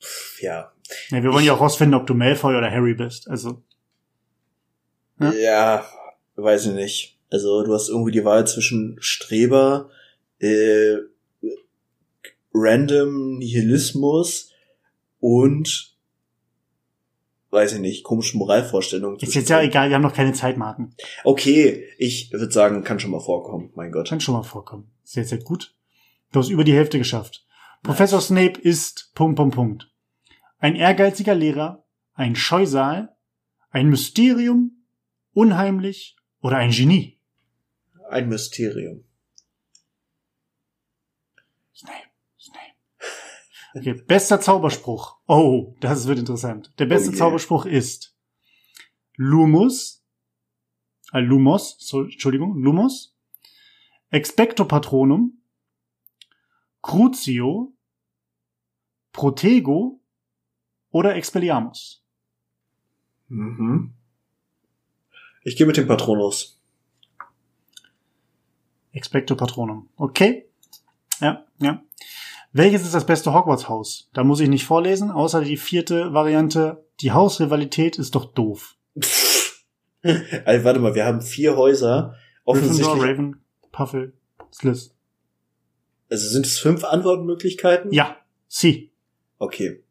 pff, 0.00 0.42
ja. 0.42 0.72
ja, 1.10 1.22
wir 1.22 1.32
wollen 1.32 1.44
ja 1.44 1.54
auch 1.54 1.60
rausfinden, 1.60 1.98
ob 1.98 2.06
du 2.06 2.14
Malfoy 2.14 2.56
oder 2.56 2.70
Harry 2.70 2.94
bist. 2.94 3.28
Also, 3.28 3.62
Ja. 5.20 5.32
Ja, 5.32 5.86
weiß 6.36 6.66
ich 6.66 6.72
nicht. 6.72 7.18
Also 7.30 7.62
du 7.62 7.72
hast 7.72 7.88
irgendwie 7.88 8.12
die 8.12 8.24
Wahl 8.24 8.46
zwischen 8.46 8.96
Streber, 9.00 9.88
äh, 10.38 10.96
random 12.52 13.38
Nihilismus 13.38 14.52
und 15.20 15.91
weiß 17.52 17.74
ich 17.74 17.80
nicht, 17.80 18.02
komischen 18.02 18.38
Moralvorstellungen. 18.38 19.18
ist 19.20 19.34
jetzt 19.34 19.50
ja 19.50 19.60
egal, 19.60 19.90
wir 19.90 19.96
haben 19.96 20.02
noch 20.02 20.14
keine 20.14 20.32
Zeitmarken. 20.32 20.96
Okay, 21.22 21.86
ich 21.98 22.32
würde 22.32 22.50
sagen, 22.50 22.82
kann 22.82 22.98
schon 22.98 23.10
mal 23.10 23.20
vorkommen, 23.20 23.70
mein 23.74 23.92
Gott. 23.92 24.08
Kann 24.08 24.20
schon 24.20 24.34
mal 24.34 24.42
vorkommen. 24.42 24.90
Sehr, 25.04 25.24
sehr 25.24 25.38
gut. 25.38 25.74
Du 26.32 26.40
hast 26.40 26.48
über 26.48 26.64
die 26.64 26.72
Hälfte 26.72 26.98
geschafft. 26.98 27.46
Professor 27.82 28.20
Snape 28.20 28.58
ist 28.58 29.12
Punkt, 29.14 29.36
Punkt, 29.36 29.54
Punkt. 29.54 29.92
Ein 30.58 30.76
ehrgeiziger 30.76 31.34
Lehrer, 31.34 31.84
ein 32.14 32.36
Scheusal, 32.36 33.14
ein 33.70 33.88
Mysterium, 33.88 34.84
unheimlich 35.34 36.16
oder 36.40 36.56
ein 36.56 36.70
Genie. 36.70 37.18
Ein 38.08 38.28
Mysterium. 38.28 39.04
Snape. 41.74 42.11
Okay, 43.74 43.94
bester 43.94 44.40
Zauberspruch. 44.40 45.16
Oh, 45.26 45.74
das 45.80 46.06
wird 46.06 46.18
interessant. 46.18 46.72
Der 46.78 46.86
beste 46.86 47.08
Oh 47.08 47.12
yeah. 47.12 47.18
Zauberspruch 47.18 47.64
ist 47.66 48.14
Lumus, 49.16 50.02
äh, 51.12 51.20
Lumos, 51.20 51.76
so, 51.78 52.02
Entschuldigung, 52.02 52.62
Lumos, 52.62 53.16
Expecto 54.10 54.66
Patronum, 54.66 55.38
Crucio, 56.82 57.72
Protego 59.12 60.00
oder 60.90 61.14
Expelliarmus. 61.14 62.02
Mhm. 63.28 63.94
Ich 65.44 65.56
gehe 65.56 65.66
mit 65.66 65.76
dem 65.76 65.86
Patronus. 65.86 66.60
Expecto 68.92 69.34
Patronum. 69.34 69.88
Okay. 69.96 70.46
Ja, 71.20 71.46
ja. 71.58 71.82
Welches 72.52 72.82
ist 72.82 72.94
das 72.94 73.06
beste 73.06 73.32
Hogwarts-Haus? 73.32 74.10
Da 74.12 74.24
muss 74.24 74.40
ich 74.40 74.48
nicht 74.48 74.66
vorlesen, 74.66 75.10
außer 75.10 75.40
die 75.42 75.56
vierte 75.56 76.12
Variante. 76.12 76.84
Die 77.00 77.12
Hausrivalität 77.12 77.98
ist 77.98 78.14
doch 78.14 78.26
doof. 78.26 78.76
also, 80.02 80.64
warte 80.64 80.78
mal, 80.80 80.94
wir 80.94 81.06
haben 81.06 81.22
vier 81.22 81.56
Häuser. 81.56 82.14
Gryffindor, 82.44 82.64
Offensichtlich. 82.64 83.02
Raven, 83.02 83.40
Puffle, 83.70 84.12
Sliss. 84.52 84.94
Also 86.10 86.28
sind 86.28 86.44
es 86.44 86.58
fünf 86.58 86.84
Antwortmöglichkeiten? 86.84 87.90
Ja, 87.90 88.16
sie. 88.46 88.90
Okay. 89.38 89.82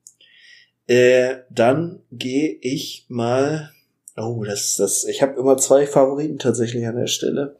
Äh, 0.85 1.37
dann 1.49 2.03
gehe 2.11 2.57
ich 2.61 3.05
mal. 3.07 3.71
Oh, 4.15 4.43
das, 4.43 4.75
das. 4.75 5.05
Ich 5.05 5.23
habe 5.23 5.39
immer 5.39 5.57
zwei 5.57 5.87
Favoriten 5.87 6.37
tatsächlich 6.37 6.85
an 6.85 6.95
der 6.95 7.07
Stelle. 7.07 7.57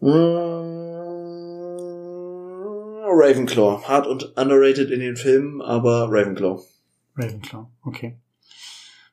Mm, 0.00 0.73
Ravenclaw. 3.14 3.84
Hart 3.88 4.06
und 4.06 4.36
underrated 4.36 4.90
in 4.90 5.00
den 5.00 5.16
Filmen, 5.16 5.62
aber 5.62 6.08
Ravenclaw. 6.10 6.62
Ravenclaw, 7.16 7.66
okay. 7.82 8.18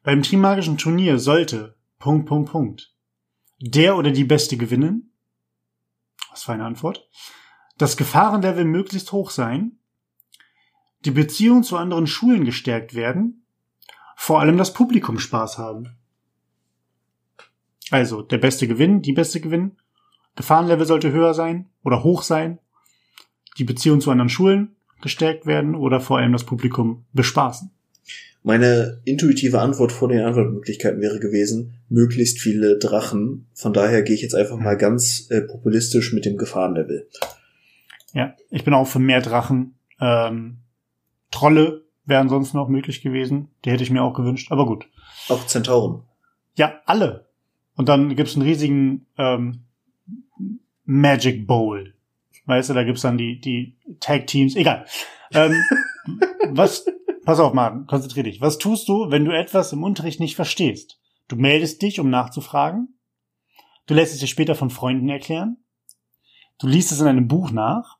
Beim 0.03 0.23
Trimagischen 0.23 0.78
Turnier 0.78 1.19
sollte, 1.19 1.76
Punkt, 1.99 2.28
Punkt, 2.28 2.52
Punkt. 2.52 2.94
der 3.60 3.95
oder 3.95 4.11
die 4.11 4.23
Beste 4.23 4.57
gewinnen. 4.57 5.14
Was 6.32 6.44
für 6.44 6.53
eine 6.53 6.65
Antwort. 6.65 7.07
Das 7.78 7.98
Gefahrenlevel 7.98 8.65
möglichst 8.65 9.11
hoch 9.11 9.30
sein. 9.30 9.80
Die 11.06 11.11
Beziehung 11.11 11.64
zu 11.64 11.78
anderen 11.78 12.07
Schulen 12.07 12.45
gestärkt 12.45 12.95
werden. 12.95 13.45
Vor 14.15 14.40
allem 14.40 14.57
das 14.57 14.73
Publikum 14.73 15.19
Spaß 15.19 15.57
haben. 15.57 15.95
Also, 17.91 18.22
der 18.22 18.38
Beste 18.38 18.68
gewinnen, 18.68 19.02
die 19.02 19.14
Beste 19.14 19.41
gewinnen. 19.41 19.78
Gefahrenlevel 20.36 20.86
sollte 20.86 21.11
höher 21.11 21.34
sein 21.34 21.69
oder 21.84 22.03
hoch 22.03 22.23
sein. 22.23 22.60
Die 23.57 23.64
Beziehung 23.64 24.02
zu 24.02 24.11
anderen 24.11 24.30
Schulen 24.30 24.76
gestärkt 25.02 25.45
werden 25.45 25.76
oder 25.76 25.99
vor 25.99 26.18
allem 26.18 26.32
das 26.32 26.45
Publikum 26.45 27.06
bespaßen. 27.14 27.72
Meine 28.44 29.02
intuitive 29.06 29.60
Antwort 29.60 29.91
vor 29.91 30.07
den 30.07 30.22
Antwortmöglichkeiten 30.22 30.99
wäre 30.99 31.19
gewesen, 31.19 31.76
möglichst 31.90 32.40
viele 32.40 32.80
Drachen. 32.80 33.48
Von 33.53 33.73
daher 33.73 34.02
gehe 34.02 34.15
ich 34.15 34.22
jetzt 34.22 34.34
einfach 34.34 34.57
mal 34.57 34.78
ganz 34.78 35.28
äh, 35.30 35.41
populistisch 35.41 36.11
mit 36.11 36.26
dem 36.26 36.38
Gefahrenlevel. 36.38 37.07
Ja, 38.14 38.36
ich 38.49 38.64
bin 38.64 38.73
auch 38.73 38.88
für 38.88 38.99
mehr 38.99 39.22
Drachen. 39.22 39.76
Ähm, 39.99 40.57
Trolle 41.30 41.84
wären 42.06 42.30
sonst 42.30 42.53
noch 42.53 42.68
möglich 42.68 43.02
gewesen. 43.02 43.49
Die 43.64 43.72
hätte 43.72 43.84
ich 43.84 43.91
mir 43.91 44.02
auch 44.02 44.14
gewünscht, 44.14 44.52
aber 44.52 44.65
gut. 44.65 44.88
Auch 45.30 45.45
Zentauren. 45.45 46.02
Ja, 46.56 46.82
alle. 46.86 47.28
Und 47.76 47.90
dann 47.90 48.15
gibt's 48.15 48.36
einen 48.36 48.45
riesigen 48.45 49.06
ähm, 49.18 49.61
Magic 50.86 51.45
Bowl. 51.45 51.94
Weißt 52.45 52.69
du, 52.69 52.73
da 52.73 52.84
gibt's 52.84 53.01
dann 53.01 53.18
die, 53.18 53.39
die 53.39 53.77
Tag-Teams. 53.99 54.55
Egal. 54.55 54.85
Ähm, 55.34 55.55
was, 56.49 56.85
pass 57.23 57.39
auf, 57.39 57.53
Martin, 57.53 57.85
konzentrier 57.85 58.23
dich. 58.23 58.41
Was 58.41 58.57
tust 58.57 58.88
du, 58.89 59.11
wenn 59.11 59.26
du 59.26 59.31
etwas 59.31 59.73
im 59.73 59.84
Unterricht 59.84 60.19
nicht 60.19 60.35
verstehst? 60.35 60.99
Du 61.27 61.35
meldest 61.35 61.81
dich, 61.81 61.99
um 61.99 62.09
nachzufragen. 62.09 62.99
Du 63.85 63.93
lässt 63.93 64.13
es 64.13 64.19
dir 64.19 64.27
später 64.27 64.55
von 64.55 64.69
Freunden 64.69 65.09
erklären. 65.09 65.57
Du 66.59 66.68
liest 66.68 66.91
es 66.91 66.99
in 66.99 67.07
einem 67.07 67.27
Buch 67.27 67.51
nach. 67.51 67.97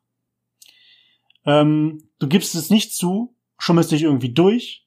Ähm, 1.44 2.08
du 2.18 2.28
gibst 2.28 2.54
es 2.54 2.70
nicht 2.70 2.94
zu, 2.94 3.34
schummelst 3.58 3.90
dich 3.90 4.02
irgendwie 4.02 4.32
durch. 4.32 4.86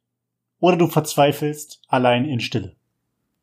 Oder 0.60 0.78
du 0.78 0.88
verzweifelst 0.88 1.82
allein 1.88 2.26
in 2.26 2.40
Stille 2.40 2.76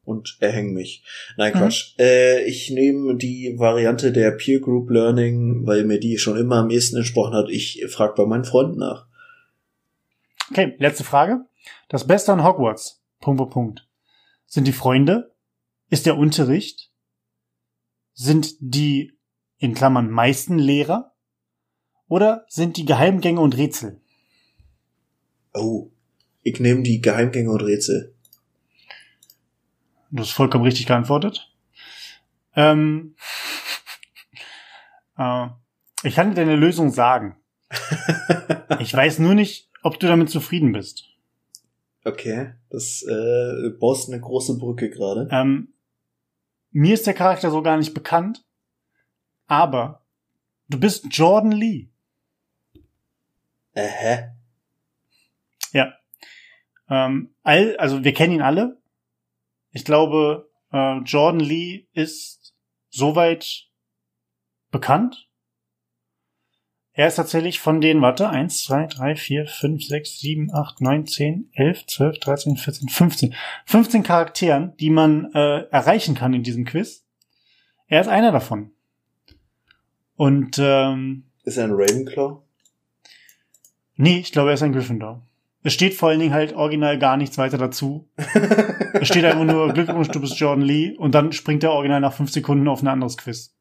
und 0.05 0.37
erhängen 0.41 0.75
mich. 0.75 1.05
Nein, 1.37 1.53
Quatsch. 1.53 1.95
Mhm. 1.97 2.05
Äh, 2.05 2.45
ich 2.45 2.71
nehme 2.71 3.17
die 3.17 3.55
Variante 3.59 4.13
der 4.13 4.33
Peer 4.33 4.61
Group 4.61 4.91
Learning, 4.91 5.67
weil 5.67 5.85
mir 5.85 6.01
die 6.01 6.19
schon 6.19 6.37
immer 6.37 6.57
am 6.57 6.71
ehesten 6.71 6.97
entsprochen 6.97 7.35
hat. 7.35 7.49
Ich 7.51 7.85
frage 7.89 8.15
bei 8.17 8.27
meinen 8.27 8.45
Freunden 8.45 8.79
nach. 8.79 9.07
Okay, 10.51 10.75
letzte 10.79 11.05
Frage. 11.05 11.45
Das 11.89 12.07
Beste 12.07 12.33
an 12.33 12.45
Hogwarts. 12.45 13.03
Punkt, 13.21 13.39
Punkt, 13.39 13.53
Punkt. 13.53 13.89
Sind 14.47 14.67
die 14.67 14.73
Freunde? 14.73 15.33
Ist 15.89 16.07
der 16.07 16.19
Unterricht? 16.19 16.91
Sind 18.15 18.57
die 18.61 19.17
in 19.59 19.75
Klammern 19.75 20.11
meisten 20.11 20.59
Lehrer? 20.59 21.15
Oder 22.09 22.45
sind 22.49 22.77
die 22.77 22.85
Geheimgänge 22.85 23.41
und 23.41 23.57
Rätsel? 23.57 24.01
Oh, 25.55 25.91
ich 26.43 26.61
nehme 26.61 26.83
die 26.83 27.01
Geheimgänge 27.01 27.51
und 27.51 27.63
Rätsel. 27.63 28.15
Du 30.13 30.23
hast 30.23 30.33
vollkommen 30.33 30.65
richtig 30.65 30.87
geantwortet. 30.87 31.51
Ähm, 32.55 33.17
äh, 35.19 35.47
ich 36.03 36.15
kann 36.15 36.29
dir 36.29 36.37
deine 36.37 36.57
Lösung 36.57 36.91
sagen. 36.91 37.37
ich 38.79 38.93
weiß 38.93 39.19
nur 39.21 39.35
nicht, 39.35 39.71
ob 39.83 39.99
du 39.99 40.07
damit 40.07 40.29
zufrieden 40.29 40.73
bist. 40.73 41.09
Okay, 42.05 42.53
das 42.69 43.03
äh, 43.09 43.71
baust 43.81 44.11
eine 44.11 44.21
große 44.21 44.59
Brücke 44.59 44.91
gerade. 44.91 45.29
Ähm, 45.31 45.73
mir 46.71 46.93
ist 46.93 47.07
der 47.07 47.15
Charakter 47.15 47.51
so 47.51 47.63
gar 47.63 47.79
nicht 47.79 47.95
bekannt, 47.95 48.45
aber 49.47 50.05
du 50.69 50.79
bist 50.79 51.07
Jordan 51.11 51.53
Lee. 51.53 51.89
Äh, 53.73 54.25
Ja. 55.73 55.95
Ähm, 56.91 57.35
all, 57.43 57.77
also 57.79 58.05
wir 58.05 58.13
kennen 58.13 58.35
ihn 58.35 58.43
alle. 58.43 58.82
Ich 59.73 59.85
glaube, 59.85 60.51
äh, 60.73 60.99
Jordan 60.99 61.41
Lee 61.41 61.87
ist 61.93 62.55
soweit 62.91 63.69
bekannt. 64.71 65.29
Er 66.95 67.09
ist 67.09 67.17
tatsächlich 67.17 67.59
von 67.59 67.81
den, 67.81 68.03
warte, 68.03 68.29
1, 68.29 68.65
2, 68.65 68.87
3, 68.87 69.17
4, 69.17 69.47
5, 69.47 69.83
6, 69.83 70.21
7, 70.21 70.55
8, 70.55 70.81
9, 70.83 71.07
10, 71.07 71.51
11, 71.55 71.87
12, 71.87 72.19
13, 72.19 72.57
14, 72.57 72.89
15. 72.91 73.35
15 73.65 74.03
Charakteren, 74.03 74.77
die 74.77 74.91
man 74.91 75.33
äh, 75.33 75.63
erreichen 75.71 76.15
kann 76.15 76.35
in 76.35 76.43
diesem 76.43 76.67
Quiz. 76.67 77.07
Er 77.87 78.03
ist 78.03 78.09
einer 78.09 78.31
davon. 78.31 78.73
Und 80.17 80.59
ähm, 80.59 81.25
Ist 81.45 81.57
er 81.57 81.65
ein 81.65 81.73
Ravenclaw? 81.73 82.43
Nee, 83.97 84.19
ich 84.19 84.33
glaube, 84.33 84.51
er 84.51 84.55
ist 84.55 84.63
ein 84.63 84.73
Gryffindor. 84.73 85.27
Es 85.65 85.73
steht 85.73 85.95
vor 85.95 86.09
allen 86.09 86.19
Dingen 86.19 86.35
halt 86.35 86.55
original 86.55 86.99
gar 86.99 87.17
nichts 87.17 87.39
weiter 87.39 87.57
dazu. 87.57 88.09
es 88.95 89.07
steht 89.07 89.25
einfach 89.25 89.45
nur 89.45 89.73
Glückwunsch, 89.73 90.09
du 90.09 90.21
bist 90.21 90.39
Jordan 90.39 90.65
Lee 90.65 90.97
und 90.97 91.15
dann 91.15 91.33
springt 91.33 91.63
der 91.63 91.71
original 91.71 92.01
nach 92.01 92.15
fünf 92.15 92.33
Sekunden 92.33 92.67
auf 92.67 92.83
ein 92.83 92.89
anderes 92.89 93.17
Quiz. 93.17 93.55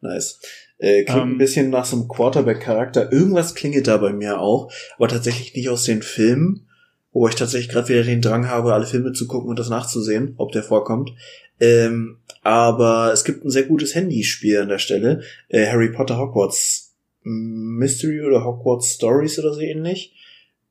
Nice. 0.00 0.40
Äh, 0.78 1.04
klingt 1.04 1.22
ähm, 1.22 1.32
ein 1.32 1.38
bisschen 1.38 1.70
nach 1.70 1.84
so 1.84 1.96
einem 1.96 2.08
Quarterback-Charakter. 2.08 3.12
Irgendwas 3.12 3.54
klingelt 3.54 3.86
da 3.86 3.96
bei 3.98 4.12
mir 4.12 4.40
auch, 4.40 4.70
aber 4.96 5.08
tatsächlich 5.08 5.54
nicht 5.54 5.68
aus 5.68 5.84
den 5.84 6.02
Filmen, 6.02 6.68
wo 7.12 7.28
ich 7.28 7.36
tatsächlich 7.36 7.70
gerade 7.70 7.88
wieder 7.88 8.02
den 8.02 8.20
Drang 8.20 8.48
habe, 8.48 8.74
alle 8.74 8.86
Filme 8.86 9.12
zu 9.12 9.28
gucken 9.28 9.48
und 9.48 9.58
das 9.58 9.70
nachzusehen, 9.70 10.34
ob 10.36 10.50
der 10.50 10.64
vorkommt. 10.64 11.12
Ähm, 11.60 12.18
aber 12.42 13.12
es 13.12 13.22
gibt 13.22 13.44
ein 13.44 13.50
sehr 13.50 13.62
gutes 13.62 13.94
Handyspiel 13.94 14.60
an 14.60 14.68
der 14.68 14.78
Stelle. 14.78 15.22
Äh, 15.48 15.68
Harry 15.68 15.90
Potter 15.90 16.18
Hogwarts 16.18 16.96
Mystery 17.22 18.22
oder 18.22 18.44
Hogwarts 18.44 18.94
Stories 18.94 19.38
oder 19.38 19.54
so 19.54 19.60
ähnlich 19.60 20.14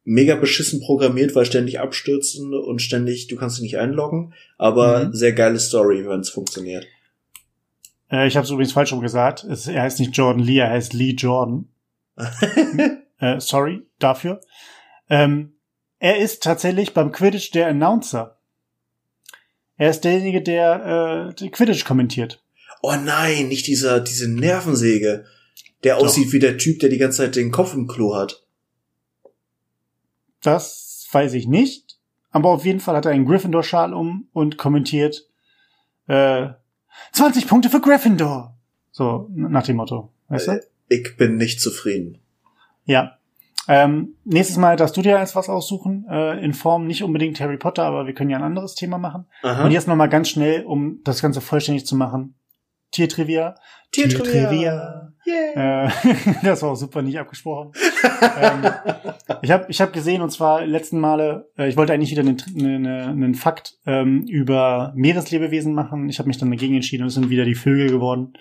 mega 0.03 0.35
beschissen 0.35 0.81
programmiert, 0.81 1.35
weil 1.35 1.45
ständig 1.45 1.79
abstürzen 1.79 2.53
und 2.53 2.81
ständig, 2.81 3.27
du 3.27 3.35
kannst 3.35 3.57
dich 3.57 3.63
nicht 3.63 3.77
einloggen, 3.77 4.33
aber 4.57 5.05
mhm. 5.05 5.13
sehr 5.13 5.33
geile 5.33 5.59
Story, 5.59 6.07
wenn 6.07 6.19
es 6.19 6.29
funktioniert. 6.29 6.85
Äh, 8.11 8.27
ich 8.27 8.35
habe 8.35 8.45
es 8.45 8.51
übrigens 8.51 8.73
falsch 8.73 8.91
rum 8.91 9.01
gesagt. 9.01 9.43
Es, 9.43 9.67
er 9.67 9.83
heißt 9.83 9.99
nicht 9.99 10.15
Jordan 10.15 10.43
Lee, 10.43 10.57
er 10.57 10.69
heißt 10.69 10.93
Lee 10.93 11.11
Jordan. 11.11 11.67
äh, 13.19 13.39
sorry 13.39 13.81
dafür. 13.99 14.41
Ähm, 15.09 15.53
er 15.99 16.17
ist 16.17 16.43
tatsächlich 16.43 16.93
beim 16.93 17.11
Quidditch 17.11 17.51
der 17.51 17.67
Announcer. 17.67 18.37
Er 19.77 19.89
ist 19.89 20.01
derjenige, 20.01 20.41
der 20.41 21.33
äh, 21.39 21.49
Quidditch 21.49 21.85
kommentiert. 21.85 22.43
Oh 22.81 22.95
nein, 22.95 23.47
nicht 23.47 23.65
dieser, 23.67 24.01
diese 24.01 24.29
Nervensäge, 24.29 25.25
der 25.83 25.95
Doch. 25.95 26.03
aussieht 26.03 26.33
wie 26.33 26.39
der 26.39 26.57
Typ, 26.57 26.79
der 26.79 26.89
die 26.89 26.97
ganze 26.97 27.19
Zeit 27.19 27.35
den 27.35 27.51
Kopf 27.51 27.73
im 27.73 27.87
Klo 27.87 28.15
hat. 28.15 28.42
Das 30.43 31.07
weiß 31.11 31.33
ich 31.33 31.47
nicht. 31.47 31.97
Aber 32.31 32.49
auf 32.49 32.65
jeden 32.65 32.79
Fall 32.79 32.95
hat 32.95 33.05
er 33.05 33.11
einen 33.11 33.25
Gryffindor-Schal 33.25 33.93
um 33.93 34.27
und 34.33 34.57
kommentiert 34.57 35.27
äh, 36.07 36.47
20 37.11 37.47
Punkte 37.47 37.69
für 37.69 37.79
Gryffindor. 37.79 38.55
So, 38.91 39.29
nach 39.33 39.63
dem 39.63 39.77
Motto. 39.77 40.11
Weißt 40.29 40.47
du? 40.47 40.51
Äh, 40.51 40.61
ich 40.89 41.17
bin 41.17 41.37
nicht 41.37 41.61
zufrieden. 41.61 42.19
Ja. 42.85 43.17
Ähm, 43.67 44.15
nächstes 44.25 44.57
Mal 44.57 44.75
darfst 44.75 44.97
du 44.97 45.01
dir 45.01 45.17
jetzt 45.17 45.35
was 45.35 45.47
aussuchen, 45.47 46.05
äh, 46.09 46.43
in 46.43 46.53
Form 46.53 46.85
nicht 46.85 47.01
unbedingt 47.01 47.39
Harry 47.39 47.57
Potter, 47.57 47.83
aber 47.83 48.07
wir 48.07 48.13
können 48.13 48.29
ja 48.29 48.37
ein 48.37 48.43
anderes 48.43 48.75
Thema 48.75 48.97
machen. 48.97 49.25
Aha. 49.41 49.63
Und 49.63 49.71
jetzt 49.71 49.87
nochmal 49.87 50.09
ganz 50.09 50.29
schnell, 50.29 50.65
um 50.65 50.99
das 51.03 51.21
Ganze 51.21 51.39
vollständig 51.39 51.85
zu 51.85 51.95
machen. 51.95 52.35
Tiertrivia. 52.93 53.55
Tiertrivia. 53.91 54.49
Tiertrivia. 54.49 55.13
Yeah. 55.25 55.85
Äh, 55.85 55.91
das 56.43 56.61
war 56.61 56.71
auch 56.71 56.75
super 56.75 57.01
nicht 57.01 57.19
abgesprochen. 57.19 57.71
ähm, 58.39 58.71
ich 59.41 59.51
habe 59.51 59.65
ich 59.69 59.81
hab 59.81 59.93
gesehen, 59.93 60.21
und 60.21 60.31
zwar 60.31 60.65
letzten 60.65 60.99
Male, 60.99 61.49
äh, 61.57 61.69
ich 61.69 61.77
wollte 61.77 61.93
eigentlich 61.93 62.11
wieder 62.11 62.21
einen, 62.21 62.41
einen, 62.57 62.87
einen 62.87 63.35
Fakt 63.35 63.77
ähm, 63.85 64.25
über 64.27 64.93
Meereslebewesen 64.95 65.73
machen. 65.73 66.09
Ich 66.09 66.19
habe 66.19 66.27
mich 66.27 66.37
dann 66.37 66.49
dagegen 66.49 66.75
entschieden 66.75 67.03
und 67.03 67.07
es 67.07 67.13
sind 67.13 67.29
wieder 67.29 67.45
die 67.45 67.55
Vögel 67.55 67.89
geworden. 67.89 68.33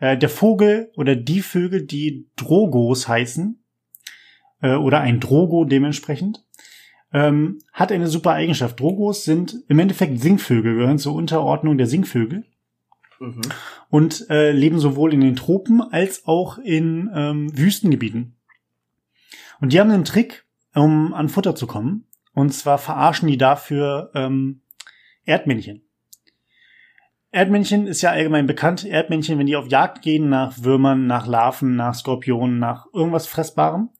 Äh, 0.00 0.18
der 0.18 0.28
Vogel 0.28 0.90
oder 0.96 1.16
die 1.16 1.40
Vögel, 1.40 1.86
die 1.86 2.28
Drogos 2.36 3.08
heißen, 3.08 3.62
äh, 4.62 4.74
oder 4.74 5.00
ein 5.00 5.20
Drogo 5.20 5.64
dementsprechend, 5.64 6.44
ähm, 7.12 7.58
hat 7.72 7.90
eine 7.90 8.06
super 8.06 8.32
Eigenschaft. 8.32 8.78
Drogos 8.78 9.24
sind 9.24 9.56
im 9.68 9.78
Endeffekt 9.78 10.20
Singvögel, 10.20 10.74
gehören 10.74 10.98
zur 10.98 11.14
Unterordnung 11.14 11.78
der 11.78 11.86
Singvögel. 11.86 12.44
Mhm. 13.20 13.42
Und 13.90 14.28
äh, 14.30 14.52
leben 14.52 14.78
sowohl 14.78 15.12
in 15.12 15.20
den 15.20 15.36
Tropen 15.36 15.80
als 15.80 16.26
auch 16.26 16.58
in 16.58 17.10
ähm, 17.14 17.56
Wüstengebieten. 17.56 18.36
Und 19.60 19.72
die 19.72 19.80
haben 19.80 19.90
einen 19.90 20.04
Trick, 20.04 20.46
um 20.74 21.14
an 21.14 21.28
Futter 21.28 21.54
zu 21.54 21.66
kommen. 21.66 22.06
Und 22.34 22.50
zwar 22.50 22.78
verarschen 22.78 23.28
die 23.28 23.38
dafür 23.38 24.10
ähm, 24.14 24.62
Erdmännchen. 25.24 25.82
Erdmännchen 27.30 27.86
ist 27.86 28.00
ja 28.00 28.10
allgemein 28.10 28.46
bekannt. 28.46 28.84
Erdmännchen, 28.86 29.38
wenn 29.38 29.46
die 29.46 29.56
auf 29.56 29.68
Jagd 29.68 30.02
gehen 30.02 30.28
nach 30.28 30.62
Würmern, 30.62 31.06
nach 31.06 31.26
Larven, 31.26 31.76
nach 31.76 31.94
Skorpionen, 31.94 32.58
nach 32.58 32.86
irgendwas 32.94 33.26
Fressbarem, 33.26 33.90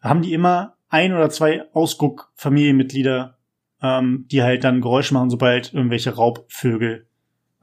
haben 0.00 0.22
die 0.22 0.32
immer 0.32 0.76
ein 0.88 1.12
oder 1.12 1.28
zwei 1.28 1.64
Ausguck-Familienmitglieder, 1.72 3.38
ähm, 3.82 4.26
die 4.30 4.42
halt 4.42 4.64
dann 4.64 4.80
Geräusche 4.80 5.12
machen, 5.12 5.30
sobald 5.30 5.74
irgendwelche 5.74 6.14
Raubvögel 6.14 7.08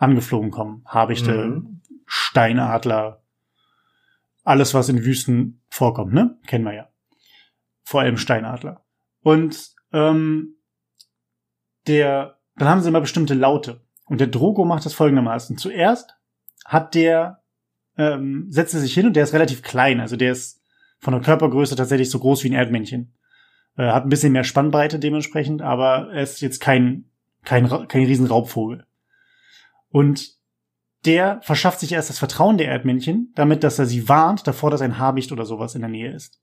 angeflogen 0.02 0.52
kommen. 0.52 0.84
Habichte, 0.86 1.46
Mhm. 1.46 1.82
Steinadler, 2.06 3.24
alles, 4.44 4.74
was 4.74 4.90
in 4.90 5.06
Wüsten 5.06 5.62
vorkommt, 5.70 6.14
ne? 6.14 6.38
Kennen 6.48 6.66
wir 6.66 6.74
ja. 6.74 6.90
Vor 7.84 8.02
allem 8.02 8.18
Steinadler. 8.18 8.84
Und 9.22 9.72
ähm, 9.94 10.56
der, 11.88 12.40
dann 12.56 12.68
haben 12.68 12.82
sie 12.82 12.90
immer 12.90 13.02
bestimmte 13.02 13.34
Laute. 13.34 13.82
Und 14.06 14.20
der 14.20 14.28
Drogo 14.28 14.66
macht 14.66 14.86
das 14.86 14.94
folgendermaßen. 14.94 15.58
Zuerst 15.58 16.16
hat 16.66 16.96
der, 16.96 17.44
ähm, 17.98 18.48
setzt 18.50 18.74
er 18.74 18.80
sich 18.82 18.94
hin 18.94 19.08
und 19.08 19.16
der 19.16 19.24
ist 19.24 19.34
relativ 19.34 19.62
klein. 19.62 20.00
Also 20.00 20.18
der 20.18 20.32
ist 20.32 20.62
von 21.00 21.14
der 21.14 21.22
Körpergröße 21.22 21.76
tatsächlich 21.76 22.10
so 22.10 22.20
groß 22.20 22.44
wie 22.44 22.50
ein 22.50 22.54
Erdmännchen. 22.54 23.14
Äh, 23.78 23.92
hat 23.92 24.06
ein 24.06 24.10
bisschen 24.10 24.34
mehr 24.34 24.44
Spannbreite 24.44 25.00
dementsprechend, 25.00 25.62
aber 25.62 26.12
er 26.12 26.24
ist 26.24 26.42
jetzt 26.42 26.60
kein, 26.60 27.06
kein, 27.44 27.70
kein 27.88 28.06
Riesenraubvogel. 28.06 28.86
Und 29.92 30.40
der 31.06 31.42
verschafft 31.42 31.80
sich 31.80 31.92
erst 31.92 32.10
das 32.10 32.20
Vertrauen 32.20 32.58
der 32.58 32.68
Erdmännchen, 32.68 33.32
damit, 33.36 33.64
dass 33.64 33.80
er 33.80 33.86
sie 33.86 34.08
warnt, 34.08 34.48
davor, 34.48 34.72
dass 34.72 34.82
ein 34.82 34.98
Habicht 34.98 35.32
oder 35.32 35.46
sowas 35.46 35.76
in 35.76 35.82
der 35.82 35.90
Nähe 35.90 36.14
ist. 36.14 36.42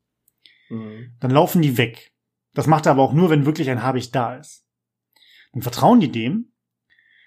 Mhm. 0.68 1.16
Dann 1.20 1.30
laufen 1.30 1.62
die 1.62 1.76
weg. 1.78 2.12
Das 2.54 2.66
macht 2.66 2.86
er 2.86 2.92
aber 2.92 3.02
auch 3.02 3.12
nur, 3.12 3.30
wenn 3.30 3.46
wirklich 3.46 3.70
ein 3.70 3.82
Habicht 3.82 4.14
da 4.14 4.36
ist. 4.36 4.64
Dann 5.52 5.62
vertrauen 5.62 6.00
die 6.00 6.10
dem. 6.10 6.52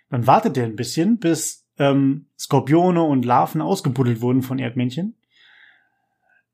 Dann 0.09 0.27
wartet 0.27 0.57
er 0.57 0.65
ein 0.65 0.75
bisschen, 0.75 1.19
bis 1.19 1.65
ähm, 1.77 2.27
Skorpione 2.37 3.01
und 3.01 3.25
Larven 3.25 3.61
ausgebuddelt 3.61 4.21
wurden 4.21 4.41
von 4.41 4.59
Erdmännchen. 4.59 5.17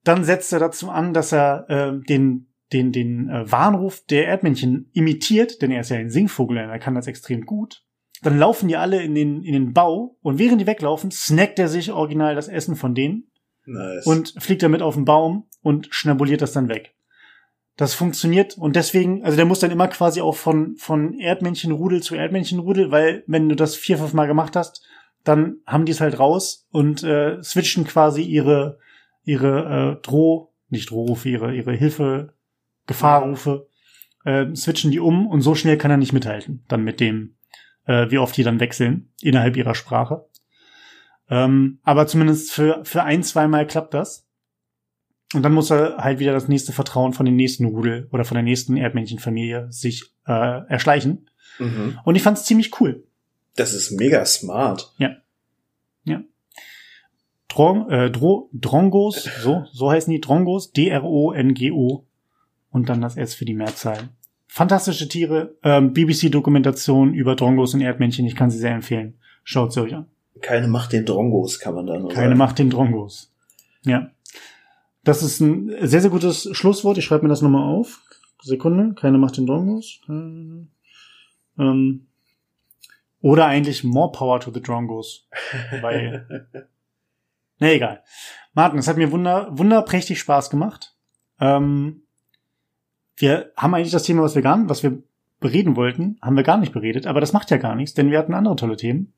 Dann 0.04 0.24
setzt 0.24 0.54
er 0.54 0.60
dazu 0.60 0.90
an, 0.90 1.14
dass 1.14 1.32
er 1.34 1.70
äh, 1.70 2.00
den, 2.00 2.54
den, 2.72 2.92
den 2.92 3.30
äh, 3.30 3.52
Warnruf 3.52 4.06
der 4.06 4.28
Erdmännchen 4.28 4.90
imitiert, 4.94 5.62
denn 5.62 5.72
er 5.72 5.82
ist 5.82 5.90
ja 5.90 5.98
ein 5.98 6.12
Singvogel 6.12 6.58
er 6.58 6.80
kann 6.80 6.96
das 6.96 7.08
extrem 7.08 7.46
gut. 7.46 7.84
Dann 8.22 8.40
laufen 8.40 8.68
die 8.68 8.78
alle 8.78 9.02
in 9.02 9.16
den, 9.16 9.44
in 9.44 9.54
den 9.54 9.74
Bau 9.74 10.18
und 10.22 10.40
während 10.40 10.60
die 10.60 10.68
weglaufen, 10.68 11.12
snackt 11.12 11.60
er 11.60 11.68
sich 11.68 11.92
original 11.92 12.36
das 12.36 12.48
Essen 12.48 12.76
von 12.76 12.96
denen 12.96 13.30
Nice. 13.66 14.06
und 14.06 14.34
fliegt 14.40 14.64
damit 14.64 14.82
auf 14.82 14.96
den 14.96 15.06
Baum 15.06 15.48
und 15.62 15.88
schnabuliert 15.92 16.42
das 16.42 16.54
dann 16.54 16.70
weg. 16.70 16.96
Das 17.76 17.94
funktioniert 17.94 18.58
und 18.58 18.76
deswegen, 18.76 19.24
also 19.24 19.36
der 19.36 19.46
muss 19.46 19.60
dann 19.60 19.70
immer 19.70 19.88
quasi 19.88 20.20
auch 20.20 20.36
von, 20.36 20.78
von 20.78 21.14
Erdmännchenrudel 21.14 22.02
zu 22.02 22.16
Erdmännchenrudel, 22.16 22.90
weil 22.90 23.24
wenn 23.28 23.50
du 23.50 23.56
das 23.56 23.76
vier, 23.76 24.00
fünf 24.00 24.14
Mal 24.14 24.26
gemacht 24.26 24.56
hast, 24.56 24.84
dann 25.24 25.58
haben 25.68 25.86
die 25.86 25.92
es 25.92 26.02
halt 26.02 26.18
raus 26.18 26.68
und 26.72 27.04
äh, 27.04 27.42
switchen 27.44 27.84
quasi 27.84 28.24
ihre, 28.24 28.80
ihre 29.24 29.98
äh, 30.00 30.02
Droh, 30.02 30.54
nicht 30.70 30.90
Drohrufe, 30.90 31.30
ihre, 31.30 31.54
ihre 31.54 31.74
Hilfe, 31.74 32.34
Gefahrrufe, 32.88 33.68
äh, 34.26 34.48
switchen 34.56 34.90
die 34.90 35.00
um 35.00 35.28
und 35.28 35.42
so 35.42 35.54
schnell 35.54 35.78
kann 35.78 35.92
er 35.92 35.98
nicht 35.98 36.14
mithalten, 36.14 36.64
dann 36.68 36.84
mit 36.84 37.00
dem, 37.00 37.37
äh, 37.88 38.12
wie 38.12 38.20
oft 38.20 38.38
die 38.38 38.44
dann 38.44 38.60
wechseln 38.60 39.10
innerhalb 39.22 39.58
ihrer 39.58 39.76
Sprache. 39.76 40.26
Ähm, 41.30 41.80
aber 41.84 42.08
zumindest 42.08 42.52
für, 42.52 42.86
für 42.86 43.04
ein, 43.04 43.24
zweimal 43.24 43.66
klappt 43.66 43.94
das. 43.94 44.26
Und 45.34 45.44
dann 45.44 45.54
muss 45.54 45.72
er 45.72 45.98
halt 45.98 46.20
wieder 46.20 46.32
das 46.32 46.48
nächste 46.48 46.72
Vertrauen 46.72 47.12
von 47.12 47.26
dem 47.26 47.36
nächsten 47.36 47.66
Rudel 47.66 48.08
oder 48.12 48.24
von 48.24 48.36
der 48.36 48.44
nächsten 48.44 48.78
Erdmännchenfamilie 48.78 49.72
sich 49.72 50.14
äh, 50.26 50.62
erschleichen. 50.70 51.30
mhm. 51.60 52.00
Und 52.06 52.16
ich 52.16 52.24
fand's 52.24 52.46
ziemlich 52.46 52.80
cool. 52.80 53.04
Das 53.56 53.74
ist 53.74 53.92
mega 53.92 54.24
smart. 54.26 54.94
Drong, 57.50 57.90
äh, 57.90 58.12
Dro, 58.12 58.50
Drongos, 58.54 59.28
so, 59.42 59.66
so 59.72 59.90
heißen 59.90 60.12
die 60.12 60.22
Drongos, 60.22 60.72
D-R-O-N-G-O 60.72 62.06
und 62.70 62.90
dann 62.90 63.02
das 63.02 63.18
S 63.18 63.34
für 63.34 63.46
die 63.46 63.56
Mehrzahl. 63.56 64.10
Fantastische 64.48 65.08
Tiere, 65.08 65.56
ähm, 65.64 65.94
BBC-Dokumentation 65.94 67.14
über 67.14 67.36
Drongos 67.36 67.74
und 67.74 67.82
Erdmännchen, 67.82 68.26
ich 68.26 68.36
kann 68.36 68.50
sie 68.50 68.58
sehr 68.58 68.74
empfehlen. 68.74 69.20
Schaut 69.44 69.74
sie 69.74 69.82
euch 69.82 69.94
an. 69.94 70.08
Keine 70.42 70.68
Macht 70.68 70.94
den 70.94 71.06
Drongos, 71.06 71.60
kann 71.60 71.76
man 71.76 71.88
da 71.88 71.98
nur 71.98 72.10
Keine. 72.10 72.36
Macht 72.36 72.60
den 72.60 72.70
Drongos. 72.70 73.34
Ja. 73.84 74.10
Das 75.04 75.24
ist 75.24 75.40
ein 75.40 75.74
sehr, 75.82 76.02
sehr 76.02 76.10
gutes 76.10 76.50
Schlusswort. 76.52 76.98
Ich 76.98 77.06
schreibe 77.06 77.24
mir 77.24 77.30
das 77.30 77.42
nochmal 77.42 77.64
auf. 77.64 78.02
Sekunde. 78.42 78.94
Keine 78.94 79.18
Macht 79.18 79.38
den 79.38 79.46
Drongos. 79.46 80.02
Ähm, 80.10 80.70
oder 83.22 83.46
eigentlich 83.46 83.84
More 83.84 84.12
Power 84.12 84.40
to 84.40 84.52
the 84.52 84.62
Drongos. 84.62 85.28
Weil, 85.82 86.50
na 87.60 87.72
egal. 87.72 88.04
Martin, 88.54 88.80
es 88.80 88.88
hat 88.88 88.98
mir 88.98 89.12
wunder, 89.12 89.48
wunderprächtig 89.52 90.20
Spaß 90.20 90.50
gemacht. 90.50 90.96
Ähm, 91.40 92.04
wir 93.18 93.52
haben 93.58 93.74
eigentlich 93.74 93.92
das 93.92 94.04
Thema, 94.04 94.22
was 94.22 94.36
wir 94.36 94.42
gar, 94.42 94.70
was 94.70 94.84
wir 94.84 95.02
bereden 95.40 95.76
wollten, 95.76 96.18
haben 96.22 96.36
wir 96.36 96.44
gar 96.44 96.58
nicht 96.58 96.74
beredet, 96.74 97.06
aber 97.06 97.20
das 97.20 97.34
macht 97.34 97.52
ja 97.52 97.58
gar 97.58 97.76
nichts, 97.76 97.94
denn 97.94 98.12
wir 98.12 98.18
hatten 98.18 98.34
andere 98.34 98.56
tolle 98.56 98.78
Themen. 98.78 99.14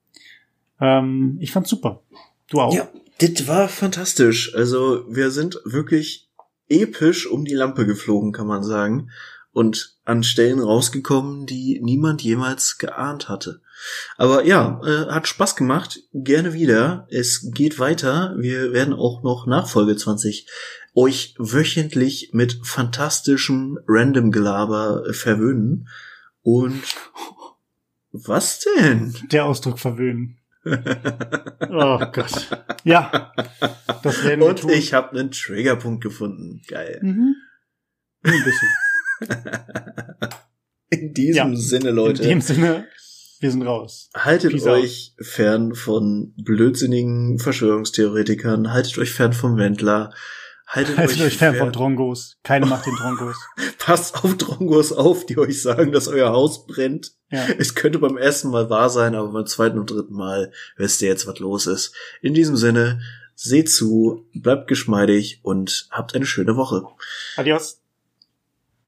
Ähm, 0.79 1.37
ich 1.39 1.51
fand's 1.51 1.69
super. 1.69 2.01
Du 2.49 2.59
auch? 2.59 2.73
Ja, 2.73 2.89
das 3.19 3.47
war 3.47 3.67
fantastisch. 3.67 4.55
Also 4.55 5.05
wir 5.09 5.31
sind 5.31 5.59
wirklich 5.65 6.29
episch 6.69 7.27
um 7.27 7.45
die 7.45 7.53
Lampe 7.53 7.85
geflogen, 7.85 8.31
kann 8.31 8.47
man 8.47 8.63
sagen. 8.63 9.09
Und 9.51 9.97
an 10.05 10.23
Stellen 10.23 10.59
rausgekommen, 10.59 11.45
die 11.45 11.79
niemand 11.81 12.21
jemals 12.21 12.77
geahnt 12.77 13.29
hatte. 13.29 13.61
Aber 14.17 14.45
ja, 14.45 14.81
äh, 14.85 15.11
hat 15.11 15.27
Spaß 15.27 15.55
gemacht. 15.55 15.99
Gerne 16.13 16.53
wieder. 16.53 17.07
Es 17.09 17.49
geht 17.53 17.79
weiter. 17.79 18.35
Wir 18.37 18.73
werden 18.73 18.93
auch 18.93 19.23
noch 19.23 19.45
nach 19.47 19.67
Folge 19.67 19.95
20 19.95 20.47
euch 20.95 21.35
wöchentlich 21.37 22.31
mit 22.33 22.59
fantastischem 22.63 23.79
Random-Gelaber 23.87 25.03
äh, 25.07 25.13
verwöhnen. 25.13 25.87
Und 26.41 26.81
was 28.11 28.59
denn? 28.59 29.15
Der 29.31 29.45
Ausdruck 29.45 29.79
verwöhnen. 29.79 30.37
Oh 30.65 31.99
Gott. 32.11 32.47
Ja, 32.83 33.31
das 34.03 34.23
werden 34.23 34.41
wir 34.41 34.47
Und 34.47 34.59
tun. 34.59 34.69
ich 34.71 34.93
habe 34.93 35.17
einen 35.17 35.31
Triggerpunkt 35.31 36.03
gefunden. 36.03 36.61
Geil. 36.67 36.99
Mhm. 37.01 37.35
Ein 38.23 38.43
bisschen. 38.43 38.69
In 40.89 41.13
diesem 41.13 41.51
Ja, 41.53 41.55
Sinne, 41.55 41.91
Leute, 41.91 42.23
In 42.23 42.29
dem 42.29 42.41
Sinne, 42.41 42.87
wir 43.39 43.51
sind 43.51 43.63
raus. 43.63 44.09
haltet 44.15 44.51
Peace 44.51 44.65
euch 44.65 45.13
fern 45.19 45.75
von 45.75 46.33
blödsinnigen 46.37 47.39
Verschwörungstheoretikern, 47.39 48.71
haltet 48.73 48.97
euch 48.97 49.11
fern 49.11 49.33
vom 49.33 49.57
Wendler, 49.57 50.13
haltet, 50.67 50.97
Haltet 50.97 51.21
euch 51.21 51.37
fern 51.37 51.55
von 51.55 51.71
Drongos. 51.71 52.37
Keine 52.43 52.65
Macht 52.65 52.85
den 52.85 52.95
Drongos. 52.95 53.37
passt 53.79 54.23
auf 54.23 54.37
Drongos 54.37 54.91
auf, 54.91 55.25
die 55.25 55.37
euch 55.37 55.61
sagen, 55.61 55.91
dass 55.91 56.07
euer 56.07 56.31
Haus 56.31 56.67
brennt. 56.67 57.13
Ja. 57.31 57.47
Es 57.57 57.75
könnte 57.75 57.99
beim 57.99 58.17
ersten 58.17 58.49
Mal 58.49 58.69
wahr 58.69 58.89
sein, 58.89 59.15
aber 59.15 59.31
beim 59.31 59.45
zweiten 59.45 59.79
und 59.79 59.89
dritten 59.89 60.13
Mal 60.13 60.51
wisst 60.77 61.01
ihr 61.01 61.09
jetzt, 61.09 61.27
was 61.27 61.39
los 61.39 61.67
ist. 61.67 61.93
In 62.21 62.33
diesem 62.33 62.55
Sinne, 62.55 63.01
seht 63.35 63.69
zu, 63.71 64.27
bleibt 64.33 64.67
geschmeidig 64.67 65.39
und 65.43 65.87
habt 65.91 66.13
eine 66.13 66.25
schöne 66.25 66.57
Woche. 66.57 66.83
Adios. 67.37 67.78